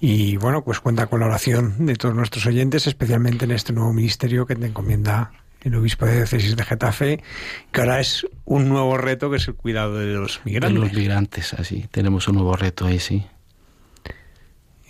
y 0.00 0.38
bueno, 0.38 0.64
pues 0.64 0.80
cuenta 0.80 1.08
con 1.08 1.20
la 1.20 1.26
oración 1.26 1.84
de 1.84 1.94
todos 1.94 2.14
nuestros 2.14 2.46
oyentes, 2.46 2.86
especialmente 2.86 3.44
en 3.44 3.50
este 3.50 3.74
nuevo 3.74 3.92
ministerio 3.92 4.46
que 4.46 4.56
te 4.56 4.66
encomienda 4.66 5.32
el 5.60 5.74
obispo 5.74 6.06
de 6.06 6.16
diócesis 6.16 6.56
de 6.56 6.64
Getafe, 6.64 7.22
que 7.70 7.80
ahora 7.80 8.00
es 8.00 8.26
un 8.46 8.68
nuevo 8.70 8.96
reto 8.96 9.30
que 9.30 9.36
es 9.36 9.48
el 9.48 9.54
cuidado 9.56 9.98
de 9.98 10.06
los 10.06 10.40
migrantes. 10.44 10.80
De 10.80 10.86
los 10.86 10.96
migrantes, 10.96 11.52
así, 11.52 11.86
tenemos 11.90 12.26
un 12.28 12.36
nuevo 12.36 12.56
reto 12.56 12.86
ahí, 12.86 12.98
sí. 12.98 13.26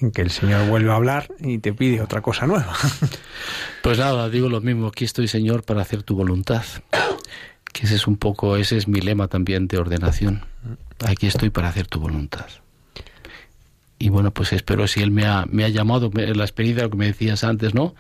En 0.01 0.13
que 0.13 0.23
el 0.23 0.31
Señor 0.31 0.69
vuelve 0.69 0.93
a 0.93 0.95
hablar 0.95 1.29
y 1.41 1.59
te 1.59 1.73
pide 1.73 2.01
otra 2.03 2.21
cosa 2.21 2.47
nueva. 2.47 2.73
Pues 3.83 3.99
nada, 3.99 4.29
digo 4.29 4.49
lo 4.49 4.61
mismo, 4.61 4.89
aquí 4.89 5.05
estoy 5.05 5.29
Señor 5.29 5.63
para 5.63 5.81
hacer 5.81 6.03
tu 6.03 6.17
voluntad 6.17 6.65
que 7.77 7.85
ese 7.85 7.97
es 7.97 8.07
un 8.07 8.17
poco, 8.17 8.57
ese 8.57 8.79
es 8.79 8.89
mi 8.89 9.03
lema 9.03 9.29
también 9.29 9.69
de 9.69 9.77
ordenación. 9.77 10.47
Aquí 11.05 11.27
estoy 11.27 11.51
para 11.51 11.69
hacer 11.69 11.87
tu 11.87 12.01
voluntad. 12.01 12.47
Y 13.99 14.09
bueno, 14.09 14.31
pues 14.31 14.55
espero 14.55 14.87
si 14.89 15.03
él 15.03 15.11
me 15.11 15.27
ha, 15.27 15.45
me 15.51 15.63
ha 15.63 15.69
llamado, 15.69 16.11
la 16.15 16.45
experiencia 16.45 16.89
que 16.89 16.97
me 16.97 17.05
decías 17.05 17.45
antes, 17.45 17.75
¿no? 17.75 17.95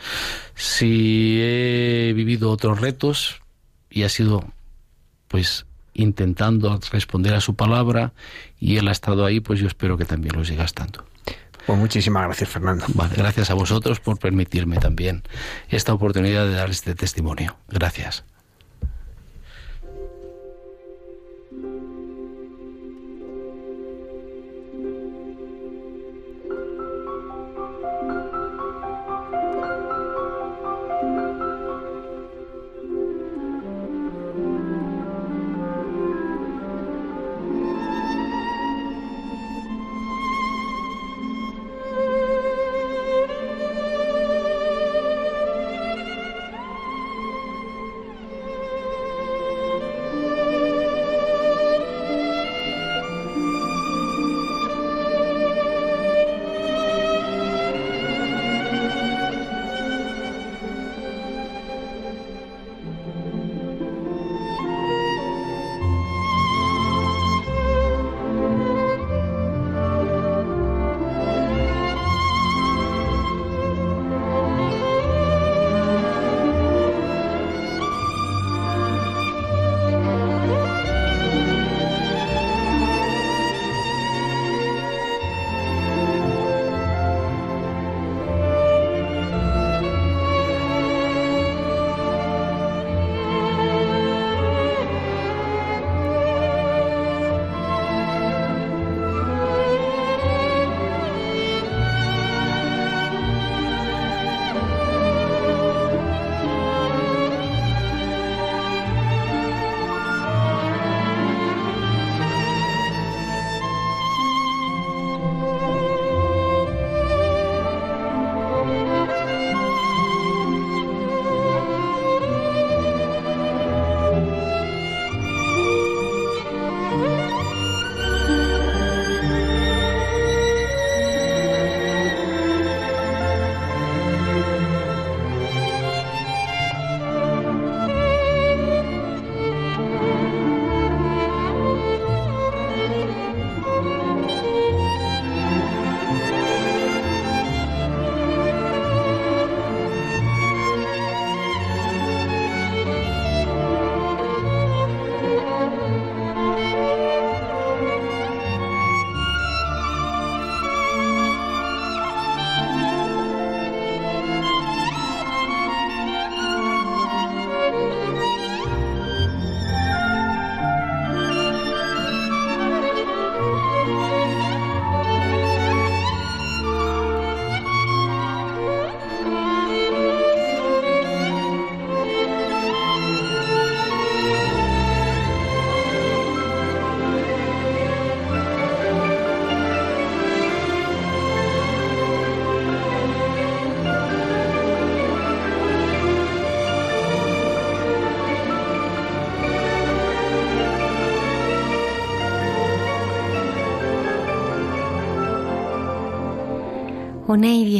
Si 0.55 1.39
he 1.43 2.15
vivido 2.15 2.51
otros 2.51 2.81
retos 2.81 3.43
y 3.90 4.05
ha 4.05 4.09
sido, 4.09 4.51
pues, 5.28 5.66
intentando 5.93 6.81
responder 6.90 7.35
a 7.35 7.43
su 7.43 7.55
palabra 7.55 8.15
y 8.59 8.78
él 8.78 8.89
ha 8.89 8.93
estado 8.93 9.27
ahí, 9.27 9.40
pues 9.40 9.61
yo 9.61 9.66
espero 9.66 9.98
que 9.98 10.07
también 10.07 10.36
lo 10.36 10.44
siga 10.44 10.65
estando. 10.65 11.05
Pues 11.66 11.78
muchísimas 11.78 12.24
gracias, 12.24 12.48
Fernando. 12.48 12.86
Vale, 12.94 13.15
gracias 13.15 13.51
a 13.51 13.55
vosotros 13.55 14.01
por 14.01 14.19
permitirme 14.19 14.78
también 14.78 15.23
esta 15.69 15.93
oportunidad 15.93 16.47
de 16.47 16.55
dar 16.55 16.70
este 16.70 16.94
testimonio. 16.94 17.59
Gracias. 17.69 18.24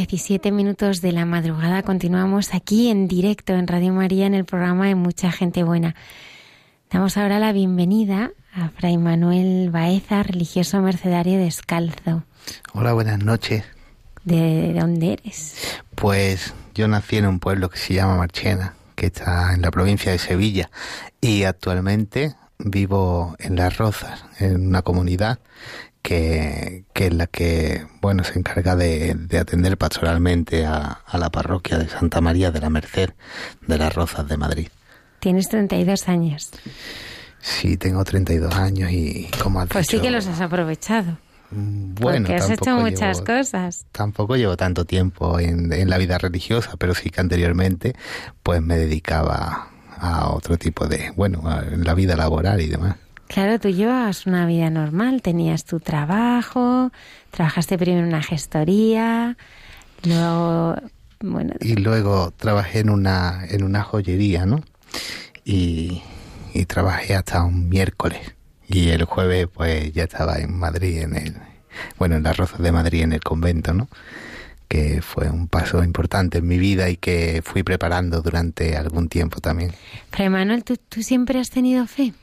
Una 0.07 0.11
y 0.11 0.15
diecisiete 0.15 0.51
minutos 0.53 1.01
de 1.01 1.11
la 1.11 1.25
madrugada 1.25 1.83
continuamos 1.83 2.53
aquí 2.53 2.87
en 2.89 3.09
directo 3.09 3.51
en 3.51 3.67
Radio 3.67 3.91
María 3.91 4.25
en 4.25 4.35
el 4.35 4.45
programa 4.45 4.87
de 4.87 4.95
Mucha 4.95 5.33
Gente 5.33 5.63
Buena. 5.63 5.95
Damos 6.89 7.17
ahora 7.17 7.39
la 7.39 7.51
bienvenida 7.51 8.31
a 8.53 8.69
Fray 8.69 8.97
Manuel 8.97 9.69
Baeza, 9.69 10.23
religioso 10.23 10.79
mercedario 10.79 11.37
descalzo. 11.37 12.23
Hola, 12.73 12.93
buenas 12.93 13.19
noches. 13.19 13.65
¿De 14.23 14.73
dónde 14.79 15.11
eres? 15.11 15.81
Pues 15.95 16.53
yo 16.73 16.87
nací 16.87 17.17
en 17.17 17.27
un 17.27 17.41
pueblo 17.41 17.69
que 17.69 17.77
se 17.77 17.95
llama 17.95 18.15
Marchena, 18.15 18.75
que 18.95 19.07
está 19.07 19.53
en 19.53 19.61
la 19.61 19.71
provincia 19.71 20.13
de 20.13 20.19
Sevilla, 20.19 20.71
y 21.19 21.43
actualmente 21.43 22.33
vivo 22.59 23.35
en 23.39 23.57
Las 23.57 23.77
Rozas, 23.77 24.23
en 24.39 24.67
una 24.67 24.83
comunidad 24.83 25.39
que, 26.07 26.85
es 26.95 27.13
la 27.13 27.27
que 27.27 27.85
bueno 27.99 28.23
se 28.23 28.39
encarga 28.39 28.77
de, 28.77 29.13
atender 29.37 29.77
pastoralmente 29.77 30.65
a, 30.65 31.01
la 31.11 31.29
parroquia 31.29 31.77
de 31.77 31.89
Santa 31.89 32.21
María 32.21 32.49
de 32.49 32.61
la 32.61 32.69
Merced 32.69 33.09
de 33.67 33.77
las 33.77 33.93
Rozas 33.93 34.25
de 34.29 34.37
Madrid. 34.37 34.67
Tienes 35.19 35.49
32 35.49 36.07
años. 36.07 36.51
Sí, 37.41 37.75
tengo 37.75 38.05
32 38.05 38.55
años 38.55 38.89
y 38.91 39.29
como 39.43 39.59
has 39.59 39.67
Pues 39.67 39.87
sí 39.87 39.99
que 39.99 40.09
los 40.09 40.27
has 40.27 40.39
aprovechado. 40.39 41.17
Mm, 41.51 41.95
bueno, 41.95 42.27
Porque 42.27 42.35
has 42.35 42.49
hecho 42.51 42.77
muchas 42.77 43.21
cosas. 43.21 43.85
Tampoco 43.91 44.37
llevo 44.37 44.55
tanto 44.55 44.85
tiempo 44.85 45.39
en, 45.39 45.73
en 45.73 45.89
la 45.89 45.97
vida 45.97 46.17
religiosa, 46.17 46.77
pero 46.77 46.95
sí 46.95 47.09
que 47.09 47.19
anteriormente 47.19 47.95
pues 48.43 48.61
me 48.61 48.77
dedicaba 48.77 49.67
a 49.97 50.29
otro 50.29 50.57
tipo 50.57 50.87
de, 50.87 51.11
bueno, 51.17 51.43
en 51.69 51.83
la 51.83 51.93
vida 51.95 52.15
laboral 52.15 52.61
y 52.61 52.67
demás. 52.67 52.95
Claro, 53.27 53.59
tú 53.59 53.69
llevabas 53.69 54.25
una 54.25 54.45
vida 54.45 54.69
normal, 54.69 55.21
tenías 55.21 55.65
tu 55.65 55.79
trabajo, 55.79 56.91
trabajaste 57.31 57.77
primero 57.77 58.01
en 58.01 58.07
una 58.07 58.23
gestoría, 58.23 59.37
luego, 60.03 60.75
bueno... 61.19 61.53
Y 61.59 61.75
luego 61.75 62.31
trabajé 62.31 62.79
en 62.79 62.89
una, 62.89 63.45
en 63.49 63.63
una 63.63 63.83
joyería, 63.83 64.45
¿no? 64.45 64.63
Y, 65.43 66.01
y 66.53 66.65
trabajé 66.65 67.15
hasta 67.15 67.43
un 67.43 67.69
miércoles. 67.69 68.35
Y 68.69 68.89
el 68.89 69.03
jueves 69.03 69.47
pues 69.53 69.91
ya 69.93 70.03
estaba 70.03 70.37
en 70.37 70.57
Madrid, 70.57 71.01
en 71.01 71.15
el, 71.15 71.35
bueno, 71.97 72.15
en 72.15 72.23
las 72.23 72.37
Rozas 72.37 72.61
de 72.61 72.71
Madrid, 72.71 73.01
en 73.03 73.13
el 73.13 73.21
convento, 73.21 73.73
¿no? 73.73 73.87
que 74.67 75.01
fue 75.01 75.29
un 75.29 75.47
paso 75.47 75.83
importante 75.83 76.39
en 76.39 76.47
mi 76.47 76.57
vida 76.57 76.89
y 76.89 76.97
que 76.97 77.41
fui 77.43 77.63
preparando 77.63 78.21
durante 78.21 78.75
algún 78.75 79.07
tiempo 79.07 79.39
también. 79.39 79.71
Pero 80.11 80.29
Manuel, 80.29 80.63
¿tú, 80.63 80.77
¿tú 80.89 81.03
siempre 81.03 81.39
has 81.39 81.49
tenido 81.49 81.87
fe? 81.87 82.13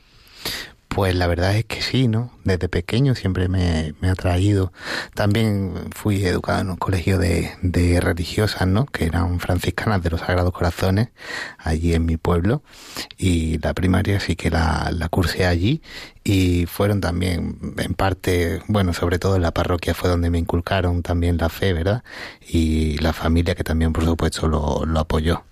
Pues 0.95 1.13
la 1.13 1.27
verdad 1.27 1.53
es 1.57 1.65
que 1.65 1.81
sí, 1.81 2.07
¿no? 2.07 2.31
Desde 2.45 2.69
pequeño 2.69 3.15
siempre 3.15 3.49
me, 3.49 3.93
ha 4.01 4.15
traído. 4.15 4.71
También 5.13 5.89
fui 5.93 6.25
educado 6.25 6.61
en 6.61 6.69
un 6.69 6.77
colegio 6.77 7.17
de, 7.17 7.51
de 7.61 7.99
religiosas, 7.99 8.65
¿no? 8.65 8.85
Que 8.85 9.03
eran 9.03 9.41
franciscanas 9.41 10.01
de 10.03 10.11
los 10.11 10.21
Sagrados 10.21 10.53
Corazones, 10.53 11.09
allí 11.57 11.93
en 11.93 12.05
mi 12.05 12.15
pueblo. 12.15 12.63
Y 13.17 13.57
la 13.59 13.73
primaria 13.73 14.21
sí 14.21 14.37
que 14.37 14.49
la, 14.49 14.89
la 14.93 15.09
cursé 15.09 15.45
allí. 15.45 15.81
Y 16.23 16.65
fueron 16.65 17.01
también, 17.01 17.75
en 17.77 17.93
parte, 17.93 18.61
bueno, 18.69 18.93
sobre 18.93 19.19
todo 19.19 19.35
en 19.35 19.41
la 19.41 19.53
parroquia 19.53 19.93
fue 19.93 20.09
donde 20.09 20.29
me 20.29 20.39
inculcaron 20.39 21.03
también 21.03 21.35
la 21.37 21.49
fe, 21.49 21.73
¿verdad? 21.73 22.05
Y 22.39 22.99
la 22.99 23.11
familia 23.11 23.53
que 23.53 23.65
también, 23.65 23.91
por 23.91 24.05
supuesto, 24.05 24.47
lo, 24.47 24.85
lo 24.85 24.99
apoyó. 25.01 25.43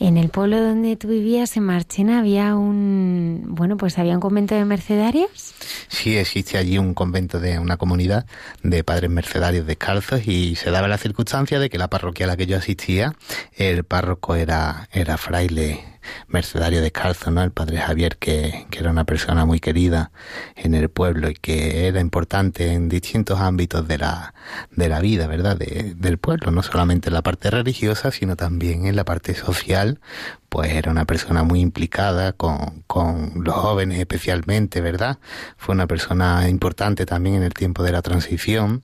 En 0.00 0.16
el 0.16 0.28
pueblo 0.28 0.62
donde 0.62 0.96
tú 0.96 1.08
vivías, 1.08 1.56
en 1.56 1.64
Marchena, 1.64 2.20
había 2.20 2.54
un, 2.54 3.42
bueno, 3.48 3.76
pues 3.76 3.98
había 3.98 4.14
un 4.14 4.20
convento 4.20 4.54
de 4.54 4.64
mercedarios. 4.64 5.54
Sí, 5.88 6.16
existe 6.16 6.56
allí 6.56 6.78
un 6.78 6.94
convento 6.94 7.40
de 7.40 7.58
una 7.58 7.76
comunidad 7.76 8.24
de 8.62 8.84
padres 8.84 9.10
mercedarios 9.10 9.66
descalzos 9.66 10.28
y 10.28 10.54
se 10.54 10.70
daba 10.70 10.86
la 10.86 10.98
circunstancia 10.98 11.58
de 11.58 11.68
que 11.68 11.78
la 11.78 11.88
parroquia 11.88 12.26
a 12.26 12.28
la 12.28 12.36
que 12.36 12.46
yo 12.46 12.56
asistía, 12.56 13.16
el 13.56 13.82
párroco 13.82 14.36
era, 14.36 14.88
era 14.92 15.16
fraile 15.16 15.97
mercedario 16.28 16.80
descalzo, 16.80 17.30
¿no? 17.30 17.42
El 17.42 17.50
padre 17.50 17.78
Javier, 17.78 18.16
que, 18.16 18.66
que, 18.70 18.78
era 18.78 18.90
una 18.90 19.04
persona 19.04 19.44
muy 19.44 19.60
querida 19.60 20.10
en 20.56 20.74
el 20.74 20.88
pueblo 20.88 21.30
y 21.30 21.34
que 21.34 21.88
era 21.88 22.00
importante 22.00 22.72
en 22.72 22.88
distintos 22.88 23.40
ámbitos 23.40 23.86
de 23.88 23.98
la, 23.98 24.34
de 24.70 24.88
la 24.88 25.00
vida, 25.00 25.26
¿verdad? 25.26 25.56
De, 25.56 25.94
del 25.96 26.18
pueblo, 26.18 26.50
no 26.50 26.62
solamente 26.62 27.08
en 27.08 27.14
la 27.14 27.22
parte 27.22 27.50
religiosa, 27.50 28.10
sino 28.12 28.36
también 28.36 28.86
en 28.86 28.96
la 28.96 29.04
parte 29.04 29.34
social, 29.34 30.00
pues 30.48 30.72
era 30.72 30.90
una 30.90 31.04
persona 31.04 31.42
muy 31.42 31.60
implicada 31.60 32.32
con, 32.32 32.82
con 32.86 33.32
los 33.44 33.54
jóvenes 33.54 33.98
especialmente, 33.98 34.80
¿verdad? 34.80 35.18
Fue 35.56 35.74
una 35.74 35.86
persona 35.86 36.48
importante 36.48 37.04
también 37.04 37.36
en 37.36 37.42
el 37.42 37.52
tiempo 37.52 37.82
de 37.82 37.92
la 37.92 38.02
transición 38.02 38.82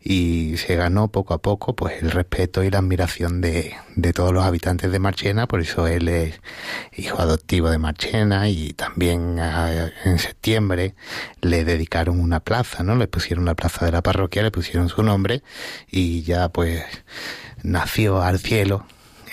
y 0.00 0.56
se 0.58 0.76
ganó 0.76 1.08
poco 1.08 1.34
a 1.34 1.38
poco 1.38 1.74
pues 1.74 2.02
el 2.02 2.10
respeto 2.10 2.62
y 2.62 2.70
la 2.70 2.78
admiración 2.78 3.40
de, 3.40 3.74
de 3.94 4.12
todos 4.12 4.32
los 4.32 4.44
habitantes 4.44 4.92
de 4.92 4.98
Marchena, 4.98 5.46
por 5.46 5.60
eso 5.60 5.86
él 5.86 6.08
es 6.08 6.40
hijo 6.94 7.20
adoptivo 7.20 7.70
de 7.70 7.78
Marchena 7.78 8.48
y 8.48 8.74
también 8.74 9.38
ah, 9.40 9.90
en 10.04 10.18
septiembre 10.18 10.94
le 11.40 11.64
dedicaron 11.64 12.20
una 12.20 12.40
plaza, 12.40 12.82
¿no? 12.82 12.94
Le 12.96 13.08
pusieron 13.08 13.46
la 13.46 13.54
plaza 13.54 13.86
de 13.86 13.92
la 13.92 14.02
parroquia, 14.02 14.42
le 14.42 14.50
pusieron 14.50 14.88
su 14.88 15.02
nombre 15.02 15.42
y 15.90 16.22
ya 16.22 16.50
pues 16.50 16.84
nació 17.62 18.22
al 18.22 18.38
cielo 18.38 18.86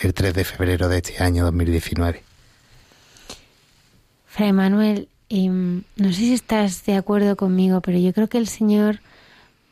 el 0.07 0.13
3 0.13 0.33
de 0.33 0.43
febrero 0.43 0.89
de 0.89 0.97
este 0.97 1.23
año 1.23 1.45
2019. 1.45 2.23
Fray 4.27 4.51
Manuel, 4.51 5.07
em, 5.29 5.83
no 5.95 6.09
sé 6.09 6.15
si 6.15 6.33
estás 6.33 6.85
de 6.85 6.95
acuerdo 6.95 7.35
conmigo, 7.35 7.81
pero 7.81 7.97
yo 7.99 8.13
creo 8.13 8.27
que 8.27 8.37
el 8.37 8.47
Señor, 8.47 8.99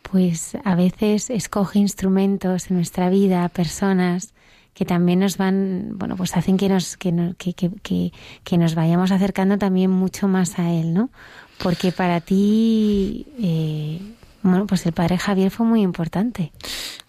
pues 0.04 0.56
a 0.64 0.76
veces 0.76 1.30
escoge 1.30 1.80
instrumentos 1.80 2.70
en 2.70 2.78
nuestra 2.78 3.10
vida, 3.10 3.50
personas 3.50 4.34
que 4.74 4.86
también 4.86 5.20
nos 5.20 5.38
van, 5.38 5.98
bueno, 5.98 6.16
pues 6.16 6.36
hacen 6.38 6.58
que 6.58 6.70
nos, 6.70 6.96
que, 6.96 7.12
que, 7.38 8.12
que, 8.44 8.58
nos 8.58 8.76
vayamos 8.76 9.12
acercando 9.12 9.58
también 9.58 9.90
mucho 9.90 10.28
más 10.28 10.60
a 10.60 10.72
Él, 10.72 10.94
¿no? 10.94 11.10
Porque 11.58 11.92
para 11.92 12.22
ti, 12.22 13.28
eh, 13.40 14.00
bueno, 14.44 14.66
pues 14.68 14.86
el 14.86 14.94
Padre 14.94 15.18
Javier 15.18 15.52
fue 15.52 15.66
muy 15.66 15.82
importante. 15.82 16.52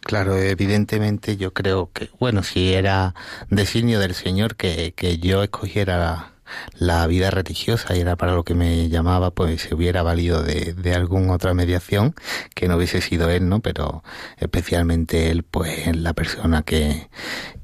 Claro, 0.00 0.36
evidentemente 0.36 1.36
yo 1.36 1.52
creo 1.52 1.90
que, 1.92 2.10
bueno, 2.18 2.42
si 2.42 2.72
era 2.72 3.14
designio 3.50 4.00
del 4.00 4.14
Señor 4.14 4.56
que, 4.56 4.92
que 4.96 5.18
yo 5.18 5.42
escogiera 5.42 6.32
la, 6.78 7.06
vida 7.06 7.30
religiosa 7.30 7.96
y 7.96 8.00
era 8.00 8.16
para 8.16 8.34
lo 8.34 8.44
que 8.44 8.54
me 8.54 8.88
llamaba, 8.88 9.30
pues 9.30 9.62
se 9.62 9.74
hubiera 9.74 10.02
valido 10.02 10.42
de, 10.42 10.74
de 10.74 10.94
alguna 10.94 11.32
otra 11.32 11.54
mediación 11.54 12.14
que 12.54 12.68
no 12.68 12.76
hubiese 12.76 13.00
sido 13.00 13.30
él, 13.30 13.48
¿no? 13.48 13.60
Pero 13.60 14.02
especialmente 14.38 15.30
él, 15.30 15.44
pues 15.44 15.94
la 15.96 16.14
persona 16.14 16.62
que, 16.62 17.08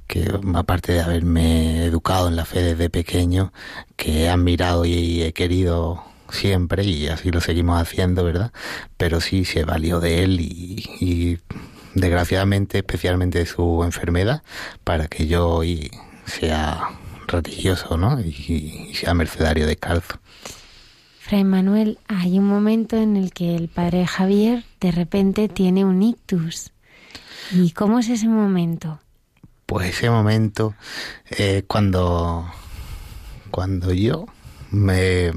que 0.06 0.32
aparte 0.54 0.92
de 0.92 1.00
haberme 1.00 1.84
educado 1.84 2.28
en 2.28 2.36
la 2.36 2.44
fe 2.44 2.62
desde 2.62 2.90
pequeño, 2.90 3.52
que 3.96 4.24
he 4.24 4.28
admirado 4.28 4.84
y 4.84 5.22
he 5.22 5.32
querido 5.32 6.02
siempre 6.30 6.84
y 6.84 7.08
así 7.08 7.30
lo 7.30 7.40
seguimos 7.40 7.80
haciendo, 7.80 8.24
¿verdad? 8.24 8.52
Pero 8.96 9.20
sí 9.20 9.44
se 9.44 9.64
valió 9.64 10.00
de 10.00 10.24
él 10.24 10.40
y, 10.40 10.84
y 11.00 11.38
desgraciadamente, 11.94 12.78
especialmente 12.78 13.38
de 13.38 13.46
su 13.46 13.82
enfermedad, 13.84 14.42
para 14.84 15.08
que 15.08 15.26
yo 15.26 15.48
hoy 15.48 15.90
sea 16.26 16.90
religioso, 17.26 17.96
¿no? 17.96 18.20
Y, 18.20 18.92
sea 18.94 19.14
mercedario 19.14 19.66
de 19.66 19.76
calzo. 19.76 20.18
Fray 21.20 21.44
Manuel, 21.44 21.98
hay 22.08 22.38
un 22.38 22.46
momento 22.46 22.96
en 22.96 23.16
el 23.16 23.32
que 23.32 23.54
el 23.54 23.68
padre 23.68 24.06
Javier 24.06 24.64
de 24.80 24.92
repente 24.92 25.48
tiene 25.48 25.84
un 25.84 26.02
ictus. 26.02 26.72
¿Y 27.52 27.72
cómo 27.72 27.98
es 27.98 28.08
ese 28.08 28.28
momento? 28.28 29.00
Pues 29.66 29.90
ese 29.90 30.08
momento 30.08 30.74
es 31.28 31.64
cuando, 31.64 32.50
cuando 33.50 33.92
yo 33.92 34.26
me, 34.70 35.30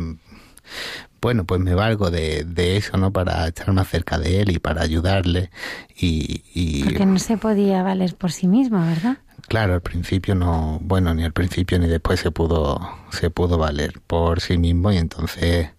bueno, 1.22 1.46
pues 1.46 1.62
me 1.62 1.76
valgo 1.76 2.10
de, 2.10 2.44
de, 2.44 2.78
eso, 2.78 2.98
¿no? 2.98 3.14
Para 3.14 3.48
estar 3.48 3.72
más 3.74 3.88
cerca 3.88 4.18
de 4.18 4.42
él 4.42 4.52
y 4.52 4.60
para 4.60 4.82
ayudarle. 4.82 5.52
Y, 5.96 6.44
y, 6.54 6.84
Porque 6.84 7.06
no 7.06 7.20
se 7.20 7.38
podía 7.38 7.84
valer 7.84 8.16
por 8.16 8.32
sí 8.32 8.48
mismo, 8.48 8.84
¿verdad? 8.84 9.18
Claro, 9.48 9.74
al 9.74 9.82
principio 9.82 10.34
no, 10.34 10.80
bueno, 10.82 11.14
ni 11.14 11.24
al 11.24 11.34
principio 11.34 11.78
ni 11.78 11.88
después 11.88 12.20
se 12.20 12.32
pudo, 12.32 12.80
se 13.12 13.30
pudo 13.30 13.58
valer 13.58 14.00
por 14.08 14.40
sí 14.40 14.58
mismo 14.58 14.92
y 14.92 14.98
entonces 14.98 15.70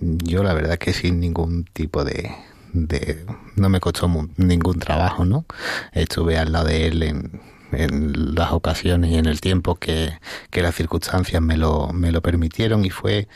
yo 0.00 0.42
la 0.42 0.54
verdad 0.54 0.78
que 0.78 0.92
sin 0.92 1.18
ningún 1.18 1.64
tipo 1.64 2.04
de, 2.04 2.30
de 2.72 3.24
no 3.56 3.68
me 3.68 3.80
costó 3.80 4.08
ningún 4.36 4.78
trabajo, 4.78 5.24
¿no? 5.24 5.46
Estuve 5.92 6.38
al 6.38 6.52
lado 6.52 6.66
de 6.66 6.86
él 6.86 7.02
en, 7.02 7.40
en 7.72 8.34
las 8.34 8.52
ocasiones 8.52 9.10
y 9.10 9.16
en 9.16 9.26
el 9.26 9.40
tiempo 9.40 9.76
que, 9.76 10.18
que 10.50 10.62
las 10.62 10.74
circunstancias 10.74 11.40
me 11.42 11.56
lo, 11.56 11.92
me 11.92 12.12
lo 12.12 12.22
permitieron 12.22 12.84
y 12.84 12.90
fue 12.90 13.28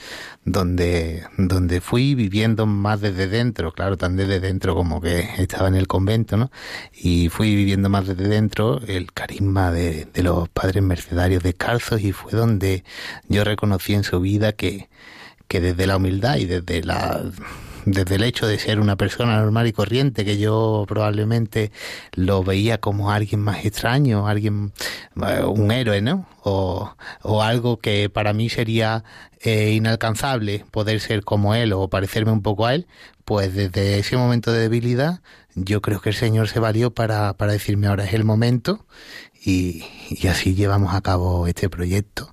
donde, 0.44 1.24
donde 1.36 1.80
fui 1.80 2.14
viviendo 2.14 2.66
más 2.66 3.00
desde 3.00 3.26
dentro, 3.26 3.72
claro, 3.72 3.96
tan 3.96 4.16
desde 4.16 4.40
dentro 4.40 4.74
como 4.74 5.00
que 5.00 5.28
estaba 5.38 5.68
en 5.68 5.74
el 5.74 5.86
convento, 5.86 6.36
¿no? 6.36 6.50
Y 6.92 7.28
fui 7.28 7.54
viviendo 7.54 7.88
más 7.88 8.06
desde 8.06 8.28
dentro 8.28 8.80
el 8.86 9.12
carisma 9.12 9.70
de, 9.70 10.06
de 10.06 10.22
los 10.22 10.48
padres 10.48 10.82
mercedarios 10.82 11.42
descalzos 11.42 12.00
y 12.00 12.12
fue 12.12 12.32
donde 12.32 12.84
yo 13.28 13.44
reconocí 13.44 13.94
en 13.94 14.04
su 14.04 14.20
vida 14.20 14.52
que, 14.52 14.88
que 15.48 15.60
desde 15.60 15.86
la 15.86 15.96
humildad 15.96 16.36
y 16.36 16.46
desde 16.46 16.82
la 16.82 17.22
desde 17.84 18.16
el 18.16 18.22
hecho 18.22 18.46
de 18.46 18.58
ser 18.58 18.80
una 18.80 18.96
persona 18.96 19.38
normal 19.38 19.66
y 19.66 19.72
corriente, 19.72 20.24
que 20.24 20.38
yo 20.38 20.84
probablemente 20.88 21.72
lo 22.12 22.44
veía 22.44 22.78
como 22.78 23.10
alguien 23.10 23.40
más 23.40 23.64
extraño, 23.64 24.26
alguien, 24.28 24.72
eh, 25.26 25.42
un 25.44 25.70
héroe, 25.70 26.00
¿no? 26.00 26.26
O, 26.42 26.94
o 27.22 27.42
algo 27.42 27.78
que 27.78 28.10
para 28.10 28.32
mí 28.32 28.48
sería 28.48 29.04
eh, 29.40 29.72
inalcanzable 29.72 30.64
poder 30.70 31.00
ser 31.00 31.24
como 31.24 31.54
él 31.54 31.72
o 31.72 31.88
parecerme 31.88 32.32
un 32.32 32.42
poco 32.42 32.66
a 32.66 32.74
él, 32.74 32.86
pues 33.24 33.54
desde 33.54 33.98
ese 33.98 34.16
momento 34.16 34.52
de 34.52 34.60
debilidad 34.60 35.20
yo 35.54 35.82
creo 35.82 36.00
que 36.00 36.10
el 36.10 36.16
Señor 36.16 36.48
se 36.48 36.60
valió 36.60 36.92
para, 36.92 37.34
para 37.34 37.52
decirme 37.52 37.86
ahora 37.86 38.04
es 38.04 38.14
el 38.14 38.24
momento 38.24 38.86
y, 39.44 39.84
y 40.08 40.28
así 40.28 40.54
llevamos 40.54 40.94
a 40.94 41.00
cabo 41.00 41.46
este 41.46 41.68
proyecto 41.68 42.32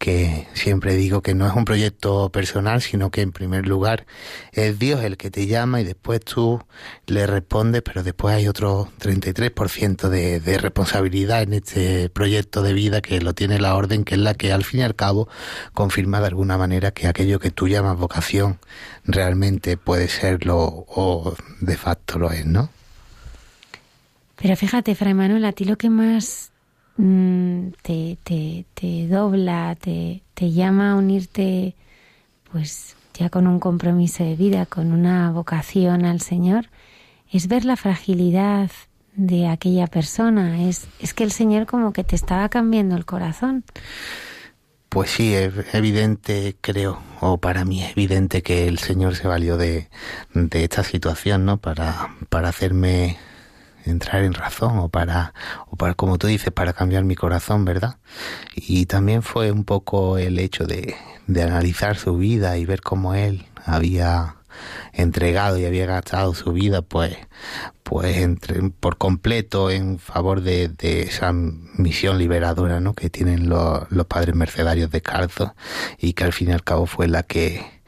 que 0.00 0.48
siempre 0.54 0.94
digo 0.94 1.20
que 1.20 1.34
no 1.34 1.46
es 1.46 1.52
un 1.52 1.66
proyecto 1.66 2.30
personal, 2.30 2.80
sino 2.80 3.10
que 3.10 3.20
en 3.20 3.32
primer 3.32 3.68
lugar 3.68 4.06
es 4.52 4.78
Dios 4.78 5.04
el 5.04 5.18
que 5.18 5.30
te 5.30 5.46
llama 5.46 5.82
y 5.82 5.84
después 5.84 6.20
tú 6.24 6.64
le 7.06 7.26
respondes, 7.26 7.82
pero 7.82 8.02
después 8.02 8.34
hay 8.34 8.48
otro 8.48 8.88
33% 8.98 10.08
de, 10.08 10.40
de 10.40 10.56
responsabilidad 10.56 11.42
en 11.42 11.52
este 11.52 12.08
proyecto 12.08 12.62
de 12.62 12.72
vida 12.72 13.02
que 13.02 13.20
lo 13.20 13.34
tiene 13.34 13.58
la 13.58 13.76
orden, 13.76 14.04
que 14.04 14.14
es 14.14 14.20
la 14.22 14.32
que 14.32 14.54
al 14.54 14.64
fin 14.64 14.80
y 14.80 14.84
al 14.84 14.94
cabo 14.94 15.28
confirma 15.74 16.20
de 16.20 16.28
alguna 16.28 16.56
manera 16.56 16.92
que 16.92 17.06
aquello 17.06 17.38
que 17.38 17.50
tú 17.50 17.68
llamas 17.68 17.98
vocación 17.98 18.58
realmente 19.04 19.76
puede 19.76 20.08
serlo 20.08 20.86
o 20.88 21.36
de 21.60 21.76
facto 21.76 22.18
lo 22.18 22.32
es, 22.32 22.46
¿no? 22.46 22.70
Pero 24.36 24.56
fíjate, 24.56 24.94
Fray 24.94 25.12
Manuel, 25.12 25.44
a 25.44 25.52
ti 25.52 25.66
lo 25.66 25.76
que 25.76 25.90
más 25.90 26.49
te, 27.82 28.18
te, 28.22 28.64
te 28.74 29.08
dobla, 29.08 29.76
te, 29.80 30.22
te 30.34 30.52
llama 30.52 30.92
a 30.92 30.94
unirte, 30.96 31.74
pues 32.52 32.96
ya 33.14 33.30
con 33.30 33.46
un 33.46 33.60
compromiso 33.60 34.24
de 34.24 34.36
vida, 34.36 34.66
con 34.66 34.92
una 34.92 35.30
vocación 35.30 36.04
al 36.04 36.20
Señor, 36.20 36.66
es 37.30 37.48
ver 37.48 37.64
la 37.64 37.76
fragilidad 37.76 38.70
de 39.14 39.48
aquella 39.48 39.86
persona, 39.86 40.68
es, 40.68 40.88
es 41.00 41.14
que 41.14 41.24
el 41.24 41.32
Señor 41.32 41.66
como 41.66 41.92
que 41.92 42.04
te 42.04 42.16
estaba 42.16 42.48
cambiando 42.48 42.96
el 42.96 43.04
corazón. 43.04 43.64
Pues 44.88 45.10
sí, 45.10 45.34
es 45.34 45.52
evidente, 45.72 46.56
creo, 46.60 47.00
o 47.20 47.38
para 47.38 47.64
mí 47.64 47.82
es 47.82 47.92
evidente 47.92 48.42
que 48.42 48.66
el 48.66 48.78
Señor 48.78 49.14
se 49.14 49.28
valió 49.28 49.56
de, 49.56 49.88
de 50.34 50.64
esta 50.64 50.82
situación, 50.82 51.44
¿no? 51.44 51.58
Para, 51.58 52.08
para 52.28 52.48
hacerme 52.48 53.16
entrar 53.84 54.22
en 54.22 54.34
razón 54.34 54.78
o 54.78 54.88
para, 54.88 55.34
o 55.68 55.76
para, 55.76 55.94
como 55.94 56.18
tú 56.18 56.26
dices, 56.26 56.52
para 56.52 56.72
cambiar 56.72 57.04
mi 57.04 57.16
corazón, 57.16 57.64
¿verdad? 57.64 57.96
Y 58.54 58.86
también 58.86 59.22
fue 59.22 59.52
un 59.52 59.64
poco 59.64 60.18
el 60.18 60.38
hecho 60.38 60.66
de, 60.66 60.94
de 61.26 61.42
analizar 61.42 61.96
su 61.96 62.16
vida 62.16 62.56
y 62.58 62.64
ver 62.64 62.80
cómo 62.80 63.14
él 63.14 63.46
había 63.64 64.36
entregado 64.92 65.58
y 65.58 65.64
había 65.64 65.86
gastado 65.86 66.34
su 66.34 66.52
vida 66.52 66.82
pues 66.82 67.16
pues 67.82 68.18
entre, 68.18 68.70
por 68.70 68.98
completo 68.98 69.70
en 69.70 69.98
favor 69.98 70.42
de, 70.42 70.68
de, 70.68 71.02
esa 71.02 71.32
misión 71.32 72.18
liberadora 72.18 72.80
¿no? 72.80 72.94
que 72.94 73.10
tienen 73.10 73.48
los, 73.48 73.90
los 73.90 74.06
padres 74.06 74.34
mercedarios 74.34 74.90
descalzos 74.90 75.50
y 75.98 76.12
que 76.12 76.24
al 76.24 76.32
fin 76.32 76.50
y 76.50 76.52
al 76.52 76.62
cabo 76.62 76.86
fue 76.86 77.08
la 77.08 77.24
que 77.24 77.79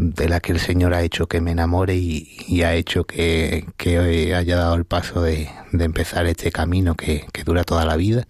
de 0.00 0.28
la 0.30 0.40
que 0.40 0.52
el 0.52 0.60
Señor 0.60 0.94
ha 0.94 1.02
hecho 1.02 1.26
que 1.28 1.42
me 1.42 1.52
enamore 1.52 1.94
y, 1.94 2.62
ha 2.62 2.74
hecho 2.74 3.04
que, 3.04 3.66
que, 3.76 4.34
haya 4.34 4.56
dado 4.56 4.74
el 4.74 4.86
paso 4.86 5.20
de, 5.20 5.50
de 5.72 5.84
empezar 5.84 6.26
este 6.26 6.50
camino 6.50 6.94
que, 6.94 7.26
que, 7.32 7.44
dura 7.44 7.64
toda 7.64 7.84
la 7.84 7.96
vida 7.96 8.26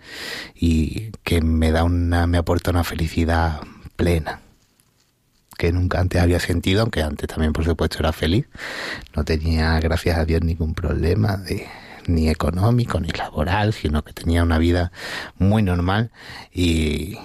y 0.54 1.10
que 1.22 1.40
me 1.40 1.70
da 1.70 1.84
una, 1.84 2.26
me 2.26 2.38
aporta 2.38 2.70
una 2.70 2.82
felicidad 2.82 3.60
plena 3.94 4.40
que 5.56 5.72
nunca 5.72 6.00
antes 6.00 6.20
había 6.20 6.40
sentido, 6.40 6.80
aunque 6.82 7.02
antes 7.02 7.28
también 7.28 7.52
por 7.52 7.64
supuesto 7.64 7.98
era 7.98 8.12
feliz. 8.12 8.48
No 9.14 9.24
tenía, 9.24 9.78
gracias 9.78 10.18
a 10.18 10.24
Dios, 10.24 10.42
ningún 10.42 10.74
problema 10.74 11.36
de, 11.36 11.68
ni 12.06 12.28
económico 12.30 12.98
ni 12.98 13.10
laboral, 13.10 13.72
sino 13.72 14.02
que 14.02 14.12
tenía 14.12 14.42
una 14.42 14.58
vida 14.58 14.90
muy 15.38 15.62
normal 15.62 16.10
y, 16.52 17.18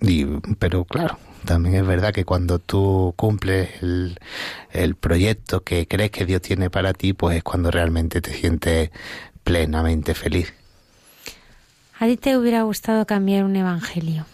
y 0.00 0.24
pero 0.58 0.84
claro, 0.84 1.18
también 1.44 1.76
es 1.76 1.86
verdad 1.86 2.12
que 2.12 2.24
cuando 2.24 2.58
tú 2.58 3.14
cumples 3.16 3.70
el, 3.82 4.18
el 4.70 4.94
proyecto 4.94 5.62
que 5.62 5.86
crees 5.86 6.10
que 6.10 6.26
Dios 6.26 6.42
tiene 6.42 6.70
para 6.70 6.92
ti, 6.92 7.12
pues 7.12 7.36
es 7.36 7.42
cuando 7.42 7.70
realmente 7.70 8.20
te 8.20 8.32
sientes 8.32 8.90
plenamente 9.44 10.14
feliz. 10.14 10.52
¿A 11.98 12.06
ti 12.06 12.16
te 12.16 12.36
hubiera 12.36 12.62
gustado 12.62 13.06
cambiar 13.06 13.44
un 13.44 13.56
evangelio? 13.56 14.26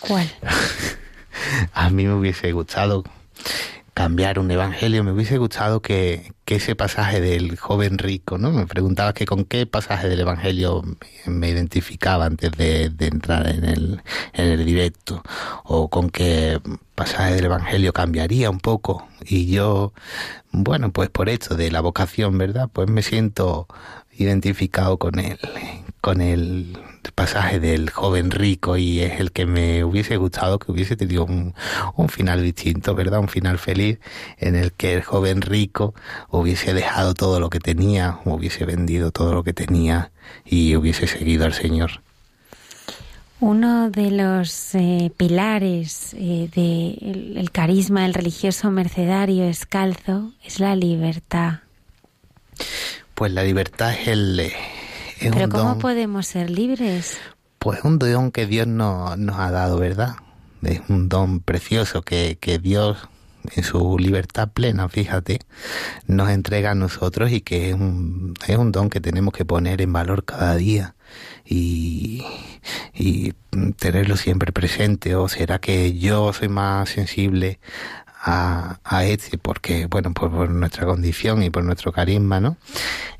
¿Cuál? 0.00 0.30
a 1.72 1.90
mí 1.90 2.04
me 2.04 2.14
hubiese 2.14 2.52
gustado 2.52 3.04
cambiar 3.96 4.38
un 4.38 4.50
evangelio, 4.50 5.02
me 5.02 5.12
hubiese 5.12 5.38
gustado 5.38 5.80
que, 5.80 6.34
que, 6.44 6.56
ese 6.56 6.76
pasaje 6.76 7.18
del 7.22 7.56
joven 7.56 7.96
rico, 7.96 8.36
¿no? 8.36 8.50
Me 8.52 8.66
preguntaba 8.66 9.14
que 9.14 9.24
con 9.24 9.46
qué 9.46 9.64
pasaje 9.64 10.06
del 10.06 10.20
evangelio 10.20 10.82
me 11.24 11.48
identificaba 11.48 12.26
antes 12.26 12.52
de, 12.52 12.90
de 12.90 13.06
entrar 13.06 13.48
en 13.48 13.64
el, 13.64 14.02
en 14.34 14.48
el 14.48 14.66
directo, 14.66 15.22
o 15.64 15.88
con 15.88 16.10
qué 16.10 16.60
pasaje 16.94 17.36
del 17.36 17.46
evangelio 17.46 17.94
cambiaría 17.94 18.50
un 18.50 18.60
poco. 18.60 19.08
Y 19.24 19.46
yo, 19.46 19.94
bueno, 20.52 20.92
pues 20.92 21.08
por 21.08 21.30
esto 21.30 21.54
de 21.56 21.70
la 21.70 21.80
vocación, 21.80 22.36
¿verdad? 22.36 22.68
Pues 22.70 22.90
me 22.90 23.00
siento 23.00 23.66
identificado 24.12 24.98
con 24.98 25.18
él, 25.18 25.38
con 26.02 26.20
el 26.20 26.76
pasaje 27.12 27.60
del 27.60 27.90
joven 27.90 28.30
rico 28.30 28.76
y 28.76 29.00
es 29.00 29.20
el 29.20 29.32
que 29.32 29.46
me 29.46 29.84
hubiese 29.84 30.16
gustado 30.16 30.58
que 30.58 30.72
hubiese 30.72 30.96
tenido 30.96 31.24
un, 31.24 31.54
un, 31.96 32.08
final 32.08 32.42
distinto, 32.42 32.94
¿verdad? 32.94 33.20
Un 33.20 33.28
final 33.28 33.58
feliz 33.58 33.98
en 34.38 34.54
el 34.56 34.72
que 34.72 34.94
el 34.94 35.02
joven 35.02 35.42
rico 35.42 35.94
hubiese 36.30 36.74
dejado 36.74 37.14
todo 37.14 37.40
lo 37.40 37.50
que 37.50 37.60
tenía, 37.60 38.18
hubiese 38.24 38.64
vendido 38.64 39.10
todo 39.10 39.32
lo 39.34 39.44
que 39.44 39.52
tenía 39.52 40.10
y 40.44 40.76
hubiese 40.76 41.06
seguido 41.06 41.44
al 41.44 41.54
Señor. 41.54 42.02
Uno 43.38 43.90
de 43.90 44.10
los 44.10 44.74
eh, 44.74 45.12
pilares 45.14 46.14
eh, 46.14 46.48
del 46.54 46.98
de 47.34 47.40
el 47.40 47.50
carisma 47.50 48.02
del 48.02 48.14
religioso 48.14 48.70
mercedario 48.70 49.44
escalzo 49.44 50.32
es 50.42 50.58
la 50.58 50.74
libertad. 50.74 51.60
Pues 53.14 53.32
la 53.32 53.42
libertad 53.42 53.92
es 53.92 54.08
el... 54.08 54.52
Es 55.20 55.32
Pero 55.32 55.48
¿cómo 55.48 55.70
don, 55.70 55.78
podemos 55.78 56.26
ser 56.26 56.50
libres? 56.50 57.18
Pues 57.58 57.82
un 57.84 57.98
don 57.98 58.30
que 58.30 58.46
Dios 58.46 58.66
no, 58.66 59.16
nos 59.16 59.38
ha 59.38 59.50
dado, 59.50 59.78
¿verdad? 59.78 60.16
Es 60.62 60.80
un 60.88 61.08
don 61.08 61.40
precioso 61.40 62.02
que, 62.02 62.38
que 62.40 62.58
Dios 62.58 63.08
en 63.54 63.62
su 63.62 63.98
libertad 63.98 64.48
plena, 64.52 64.88
fíjate, 64.88 65.40
nos 66.06 66.30
entrega 66.30 66.72
a 66.72 66.74
nosotros 66.74 67.30
y 67.30 67.40
que 67.40 67.70
es 67.70 67.74
un, 67.74 68.34
es 68.46 68.56
un 68.56 68.72
don 68.72 68.90
que 68.90 69.00
tenemos 69.00 69.32
que 69.32 69.44
poner 69.44 69.80
en 69.82 69.92
valor 69.92 70.24
cada 70.24 70.56
día 70.56 70.94
y, 71.44 72.24
y 72.94 73.34
tenerlo 73.78 74.16
siempre 74.16 74.52
presente. 74.52 75.14
¿O 75.14 75.28
será 75.28 75.58
que 75.60 75.96
yo 75.98 76.32
soy 76.32 76.48
más 76.48 76.88
sensible 76.90 77.60
a, 78.26 78.80
a 78.82 79.04
este 79.04 79.38
porque, 79.38 79.86
bueno, 79.86 80.12
por, 80.12 80.32
por, 80.32 80.50
nuestra 80.50 80.84
condición 80.84 81.44
y 81.44 81.50
por 81.50 81.62
nuestro 81.62 81.92
carisma, 81.92 82.40
¿no? 82.40 82.56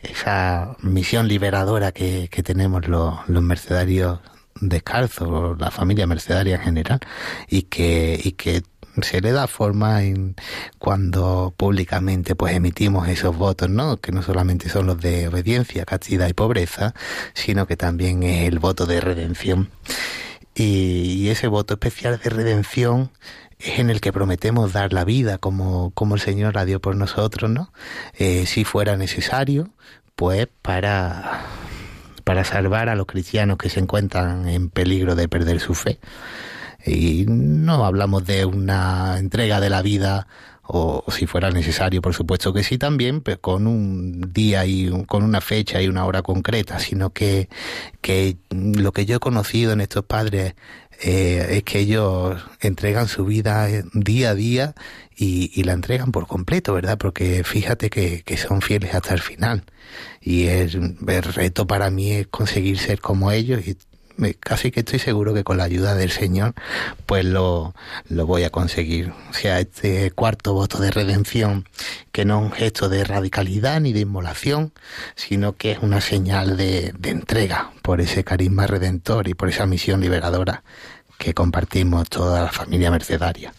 Esa 0.03 0.77
misión 0.83 1.29
liberadora 1.29 1.93
que, 1.93 2.29
que 2.29 2.43
tenemos 2.43 2.89
los, 2.89 3.15
los 3.29 3.43
mercedarios 3.43 4.19
descalzos, 4.61 5.59
la 5.61 5.71
familia 5.71 6.09
mercedaria 6.09 6.57
en 6.57 6.63
general, 6.63 7.01
y 7.49 7.63
que, 7.63 8.21
y 8.23 8.33
que 8.33 8.63
se 9.03 9.21
le 9.21 9.31
da 9.31 9.47
forma 9.47 10.03
en 10.03 10.35
cuando 10.79 11.55
públicamente 11.57 12.35
pues 12.35 12.55
emitimos 12.55 13.07
esos 13.09 13.37
votos, 13.37 13.71
¿no? 13.71 13.99
Que 13.99 14.11
no 14.11 14.23
solamente 14.23 14.69
son 14.69 14.87
los 14.87 15.01
de 15.01 15.29
obediencia, 15.29 15.85
castidad 15.85 16.29
y 16.29 16.33
pobreza, 16.33 16.95
sino 17.33 17.67
que 17.69 17.77
también 17.77 18.25
es 18.25 18.49
el 18.49 18.59
voto 18.59 18.87
de 18.87 19.01
redención. 19.01 19.71
Y, 20.55 21.29
ese 21.29 21.49
voto 21.49 21.75
especial 21.75 22.19
de 22.23 22.31
redención 22.31 23.11
en 23.67 23.91
el 23.91 24.01
que 24.01 24.13
prometemos 24.13 24.73
dar 24.73 24.93
la 24.93 25.05
vida 25.05 25.39
como, 25.39 25.91
como 25.91 26.15
el 26.15 26.21
Señor 26.21 26.55
la 26.55 26.65
dio 26.65 26.81
por 26.81 26.97
nosotros, 26.97 27.51
¿no? 27.51 27.73
Eh, 28.15 28.47
si 28.47 28.65
fuera 28.65 28.97
necesario, 28.97 29.71
pues 30.15 30.49
para, 30.63 31.43
para 32.25 32.45
salvar 32.45 32.89
a 32.89 32.97
los 32.97 33.07
cristianos 33.07 33.59
que 33.59 33.69
se 33.69 33.81
encuentran 33.81 34.49
en 34.49 34.71
peligro 34.71 35.15
de 35.15 35.29
perder 35.29 35.61
su 35.61 35.75
fe. 35.75 35.99
Y 36.85 37.25
no 37.27 37.85
hablamos 37.85 38.25
de 38.25 38.45
una 38.45 39.19
entrega 39.19 39.61
de 39.61 39.71
la 39.71 39.83
vida 39.83 40.29
o 40.69 41.05
si 41.09 41.27
fuera 41.27 41.51
necesario, 41.51 42.03
por 42.03 42.15
supuesto 42.15 42.53
que 42.53 42.65
sí 42.65 42.77
también, 42.77 43.21
pero 43.21 43.41
con 43.41 43.67
un 43.67 44.33
día 44.33 44.67
y 44.67 44.89
un, 44.89 45.05
con 45.05 45.23
una 45.23 45.41
fecha 45.41 45.81
y 45.81 45.89
una 45.89 46.05
hora 46.05 46.23
concreta, 46.23 46.81
sino 46.81 47.11
que, 47.11 47.49
que 48.01 48.37
lo 48.51 48.93
que 48.93 49.07
yo 49.07 49.17
he 49.17 49.21
conocido 49.21 49.73
en 49.73 49.81
estos 49.81 50.05
padres 50.05 50.55
eh, 51.03 51.47
es 51.51 51.63
que 51.65 51.81
ellos 51.81 52.43
entregan 52.61 53.09
su 53.09 53.25
vida 53.25 53.69
día 53.93 54.31
a 54.31 54.35
día 54.35 54.75
y, 55.17 55.51
y, 55.55 55.65
la 55.65 55.73
entregan 55.73 56.13
por 56.13 56.27
completo, 56.27 56.75
¿verdad? 56.75 56.99
Porque 56.99 57.45
fíjate 57.45 57.91
que, 57.91 58.23
son 58.37 58.63
fieles 58.63 58.95
hasta 58.95 59.15
el 59.15 59.21
final. 59.21 59.65
Y 60.21 60.47
el 60.47 60.97
reto 61.35 61.67
para 61.67 61.91
mí 61.91 62.13
es 62.13 62.27
conseguir 62.29 62.79
ser 62.79 63.01
como 63.01 63.31
ellos 63.33 63.67
y 63.67 63.77
casi 64.41 64.71
que 64.71 64.81
estoy 64.81 64.99
seguro 64.99 65.35
que 65.35 65.45
con 65.45 65.57
la 65.57 65.65
ayuda 65.65 65.95
del 65.95 66.11
Señor, 66.11 66.55
pues 67.07 67.25
lo, 67.25 67.75
lo 68.09 68.27
voy 68.27 68.45
a 68.45 68.51
conseguir. 68.51 69.13
O 69.31 69.33
sea, 69.33 69.61
este 69.61 70.11
cuarto 70.11 70.55
voto 70.55 70.79
de 70.79 70.91
redención, 70.91 71.69
que 72.13 72.25
no 72.25 72.39
es 72.39 72.45
un 72.45 72.53
gesto 72.53 72.89
de 72.89 73.05
radicalidad 73.05 73.81
ni 73.81 73.93
de 73.93 74.01
inmolación, 74.01 74.73
sino 75.15 75.57
que 75.57 75.73
es 75.73 75.79
una 75.81 76.01
señal 76.01 76.57
de, 76.57 76.93
de 76.99 77.11
entrega 77.11 77.73
por 77.83 78.01
ese 78.01 78.25
carisma 78.25 78.67
redentor 78.67 79.29
y 79.29 79.35
por 79.35 79.49
esa 79.49 79.67
misión 79.67 80.01
liberadora 80.01 80.63
que 81.19 81.35
compartimos 81.35 82.09
toda 82.09 82.43
la 82.43 82.53
familia 82.53 82.91
mercedaria. 82.91 83.53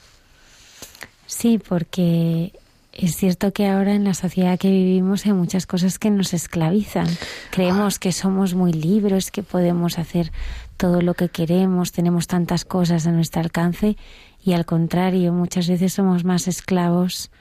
Sí, 1.26 1.60
porque 1.60 2.54
es 2.98 3.16
cierto 3.16 3.54
que 3.54 3.68
ahora 3.68 3.94
en 3.94 4.04
la 4.04 4.14
sociedad 4.14 4.58
que 4.58 4.72
vivimos 4.72 5.26
hay 5.26 5.34
muchas 5.34 5.68
cosas 5.68 6.00
que 6.00 6.10
nos 6.10 6.34
esclavizan. 6.34 7.08
Creemos 7.52 8.00
que 8.00 8.12
somos 8.12 8.56
muy 8.56 8.74
libres, 8.74 9.30
que 9.30 9.44
podemos 9.44 10.00
hacer 10.00 10.32
todo 10.78 11.02
lo 11.02 11.14
que 11.14 11.30
queremos, 11.30 11.92
tenemos 11.92 12.28
tantas 12.28 12.66
cosas 12.66 13.06
a 13.08 13.12
nuestro 13.12 13.42
alcance 13.42 13.98
y 14.44 14.54
al 14.54 14.66
contrario, 14.66 15.34
muchas 15.34 15.68
veces 15.68 15.94
somos 15.94 16.24
más 16.24 16.48
esclavos 16.48 17.32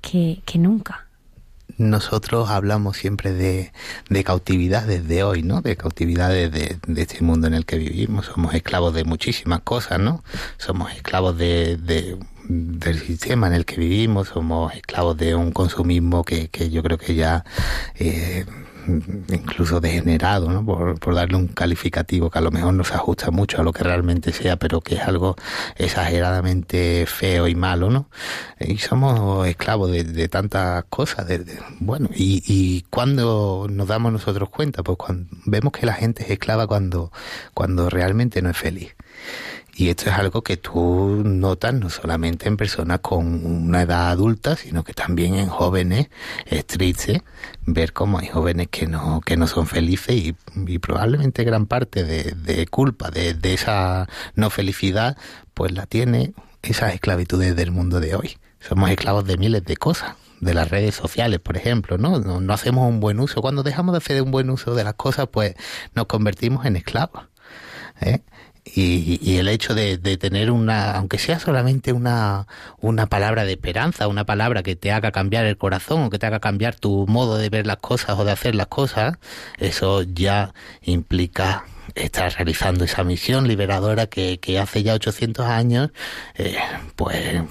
que, 0.00 0.42
nunca 0.54 1.06
nosotros 1.78 2.50
hablamos 2.50 2.98
siempre 2.98 3.32
de, 3.32 3.72
de, 4.10 4.24
cautividad 4.24 4.86
desde 4.86 5.24
hoy, 5.24 5.42
¿no? 5.42 5.62
De 5.62 5.76
cautividad 5.76 6.28
de, 6.28 6.50
de, 6.50 6.78
este 7.02 7.22
mundo 7.22 7.46
en 7.46 7.54
el 7.54 7.64
que 7.64 7.78
vivimos. 7.78 8.26
Somos 8.26 8.54
esclavos 8.54 8.92
de 8.92 9.04
muchísimas 9.04 9.60
cosas, 9.62 9.98
¿no? 9.98 10.22
Somos 10.58 10.92
esclavos 10.92 11.36
de, 11.38 12.18
del 12.48 12.98
sistema 12.98 13.46
en 13.46 13.54
el 13.54 13.64
que 13.64 13.76
vivimos, 13.76 14.28
somos 14.28 14.74
esclavos 14.74 15.16
de 15.16 15.34
un 15.34 15.52
consumismo 15.52 16.24
que, 16.24 16.48
que 16.48 16.70
yo 16.70 16.82
creo 16.82 16.98
que 16.98 17.14
ya 17.14 17.44
eh, 17.96 18.44
incluso 19.28 19.80
degenerado, 19.80 20.50
¿no? 20.50 20.64
Por, 20.64 20.98
por, 20.98 21.14
darle 21.14 21.36
un 21.36 21.48
calificativo 21.48 22.30
que 22.30 22.38
a 22.38 22.42
lo 22.42 22.50
mejor 22.50 22.74
no 22.74 22.84
se 22.84 22.94
ajusta 22.94 23.30
mucho 23.30 23.60
a 23.60 23.64
lo 23.64 23.72
que 23.72 23.84
realmente 23.84 24.32
sea, 24.32 24.56
pero 24.56 24.80
que 24.80 24.96
es 24.96 25.02
algo 25.02 25.36
exageradamente 25.76 27.06
feo 27.06 27.46
y 27.48 27.54
malo, 27.54 27.90
¿no? 27.90 28.08
Y 28.60 28.78
somos 28.78 29.46
esclavos 29.46 29.90
de, 29.90 30.04
de 30.04 30.28
tantas 30.28 30.84
cosas, 30.84 31.26
de, 31.26 31.44
bueno, 31.80 32.08
y, 32.14 32.42
y 32.46 32.82
cuando 32.90 33.66
nos 33.70 33.88
damos 33.88 34.12
nosotros 34.12 34.48
cuenta, 34.50 34.82
pues 34.82 34.98
cuando 34.98 35.28
vemos 35.46 35.72
que 35.72 35.86
la 35.86 35.94
gente 35.94 36.24
es 36.24 36.30
esclava 36.30 36.66
cuando, 36.66 37.12
cuando 37.54 37.88
realmente 37.90 38.42
no 38.42 38.50
es 38.50 38.56
feliz. 38.56 38.94
Y 39.74 39.88
esto 39.88 40.10
es 40.10 40.16
algo 40.16 40.42
que 40.42 40.58
tú 40.58 41.22
notas 41.24 41.72
no 41.72 41.88
solamente 41.88 42.46
en 42.46 42.58
personas 42.58 43.00
con 43.00 43.46
una 43.46 43.82
edad 43.82 44.10
adulta, 44.10 44.54
sino 44.54 44.84
que 44.84 44.92
también 44.92 45.34
en 45.34 45.48
jóvenes. 45.48 46.08
Es 46.46 46.66
ver 47.64 47.92
cómo 47.92 48.18
hay 48.18 48.28
jóvenes 48.28 48.68
que 48.70 48.86
no, 48.86 49.20
que 49.24 49.36
no 49.36 49.46
son 49.46 49.66
felices 49.66 50.14
y, 50.14 50.78
probablemente 50.78 51.44
gran 51.44 51.66
parte 51.66 52.04
de, 52.04 52.66
culpa 52.66 53.10
de, 53.10 53.36
esa 53.54 54.08
no 54.34 54.50
felicidad, 54.50 55.16
pues 55.54 55.72
la 55.72 55.86
tiene 55.86 56.34
esas 56.62 56.94
esclavitudes 56.94 57.56
del 57.56 57.70
mundo 57.70 58.00
de 58.00 58.14
hoy. 58.14 58.36
Somos 58.60 58.90
esclavos 58.90 59.24
de 59.24 59.38
miles 59.38 59.64
de 59.64 59.76
cosas 59.76 60.16
de 60.40 60.54
las 60.54 60.70
redes 60.70 60.94
sociales, 60.94 61.40
por 61.40 61.56
ejemplo, 61.56 61.98
¿no? 61.98 62.18
¿no? 62.18 62.40
No 62.40 62.52
hacemos 62.52 62.88
un 62.88 63.00
buen 63.00 63.20
uso. 63.20 63.40
Cuando 63.40 63.62
dejamos 63.62 63.92
de 63.92 63.98
hacer 63.98 64.20
un 64.22 64.32
buen 64.32 64.50
uso 64.50 64.74
de 64.74 64.84
las 64.84 64.94
cosas, 64.94 65.28
pues 65.32 65.54
nos 65.94 66.06
convertimos 66.06 66.66
en 66.66 66.76
esclavos. 66.76 67.24
¿eh? 68.00 68.22
Y, 68.64 69.18
y, 69.20 69.38
el 69.38 69.48
hecho 69.48 69.74
de, 69.74 69.98
de, 69.98 70.16
tener 70.16 70.52
una, 70.52 70.92
aunque 70.92 71.18
sea 71.18 71.40
solamente 71.40 71.92
una, 71.92 72.46
una 72.80 73.06
palabra 73.06 73.44
de 73.44 73.52
esperanza, 73.52 74.06
una 74.06 74.24
palabra 74.24 74.62
que 74.62 74.76
te 74.76 74.92
haga 74.92 75.10
cambiar 75.10 75.46
el 75.46 75.56
corazón 75.58 76.04
o 76.04 76.10
que 76.10 76.20
te 76.20 76.26
haga 76.26 76.38
cambiar 76.38 76.76
tu 76.76 77.06
modo 77.08 77.38
de 77.38 77.50
ver 77.50 77.66
las 77.66 77.78
cosas 77.78 78.16
o 78.18 78.24
de 78.24 78.30
hacer 78.30 78.54
las 78.54 78.68
cosas, 78.68 79.18
eso 79.58 80.02
ya 80.02 80.54
implica 80.82 81.64
está 81.94 82.28
realizando 82.28 82.84
esa 82.84 83.04
misión 83.04 83.48
liberadora 83.48 84.06
que, 84.06 84.38
que 84.40 84.58
hace 84.58 84.82
ya 84.82 84.94
800 84.94 85.46
años, 85.46 85.90
eh, 86.34 86.56
pues 86.96 87.42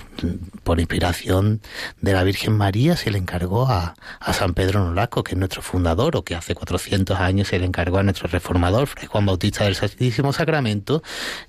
por 0.63 0.79
inspiración 0.79 1.61
de 2.01 2.13
la 2.13 2.23
Virgen 2.23 2.53
María 2.53 2.95
se 2.95 3.11
le 3.11 3.17
encargó 3.17 3.67
a, 3.67 3.95
a 4.19 4.33
San 4.33 4.53
Pedro 4.53 4.83
Nolasco, 4.83 5.23
que 5.23 5.33
es 5.33 5.37
nuestro 5.37 5.61
fundador, 5.61 6.15
o 6.15 6.23
que 6.23 6.35
hace 6.35 6.55
400 6.55 7.19
años 7.19 7.47
se 7.49 7.59
le 7.59 7.65
encargó 7.65 7.97
a 7.97 8.03
nuestro 8.03 8.27
reformador, 8.27 8.87
Fray 8.87 9.07
Juan 9.07 9.25
Bautista 9.25 9.65
del 9.65 9.75
Santísimo 9.75 10.33
Sacramento, 10.33 11.03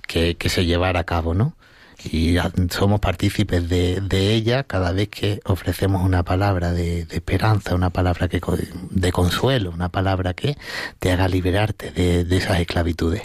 que, 0.07 0.35
que 0.35 0.49
se 0.49 0.65
llevara 0.65 1.01
a 1.01 1.03
cabo, 1.03 1.33
¿no? 1.33 1.55
Y 2.05 2.37
somos 2.69 2.99
partícipes 2.99 3.69
de, 3.69 4.01
de, 4.01 4.33
ella 4.33 4.63
cada 4.63 4.91
vez 4.91 5.09
que 5.09 5.39
ofrecemos 5.45 6.03
una 6.03 6.23
palabra 6.23 6.71
de, 6.71 7.05
de, 7.05 7.15
esperanza, 7.15 7.75
una 7.75 7.89
palabra 7.89 8.27
que 8.27 8.41
de 8.89 9.11
consuelo, 9.11 9.71
una 9.71 9.89
palabra 9.89 10.33
que 10.33 10.57
te 10.99 11.11
haga 11.11 11.27
liberarte 11.27 11.91
de, 11.91 12.25
de 12.25 12.37
esas 12.37 12.59
esclavitudes. 12.59 13.21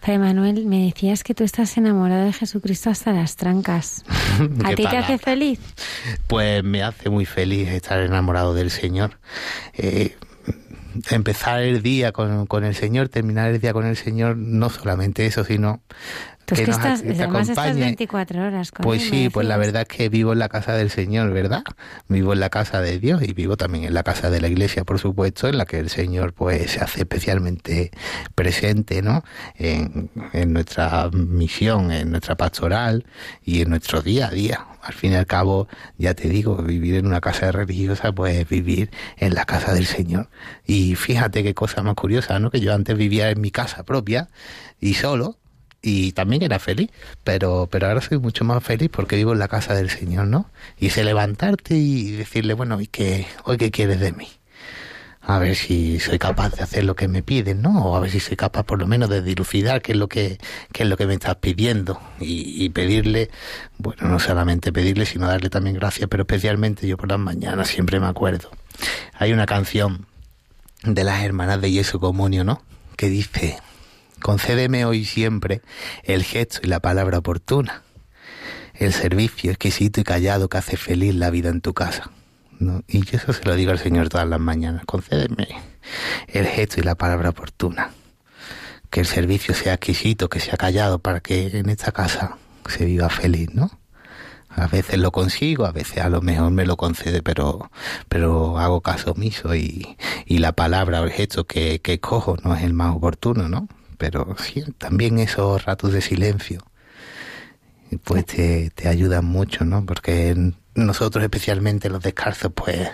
Padre 0.00 0.18
Manuel, 0.18 0.66
me 0.66 0.86
decías 0.86 1.24
que 1.24 1.34
tú 1.34 1.44
estás 1.44 1.76
enamorado 1.76 2.24
de 2.24 2.32
Jesucristo 2.32 2.88
hasta 2.88 3.12
las 3.12 3.36
trancas. 3.36 4.04
¿A 4.64 4.74
ti 4.74 4.86
te 4.86 4.96
hace 4.96 5.18
feliz? 5.18 5.58
Pues 6.26 6.62
me 6.62 6.82
hace 6.82 7.10
muy 7.10 7.24
feliz 7.24 7.68
estar 7.68 8.00
enamorado 8.00 8.54
del 8.54 8.70
Señor. 8.70 9.18
Eh, 9.74 10.16
empezar 11.10 11.60
el 11.62 11.82
día 11.82 12.12
con, 12.12 12.46
con, 12.46 12.64
el 12.64 12.74
Señor, 12.74 13.08
terminar 13.08 13.50
el 13.50 13.60
día 13.60 13.72
con 13.72 13.86
el 13.86 13.96
Señor, 13.96 14.36
no 14.36 14.70
solamente 14.70 15.26
eso, 15.26 15.44
sino 15.44 15.82
Tú 16.48 16.54
es 16.54 16.62
que, 16.62 16.66
nos, 16.68 16.76
estás, 16.78 17.02
además 17.02 17.46
estás 17.50 17.76
24 17.76 18.42
horas 18.42 18.72
con 18.72 18.82
Pues 18.82 19.02
él, 19.02 19.10
sí, 19.10 19.28
pues 19.28 19.46
la 19.46 19.58
verdad 19.58 19.82
es 19.82 19.88
que 19.88 20.08
vivo 20.08 20.32
en 20.32 20.38
la 20.38 20.48
casa 20.48 20.72
del 20.72 20.88
Señor, 20.88 21.30
¿verdad? 21.30 21.62
Vivo 22.08 22.32
en 22.32 22.40
la 22.40 22.48
casa 22.48 22.80
de 22.80 22.98
Dios 22.98 23.22
y 23.22 23.34
vivo 23.34 23.58
también 23.58 23.84
en 23.84 23.92
la 23.92 24.02
casa 24.02 24.30
de 24.30 24.40
la 24.40 24.48
iglesia, 24.48 24.84
por 24.84 24.98
supuesto, 24.98 25.46
en 25.46 25.58
la 25.58 25.66
que 25.66 25.78
el 25.78 25.90
Señor 25.90 26.32
pues 26.32 26.70
se 26.70 26.80
hace 26.80 27.00
especialmente 27.00 27.90
presente, 28.34 29.02
¿no? 29.02 29.24
En, 29.56 30.08
en 30.32 30.54
nuestra 30.54 31.10
misión, 31.12 31.92
en 31.92 32.12
nuestra 32.12 32.34
pastoral 32.34 33.04
y 33.44 33.60
en 33.60 33.68
nuestro 33.68 34.00
día 34.00 34.28
a 34.28 34.30
día. 34.30 34.66
Al 34.80 34.94
fin 34.94 35.12
y 35.12 35.16
al 35.16 35.26
cabo, 35.26 35.68
ya 35.98 36.14
te 36.14 36.30
digo, 36.30 36.56
vivir 36.56 36.94
en 36.94 37.06
una 37.06 37.20
casa 37.20 37.52
religiosa, 37.52 38.12
pues 38.12 38.48
vivir 38.48 38.90
en 39.18 39.34
la 39.34 39.44
casa 39.44 39.74
del 39.74 39.84
Señor. 39.84 40.30
Y 40.64 40.94
fíjate 40.94 41.42
qué 41.42 41.52
cosa 41.52 41.82
más 41.82 41.94
curiosa, 41.94 42.38
¿no? 42.38 42.50
Que 42.50 42.60
yo 42.60 42.72
antes 42.72 42.96
vivía 42.96 43.28
en 43.28 43.38
mi 43.38 43.50
casa 43.50 43.82
propia 43.82 44.30
y 44.80 44.94
solo, 44.94 45.37
y 45.82 46.12
también 46.12 46.42
era 46.42 46.58
feliz, 46.58 46.90
pero, 47.24 47.68
pero 47.70 47.86
ahora 47.86 48.00
soy 48.00 48.18
mucho 48.18 48.44
más 48.44 48.62
feliz 48.62 48.90
porque 48.92 49.16
vivo 49.16 49.32
en 49.32 49.38
la 49.38 49.48
casa 49.48 49.74
del 49.74 49.90
Señor, 49.90 50.26
¿no? 50.26 50.50
Y 50.78 50.86
ese 50.86 51.04
levantarte 51.04 51.76
y 51.76 52.12
decirle, 52.12 52.54
bueno, 52.54 52.80
¿y 52.80 52.86
qué, 52.86 53.26
hoy 53.44 53.56
qué 53.58 53.70
quieres 53.70 54.00
de 54.00 54.12
mí? 54.12 54.28
A 55.20 55.38
ver 55.38 55.56
si 55.56 56.00
soy 56.00 56.18
capaz 56.18 56.56
de 56.56 56.62
hacer 56.62 56.84
lo 56.84 56.96
que 56.96 57.06
me 57.06 57.22
piden, 57.22 57.60
¿no? 57.60 57.84
O 57.84 57.96
a 57.96 58.00
ver 58.00 58.10
si 58.10 58.18
soy 58.18 58.36
capaz 58.36 58.64
por 58.64 58.78
lo 58.78 58.86
menos 58.86 59.10
de 59.10 59.22
dilucidar 59.22 59.82
qué 59.82 59.92
es 59.92 59.98
lo 59.98 60.08
que, 60.08 60.38
qué 60.72 60.84
es 60.84 60.88
lo 60.88 60.96
que 60.96 61.06
me 61.06 61.14
estás 61.14 61.36
pidiendo 61.36 62.00
y, 62.18 62.64
y 62.64 62.70
pedirle, 62.70 63.30
bueno, 63.76 64.08
no 64.08 64.18
solamente 64.18 64.72
pedirle, 64.72 65.06
sino 65.06 65.28
darle 65.28 65.50
también 65.50 65.76
gracias, 65.76 66.08
pero 66.08 66.22
especialmente 66.22 66.88
yo 66.88 66.96
por 66.96 67.08
las 67.10 67.18
mañanas 67.18 67.68
siempre 67.68 68.00
me 68.00 68.06
acuerdo. 68.06 68.50
Hay 69.14 69.32
una 69.32 69.46
canción 69.46 70.06
de 70.82 71.04
las 71.04 71.22
hermanas 71.22 71.60
de 71.60 71.72
Yesu 71.72 72.00
Comunio, 72.00 72.42
¿no? 72.42 72.62
Que 72.96 73.08
dice, 73.08 73.58
Concédeme 74.20 74.84
hoy 74.84 75.04
siempre 75.04 75.62
el 76.02 76.24
gesto 76.24 76.60
y 76.62 76.66
la 76.66 76.80
palabra 76.80 77.18
oportuna, 77.18 77.82
el 78.74 78.92
servicio 78.92 79.50
exquisito 79.50 80.00
y 80.00 80.04
callado 80.04 80.48
que 80.48 80.58
hace 80.58 80.76
feliz 80.76 81.14
la 81.14 81.30
vida 81.30 81.50
en 81.50 81.60
tu 81.60 81.74
casa. 81.74 82.10
¿no? 82.58 82.82
Y 82.88 83.04
yo 83.04 83.16
eso 83.16 83.32
se 83.32 83.44
lo 83.44 83.54
digo 83.54 83.70
al 83.70 83.78
Señor 83.78 84.08
todas 84.08 84.28
las 84.28 84.40
mañanas. 84.40 84.84
Concédeme 84.84 85.48
el 86.26 86.46
gesto 86.46 86.80
y 86.80 86.82
la 86.82 86.96
palabra 86.96 87.30
oportuna. 87.30 87.90
Que 88.90 89.00
el 89.00 89.06
servicio 89.06 89.54
sea 89.54 89.74
exquisito, 89.74 90.28
que 90.28 90.40
sea 90.40 90.56
callado, 90.56 90.98
para 90.98 91.20
que 91.20 91.58
en 91.58 91.68
esta 91.68 91.92
casa 91.92 92.38
se 92.66 92.84
viva 92.84 93.08
feliz, 93.10 93.50
¿no? 93.52 93.70
A 94.48 94.66
veces 94.66 94.98
lo 94.98 95.12
consigo, 95.12 95.66
a 95.66 95.72
veces 95.72 95.98
a 95.98 96.08
lo 96.08 96.22
mejor 96.22 96.50
me 96.50 96.64
lo 96.66 96.76
concede, 96.76 97.22
pero, 97.22 97.70
pero 98.08 98.58
hago 98.58 98.80
caso 98.80 99.12
omiso 99.12 99.54
y, 99.54 99.96
y 100.24 100.38
la 100.38 100.52
palabra 100.52 101.00
o 101.00 101.04
el 101.04 101.12
gesto 101.12 101.46
que, 101.46 101.80
que 101.80 102.00
cojo 102.00 102.36
no 102.42 102.56
es 102.56 102.64
el 102.64 102.72
más 102.72 102.96
oportuno, 102.96 103.48
¿no? 103.48 103.68
Pero 103.98 104.36
sí, 104.38 104.64
también 104.78 105.18
esos 105.18 105.64
ratos 105.64 105.92
de 105.92 106.00
silencio 106.00 106.62
pues 108.04 108.26
te, 108.26 108.70
te 108.70 108.88
ayudan 108.88 109.24
mucho, 109.24 109.64
¿no? 109.64 109.84
Porque 109.84 110.52
nosotros 110.74 111.22
especialmente 111.24 111.88
los 111.88 112.02
descalzos 112.02 112.52
pues 112.54 112.90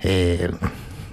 eh, 0.00 0.50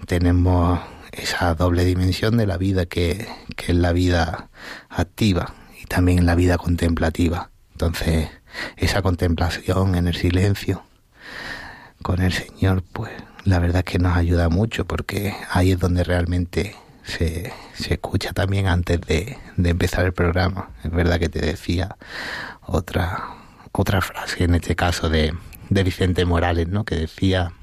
tenemos 0.06 0.80
esa 1.11 1.53
doble 1.56 1.86
dimensión 1.86 2.38
de 2.38 2.45
la 2.45 2.57
vida 2.57 2.86
que, 2.86 3.28
que 3.56 3.72
es 3.72 3.78
la 3.78 3.94
vida 3.94 4.49
activa 4.90 5.53
y 5.82 5.86
también 5.86 6.26
la 6.26 6.36
vida 6.36 6.57
contemplativa. 6.57 7.52
Entonces, 7.72 8.30
esa 8.78 9.02
contemplación 9.02 9.95
en 9.95 10.07
el 10.07 10.16
silencio 10.16 10.84
con 12.02 12.22
el 12.22 12.34
Señor, 12.34 12.84
pues 12.94 13.11
la 13.44 13.60
verdad 13.60 13.84
es 13.86 13.91
que 13.91 13.99
nos 13.99 14.18
ayuda 14.18 14.49
mucho 14.49 14.86
porque 14.86 15.34
ahí 15.52 15.72
es 15.72 15.80
donde 15.80 16.03
realmente 16.03 16.76
se, 17.10 17.52
se 17.73 17.95
escucha 17.95 18.34
también 18.34 18.68
antes 18.68 19.02
de, 19.02 19.38
de, 19.57 19.69
empezar 19.69 20.06
el 20.06 20.14
programa. 20.14 20.69
Es 20.84 20.91
verdad 20.91 21.19
que 21.19 21.30
te 21.30 21.40
decía 21.40 21.98
otra, 22.65 23.36
otra 23.72 24.02
frase, 24.02 24.44
en 24.44 24.56
este 24.56 24.76
caso 24.76 25.10
de, 25.10 25.34
de 25.69 25.84
Vicente 25.84 26.26
Morales, 26.26 26.68
¿no? 26.68 26.86
que 26.86 26.95
decía, 26.95 27.53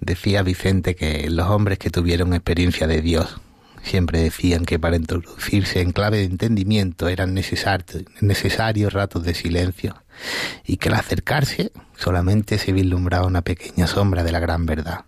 decía 0.00 0.42
Vicente 0.42 0.94
que 0.94 1.28
los 1.30 1.48
hombres 1.48 1.78
que 1.78 1.90
tuvieron 1.90 2.34
experiencia 2.34 2.86
de 2.86 3.02
Dios 3.02 3.40
siempre 3.82 4.20
decían 4.20 4.64
que 4.64 4.78
para 4.78 4.96
introducirse 4.96 5.80
en 5.80 5.92
clave 5.92 6.18
de 6.18 6.24
entendimiento 6.24 7.08
eran 7.08 7.34
necesarios 7.34 8.92
ratos 8.92 9.24
de 9.24 9.34
silencio 9.34 10.02
y 10.64 10.76
que 10.76 10.88
al 10.88 10.94
acercarse 10.94 11.72
solamente 11.96 12.58
se 12.58 12.72
vislumbraba 12.72 13.26
una 13.26 13.42
pequeña 13.42 13.86
sombra 13.86 14.22
de 14.22 14.32
la 14.32 14.40
gran 14.40 14.66
verdad. 14.66 15.04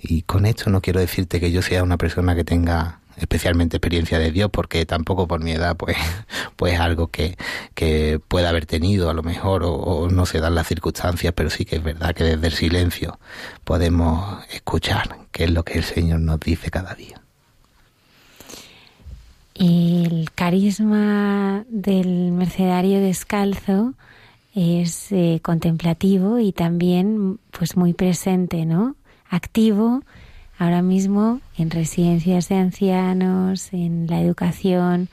Y 0.00 0.22
con 0.22 0.46
esto 0.46 0.70
no 0.70 0.80
quiero 0.80 1.00
decirte 1.00 1.40
que 1.40 1.50
yo 1.50 1.62
sea 1.62 1.82
una 1.82 1.96
persona 1.96 2.34
que 2.34 2.44
tenga 2.44 3.00
especialmente 3.16 3.78
experiencia 3.78 4.18
de 4.18 4.30
Dios, 4.30 4.50
porque 4.52 4.84
tampoco 4.86 5.26
por 5.26 5.42
mi 5.42 5.52
edad, 5.52 5.76
pues, 5.76 5.96
pues 6.56 6.78
algo 6.78 7.08
que, 7.08 7.36
que 7.74 8.20
pueda 8.28 8.50
haber 8.50 8.66
tenido 8.66 9.10
a 9.10 9.14
lo 9.14 9.22
mejor, 9.22 9.62
o, 9.64 10.08
no 10.10 10.26
se 10.26 10.40
dan 10.40 10.54
las 10.54 10.66
circunstancias, 10.66 11.32
pero 11.34 11.50
sí 11.50 11.64
que 11.64 11.76
es 11.76 11.82
verdad 11.82 12.14
que 12.14 12.24
desde 12.24 12.46
el 12.46 12.52
silencio 12.52 13.18
podemos 13.64 14.44
escuchar 14.52 15.18
qué 15.32 15.44
es 15.44 15.50
lo 15.50 15.64
que 15.64 15.78
el 15.78 15.84
Señor 15.84 16.20
nos 16.20 16.40
dice 16.40 16.70
cada 16.70 16.94
día. 16.94 17.20
El 19.54 20.28
carisma 20.34 21.64
del 21.70 22.32
mercedario 22.32 23.00
descalzo 23.00 23.94
es 24.54 25.12
eh, 25.12 25.40
contemplativo 25.42 26.38
y 26.38 26.52
también 26.52 27.38
pues 27.58 27.74
muy 27.74 27.94
presente, 27.94 28.66
¿no? 28.66 28.96
Activo 29.30 30.02
ahora 30.58 30.82
mismo 30.82 31.40
en 31.56 31.70
residencias 31.70 32.48
de 32.48 32.56
ancianos, 32.56 33.72
en 33.72 34.06
la 34.08 34.20
educación. 34.20 35.08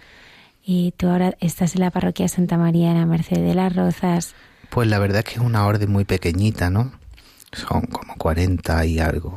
Y 0.66 0.94
tú 0.96 1.10
ahora 1.10 1.36
estás 1.40 1.76
en 1.76 1.82
la 1.82 1.92
parroquia 1.92 2.28
Santa 2.28 2.58
María 2.58 2.90
de 2.90 3.00
la 3.00 3.06
Merced 3.06 3.38
de 3.38 3.54
las 3.54 3.76
Rozas. 3.76 4.34
Pues 4.70 4.88
la 4.88 5.00
verdad 5.00 5.20
es 5.20 5.26
que 5.26 5.34
es 5.40 5.46
una 5.46 5.66
orden 5.66 5.92
muy 5.92 6.06
pequeñita, 6.06 6.70
¿no? 6.70 6.92
Son 7.52 7.82
como 7.82 8.16
40 8.16 8.86
y 8.86 9.00
algo 9.00 9.36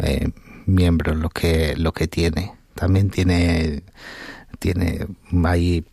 eh, 0.00 0.30
miembros 0.66 1.16
lo 1.16 1.30
que, 1.30 1.74
lo 1.76 1.92
que 1.92 2.06
tiene. 2.06 2.52
También 2.74 3.10
tiene, 3.10 3.82
tiene 4.60 5.06
hay 5.44 5.84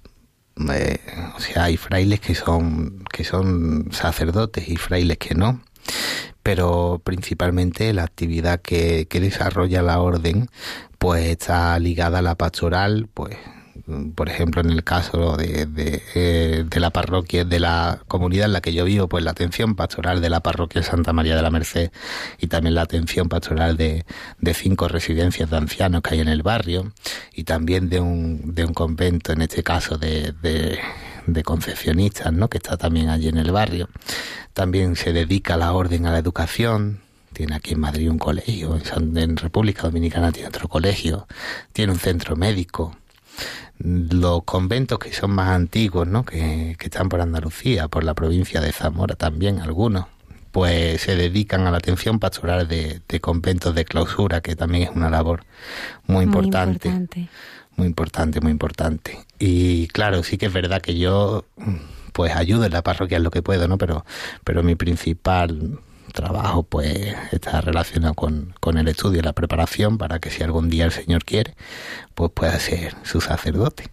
eh, 0.72 1.00
o 1.36 1.40
sea, 1.40 1.66
hay 1.66 1.76
frailes 1.78 2.20
que 2.22 2.36
son, 2.36 3.04
que 3.12 3.24
son 3.24 3.90
sacerdotes 3.92 4.70
y 4.70 4.78
frailes 4.78 5.18
que 5.18 5.36
no 5.36 5.62
pero 6.46 7.02
principalmente 7.04 7.92
la 7.92 8.04
actividad 8.04 8.62
que, 8.62 9.08
que 9.08 9.20
desarrolla 9.20 9.82
la 9.82 10.00
orden 10.00 10.48
pues 11.00 11.26
está 11.26 11.80
ligada 11.80 12.20
a 12.20 12.22
la 12.22 12.36
pastoral, 12.36 13.10
pues 13.12 13.36
por 14.16 14.30
ejemplo, 14.30 14.62
en 14.62 14.70
el 14.70 14.84
caso 14.84 15.38
de, 15.38 15.66
de, 15.66 16.04
eh, 16.14 16.64
de, 16.68 16.80
la 16.80 16.92
parroquia, 16.92 17.46
de 17.46 17.60
la 17.60 18.00
comunidad 18.08 18.46
en 18.46 18.54
la 18.54 18.62
que 18.62 18.74
yo 18.74 18.86
vivo, 18.86 19.08
pues 19.08 19.24
la 19.24 19.32
atención 19.32 19.76
pastoral 19.76 20.22
de 20.22 20.30
la 20.30 20.42
parroquia 20.42 20.84
Santa 20.84 21.14
María 21.14 21.36
de 21.36 21.42
la 21.42 21.50
Merced 21.50 21.92
y 22.40 22.46
también 22.46 22.76
la 22.76 22.84
atención 22.84 23.28
pastoral 23.28 23.76
de, 23.76 24.06
de 24.40 24.54
cinco 24.54 24.88
residencias 24.88 25.50
de 25.50 25.58
ancianos 25.58 26.04
que 26.04 26.14
hay 26.14 26.22
en 26.22 26.28
el 26.28 26.44
barrio 26.44 26.94
y 27.34 27.44
también 27.44 27.90
de 27.90 28.00
un, 28.00 28.54
de 28.54 28.66
un 28.66 28.74
convento, 28.74 29.34
en 29.34 29.42
este 29.42 29.64
caso 29.64 29.98
de, 29.98 30.32
de, 30.44 30.78
de 31.28 31.44
concepcionistas, 31.44 32.32
¿no? 32.34 32.50
que 32.50 32.58
está 32.58 32.78
también 32.78 33.10
allí 33.10 33.28
en 33.28 33.38
el 33.38 33.52
barrio. 33.52 33.90
También 34.54 34.96
se 34.96 35.14
dedica 35.14 35.58
la 35.58 35.74
orden 35.74 36.06
a 36.06 36.12
la 36.12 36.20
educación, 36.20 37.02
tiene 37.34 37.56
aquí 37.56 37.74
en 37.74 37.80
Madrid 37.82 38.10
un 38.10 38.18
colegio, 38.18 38.80
en 38.96 39.38
República 39.38 39.84
Dominicana 39.84 40.32
tiene 40.32 40.48
otro 40.48 40.68
colegio, 40.68 41.28
tiene 41.74 41.92
un 41.92 42.00
centro 42.00 42.36
médico. 42.36 42.96
Los 43.78 44.44
conventos 44.44 45.00
que 45.00 45.12
son 45.12 45.32
más 45.32 45.50
antiguos, 45.50 46.08
¿no? 46.08 46.24
que, 46.24 46.76
que 46.80 46.86
están 46.86 47.10
por 47.10 47.20
Andalucía, 47.20 47.90
por 47.90 48.06
la 48.06 48.14
provincia 48.14 48.62
de 48.62 48.72
Zamora 48.72 49.16
también 49.16 49.60
algunos, 49.60 50.06
pues 50.54 51.02
se 51.02 51.18
dedican 51.18 51.68
a 51.68 51.72
la 51.72 51.80
atención 51.80 52.18
pastoral 52.20 52.66
de, 52.70 53.02
de 53.10 53.20
conventos 53.20 53.76
de 53.76 53.84
clausura, 53.84 54.40
que 54.40 54.56
también 54.56 54.84
es 54.84 54.96
una 54.96 55.10
labor 55.10 55.44
muy 56.08 56.24
importante. 56.24 56.88
Muy 56.88 57.00
importante. 57.00 57.30
Muy 57.78 57.88
importante, 57.88 58.42
muy 58.42 58.52
importante. 58.52 59.20
Y 59.40 59.88
claro, 59.88 60.24
sí 60.24 60.38
que 60.38 60.46
es 60.46 60.54
verdad 60.54 60.82
que 60.82 60.98
yo 60.98 61.46
pues 62.14 62.34
ayudo 62.36 62.66
en 62.66 62.72
la 62.72 62.82
parroquia 62.82 63.18
en 63.18 63.24
lo 63.24 63.32
que 63.32 63.42
puedo, 63.42 63.68
¿no? 63.68 63.78
Pero, 63.78 64.06
pero 64.44 64.64
mi 64.64 64.76
principal 64.76 65.80
trabajo 66.14 66.64
pues 66.64 67.14
está 67.32 67.62
relacionado 67.62 68.14
con, 68.14 68.54
con 68.62 68.78
el 68.78 68.88
estudio 68.88 69.20
y 69.20 69.24
la 69.24 69.34
preparación 69.34 69.98
para 69.98 70.20
que 70.20 70.30
si 70.30 70.42
algún 70.42 70.70
día 70.70 70.86
el 70.86 70.92
Señor 70.92 71.26
quiere, 71.26 71.56
pues 72.14 72.32
pueda 72.32 72.58
ser 72.58 72.96
su 73.04 73.20
sacerdote. 73.20 73.92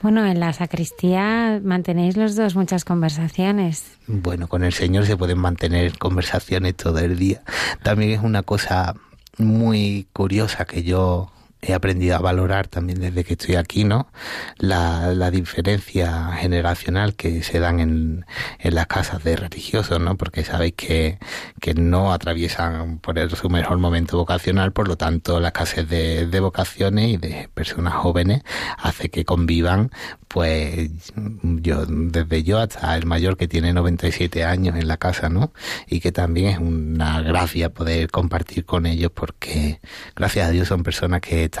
Bueno, 0.00 0.26
en 0.26 0.40
la 0.40 0.52
sacristía 0.52 1.60
mantenéis 1.62 2.16
los 2.16 2.34
dos 2.34 2.56
muchas 2.56 2.84
conversaciones. 2.84 3.98
Bueno, 4.08 4.48
con 4.48 4.64
el 4.64 4.72
Señor 4.72 5.06
se 5.06 5.16
pueden 5.16 5.38
mantener 5.38 5.96
conversaciones 5.96 6.76
todo 6.76 6.98
el 6.98 7.18
día. 7.18 7.42
También 7.84 8.10
es 8.10 8.20
una 8.20 8.42
cosa 8.42 8.94
muy 9.38 10.08
curiosa 10.12 10.64
que 10.64 10.82
yo 10.82 11.30
he 11.62 11.74
aprendido 11.74 12.16
a 12.16 12.18
valorar 12.18 12.66
también 12.66 13.00
desde 13.00 13.22
que 13.22 13.34
estoy 13.34 13.54
aquí, 13.54 13.84
¿no? 13.84 14.10
La, 14.58 15.14
la 15.14 15.30
diferencia 15.30 16.32
generacional 16.32 17.14
que 17.14 17.44
se 17.44 17.60
dan 17.60 17.78
en, 17.78 18.26
en, 18.58 18.74
las 18.74 18.88
casas 18.88 19.22
de 19.22 19.36
religiosos, 19.36 20.00
¿no? 20.00 20.16
Porque 20.16 20.44
sabéis 20.44 20.74
que, 20.76 21.18
que 21.60 21.74
no 21.74 22.12
atraviesan 22.12 22.98
por 22.98 23.16
el, 23.16 23.30
su 23.30 23.48
mejor 23.48 23.78
momento 23.78 24.16
vocacional, 24.16 24.72
por 24.72 24.88
lo 24.88 24.96
tanto 24.96 25.38
la 25.38 25.48
escasez 25.48 25.88
de, 25.88 26.26
de 26.26 26.40
vocaciones 26.40 27.10
y 27.10 27.16
de 27.16 27.48
personas 27.54 27.94
jóvenes 27.94 28.42
hace 28.78 29.08
que 29.08 29.24
convivan, 29.24 29.92
pues 30.26 30.90
yo, 31.14 31.86
desde 31.86 32.42
yo 32.42 32.58
hasta 32.58 32.96
el 32.96 33.06
mayor 33.06 33.36
que 33.36 33.46
tiene 33.46 33.72
97 33.72 34.44
años 34.44 34.76
en 34.76 34.88
la 34.88 34.96
casa, 34.96 35.28
¿no? 35.28 35.52
Y 35.86 36.00
que 36.00 36.10
también 36.10 36.48
es 36.48 36.58
una 36.58 37.20
gracia 37.20 37.68
poder 37.72 38.10
compartir 38.10 38.64
con 38.64 38.86
ellos 38.86 39.12
porque 39.14 39.80
gracias 40.16 40.48
a 40.48 40.50
Dios 40.50 40.68
son 40.68 40.82
personas 40.82 41.20
que 41.20 41.51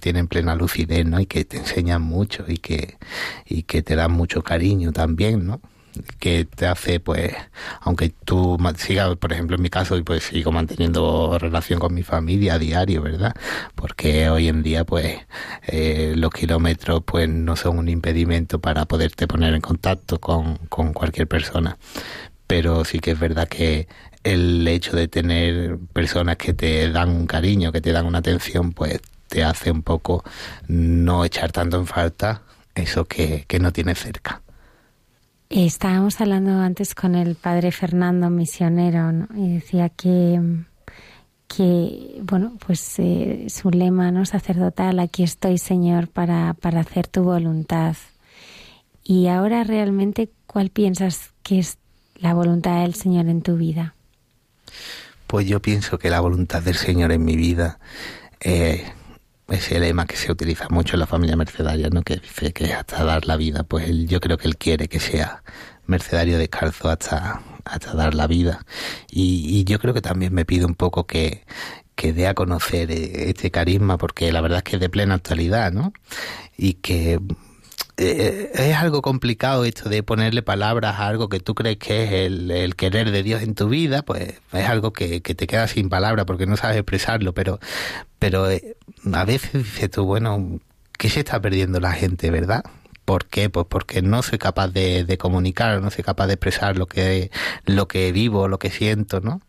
tienen 0.00 0.28
plena 0.28 0.54
lucidez, 0.54 1.06
¿no? 1.06 1.20
Y 1.20 1.26
que 1.26 1.44
te 1.44 1.58
enseñan 1.58 2.02
mucho 2.02 2.44
y 2.48 2.58
que, 2.58 2.98
y 3.46 3.62
que 3.64 3.82
te 3.82 3.96
dan 3.96 4.12
mucho 4.12 4.42
cariño 4.42 4.92
también, 4.92 5.46
¿no? 5.46 5.60
que 6.18 6.44
te 6.44 6.66
hace 6.66 7.00
pues 7.00 7.34
aunque 7.80 8.10
tú 8.24 8.58
sigas 8.76 9.16
por 9.16 9.32
ejemplo 9.32 9.56
en 9.56 9.62
mi 9.62 9.70
caso 9.70 10.02
pues 10.04 10.24
sigo 10.24 10.52
manteniendo 10.52 11.38
relación 11.38 11.80
con 11.80 11.94
mi 11.94 12.02
familia 12.02 12.54
a 12.54 12.58
diario 12.58 13.02
verdad 13.02 13.34
porque 13.74 14.28
hoy 14.30 14.48
en 14.48 14.62
día 14.62 14.84
pues 14.84 15.18
eh, 15.66 16.14
los 16.16 16.30
kilómetros 16.32 17.02
pues 17.04 17.28
no 17.28 17.56
son 17.56 17.78
un 17.78 17.88
impedimento 17.88 18.60
para 18.60 18.84
poderte 18.86 19.26
poner 19.26 19.54
en 19.54 19.60
contacto 19.60 20.20
con, 20.20 20.56
con 20.68 20.92
cualquier 20.92 21.28
persona 21.28 21.78
pero 22.46 22.84
sí 22.84 23.00
que 23.00 23.12
es 23.12 23.18
verdad 23.18 23.48
que 23.48 23.88
el 24.24 24.66
hecho 24.66 24.96
de 24.96 25.08
tener 25.08 25.78
personas 25.92 26.36
que 26.36 26.52
te 26.54 26.90
dan 26.90 27.10
un 27.10 27.26
cariño 27.26 27.72
que 27.72 27.80
te 27.80 27.92
dan 27.92 28.06
una 28.06 28.18
atención 28.18 28.72
pues 28.72 29.00
te 29.28 29.44
hace 29.44 29.70
un 29.70 29.82
poco 29.82 30.24
no 30.66 31.24
echar 31.24 31.52
tanto 31.52 31.78
en 31.78 31.86
falta 31.86 32.42
eso 32.74 33.04
que, 33.04 33.44
no 33.60 33.72
tienes 33.72 33.98
cerca. 33.98 34.40
Estábamos 35.50 36.20
hablando 36.20 36.50
antes 36.60 36.94
con 36.94 37.14
el 37.14 37.34
padre 37.34 37.72
Fernando, 37.72 38.30
misionero, 38.30 39.26
y 39.34 39.54
decía 39.54 39.88
que, 39.88 40.40
que 41.46 42.20
bueno, 42.22 42.58
pues 42.66 42.98
eh, 42.98 43.46
su 43.48 43.70
lema 43.70 44.10
no 44.10 44.26
sacerdotal, 44.26 45.00
aquí 45.00 45.22
estoy 45.22 45.58
Señor 45.58 46.08
para, 46.08 46.54
para 46.54 46.80
hacer 46.80 47.06
tu 47.06 47.22
voluntad. 47.22 47.96
Y 49.02 49.28
ahora 49.28 49.64
realmente, 49.64 50.30
¿cuál 50.46 50.68
piensas 50.68 51.30
que 51.42 51.58
es 51.60 51.78
la 52.16 52.34
voluntad 52.34 52.82
del 52.82 52.94
Señor 52.94 53.28
en 53.28 53.40
tu 53.40 53.56
vida? 53.56 53.94
Pues 55.26 55.46
yo 55.46 55.60
pienso 55.60 55.98
que 55.98 56.10
la 56.10 56.20
voluntad 56.20 56.62
del 56.62 56.76
Señor 56.76 57.12
en 57.12 57.24
mi 57.24 57.36
vida 57.36 57.78
eh, 58.40 58.84
ese 59.48 59.80
lema 59.80 60.06
que 60.06 60.16
se 60.16 60.30
utiliza 60.30 60.68
mucho 60.68 60.96
en 60.96 61.00
la 61.00 61.06
familia 61.06 61.36
mercedaria, 61.36 61.88
¿no? 61.90 62.02
que 62.02 62.16
dice 62.16 62.52
que 62.52 62.72
hasta 62.72 63.04
dar 63.04 63.26
la 63.26 63.36
vida, 63.36 63.64
pues 63.64 63.88
yo 64.06 64.20
creo 64.20 64.36
que 64.36 64.46
él 64.46 64.56
quiere 64.56 64.88
que 64.88 65.00
sea 65.00 65.42
mercedario 65.86 66.38
descalzo 66.38 66.90
hasta, 66.90 67.42
hasta 67.64 67.94
dar 67.94 68.14
la 68.14 68.26
vida. 68.26 68.64
Y, 69.10 69.64
yo 69.64 69.78
creo 69.78 69.94
que 69.94 70.02
también 70.02 70.34
me 70.34 70.44
pide 70.44 70.66
un 70.66 70.74
poco 70.74 71.06
que, 71.06 71.44
que 71.94 72.12
dé 72.12 72.26
a 72.28 72.34
conocer 72.34 72.90
eh, 72.90 73.30
este 73.30 73.50
carisma, 73.50 73.98
porque 73.98 74.30
la 74.32 74.40
verdad 74.40 74.58
es 74.58 74.64
que 74.64 74.76
es 74.76 74.80
de 74.80 74.90
plena 74.90 75.14
actualidad, 75.14 75.72
¿no? 75.72 75.92
Y 76.56 76.74
que 76.74 77.18
eh, 77.98 78.52
es 78.54 78.76
algo 78.76 79.02
complicado 79.02 79.64
esto 79.64 79.88
de 79.88 80.04
ponerle 80.04 80.42
palabras 80.42 81.00
a 81.00 81.08
algo 81.08 81.28
que 81.28 81.40
tú 81.40 81.56
crees 81.56 81.78
que 81.78 82.04
es 82.04 82.12
el, 82.12 82.76
querer 82.76 83.10
de 83.10 83.24
Dios 83.24 83.42
en 83.42 83.56
tu 83.56 83.68
vida, 83.68 84.02
pues 84.02 84.34
es 84.52 84.66
algo 84.66 84.92
que, 84.92 85.20
te 85.20 85.46
queda 85.48 85.66
sin 85.66 85.88
palabras 85.88 86.24
porque 86.24 86.46
no 86.46 86.56
sabes 86.56 86.76
expresarlo, 86.76 87.34
pero, 87.34 87.58
pero 88.20 88.48
eh, 88.50 88.76
a 89.12 89.24
veces 89.24 89.52
dices 89.52 89.90
tú, 89.90 90.04
bueno, 90.04 90.60
¿qué 90.96 91.10
se 91.10 91.20
está 91.20 91.40
perdiendo 91.40 91.80
la 91.80 91.92
gente, 91.92 92.30
verdad? 92.30 92.62
¿Por 93.04 93.26
qué? 93.26 93.50
Pues 93.50 93.66
porque 93.68 94.00
no 94.00 94.22
soy 94.22 94.38
capaz 94.38 94.68
de, 94.68 95.04
de 95.04 95.18
comunicar, 95.18 95.80
no 95.82 95.90
soy 95.90 96.04
capaz 96.04 96.28
de 96.28 96.34
expresar 96.34 96.78
lo 96.78 96.86
que, 96.86 97.32
lo 97.64 97.88
que 97.88 98.12
vivo, 98.12 98.46
lo 98.46 98.60
que 98.60 98.70
siento, 98.70 99.20
¿no? 99.20 99.40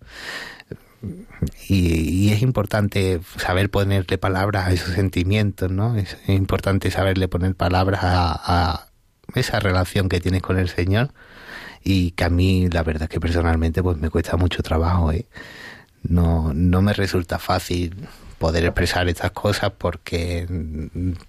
Y, 1.67 2.31
es 2.31 2.41
importante 2.41 3.21
saber 3.37 3.69
ponerle 3.69 4.17
palabras 4.17 4.67
a 4.67 4.71
esos 4.71 4.93
sentimientos, 4.95 5.71
¿no? 5.71 5.95
Es, 5.95 6.17
importante 6.27 6.91
saberle 6.91 7.27
poner 7.27 7.55
palabras 7.55 8.01
a, 8.03 8.85
esa 9.35 9.59
relación 9.59 10.09
que 10.09 10.19
tienes 10.19 10.41
con 10.41 10.57
el 10.57 10.69
Señor 10.69 11.13
y 11.83 12.11
que 12.11 12.23
a 12.23 12.29
mí 12.29 12.67
la 12.69 12.81
verdad 12.83 13.07
que 13.07 13.19
personalmente 13.19 13.83
pues 13.83 13.97
me 13.97 14.09
cuesta 14.09 14.37
mucho 14.37 14.63
trabajo, 14.63 15.11
¿eh? 15.11 15.27
No, 16.01 16.53
no 16.53 16.81
me 16.81 16.93
resulta 16.93 17.39
fácil 17.39 18.07
poder 18.39 18.63
expresar 18.65 19.07
estas 19.09 19.31
cosas 19.31 19.71
porque 19.77 20.47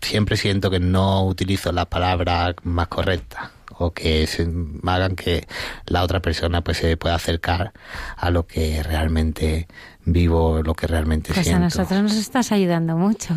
siempre 0.00 0.36
siento 0.36 0.70
que 0.70 0.80
no 0.80 1.26
utilizo 1.26 1.72
la 1.72 1.86
palabra 1.86 2.54
más 2.62 2.88
correcta 2.88 3.52
o 3.80 3.92
que 3.92 4.26
se 4.26 4.46
hagan 4.84 5.16
que 5.16 5.46
la 5.86 6.02
otra 6.02 6.20
persona 6.20 6.62
pues 6.62 6.76
se 6.76 6.96
pueda 6.98 7.14
acercar 7.14 7.72
a 8.16 8.30
lo 8.30 8.46
que 8.46 8.82
realmente 8.82 9.68
vivo, 10.04 10.62
lo 10.62 10.74
que 10.74 10.86
realmente 10.86 11.32
pues 11.32 11.46
siento. 11.46 11.62
a 11.62 11.64
nosotros 11.64 12.02
nos 12.02 12.14
estás 12.14 12.52
ayudando 12.52 12.96
mucho. 12.96 13.34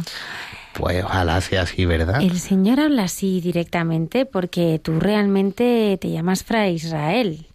Pues 0.74 1.02
ojalá 1.04 1.40
sea 1.40 1.62
así, 1.62 1.86
¿verdad? 1.86 2.22
El 2.22 2.40
Señor 2.40 2.82
habla 2.82 3.04
así 3.04 3.40
directamente 3.40 4.26
porque 4.26 4.82
tú 4.84 5.00
realmente 5.00 5.98
te 6.02 6.10
llamas 6.12 6.44
Fra 6.44 6.68
Israel. 6.68 7.48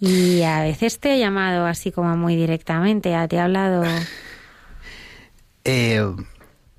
Y 0.00 0.42
a 0.42 0.62
veces 0.62 0.98
te 0.98 1.12
ha 1.12 1.16
llamado 1.16 1.66
así 1.66 1.92
como 1.92 2.16
muy 2.16 2.34
directamente, 2.36 3.14
te 3.28 3.38
ha 3.38 3.44
hablado... 3.44 3.84
Eh, 5.70 6.00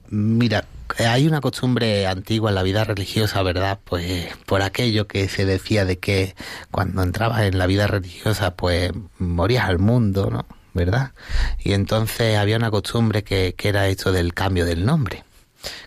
mira, 0.10 0.66
hay 0.98 1.28
una 1.28 1.41
costumbre 1.41 2.07
antigua 2.07 2.49
en 2.49 2.56
la 2.56 2.64
vida 2.64 2.84
religiosa, 2.84 3.41
¿verdad? 3.44 3.80
Pues 3.84 4.28
por 4.45 4.61
aquello 4.61 5.07
que 5.07 5.30
se 5.30 5.45
decía 5.45 5.86
de 5.86 5.99
que 5.99 6.36
cuando 6.72 7.03
entrabas 7.03 7.44
en 7.44 7.57
la 7.57 7.68
vida 7.68 7.88
religiosa, 7.88 8.56
pues 8.56 8.91
morías 9.18 9.70
al 9.70 9.80
mundo, 9.80 10.30
¿no? 10.32 10.45
¿Verdad? 10.74 11.14
Y 11.60 11.74
entonces 11.74 12.38
había 12.38 12.57
una 12.57 12.72
costumbre 12.72 13.24
que, 13.24 13.56
que 13.57 13.70
era 13.70 13.88
esto 13.88 14.11
del 14.11 14.34
cambio 14.34 14.66
del 14.66 14.86
nombre 14.86 15.24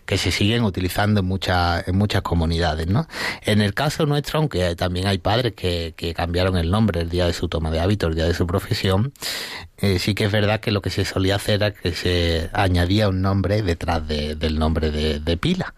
que 0.05 0.17
se 0.17 0.31
siguen 0.31 0.63
utilizando 0.63 1.21
en 1.21 1.25
muchas 1.25 1.87
en 1.87 1.97
muchas 1.97 2.21
comunidades, 2.21 2.87
¿no? 2.87 3.07
En 3.41 3.61
el 3.61 3.73
caso 3.73 4.05
nuestro, 4.05 4.39
aunque 4.39 4.75
también 4.75 5.07
hay 5.07 5.17
padres 5.17 5.53
que, 5.53 5.93
cambiaron 6.15 6.57
el 6.57 6.69
nombre 6.69 7.01
el 7.01 7.09
día 7.09 7.25
de 7.25 7.33
su 7.33 7.47
toma 7.47 7.71
de 7.71 7.79
hábito, 7.79 8.07
el 8.07 8.15
día 8.15 8.25
de 8.25 8.33
su 8.33 8.45
profesión, 8.45 9.13
eh, 9.77 9.99
sí 9.99 10.15
que 10.15 10.25
es 10.25 10.31
verdad 10.31 10.59
que 10.59 10.71
lo 10.71 10.81
que 10.81 10.89
se 10.89 11.05
solía 11.05 11.35
hacer 11.35 11.55
era 11.55 11.71
que 11.73 11.93
se 11.93 12.49
añadía 12.53 13.09
un 13.09 13.21
nombre 13.21 13.61
detrás 13.61 14.07
de, 14.07 14.35
del 14.35 14.59
nombre 14.59 14.91
de, 14.91 15.37
pila. 15.37 15.73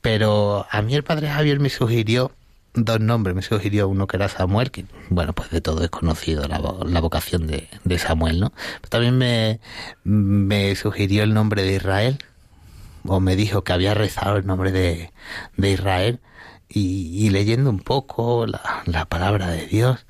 Pero 0.00 0.66
a 0.70 0.82
mí 0.82 0.94
el 0.94 1.02
padre 1.02 1.28
Javier 1.28 1.60
me 1.60 1.70
sugirió 1.70 2.32
dos 2.74 3.00
nombres. 3.00 3.34
Me 3.34 3.42
sugirió 3.42 3.88
uno 3.88 4.06
que 4.06 4.16
era 4.16 4.28
Samuel, 4.28 4.70
que 4.70 4.84
bueno, 5.08 5.32
pues 5.32 5.50
de 5.50 5.60
todo 5.60 5.82
es 5.84 5.90
conocido 5.90 6.46
la, 6.48 6.60
la 6.86 7.00
vocación 7.00 7.46
de, 7.46 7.68
de, 7.84 7.98
Samuel, 7.98 8.40
¿no? 8.40 8.52
También 8.88 9.18
me, 9.18 9.60
me 10.04 10.74
sugirió 10.76 11.22
el 11.22 11.34
nombre 11.34 11.62
de 11.62 11.74
Israel, 11.74 12.18
o 13.06 13.20
me 13.20 13.36
dijo 13.36 13.64
que 13.64 13.72
había 13.72 13.94
rezado 13.94 14.36
el 14.36 14.46
nombre 14.46 14.72
de, 14.72 15.12
de 15.56 15.70
Israel 15.70 16.20
y, 16.68 17.26
y, 17.26 17.30
leyendo 17.30 17.70
un 17.70 17.80
poco 17.80 18.46
la, 18.46 18.82
la 18.86 19.06
palabra 19.06 19.48
de 19.48 19.66
Dios, 19.66 20.06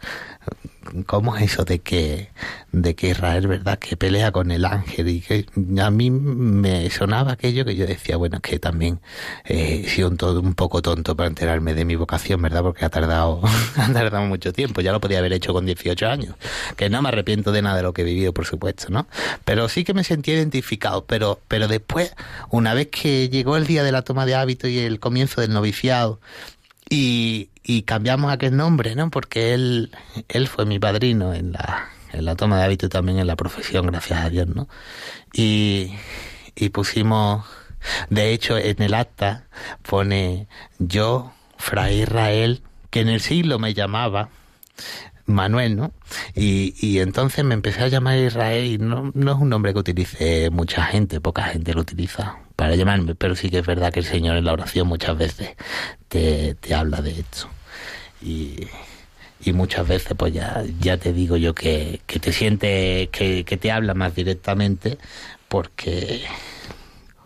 cómo 1.07 1.36
es 1.36 1.52
eso 1.52 1.65
de 1.65 1.81
que 1.81 2.31
de 2.73 2.94
que 2.94 3.09
Israel 3.11 3.47
verdad 3.47 3.78
que 3.78 3.97
pelea 3.97 4.32
con 4.32 4.51
el 4.51 4.65
ángel 4.65 5.09
y 5.09 5.20
que 5.20 5.47
a 5.81 5.90
mí 5.90 6.11
me 6.11 6.89
sonaba 6.90 7.32
aquello 7.32 7.65
que 7.65 7.74
yo 7.74 7.86
decía 7.86 8.16
bueno 8.16 8.40
que 8.40 8.59
también 8.59 9.01
eh, 9.44 9.82
he 9.85 9.89
sido 9.89 10.09
un, 10.09 10.16
todo, 10.16 10.40
un 10.40 10.55
poco 10.55 10.82
tonto 10.82 11.16
para 11.16 11.28
enterarme 11.28 11.74
de 11.74 11.85
mi 11.85 11.97
vocación 11.97 12.40
verdad 12.43 12.62
porque 12.62 12.85
ha 12.85 12.90
tardado 12.90 13.40
ha 13.77 13.93
tardado 13.93 14.24
mucho 14.27 14.52
tiempo. 14.52 14.81
Ya 14.81 14.93
lo 14.93 15.01
podía 15.01 15.19
haber 15.19 15.32
hecho 15.32 15.52
con 15.52 15.66
18 15.66 16.07
años. 16.07 16.35
Que 16.77 16.89
no 16.89 17.02
me 17.02 17.09
arrepiento 17.09 17.52
de 17.52 17.62
nada 17.62 17.77
de 17.77 17.82
lo 17.82 17.93
que 17.93 18.02
he 18.02 18.05
vivido 18.05 18.32
por 18.32 18.47
supuesto 18.47 18.86
no 18.90 19.07
pero 19.44 19.69
sí 19.69 19.85
que 19.85 19.94
me 19.94 20.05
sentí 20.05 20.32
identificado. 20.32 21.05
Pero 21.05 21.40
pero 21.48 21.69
después 21.69 22.15
una 22.51 22.74
vez 22.74 22.89
que 22.89 23.28
llegó 23.28 23.57
el 23.57 23.66
día 23.66 23.82
de 23.82 23.93
la 23.93 24.02
toma 24.02 24.27
de 24.27 24.35
hábito 24.35 24.69
y 24.69 24.78
el 24.78 25.01
comienzo 25.01 25.40
del 25.40 25.52
noviciado 25.52 26.20
y, 26.91 27.83
cambiamos 27.87 28.33
aquel 28.33 28.57
nombre, 28.57 28.95
¿no? 28.97 29.11
Porque 29.11 29.55
él, 29.55 29.93
él 30.29 30.49
fue 30.49 30.67
mi 30.67 30.79
padrino 30.79 31.33
en 31.33 31.53
la, 31.53 31.89
en 32.12 32.25
la 32.25 32.35
toma 32.35 32.59
de 32.59 32.65
hábito 32.65 32.87
y 32.87 32.89
también 32.89 33.19
en 33.19 33.27
la 33.27 33.37
profesión, 33.37 33.87
gracias 33.87 34.25
a 34.25 34.29
Dios, 34.29 34.49
¿no? 34.49 34.69
Y, 35.33 35.95
y 36.57 36.71
pusimos, 36.71 37.47
de 38.11 38.33
hecho, 38.33 38.59
en 38.59 38.83
el 38.83 38.95
acta 38.95 39.45
pone 39.83 40.49
yo, 40.79 41.33
Fray 41.57 42.03
Israel, 42.03 42.62
que 42.91 43.01
en 43.01 43.09
el 43.09 43.21
siglo 43.21 43.59
me 43.61 43.73
llamaba, 43.73 44.31
Manuel, 45.32 45.77
¿no? 45.77 45.93
Y, 46.35 46.74
y 46.81 47.01
entonces 47.01 47.44
me 47.44 47.55
empecé 47.55 47.82
a 47.82 47.89
llamar 47.89 48.19
Israel 48.19 48.65
y 48.65 48.78
no, 48.78 49.11
no 49.15 49.32
es 49.32 49.39
un 49.39 49.48
nombre 49.48 49.73
que 49.73 49.78
utilice 49.78 50.51
mucha 50.51 50.85
gente, 50.85 51.20
poca 51.20 51.44
gente 51.44 51.74
lo 51.74 51.81
utiliza 51.81 52.39
para 52.57 52.77
llamarme, 52.77 53.15
pero 53.15 53.35
sí 53.35 53.48
que 53.48 53.59
es 53.59 53.66
verdad 53.66 53.93
que 53.93 54.01
el 54.01 54.07
Señor 54.07 54.36
en 54.36 54.44
la 54.44 54.52
oración 54.52 54.86
muchas 54.86 55.16
veces 55.16 55.57
te, 56.09 56.55
te 56.55 56.74
habla 56.74 57.01
de 57.01 57.20
esto. 57.20 57.48
Y, 58.23 58.66
y 59.43 59.52
muchas 59.52 59.89
veces 59.89 60.15
pues 60.16 60.32
ya, 60.32 60.62
ya 60.78 60.98
te 60.98 61.12
digo 61.12 61.36
yo 61.36 61.55
que, 61.55 62.01
que 62.07 62.19
te 62.19 62.32
sientes, 62.32 63.09
que, 63.09 63.44
que 63.44 63.57
te 63.57 63.73
habla 63.73 63.94
más 63.94 64.15
directamente 64.15 64.98
porque... 65.48 66.23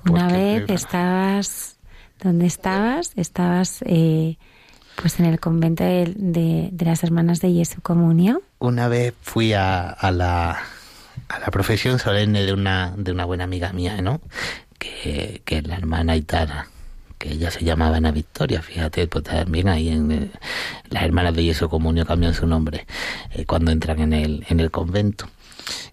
Una 0.09 0.29
vez 0.29 0.69
estabas, 0.69 1.77
¿dónde 2.23 2.47
estabas? 2.47 3.13
Estabas... 3.17 3.83
Eh, 3.87 4.37
pues 4.97 5.19
en 5.21 5.27
el 5.27 5.41
convento 5.41 5.85
de, 5.85 6.13
de, 6.17 6.85
las 6.85 7.03
hermanas 7.05 7.41
de 7.41 7.53
Jesu 7.53 7.81
Comunio. 7.83 8.43
Una 8.59 8.89
vez 8.89 9.15
fui 9.21 9.53
a, 9.53 9.91
a, 9.91 10.11
la, 10.11 10.63
a 11.29 11.39
la 11.39 11.47
profesión 11.47 11.99
solemne 11.99 12.45
de 12.45 12.53
una, 12.53 12.95
de 12.97 13.13
una 13.13 13.25
buena 13.25 13.45
amiga 13.45 13.73
mía, 13.73 14.01
¿no? 14.03 14.21
Que, 14.79 15.43
que 15.45 15.59
es 15.59 15.67
la 15.67 15.77
hermana 15.77 16.17
Itana, 16.17 16.69
que 17.19 17.33
ella 17.33 17.51
se 17.51 17.65
llamaba 17.65 17.97
Ana 17.97 18.13
Victoria, 18.13 18.63
fíjate, 18.63 19.07
pues 19.07 19.25
también 19.25 19.69
ahí 19.69 19.89
en 19.89 20.13
eh, 20.13 20.31
las 20.91 21.05
hermanas 21.05 21.35
de 21.35 21.45
Jesu 21.45 21.69
Comunio 21.69 22.05
cambian 22.05 22.35
su 22.35 22.47
nombre 22.47 22.87
eh, 23.33 23.45
cuando 23.47 23.71
entran 23.71 24.01
en 24.01 24.13
el, 24.13 24.45
en 24.49 24.61
el 24.61 24.71
convento. 24.71 25.29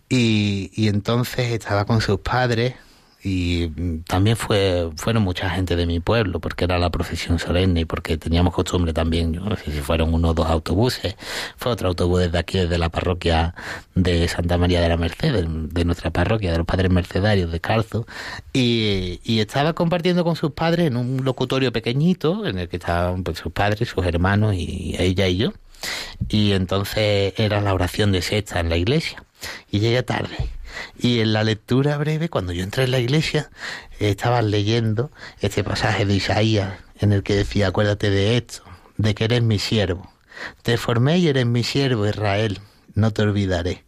Y, 0.10 0.72
y 0.76 0.90
entonces 0.90 1.52
estaba 1.52 1.86
con 1.86 2.02
sus 2.02 2.20
padres, 2.20 2.76
y 3.24 3.68
también 4.08 4.36
fue 4.36 4.90
fueron 4.96 5.24
mucha 5.24 5.50
gente 5.50 5.76
de 5.76 5.86
mi 5.86 6.00
pueblo 6.00 6.40
porque 6.40 6.66
era 6.66 6.80
la 6.80 6.90
procesión 6.90 7.38
solemne 7.38 7.82
y 7.82 7.86
porque 7.86 8.18
teníamos 8.18 8.54
costumbre 8.54 8.94
también 8.94 9.34
yo 9.34 9.42
no 9.42 9.56
sé 9.56 9.72
si 9.72 9.80
fueron 9.80 10.14
uno 10.14 10.30
o 10.30 10.34
dos 10.34 10.48
autobuses 10.48 11.16
fue 11.56 11.72
otro 11.72 11.90
autobús 11.90 12.22
desde 12.22 12.40
aquí 12.40 12.58
desde 12.58 12.80
la 12.80 12.90
parroquia 12.90 13.54
de 13.94 14.28
Santa 14.28 14.58
María 14.58 14.82
de 14.82 14.90
la 14.90 14.98
Merced 14.98 15.46
de, 15.46 15.86
nuestra 15.86 16.10
parroquia 16.10 16.52
de 16.52 16.58
los 16.58 16.66
padres 16.66 16.90
mercedarios 16.90 17.52
de 17.52 17.60
Calzo 17.60 18.08
y, 18.54 19.20
y, 19.24 19.40
estaba 19.40 19.74
compartiendo 19.74 20.24
con 20.24 20.36
sus 20.36 20.52
padres 20.52 20.88
en 20.88 20.98
un 20.98 21.24
locutorio 21.24 21.72
pequeñito 21.72 22.46
en 22.48 22.58
el 22.58 22.70
que 22.70 22.78
estaban 22.78 23.24
pues, 23.24 23.38
sus 23.38 23.52
padres 23.52 23.90
sus 23.90 24.06
hermanos 24.06 24.56
y 24.56 24.96
ella 24.98 25.28
y 25.28 25.38
yo 25.38 25.54
y 26.28 26.54
entonces 26.54 27.34
era 27.38 27.62
la 27.62 27.74
oración 27.74 28.12
de 28.12 28.22
sexta 28.22 28.60
en 28.60 28.70
la 28.70 28.78
iglesia 28.78 29.24
y 29.72 29.80
llegué 29.80 30.02
tarde 30.04 30.38
y 30.98 31.20
en 31.20 31.34
la 31.34 31.44
lectura 31.44 31.98
breve, 31.98 32.30
cuando 32.30 32.54
yo 32.54 32.64
entré 32.64 32.84
en 32.84 32.92
la 32.92 33.00
iglesia, 33.00 33.50
estaban 34.00 34.52
leyendo 34.52 35.12
este 35.40 35.64
pasaje 35.64 36.06
de 36.06 36.16
Isaías 36.16 36.74
en 37.00 37.14
el 37.14 37.24
que 37.24 37.36
decía, 37.36 37.68
acuérdate 37.68 38.10
de 38.10 38.38
esto, 38.38 38.64
de 38.98 39.16
que 39.16 39.26
eres 39.26 39.42
mi 39.42 39.60
siervo. 39.60 40.12
Te 40.64 40.78
formé 40.78 41.18
y 41.18 41.28
eres 41.28 41.46
mi 41.46 41.64
siervo, 41.64 42.08
Israel, 42.08 42.60
no 42.94 43.12
te 43.12 43.22
olvidaré. 43.24 43.84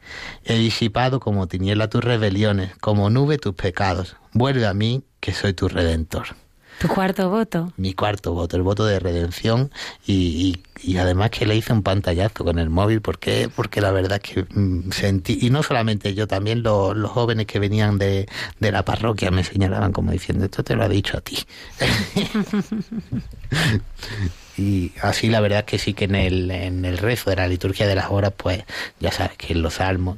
He 0.45 0.57
disipado 0.57 1.19
como 1.19 1.47
tiniebla 1.47 1.89
tus 1.89 2.03
rebeliones, 2.03 2.71
como 2.79 3.09
nube 3.09 3.37
tus 3.37 3.55
pecados. 3.55 4.15
Vuelve 4.31 4.65
a 4.65 4.73
mí, 4.73 5.03
que 5.19 5.33
soy 5.33 5.53
tu 5.53 5.67
redentor. 5.67 6.35
¿Tu 6.83 6.89
cuarto 6.89 7.29
voto? 7.29 7.71
Mi 7.77 7.93
cuarto 7.93 8.33
voto, 8.33 8.57
el 8.57 8.61
voto 8.61 8.83
de 8.83 8.99
redención 8.99 9.71
y, 10.05 10.59
además 10.99 11.29
que 11.29 11.45
le 11.45 11.55
hice 11.55 11.71
un 11.71 11.81
pantallazo 11.81 12.43
con 12.43 12.59
el 12.59 12.69
móvil 12.69 12.99
porque, 12.99 13.49
porque 13.55 13.79
la 13.79 13.91
verdad 13.91 14.19
es 14.21 14.33
que 14.33 14.45
mm, 14.53 14.91
sentí, 14.91 15.39
y 15.41 15.49
no 15.49 15.63
solamente 15.63 16.13
yo, 16.13 16.27
también 16.27 16.61
lo, 16.61 16.93
los 16.93 17.09
jóvenes 17.09 17.45
que 17.45 17.59
venían 17.59 17.97
de, 17.97 18.27
de 18.59 18.71
la 18.73 18.83
parroquia 18.83 19.31
me 19.31 19.45
señalaban 19.45 19.93
como 19.93 20.11
diciendo, 20.11 20.43
esto 20.43 20.65
te 20.65 20.75
lo 20.75 20.83
ha 20.83 20.89
dicho 20.89 21.17
a 21.17 21.21
ti. 21.21 21.37
y 24.57 24.91
así 25.01 25.29
la 25.29 25.39
verdad 25.39 25.59
es 25.59 25.65
que 25.65 25.79
sí 25.79 25.93
que 25.93 26.03
en 26.03 26.15
el, 26.15 26.51
en 26.51 26.83
el 26.83 26.97
rezo 26.97 27.29
de 27.29 27.37
la 27.37 27.47
liturgia 27.47 27.87
de 27.87 27.95
las 27.95 28.11
horas, 28.11 28.33
pues 28.35 28.65
ya 28.99 29.13
sabes 29.13 29.37
que 29.37 29.53
en 29.53 29.61
los 29.61 29.75
salmos 29.75 30.17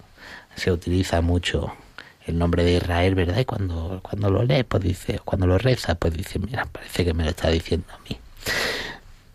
se 0.56 0.72
utiliza 0.72 1.22
mucho 1.22 1.76
el 2.26 2.38
nombre 2.38 2.64
de 2.64 2.73
Israel, 2.73 3.15
¿verdad? 3.15 3.39
Y 3.39 3.45
cuando, 3.45 3.99
cuando 4.02 4.30
lo 4.30 4.43
lees, 4.43 4.65
pues 4.65 4.84
dice, 4.84 5.19
cuando 5.23 5.47
lo 5.47 5.57
rezas, 5.57 5.97
pues 5.97 6.14
dice, 6.14 6.39
mira, 6.39 6.65
parece 6.65 7.06
que 7.06 7.14
me 7.14 7.23
lo 7.23 7.30
está 7.30 7.49
diciendo 7.49 7.88
a 7.93 7.99
mí. 8.10 8.18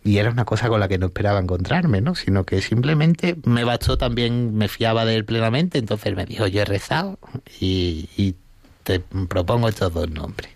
Y 0.03 0.17
era 0.17 0.31
una 0.31 0.45
cosa 0.45 0.69
con 0.69 0.81
la 0.81 0.89
que 0.89 0.99
no 0.99 1.07
esperaba 1.07 1.39
encontrarme, 1.39 2.01
¿no? 2.01 2.15
Sino 2.15 2.45
que 2.45 2.63
simplemente 2.63 3.37
me 3.45 3.65
bastó 3.65 3.99
también, 3.99 4.57
me 4.57 4.69
fiaba 4.69 5.05
de 5.05 5.17
él 5.17 5.25
plenamente, 5.25 5.79
entonces 5.79 6.17
me 6.17 6.25
dijo, 6.25 6.47
yo 6.47 6.63
he 6.63 6.65
rezado 6.65 7.19
y, 7.61 8.09
y 8.17 8.35
te 8.83 9.01
propongo 9.01 9.69
estos 9.69 9.93
dos 9.93 10.11
nombres. 10.11 10.51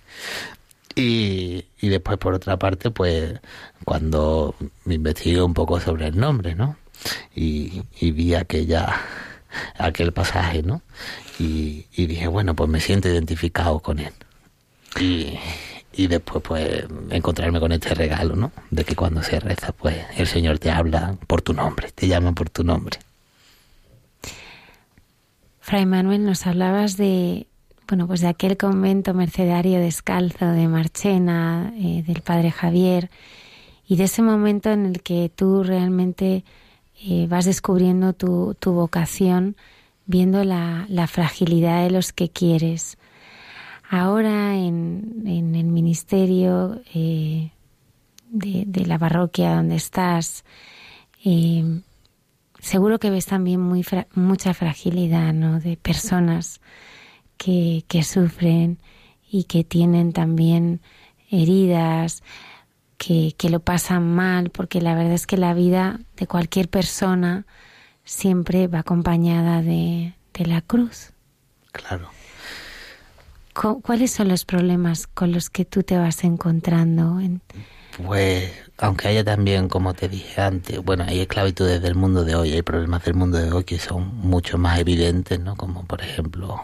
Y, 0.97 1.67
y 1.81 1.89
después, 1.89 2.19
por 2.19 2.35
otra 2.35 2.59
parte, 2.59 2.91
pues 2.91 3.35
cuando 3.85 4.55
me 4.85 4.95
investigué 4.95 5.43
un 5.43 5.55
poco 5.55 5.79
sobre 5.81 6.07
el 6.07 6.19
nombre, 6.19 6.55
¿no? 6.55 6.77
Y, 7.35 7.83
y 8.01 8.13
vi 8.13 8.35
aquella 8.35 8.95
aquel 9.79 10.13
pasaje, 10.13 10.63
¿no? 10.63 10.83
Y, 11.39 11.87
dije, 11.97 12.29
bueno, 12.29 12.55
pues 12.55 12.71
me 12.71 12.81
siento 12.81 13.09
identificado 13.09 13.81
con 13.81 13.99
él. 13.99 14.13
Y, 15.01 15.39
y 15.93 16.07
después, 16.07 16.43
pues, 16.43 16.85
encontrarme 17.11 17.61
con 17.61 17.73
este 17.73 17.95
regalo, 17.95 18.37
¿no? 18.37 18.53
De 18.71 18.85
que 18.85 18.95
cuando 18.95 19.23
se 19.23 19.41
reza, 19.41 19.73
pues, 19.73 19.97
el 20.17 20.27
Señor 20.27 20.59
te 20.59 20.71
habla 20.71 21.17
por 21.27 21.43
tu 21.43 21.53
nombre, 21.53 21.91
te 21.93 22.07
llama 22.07 22.33
por 22.33 22.51
tu 22.51 22.65
nombre. 22.65 22.99
Fray 25.61 25.87
Manuel, 25.87 26.25
nos 26.27 26.47
hablabas 26.47 26.97
de, 26.97 27.47
bueno, 27.89 28.07
pues 28.07 28.21
de 28.21 28.29
aquel 28.29 28.57
convento 28.57 29.15
mercedario 29.15 29.81
descalzo 29.81 30.47
de 30.47 30.69
Marchena, 30.69 31.73
eh, 31.77 32.03
del 32.07 32.21
padre 32.21 32.51
Javier, 32.51 33.11
y 33.87 33.97
de 33.97 34.05
ese 34.05 34.21
momento 34.21 34.71
en 34.71 34.87
el 34.87 35.03
que 35.03 35.31
tú 35.35 35.63
realmente 35.63 36.45
vas 37.29 37.45
descubriendo 37.45 38.13
tu, 38.13 38.57
tu 38.59 38.73
vocación, 38.73 39.57
viendo 40.07 40.45
la, 40.45 40.87
la, 40.89 41.07
fragilidad 41.07 41.83
de 41.83 41.91
los 41.91 42.13
que 42.13 42.29
quieres. 42.31 42.99
Ahora 43.89 44.57
en, 44.57 45.23
en 45.27 45.55
el 45.55 45.67
ministerio 45.67 46.81
eh, 46.95 47.51
de, 48.31 48.87
la 48.87 48.99
parroquia 48.99 49.55
donde 49.55 49.77
estás, 49.77 50.45
eh, 51.25 51.81
seguro 52.59 52.99
que 52.99 53.11
ves 53.11 53.27
también 53.27 53.61
muy 53.61 53.85
mucha 54.15 54.55
fragilidad 54.55 55.33
¿no? 55.33 55.61
de 55.61 55.77
personas 55.77 56.61
que, 57.37 57.85
que 57.89 58.03
sufren 58.03 58.79
y 59.31 59.45
que 59.45 59.65
tienen 59.65 60.13
también 60.13 60.81
heridas, 61.31 62.23
que, 63.05 63.35
que, 63.37 63.51
lo 63.51 63.61
pasan 63.61 64.15
mal, 64.15 64.51
porque 64.51 64.81
la 64.81 64.95
verdad 64.95 65.13
es 65.13 65.27
que 65.27 65.37
la 65.37 65.53
vida 65.53 66.01
de 66.17 66.27
cualquier 66.27 66.69
persona 66.69 67.45
siempre 68.05 68.67
va 68.67 68.81
acompañada 68.81 69.61
de, 69.63 70.15
de 70.33 70.47
la 70.47 70.63
cruz. 70.63 71.13
Claro. 71.73 72.09
¿Cuáles 73.83 74.11
son 74.11 74.29
los 74.29 74.45
problemas 74.45 75.07
con 75.07 75.33
los 75.33 75.51
que 75.51 75.65
tú 75.65 75.83
te 75.83 75.97
vas 75.97 76.25
encontrando? 76.25 77.21
En... 77.21 77.41
Pues, 78.05 78.51
aunque 78.79 79.09
haya 79.09 79.23
también, 79.23 79.69
como 79.69 79.95
te 79.95 80.09
dije 80.09 80.41
antes, 80.41 80.83
bueno, 80.83 81.05
hay 81.07 81.21
esclavitudes 81.21 81.81
del 81.81 81.95
mundo 81.95 82.25
de 82.25 82.35
hoy, 82.35 82.53
hay 82.53 82.63
problemas 82.63 83.05
del 83.05 83.15
mundo 83.15 83.39
de 83.39 83.53
hoy 83.53 83.65
que 83.65 83.79
son 83.79 84.17
mucho 84.17 84.59
más 84.59 84.79
evidentes, 84.81 85.39
¿no? 85.39 85.57
Como 85.57 85.85
por 85.85 86.03
ejemplo 86.03 86.61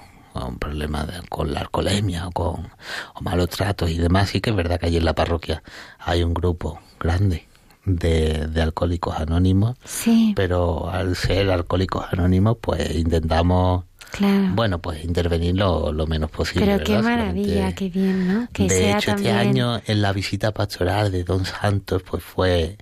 un 0.47 0.59
problema 0.59 1.05
de, 1.05 1.27
con 1.29 1.53
la 1.53 1.61
alcoholemia 1.61 2.29
o 2.29 2.31
con 2.33 2.71
o 3.15 3.21
malos 3.23 3.49
tratos 3.51 3.91
y 3.91 3.99
demás. 3.99 4.31
Sí 4.31 4.41
que 4.41 4.51
es 4.51 4.57
verdad 4.57 4.79
que 4.81 4.87
allí 4.87 4.97
en 4.97 5.05
la 5.05 5.15
parroquia 5.15 5.62
hay 5.99 6.23
un 6.23 6.35
grupo 6.35 6.81
grande 6.99 7.47
de, 7.85 8.47
de 8.47 8.62
alcohólicos 8.62 9.17
anónimos, 9.19 9.77
sí. 9.85 10.33
pero 10.37 10.91
al 10.91 11.17
ser 11.17 11.51
alcohólicos 11.51 12.05
anónimos, 12.12 12.59
pues 12.61 12.95
intentamos 12.95 13.85
Claro. 14.11 14.49
Bueno, 14.55 14.81
pues 14.81 15.05
intervenir 15.05 15.55
lo, 15.57 15.93
lo 15.93 16.05
menos 16.07 16.31
posible. 16.33 16.67
Pero 16.67 16.83
qué 16.85 16.95
¿verdad? 16.97 17.11
maravilla, 17.11 17.53
Solamente- 17.55 17.75
qué 17.77 17.89
bien, 17.91 18.27
¿no? 18.27 18.49
Que 18.53 18.65
de 18.65 18.69
sea 18.71 18.99
hecho, 18.99 19.12
también 19.12 19.37
este 19.37 19.49
año 19.49 19.81
en 19.87 20.03
la 20.03 20.12
visita 20.12 20.53
pastoral 20.53 21.12
de 21.12 21.23
Don 21.23 21.45
Santos, 21.45 22.03
pues 22.03 22.21
fue... 22.23 22.77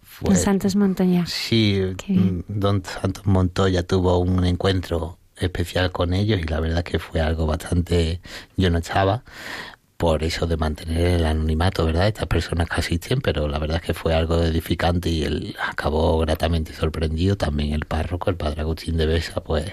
fue 0.00 0.34
Don 0.34 0.36
Santos 0.36 0.76
Montoya. 0.76 1.26
Sí, 1.26 1.80
Don 2.46 2.84
Santos 2.84 3.26
Montoya 3.26 3.82
tuvo 3.82 4.18
un 4.18 4.44
encuentro 4.44 5.17
especial 5.40 5.92
con 5.92 6.14
ellos 6.14 6.40
y 6.40 6.44
la 6.44 6.60
verdad 6.60 6.84
que 6.84 6.98
fue 6.98 7.20
algo 7.20 7.46
bastante... 7.46 8.20
Yo 8.56 8.70
no 8.70 8.78
estaba 8.78 9.24
por 9.98 10.22
eso 10.22 10.46
de 10.46 10.56
mantener 10.56 11.06
el 11.08 11.26
anonimato, 11.26 11.84
¿verdad? 11.84 12.06
Estas 12.06 12.28
personas 12.28 12.68
que 12.68 12.76
asisten, 12.76 13.20
pero 13.20 13.48
la 13.48 13.58
verdad 13.58 13.78
es 13.78 13.82
que 13.82 13.94
fue 13.94 14.14
algo 14.14 14.40
edificante 14.44 15.10
y 15.10 15.24
él 15.24 15.56
acabó 15.60 16.18
gratamente 16.20 16.72
sorprendido. 16.72 17.36
También 17.36 17.72
el 17.72 17.84
párroco, 17.84 18.30
el 18.30 18.36
padre 18.36 18.60
Agustín 18.60 18.96
de 18.96 19.06
Besa, 19.06 19.42
pues, 19.42 19.72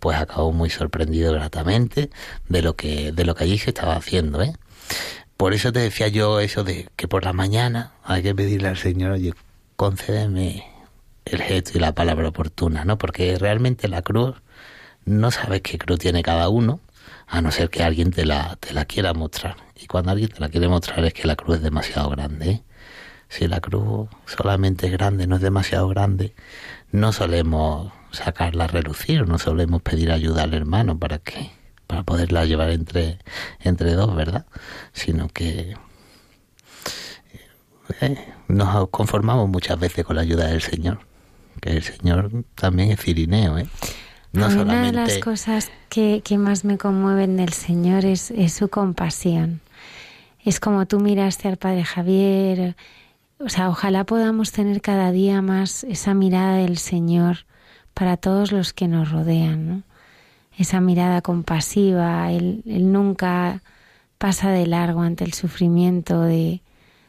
pues 0.00 0.18
acabó 0.18 0.52
muy 0.52 0.68
sorprendido 0.68 1.32
gratamente 1.32 2.10
de 2.48 2.62
lo 2.62 2.76
que, 2.76 3.12
de 3.12 3.24
lo 3.24 3.34
que 3.34 3.44
allí 3.44 3.56
se 3.56 3.70
estaba 3.70 3.96
haciendo, 3.96 4.42
¿eh? 4.42 4.52
Por 5.38 5.54
eso 5.54 5.72
te 5.72 5.80
decía 5.80 6.08
yo 6.08 6.40
eso 6.40 6.62
de 6.62 6.88
que 6.96 7.08
por 7.08 7.24
la 7.24 7.32
mañana 7.32 7.92
hay 8.04 8.22
que 8.22 8.34
pedirle 8.34 8.68
al 8.68 8.76
Señor, 8.76 9.12
oye, 9.12 9.32
concédeme 9.76 10.64
el 11.24 11.40
gesto 11.42 11.72
y 11.74 11.80
la 11.80 11.94
palabra 11.94 12.28
oportuna, 12.28 12.84
¿no? 12.84 12.98
Porque 12.98 13.36
realmente 13.38 13.88
la 13.88 14.02
cruz, 14.02 14.36
no 15.04 15.30
sabes 15.30 15.62
qué 15.62 15.78
cruz 15.78 15.98
tiene 15.98 16.22
cada 16.22 16.48
uno, 16.48 16.80
a 17.26 17.40
no 17.40 17.50
ser 17.50 17.70
que 17.70 17.82
alguien 17.82 18.10
te 18.10 18.24
la, 18.24 18.56
te 18.56 18.72
la 18.72 18.84
quiera 18.84 19.14
mostrar. 19.14 19.56
Y 19.76 19.86
cuando 19.86 20.12
alguien 20.12 20.30
te 20.30 20.40
la 20.40 20.48
quiere 20.48 20.68
mostrar 20.68 21.04
es 21.04 21.14
que 21.14 21.26
la 21.26 21.36
cruz 21.36 21.56
es 21.56 21.62
demasiado 21.62 22.10
grande. 22.10 22.50
¿eh? 22.50 22.62
Si 23.28 23.48
la 23.48 23.60
cruz 23.60 24.08
solamente 24.26 24.86
es 24.86 24.92
grande, 24.92 25.26
no 25.26 25.36
es 25.36 25.42
demasiado 25.42 25.88
grande, 25.88 26.34
no 26.92 27.12
solemos 27.12 27.92
sacarla 28.12 28.64
a 28.64 28.68
relucir, 28.68 29.26
no 29.26 29.38
solemos 29.38 29.82
pedir 29.82 30.12
ayuda 30.12 30.44
al 30.44 30.54
hermano 30.54 30.98
para 30.98 31.18
que 31.18 31.50
para 31.86 32.02
poderla 32.02 32.44
llevar 32.44 32.70
entre, 32.70 33.18
entre 33.60 33.92
dos, 33.94 34.14
¿verdad? 34.14 34.46
Sino 34.92 35.28
que 35.28 35.74
eh, 38.00 38.34
nos 38.48 38.88
conformamos 38.88 39.48
muchas 39.48 39.78
veces 39.78 40.04
con 40.04 40.16
la 40.16 40.22
ayuda 40.22 40.46
del 40.46 40.62
Señor, 40.62 41.00
que 41.60 41.70
el 41.70 41.82
Señor 41.82 42.30
también 42.54 42.90
es 42.90 43.00
cirineo, 43.00 43.58
¿eh? 43.58 43.66
No 44.34 44.48
Una 44.48 44.82
de 44.82 44.92
las 44.92 45.18
cosas 45.18 45.70
que, 45.88 46.20
que 46.24 46.38
más 46.38 46.64
me 46.64 46.76
conmueven 46.76 47.36
del 47.36 47.52
Señor 47.52 48.04
es, 48.04 48.32
es 48.32 48.52
su 48.52 48.68
compasión. 48.68 49.60
Es 50.44 50.58
como 50.58 50.86
tú 50.86 50.98
miraste 50.98 51.46
al 51.46 51.56
Padre 51.56 51.84
Javier. 51.84 52.74
O 53.38 53.48
sea, 53.48 53.68
ojalá 53.68 54.02
podamos 54.02 54.50
tener 54.50 54.80
cada 54.80 55.12
día 55.12 55.40
más 55.40 55.84
esa 55.84 56.14
mirada 56.14 56.56
del 56.56 56.78
Señor 56.78 57.46
para 57.94 58.16
todos 58.16 58.50
los 58.50 58.72
que 58.72 58.88
nos 58.88 59.12
rodean, 59.12 59.68
¿no? 59.68 59.82
Esa 60.58 60.80
mirada 60.80 61.22
compasiva. 61.22 62.32
Él, 62.32 62.62
él 62.66 62.90
nunca 62.90 63.62
pasa 64.18 64.50
de 64.50 64.66
largo 64.66 65.02
ante 65.02 65.22
el 65.22 65.32
sufrimiento 65.32 66.22
de, 66.22 66.60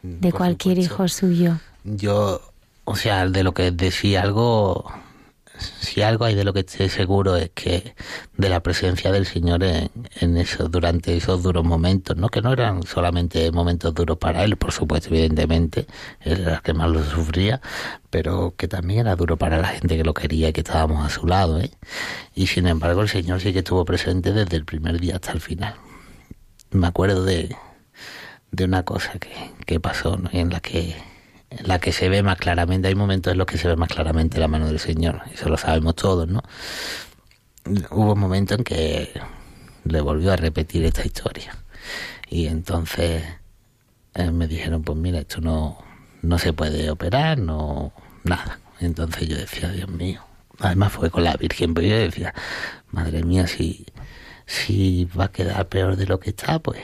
de 0.02 0.30
por 0.30 0.38
cualquier 0.38 0.76
supuesto. 0.84 0.94
hijo 0.94 1.08
suyo. 1.08 1.58
Yo, 1.82 2.40
o 2.84 2.94
sea, 2.94 3.28
de 3.28 3.42
lo 3.42 3.52
que 3.52 3.72
decía 3.72 4.22
algo, 4.22 4.92
si 5.58 6.02
algo 6.02 6.24
hay 6.24 6.34
de 6.34 6.44
lo 6.44 6.52
que 6.52 6.60
estoy 6.60 6.88
seguro 6.88 7.36
es 7.36 7.50
que 7.54 7.94
de 8.36 8.48
la 8.48 8.62
presencia 8.62 9.12
del 9.12 9.26
Señor 9.26 9.64
en, 9.64 9.90
en 10.20 10.36
eso, 10.36 10.68
durante 10.68 11.16
esos 11.16 11.42
duros 11.42 11.64
momentos, 11.64 12.16
¿no? 12.16 12.28
Que 12.28 12.42
no 12.42 12.52
eran 12.52 12.82
solamente 12.82 13.50
momentos 13.52 13.94
duros 13.94 14.18
para 14.18 14.44
él, 14.44 14.56
por 14.56 14.72
supuesto, 14.72 15.08
evidentemente, 15.08 15.86
era 16.20 16.56
el 16.56 16.62
que 16.62 16.74
más 16.74 16.90
lo 16.90 17.02
sufría, 17.04 17.60
pero 18.10 18.54
que 18.56 18.68
también 18.68 19.00
era 19.00 19.16
duro 19.16 19.36
para 19.36 19.58
la 19.58 19.68
gente 19.68 19.96
que 19.96 20.04
lo 20.04 20.14
quería 20.14 20.48
y 20.48 20.52
que 20.52 20.60
estábamos 20.60 21.04
a 21.04 21.10
su 21.10 21.26
lado, 21.26 21.60
¿eh? 21.60 21.70
Y 22.34 22.46
sin 22.46 22.66
embargo, 22.66 23.02
el 23.02 23.08
Señor 23.08 23.40
sí 23.40 23.52
que 23.52 23.60
estuvo 23.60 23.84
presente 23.84 24.32
desde 24.32 24.56
el 24.56 24.64
primer 24.64 25.00
día 25.00 25.16
hasta 25.16 25.32
el 25.32 25.40
final. 25.40 25.74
Me 26.70 26.86
acuerdo 26.86 27.24
de, 27.24 27.56
de 28.50 28.64
una 28.64 28.84
cosa 28.84 29.12
que, 29.18 29.30
que 29.64 29.80
pasó, 29.80 30.18
en 30.32 30.50
la 30.50 30.60
que 30.60 30.96
la 31.50 31.78
que 31.78 31.92
se 31.92 32.08
ve 32.08 32.22
más 32.22 32.38
claramente, 32.38 32.88
hay 32.88 32.94
momentos 32.94 33.32
en 33.32 33.38
los 33.38 33.46
que 33.46 33.58
se 33.58 33.68
ve 33.68 33.76
más 33.76 33.88
claramente 33.88 34.38
la 34.38 34.48
mano 34.48 34.66
del 34.66 34.78
Señor, 34.78 35.22
eso 35.32 35.48
lo 35.48 35.56
sabemos 35.56 35.94
todos, 35.94 36.28
¿no? 36.28 36.42
Hubo 37.90 38.12
un 38.12 38.20
momento 38.20 38.54
en 38.54 38.64
que 38.64 39.10
le 39.84 40.00
volvió 40.00 40.32
a 40.32 40.36
repetir 40.36 40.84
esta 40.84 41.04
historia 41.04 41.56
y 42.28 42.46
entonces 42.46 43.24
eh, 44.14 44.30
me 44.30 44.48
dijeron, 44.48 44.82
pues 44.82 44.98
mira, 44.98 45.20
esto 45.20 45.40
no, 45.40 45.78
no 46.22 46.38
se 46.38 46.52
puede 46.52 46.90
operar, 46.90 47.38
no, 47.38 47.92
nada. 48.24 48.58
Entonces 48.80 49.28
yo 49.28 49.36
decía, 49.36 49.70
Dios 49.70 49.88
mío, 49.88 50.22
además 50.58 50.92
fue 50.92 51.10
con 51.10 51.24
la 51.24 51.36
Virgen, 51.36 51.74
pero 51.74 51.86
yo 51.86 51.96
decía, 51.96 52.34
madre 52.90 53.22
mía, 53.22 53.46
si, 53.46 53.86
si 54.46 55.04
va 55.18 55.26
a 55.26 55.32
quedar 55.32 55.68
peor 55.68 55.96
de 55.96 56.06
lo 56.06 56.20
que 56.20 56.30
está, 56.30 56.58
pues 56.58 56.82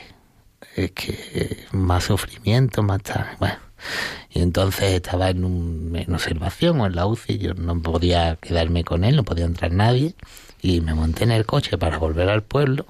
es 0.75 0.91
que 0.91 1.65
más 1.71 2.05
sufrimiento, 2.05 2.83
más 2.83 3.03
tal, 3.03 3.27
bueno. 3.39 3.57
Y 4.29 4.41
entonces 4.41 4.93
estaba 4.93 5.29
en, 5.29 5.45
un, 5.45 5.95
en 5.95 6.13
observación 6.13 6.81
o 6.81 6.87
en 6.87 6.95
la 6.95 7.05
UCI, 7.05 7.37
yo 7.37 7.53
no 7.53 7.81
podía 7.81 8.37
quedarme 8.37 8.83
con 8.83 9.03
él, 9.03 9.15
no 9.15 9.23
podía 9.23 9.45
entrar 9.45 9.71
nadie, 9.71 10.15
y 10.61 10.81
me 10.81 10.93
monté 10.93 11.23
en 11.23 11.31
el 11.31 11.45
coche 11.45 11.77
para 11.77 11.97
volver 11.97 12.29
al 12.29 12.43
pueblo, 12.43 12.85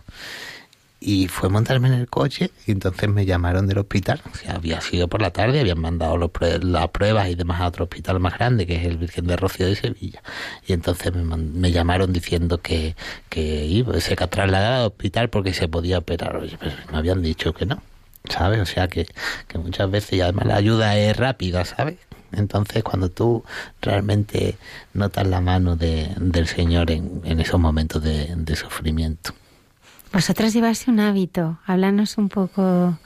y 1.05 1.27
fue 1.27 1.49
montarme 1.49 1.89
en 1.89 1.95
el 1.95 2.07
coche, 2.07 2.51
y 2.65 2.71
entonces 2.71 3.09
me 3.09 3.25
llamaron 3.25 3.67
del 3.67 3.79
hospital, 3.79 4.21
o 4.31 4.35
sea, 4.35 4.55
había 4.55 4.79
sido 4.79 5.09
por 5.09 5.21
la 5.21 5.31
tarde, 5.31 5.59
habían 5.59 5.79
mandado 5.79 6.15
los 6.15 6.31
las 6.61 6.87
pruebas 6.89 7.27
y 7.27 7.35
demás 7.35 7.59
a 7.59 7.67
otro 7.67 7.83
hospital 7.83 8.21
más 8.21 8.35
grande, 8.37 8.65
que 8.65 8.77
es 8.77 8.85
el 8.85 8.97
Virgen 8.97 9.27
de 9.27 9.35
Rocío 9.35 9.65
de 9.65 9.75
Sevilla, 9.75 10.23
y 10.65 10.71
entonces 10.71 11.13
me, 11.13 11.35
me 11.35 11.71
llamaron 11.71 12.13
diciendo 12.13 12.59
que, 12.59 12.95
que 13.27 13.65
iba, 13.65 13.99
se 13.99 14.15
trasladaba 14.15 14.77
al 14.77 14.87
hospital 14.87 15.29
porque 15.29 15.53
se 15.53 15.67
podía 15.67 15.97
operar, 15.97 16.37
oye, 16.37 16.57
pero 16.57 16.75
me 16.91 16.97
habían 16.97 17.21
dicho 17.21 17.53
que 17.53 17.65
no. 17.65 17.81
¿Sabes? 18.29 18.59
O 18.59 18.65
sea 18.65 18.87
que, 18.87 19.05
que 19.47 19.57
muchas 19.57 19.89
veces 19.89 20.13
y 20.13 20.21
además 20.21 20.45
la 20.45 20.55
ayuda 20.55 20.97
es 20.97 21.15
rápida, 21.15 21.65
¿sabes? 21.65 21.97
Entonces 22.31 22.83
cuando 22.83 23.09
tú 23.09 23.43
realmente 23.81 24.57
notas 24.93 25.27
la 25.27 25.39
mano 25.39 25.75
de, 25.75 26.11
del 26.17 26.47
Señor 26.47 26.89
en, 26.91 27.21
en 27.23 27.39
esos 27.39 27.59
momentos 27.59 28.01
de, 28.01 28.33
de 28.35 28.55
sufrimiento. 28.55 29.33
Vosotros 30.11 30.53
lleváis 30.53 30.87
un 30.87 30.99
hábito. 30.99 31.59
Háblanos 31.65 32.17
un 32.17 32.29
poco. 32.29 32.97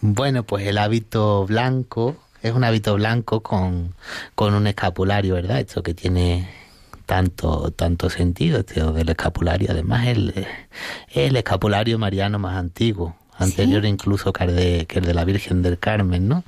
Bueno, 0.00 0.44
pues 0.44 0.66
el 0.66 0.78
hábito 0.78 1.46
blanco 1.46 2.16
es 2.42 2.52
un 2.52 2.64
hábito 2.64 2.94
blanco 2.94 3.42
con, 3.42 3.94
con 4.34 4.54
un 4.54 4.66
escapulario, 4.66 5.34
¿verdad? 5.34 5.60
Esto 5.60 5.82
que 5.82 5.94
tiene 5.94 6.48
tanto 7.06 7.70
tanto 7.70 8.10
sentido, 8.10 8.60
este 8.60 8.82
del 8.82 9.08
escapulario. 9.08 9.68
Además, 9.70 10.06
el, 10.06 10.46
el 11.14 11.36
escapulario 11.36 11.98
mariano 11.98 12.38
más 12.38 12.56
antiguo, 12.56 13.16
anterior 13.38 13.84
incluso 13.84 14.32
que 14.32 14.44
el, 14.44 14.56
de, 14.56 14.86
que 14.86 14.98
el 14.98 15.04
de 15.04 15.14
la 15.14 15.24
Virgen 15.24 15.62
del 15.62 15.78
Carmen, 15.78 16.28
¿no? 16.28 16.44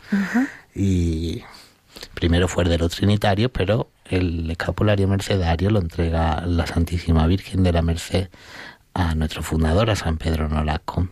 Y 0.74 1.42
primero 2.14 2.48
fue 2.48 2.64
el 2.64 2.70
de 2.70 2.78
los 2.78 2.92
trinitarios, 2.92 3.50
pero 3.52 3.88
el 4.04 4.50
escapulario 4.50 5.08
mercedario 5.08 5.70
lo 5.70 5.80
entrega 5.80 6.44
la 6.46 6.66
Santísima 6.66 7.26
Virgen 7.26 7.62
de 7.62 7.72
la 7.72 7.82
Merced 7.82 8.28
a 8.94 9.14
nuestro 9.14 9.42
fundador, 9.42 9.90
a 9.90 9.96
San 9.96 10.18
Pedro 10.18 10.48
Nolasco. 10.48 11.08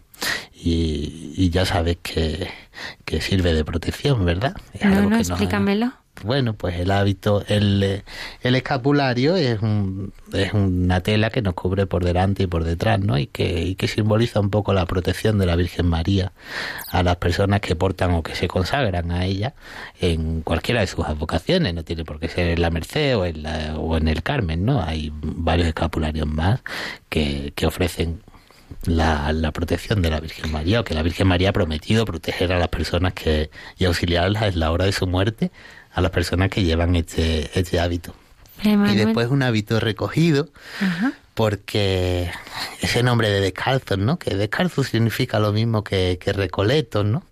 Y, 0.53 1.35
y 1.37 1.51
ya 1.51 1.65
sabes 1.65 1.99
que, 2.03 2.51
que 3.05 3.21
sirve 3.21 3.55
de 3.55 3.65
protección, 3.65 4.25
¿verdad? 4.25 4.57
Es 4.73 4.85
no, 4.85 5.09
no, 5.09 5.17
explícamelo. 5.17 5.93
Bueno, 6.25 6.55
pues 6.55 6.79
el 6.81 6.91
hábito, 6.91 7.45
el, 7.47 8.03
el 8.43 8.55
escapulario 8.57 9.37
es, 9.37 9.63
un, 9.63 10.13
es 10.33 10.53
una 10.53 11.01
tela 11.01 11.31
que 11.31 11.43
nos 11.43 11.55
cubre 11.55 11.87
por 11.87 12.05
delante 12.05 12.43
y 12.45 12.47
por 12.49 12.65
detrás, 12.65 12.99
¿no? 12.99 13.19
Y 13.19 13.29
que, 13.29 13.63
y 13.63 13.75
que 13.77 13.87
simboliza 13.87 14.41
un 14.41 14.51
poco 14.51 14.73
la 14.73 14.85
protección 14.87 15.39
de 15.39 15.47
la 15.47 15.55
Virgen 15.55 15.87
María 15.87 16.33
a 16.91 17.03
las 17.05 17.17
personas 17.17 17.61
que 17.61 17.77
portan 17.77 18.13
o 18.13 18.23
que 18.23 18.35
se 18.35 18.49
consagran 18.49 19.13
a 19.13 19.27
ella 19.27 19.55
en 20.01 20.43
cualquiera 20.43 20.81
de 20.81 20.89
sus 20.89 21.05
advocaciones, 21.05 21.75
no 21.75 21.85
tiene 21.85 22.05
por 22.05 22.19
qué 22.19 22.29
ser 22.29 22.49
en 22.49 22.63
la 22.63 22.71
Merced 22.71 23.17
o 23.17 23.25
en, 23.25 23.43
la, 23.45 23.77
o 23.79 23.97
en 23.97 24.09
el 24.09 24.23
Carmen, 24.23 24.65
¿no? 24.65 24.83
Hay 24.83 25.13
varios 25.13 25.69
escapularios 25.69 26.27
más 26.27 26.61
que, 27.09 27.53
que 27.55 27.67
ofrecen 27.67 28.23
la, 28.85 29.33
la, 29.33 29.53
protección 29.53 30.03
de 30.03 30.11
la 30.11 30.21
Virgen 30.21 30.51
María, 30.53 30.81
o 30.81 30.85
que 30.85 30.95
la 30.95 31.03
Virgen 31.03 31.27
María 31.27 31.51
ha 31.51 31.53
prometido 31.53 32.05
proteger 32.05 32.53
a 32.53 32.59
las 32.59 32.69
personas 32.69 33.15
que, 33.15 33.51
y 33.79 33.85
auxiliarlas 33.85 34.43
en 34.43 34.61
la 34.61 34.71
hora 34.73 34.85
de 34.85 34.93
su 34.93 35.07
muerte 35.07 35.51
a 35.99 36.01
las 36.01 36.13
personas 36.13 36.49
que 36.49 36.63
llevan 36.63 36.95
este, 36.95 37.51
este 37.59 37.81
hábito. 37.81 38.15
Y 38.63 38.97
después 38.97 39.29
un 39.29 39.43
hábito 39.43 39.79
recogido, 39.79 40.49
porque 41.35 42.31
ese 42.81 43.03
nombre 43.03 43.31
de 43.31 43.41
descalzo, 43.41 43.97
¿no? 43.97 44.19
Que 44.19 44.35
descalzo 44.35 44.83
significa 44.83 45.39
lo 45.39 45.53
mismo 45.53 45.85
que, 45.85 46.19
que 46.21 46.33
recoleto, 46.33 47.05
¿no? 47.05 47.25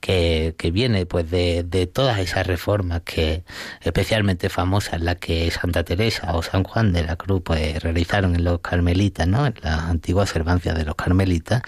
Que, 0.00 0.54
que, 0.56 0.70
viene 0.70 1.04
pues 1.04 1.30
de, 1.30 1.62
de, 1.62 1.86
todas 1.86 2.18
esas 2.20 2.46
reformas 2.46 3.02
que 3.04 3.44
especialmente 3.82 4.48
famosas 4.48 5.00
las 5.02 5.16
que 5.16 5.50
Santa 5.50 5.84
Teresa 5.84 6.34
o 6.34 6.42
San 6.42 6.64
Juan 6.64 6.92
de 6.92 7.04
la 7.04 7.16
Cruz 7.16 7.42
pues 7.44 7.82
realizaron 7.82 8.34
en 8.34 8.44
los 8.44 8.60
carmelitas, 8.60 9.28
¿no? 9.28 9.46
En 9.46 9.54
las 9.62 9.80
antiguas 9.80 10.30
observancias 10.30 10.74
de 10.74 10.84
los 10.84 10.94
carmelitas, 10.94 11.62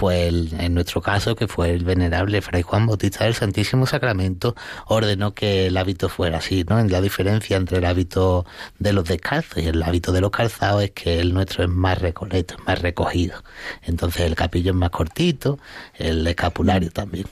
pues 0.00 0.54
en 0.54 0.72
nuestro 0.72 1.02
caso, 1.02 1.36
que 1.36 1.46
fue 1.46 1.74
el 1.74 1.84
venerable 1.84 2.40
Fray 2.40 2.62
Juan 2.62 2.86
Bautista 2.86 3.24
del 3.24 3.34
Santísimo 3.34 3.84
Sacramento, 3.84 4.56
ordenó 4.86 5.34
que 5.34 5.66
el 5.66 5.76
hábito 5.76 6.08
fuera 6.08 6.38
así, 6.38 6.64
¿no? 6.66 6.82
La 6.84 7.02
diferencia 7.02 7.58
entre 7.58 7.76
el 7.76 7.84
hábito 7.84 8.46
de 8.78 8.94
los 8.94 9.04
descalzos 9.04 9.62
y 9.62 9.66
el 9.66 9.82
hábito 9.82 10.12
de 10.12 10.22
los 10.22 10.30
calzados 10.30 10.84
es 10.84 10.92
que 10.92 11.20
el 11.20 11.34
nuestro 11.34 11.64
es 11.64 11.68
más 11.68 11.98
recoleto, 11.98 12.54
es 12.54 12.66
más 12.66 12.80
recogido. 12.80 13.44
Entonces 13.82 14.22
el 14.22 14.36
capillo 14.36 14.70
es 14.70 14.76
más 14.78 14.88
cortito, 14.88 15.58
el 15.98 16.26
escapulario 16.26 16.90
también. 16.90 17.26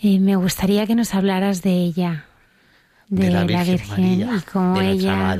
Y 0.00 0.20
me 0.20 0.36
gustaría 0.36 0.86
que 0.86 0.94
nos 0.94 1.12
hablaras 1.12 1.62
de 1.62 1.72
ella, 1.72 2.26
de, 3.08 3.32
la 3.32 3.42
Virgen, 3.42 4.20
y 4.20 4.40
cómo 4.52 4.80
ella, 4.80 5.38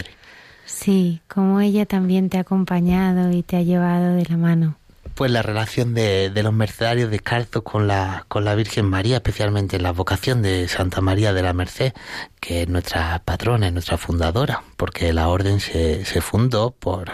sí, 0.65 1.21
cómo 1.29 1.61
ella 1.61 1.87
también 1.87 2.29
te 2.29 2.39
ha 2.39 2.41
acompañado 2.41 3.31
y 3.31 3.45
te 3.45 3.57
ha 3.57 3.63
llevado 3.63 4.17
de 4.17 4.25
la 4.25 4.37
mano 4.37 4.77
pues 5.17 5.31
la 5.31 5.41
relación 5.41 5.95
de, 5.95 6.31
los 6.43 6.53
mercedarios 6.53 7.11
descalzos 7.11 7.63
con 7.63 7.87
la, 7.87 8.27
con 8.29 8.45
la 8.45 8.55
Virgen 8.55 8.85
María, 8.85 9.17
especialmente 9.17 9.81
la 9.81 9.93
vocación 9.93 10.43
de 10.43 10.69
Santa 10.69 11.01
María 11.01 11.33
de 11.33 11.43
la 11.43 11.55
Merced, 11.55 11.95
que 12.39 12.63
es 12.63 12.69
nuestra 12.69 13.23
patrona, 13.25 13.69
es 13.69 13.73
nuestra 13.73 13.97
fundadora, 13.97 14.63
porque 14.77 15.15
la 15.15 15.29
orden 15.29 15.61
se, 15.61 16.05
se 16.05 16.21
fundó 16.21 16.71
por, 16.71 17.11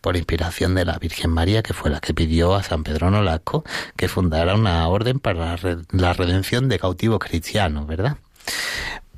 por 0.00 0.16
inspiración 0.16 0.74
de 0.74 0.84
la 0.84 0.98
Virgen 0.98 1.30
María, 1.30 1.62
que 1.62 1.72
fue 1.72 1.88
la 1.88 2.00
que 2.00 2.14
pidió 2.14 2.56
a 2.56 2.64
San 2.64 2.82
Pedro 2.82 3.12
Nolasco 3.12 3.62
que 3.96 4.08
fundara 4.08 4.56
una 4.56 4.88
orden 4.88 5.20
para 5.20 5.56
la 5.92 6.12
redención 6.14 6.68
de 6.68 6.80
cautivos 6.80 7.20
cristianos, 7.20 7.86
¿verdad? 7.86 8.16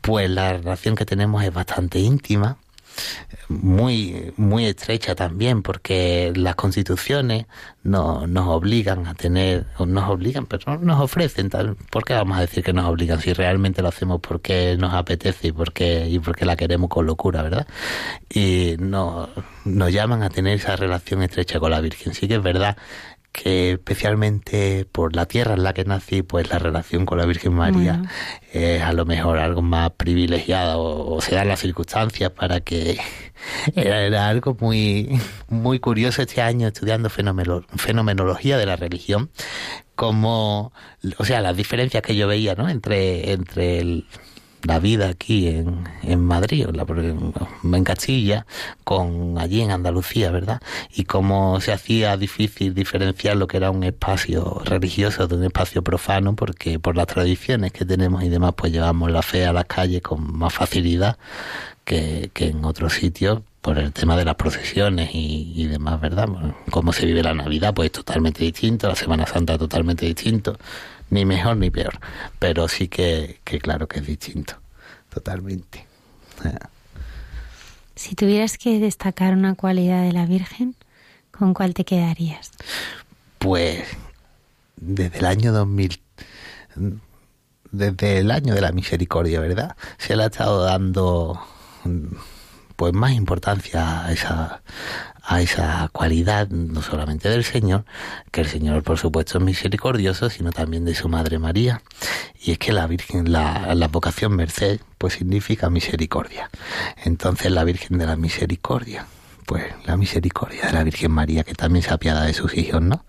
Pues 0.02 0.28
la 0.28 0.52
relación 0.52 0.96
que 0.96 1.06
tenemos 1.06 1.42
es 1.44 1.52
bastante 1.52 1.98
íntima, 1.98 2.58
muy, 3.48 4.32
muy 4.36 4.66
estrecha 4.66 5.14
también, 5.14 5.62
porque 5.62 6.32
las 6.36 6.54
constituciones 6.54 7.46
no, 7.82 8.26
nos 8.26 8.48
obligan 8.48 9.06
a 9.06 9.14
tener, 9.14 9.66
nos 9.78 10.08
obligan, 10.10 10.46
pero 10.46 10.76
no 10.76 10.78
nos 10.78 11.00
ofrecen, 11.00 11.50
tal, 11.50 11.76
¿por 11.90 12.04
qué 12.04 12.14
vamos 12.14 12.38
a 12.38 12.42
decir 12.42 12.62
que 12.62 12.72
nos 12.72 12.86
obligan 12.86 13.20
si 13.20 13.32
realmente 13.32 13.82
lo 13.82 13.88
hacemos 13.88 14.20
porque 14.20 14.76
nos 14.78 14.94
apetece 14.94 15.48
y 15.48 15.52
porque, 15.52 16.08
y 16.08 16.18
porque 16.18 16.44
la 16.44 16.56
queremos 16.56 16.90
con 16.90 17.06
locura, 17.06 17.42
¿verdad? 17.42 17.66
Y 18.28 18.76
no, 18.78 19.28
nos 19.64 19.92
llaman 19.92 20.22
a 20.22 20.30
tener 20.30 20.56
esa 20.56 20.76
relación 20.76 21.22
estrecha 21.22 21.60
con 21.60 21.70
la 21.70 21.80
Virgen. 21.80 22.14
Sí 22.14 22.28
que 22.28 22.34
es 22.34 22.42
verdad 22.42 22.76
que 23.42 23.72
especialmente 23.72 24.84
por 24.90 25.14
la 25.14 25.26
tierra 25.26 25.54
en 25.54 25.62
la 25.62 25.72
que 25.72 25.84
nací, 25.84 26.22
pues 26.22 26.50
la 26.50 26.58
relación 26.58 27.06
con 27.06 27.18
la 27.18 27.26
Virgen 27.26 27.54
María 27.54 28.02
es 28.52 28.82
a 28.82 28.92
lo 28.92 29.06
mejor 29.06 29.38
algo 29.38 29.62
más 29.62 29.92
privilegiada 29.92 30.76
o, 30.76 31.20
se 31.20 31.36
dan 31.36 31.46
las 31.46 31.60
circunstancias 31.60 32.30
para 32.32 32.60
que 32.60 32.98
era, 33.76 34.28
algo 34.28 34.56
muy, 34.58 35.20
muy 35.48 35.78
curioso 35.78 36.22
este 36.22 36.42
año 36.42 36.66
estudiando 36.66 37.10
fenomenología 37.10 38.58
de 38.58 38.66
la 38.66 38.74
religión, 38.74 39.30
como, 39.94 40.72
o 41.18 41.24
sea, 41.24 41.40
las 41.40 41.56
diferencias 41.56 42.02
que 42.02 42.16
yo 42.16 42.26
veía, 42.26 42.56
¿no? 42.56 42.68
Entre, 42.68 43.32
entre 43.32 43.78
el, 43.78 44.06
la 44.62 44.78
vida 44.78 45.08
aquí 45.08 45.48
en, 45.48 45.84
en 46.02 46.20
Madrid, 46.20 46.66
en 46.68 47.84
Castilla, 47.84 48.46
con 48.84 49.38
allí 49.38 49.62
en 49.62 49.70
Andalucía, 49.70 50.30
¿verdad? 50.30 50.60
Y 50.94 51.04
cómo 51.04 51.60
se 51.60 51.72
hacía 51.72 52.16
difícil 52.16 52.74
diferenciar 52.74 53.36
lo 53.36 53.46
que 53.46 53.58
era 53.58 53.70
un 53.70 53.84
espacio 53.84 54.60
religioso 54.64 55.26
de 55.26 55.36
un 55.36 55.44
espacio 55.44 55.82
profano, 55.82 56.34
porque 56.34 56.78
por 56.78 56.96
las 56.96 57.06
tradiciones 57.06 57.72
que 57.72 57.84
tenemos 57.84 58.22
y 58.24 58.28
demás, 58.28 58.54
pues 58.56 58.72
llevamos 58.72 59.10
la 59.10 59.22
fe 59.22 59.46
a 59.46 59.52
las 59.52 59.66
calles 59.66 60.02
con 60.02 60.36
más 60.36 60.52
facilidad 60.52 61.18
que, 61.84 62.30
que 62.34 62.48
en 62.48 62.64
otros 62.64 62.94
sitios 62.94 63.40
por 63.60 63.78
el 63.78 63.92
tema 63.92 64.16
de 64.16 64.24
las 64.24 64.36
procesiones 64.36 65.10
y, 65.14 65.52
y 65.54 65.66
demás, 65.66 66.00
¿verdad? 66.00 66.28
cómo 66.70 66.92
se 66.92 67.06
vive 67.06 67.22
la 67.22 67.34
Navidad, 67.34 67.74
pues 67.74 67.92
totalmente 67.92 68.44
distinto, 68.44 68.88
la 68.88 68.94
Semana 68.94 69.26
Santa 69.26 69.58
totalmente 69.58 70.06
distinto 70.06 70.56
ni 71.10 71.24
mejor 71.24 71.56
ni 71.56 71.70
peor, 71.70 72.00
pero 72.38 72.68
sí 72.68 72.88
que, 72.88 73.40
que 73.44 73.58
claro 73.58 73.88
que 73.88 74.00
es 74.00 74.06
distinto, 74.06 74.54
totalmente. 75.08 75.86
Si 77.98 78.14
tuvieras 78.14 78.58
que 78.58 78.78
destacar 78.78 79.34
una 79.34 79.56
cualidad 79.56 80.04
de 80.04 80.12
la 80.12 80.24
Virgen, 80.24 80.76
¿con 81.32 81.52
cuál 81.52 81.74
te 81.74 81.84
quedarías? 81.84 82.52
Pues 83.40 83.88
desde 84.76 85.18
el 85.18 85.26
año 85.26 85.52
2000, 85.52 86.00
desde 87.72 88.18
el 88.18 88.30
año 88.30 88.54
de 88.54 88.60
la 88.60 88.70
misericordia, 88.70 89.40
¿verdad? 89.40 89.76
Se 89.98 90.14
le 90.14 90.22
ha 90.22 90.26
estado 90.26 90.62
dando 90.62 91.40
pues 92.76 92.92
más 92.92 93.12
importancia 93.14 94.04
a 94.04 94.12
esa, 94.12 94.62
a 95.28 95.42
esa 95.42 95.90
cualidad 95.92 96.48
no 96.48 96.80
solamente 96.80 97.28
del 97.28 97.44
Señor, 97.44 97.84
que 98.32 98.40
el 98.40 98.46
Señor 98.46 98.82
por 98.82 98.98
supuesto 98.98 99.36
es 99.36 99.44
misericordioso, 99.44 100.30
sino 100.30 100.52
también 100.52 100.86
de 100.86 100.94
su 100.94 101.10
Madre 101.10 101.38
María. 101.38 101.82
Y 102.40 102.52
es 102.52 102.58
que 102.58 102.72
la 102.72 102.86
Virgen, 102.86 103.30
la, 103.30 103.74
la 103.74 103.88
vocación 103.88 104.34
merced, 104.34 104.80
pues 104.96 105.14
significa 105.14 105.68
misericordia. 105.68 106.48
Entonces 107.04 107.52
la 107.52 107.64
Virgen 107.64 107.98
de 107.98 108.06
la 108.06 108.16
Misericordia, 108.16 109.06
pues 109.48 109.64
la 109.86 109.96
misericordia 109.96 110.66
de 110.66 110.72
la 110.74 110.84
Virgen 110.84 111.10
María, 111.10 111.42
que 111.42 111.54
también 111.54 111.82
se 111.82 111.90
apiada 111.90 112.26
de 112.26 112.34
sus 112.34 112.54
hijos, 112.54 112.82
¿no? 112.82 113.06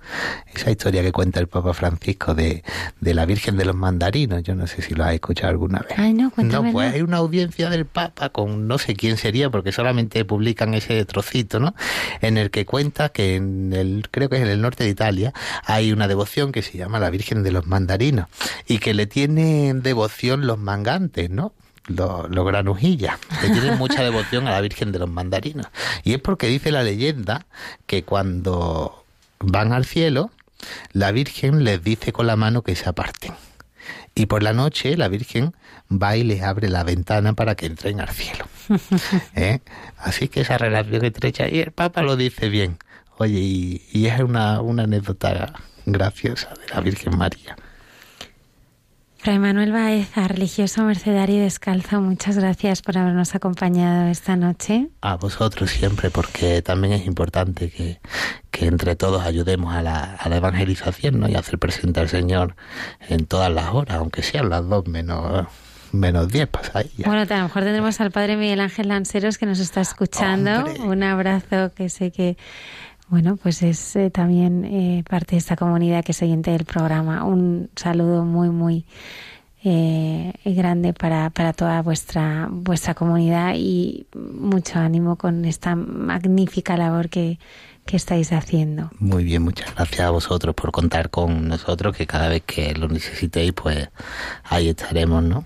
Esa 0.55 0.71
historia 0.71 1.01
que 1.01 1.11
cuenta 1.11 1.41
el 1.41 1.47
Papa 1.47 1.73
Francisco 1.73 2.33
de, 2.33 2.63
de 3.01 3.13
la 3.13 3.25
Virgen 3.25 3.57
de 3.57 3.65
los 3.65 3.75
Mandarinos, 3.75 4.41
yo 4.43 4.55
no 4.55 4.65
sé 4.65 4.81
si 4.81 4.95
lo 4.95 5.03
has 5.03 5.13
escuchado 5.13 5.49
alguna 5.49 5.79
vez. 5.79 5.99
Ay, 5.99 6.13
no, 6.13 6.31
No, 6.37 6.71
pues 6.71 6.93
hay 6.93 7.01
una 7.01 7.17
audiencia 7.17 7.69
del 7.69 7.85
Papa 7.85 8.29
con 8.29 8.69
no 8.69 8.77
sé 8.77 8.95
quién 8.95 9.17
sería, 9.17 9.49
porque 9.49 9.73
solamente 9.73 10.23
publican 10.23 10.73
ese 10.73 11.03
trocito, 11.03 11.59
¿no? 11.59 11.75
En 12.21 12.37
el 12.37 12.51
que 12.51 12.65
cuenta 12.65 13.09
que 13.09 13.35
en 13.35 13.73
el, 13.73 14.07
creo 14.09 14.29
que 14.29 14.37
es 14.37 14.41
en 14.41 14.47
el 14.47 14.61
norte 14.61 14.85
de 14.85 14.91
Italia, 14.91 15.33
hay 15.65 15.91
una 15.91 16.07
devoción 16.07 16.53
que 16.53 16.61
se 16.61 16.77
llama 16.77 16.99
la 16.99 17.09
Virgen 17.09 17.43
de 17.43 17.51
los 17.51 17.67
Mandarinos, 17.67 18.27
y 18.65 18.77
que 18.77 18.93
le 18.93 19.07
tienen 19.07 19.81
devoción 19.81 20.47
los 20.47 20.57
mangantes, 20.57 21.29
¿no? 21.29 21.53
Los, 21.87 22.29
los 22.29 22.45
granujillas, 22.45 23.17
que 23.41 23.49
tienen 23.49 23.77
mucha 23.79 24.03
devoción 24.03 24.47
a 24.47 24.51
la 24.51 24.61
Virgen 24.61 24.91
de 24.91 24.99
los 24.99 25.09
Mandarinos. 25.09 25.67
Y 26.03 26.13
es 26.13 26.19
porque 26.19 26.47
dice 26.47 26.71
la 26.71 26.83
leyenda 26.83 27.45
que 27.85 28.03
cuando 28.03 29.05
van 29.39 29.73
al 29.73 29.85
cielo, 29.85 30.31
la 30.93 31.11
Virgen 31.11 31.63
les 31.63 31.83
dice 31.83 32.11
con 32.11 32.27
la 32.27 32.35
mano 32.35 32.61
que 32.61 32.75
se 32.75 32.89
aparten. 32.89 33.33
Y 34.15 34.25
por 34.25 34.43
la 34.43 34.53
noche 34.53 34.97
la 34.97 35.07
Virgen 35.07 35.55
va 35.91 36.17
y 36.17 36.23
les 36.23 36.43
abre 36.43 36.69
la 36.69 36.83
ventana 36.83 37.33
para 37.33 37.55
que 37.55 37.65
entren 37.65 38.01
al 38.01 38.09
cielo. 38.09 38.45
¿Eh? 39.35 39.59
Así 39.97 40.27
que 40.27 40.41
esa 40.41 40.57
relación 40.57 41.05
estrecha, 41.05 41.47
y 41.47 41.59
el 41.59 41.71
Papa 41.71 42.01
lo 42.01 42.15
dice 42.15 42.49
bien. 42.49 42.77
Oye, 43.17 43.39
y, 43.39 43.81
y 43.91 44.07
es 44.07 44.19
una, 44.19 44.61
una 44.61 44.83
anécdota 44.83 45.53
graciosa 45.85 46.53
de 46.53 46.73
la 46.73 46.81
Virgen 46.81 47.17
María. 47.17 47.55
Fray 49.21 49.37
Manuel 49.37 49.73
Baeza, 49.73 50.29
religioso 50.29 50.81
mercedario 50.83 51.41
descalzo, 51.41 51.99
muchas 51.99 52.37
gracias 52.37 52.81
por 52.81 52.97
habernos 52.97 53.35
acompañado 53.35 54.07
esta 54.07 54.37
noche. 54.37 54.87
A 55.01 55.17
vosotros 55.17 55.71
siempre, 55.71 56.09
porque 56.09 56.61
también 56.61 56.93
es 56.93 57.05
importante 57.05 57.69
que, 57.69 57.99
que 58.49 58.67
entre 58.67 58.95
todos 58.95 59.23
ayudemos 59.23 59.75
a 59.75 59.81
la, 59.81 60.15
a 60.15 60.29
la 60.29 60.37
evangelización 60.37 61.19
¿no? 61.19 61.27
y 61.27 61.35
hacer 61.35 61.59
presente 61.59 61.99
al 61.99 62.07
Señor 62.07 62.55
en 63.09 63.25
todas 63.25 63.51
las 63.51 63.73
horas, 63.73 63.97
aunque 63.97 64.23
sean 64.23 64.49
las 64.49 64.65
dos 64.69 64.87
menos 64.87 65.47
menos 65.91 66.29
10 66.29 66.47
pasa 66.47 66.79
ahí. 66.79 66.91
Bueno, 66.97 67.21
a 67.21 67.37
lo 67.37 67.43
mejor 67.43 67.63
tendremos 67.63 67.99
al 67.99 68.11
padre 68.11 68.37
Miguel 68.37 68.61
Ángel 68.61 68.87
Lanceros 68.87 69.37
que 69.37 69.45
nos 69.45 69.59
está 69.59 69.81
escuchando. 69.81 70.65
Un 70.83 71.03
abrazo 71.03 71.73
que 71.73 71.89
sé 71.89 72.11
que, 72.11 72.37
bueno, 73.09 73.37
pues 73.37 73.63
es 73.63 73.95
eh, 73.95 74.09
también 74.09 74.65
eh, 74.65 75.03
parte 75.09 75.31
de 75.31 75.37
esta 75.37 75.55
comunidad 75.55 76.03
que 76.03 76.11
es 76.11 76.21
oyente 76.21 76.51
del 76.51 76.65
programa. 76.65 77.23
Un 77.23 77.69
saludo 77.75 78.23
muy, 78.23 78.49
muy 78.49 78.85
eh, 79.63 80.33
grande 80.45 80.93
para, 80.93 81.29
para 81.31 81.53
toda 81.53 81.81
vuestra, 81.81 82.47
vuestra 82.51 82.93
comunidad 82.93 83.53
y 83.55 84.05
mucho 84.15 84.79
ánimo 84.79 85.15
con 85.15 85.45
esta 85.45 85.75
magnífica 85.75 86.77
labor 86.77 87.09
que, 87.09 87.39
que 87.85 87.97
estáis 87.97 88.31
haciendo. 88.31 88.91
Muy 88.99 89.23
bien, 89.23 89.41
muchas 89.41 89.73
gracias 89.73 90.01
a 90.01 90.11
vosotros 90.11 90.53
por 90.53 90.71
contar 90.71 91.09
con 91.09 91.47
nosotros, 91.47 91.95
que 91.95 92.05
cada 92.05 92.29
vez 92.29 92.43
que 92.45 92.73
lo 92.75 92.87
necesitéis, 92.87 93.53
pues 93.53 93.89
ahí 94.43 94.69
estaremos, 94.69 95.23
¿no? 95.23 95.43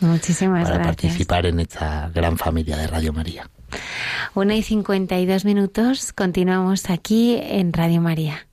Muchísimas 0.00 0.64
Para 0.64 0.78
gracias. 0.78 0.96
participar 0.96 1.46
en 1.46 1.60
esta 1.60 2.10
gran 2.12 2.36
familia 2.36 2.76
de 2.76 2.88
Radio 2.88 3.12
María. 3.12 3.48
Una 4.34 4.56
y 4.56 4.62
52 4.62 5.44
minutos, 5.44 6.12
continuamos 6.12 6.90
aquí 6.90 7.38
en 7.40 7.72
Radio 7.72 8.00
María. 8.00 8.46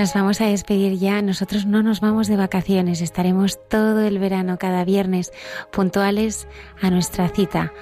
Nos 0.00 0.14
vamos 0.14 0.40
a 0.40 0.46
despedir 0.46 0.98
ya. 0.98 1.20
Nosotros 1.20 1.66
no 1.66 1.82
nos 1.82 2.00
vamos 2.00 2.26
de 2.26 2.38
vacaciones. 2.38 3.02
Estaremos 3.02 3.58
todo 3.68 4.00
el 4.00 4.18
verano, 4.18 4.56
cada 4.58 4.82
viernes, 4.82 5.30
puntuales 5.70 6.48
a 6.80 6.88
nuestra 6.88 7.28
cita. 7.28 7.74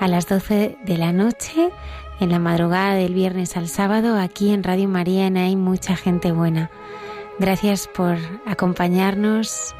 A 0.00 0.08
las 0.08 0.26
12 0.26 0.76
de 0.84 0.98
la 0.98 1.12
noche, 1.12 1.70
en 2.18 2.32
la 2.32 2.40
madrugada 2.40 2.94
del 2.94 3.14
viernes 3.14 3.56
al 3.56 3.68
sábado, 3.68 4.18
aquí 4.18 4.50
en 4.50 4.64
Radio 4.64 4.88
María, 4.88 5.26
Hay 5.26 5.54
mucha 5.54 5.94
gente 5.94 6.32
buena. 6.32 6.68
Gracias 7.38 7.86
por 7.86 8.18
acompañarnos 8.44 9.72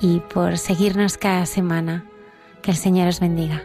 y 0.00 0.20
por 0.20 0.58
seguirnos 0.58 1.18
cada 1.18 1.44
semana. 1.44 2.04
Que 2.62 2.70
el 2.70 2.76
Señor 2.76 3.08
os 3.08 3.18
bendiga. 3.18 3.64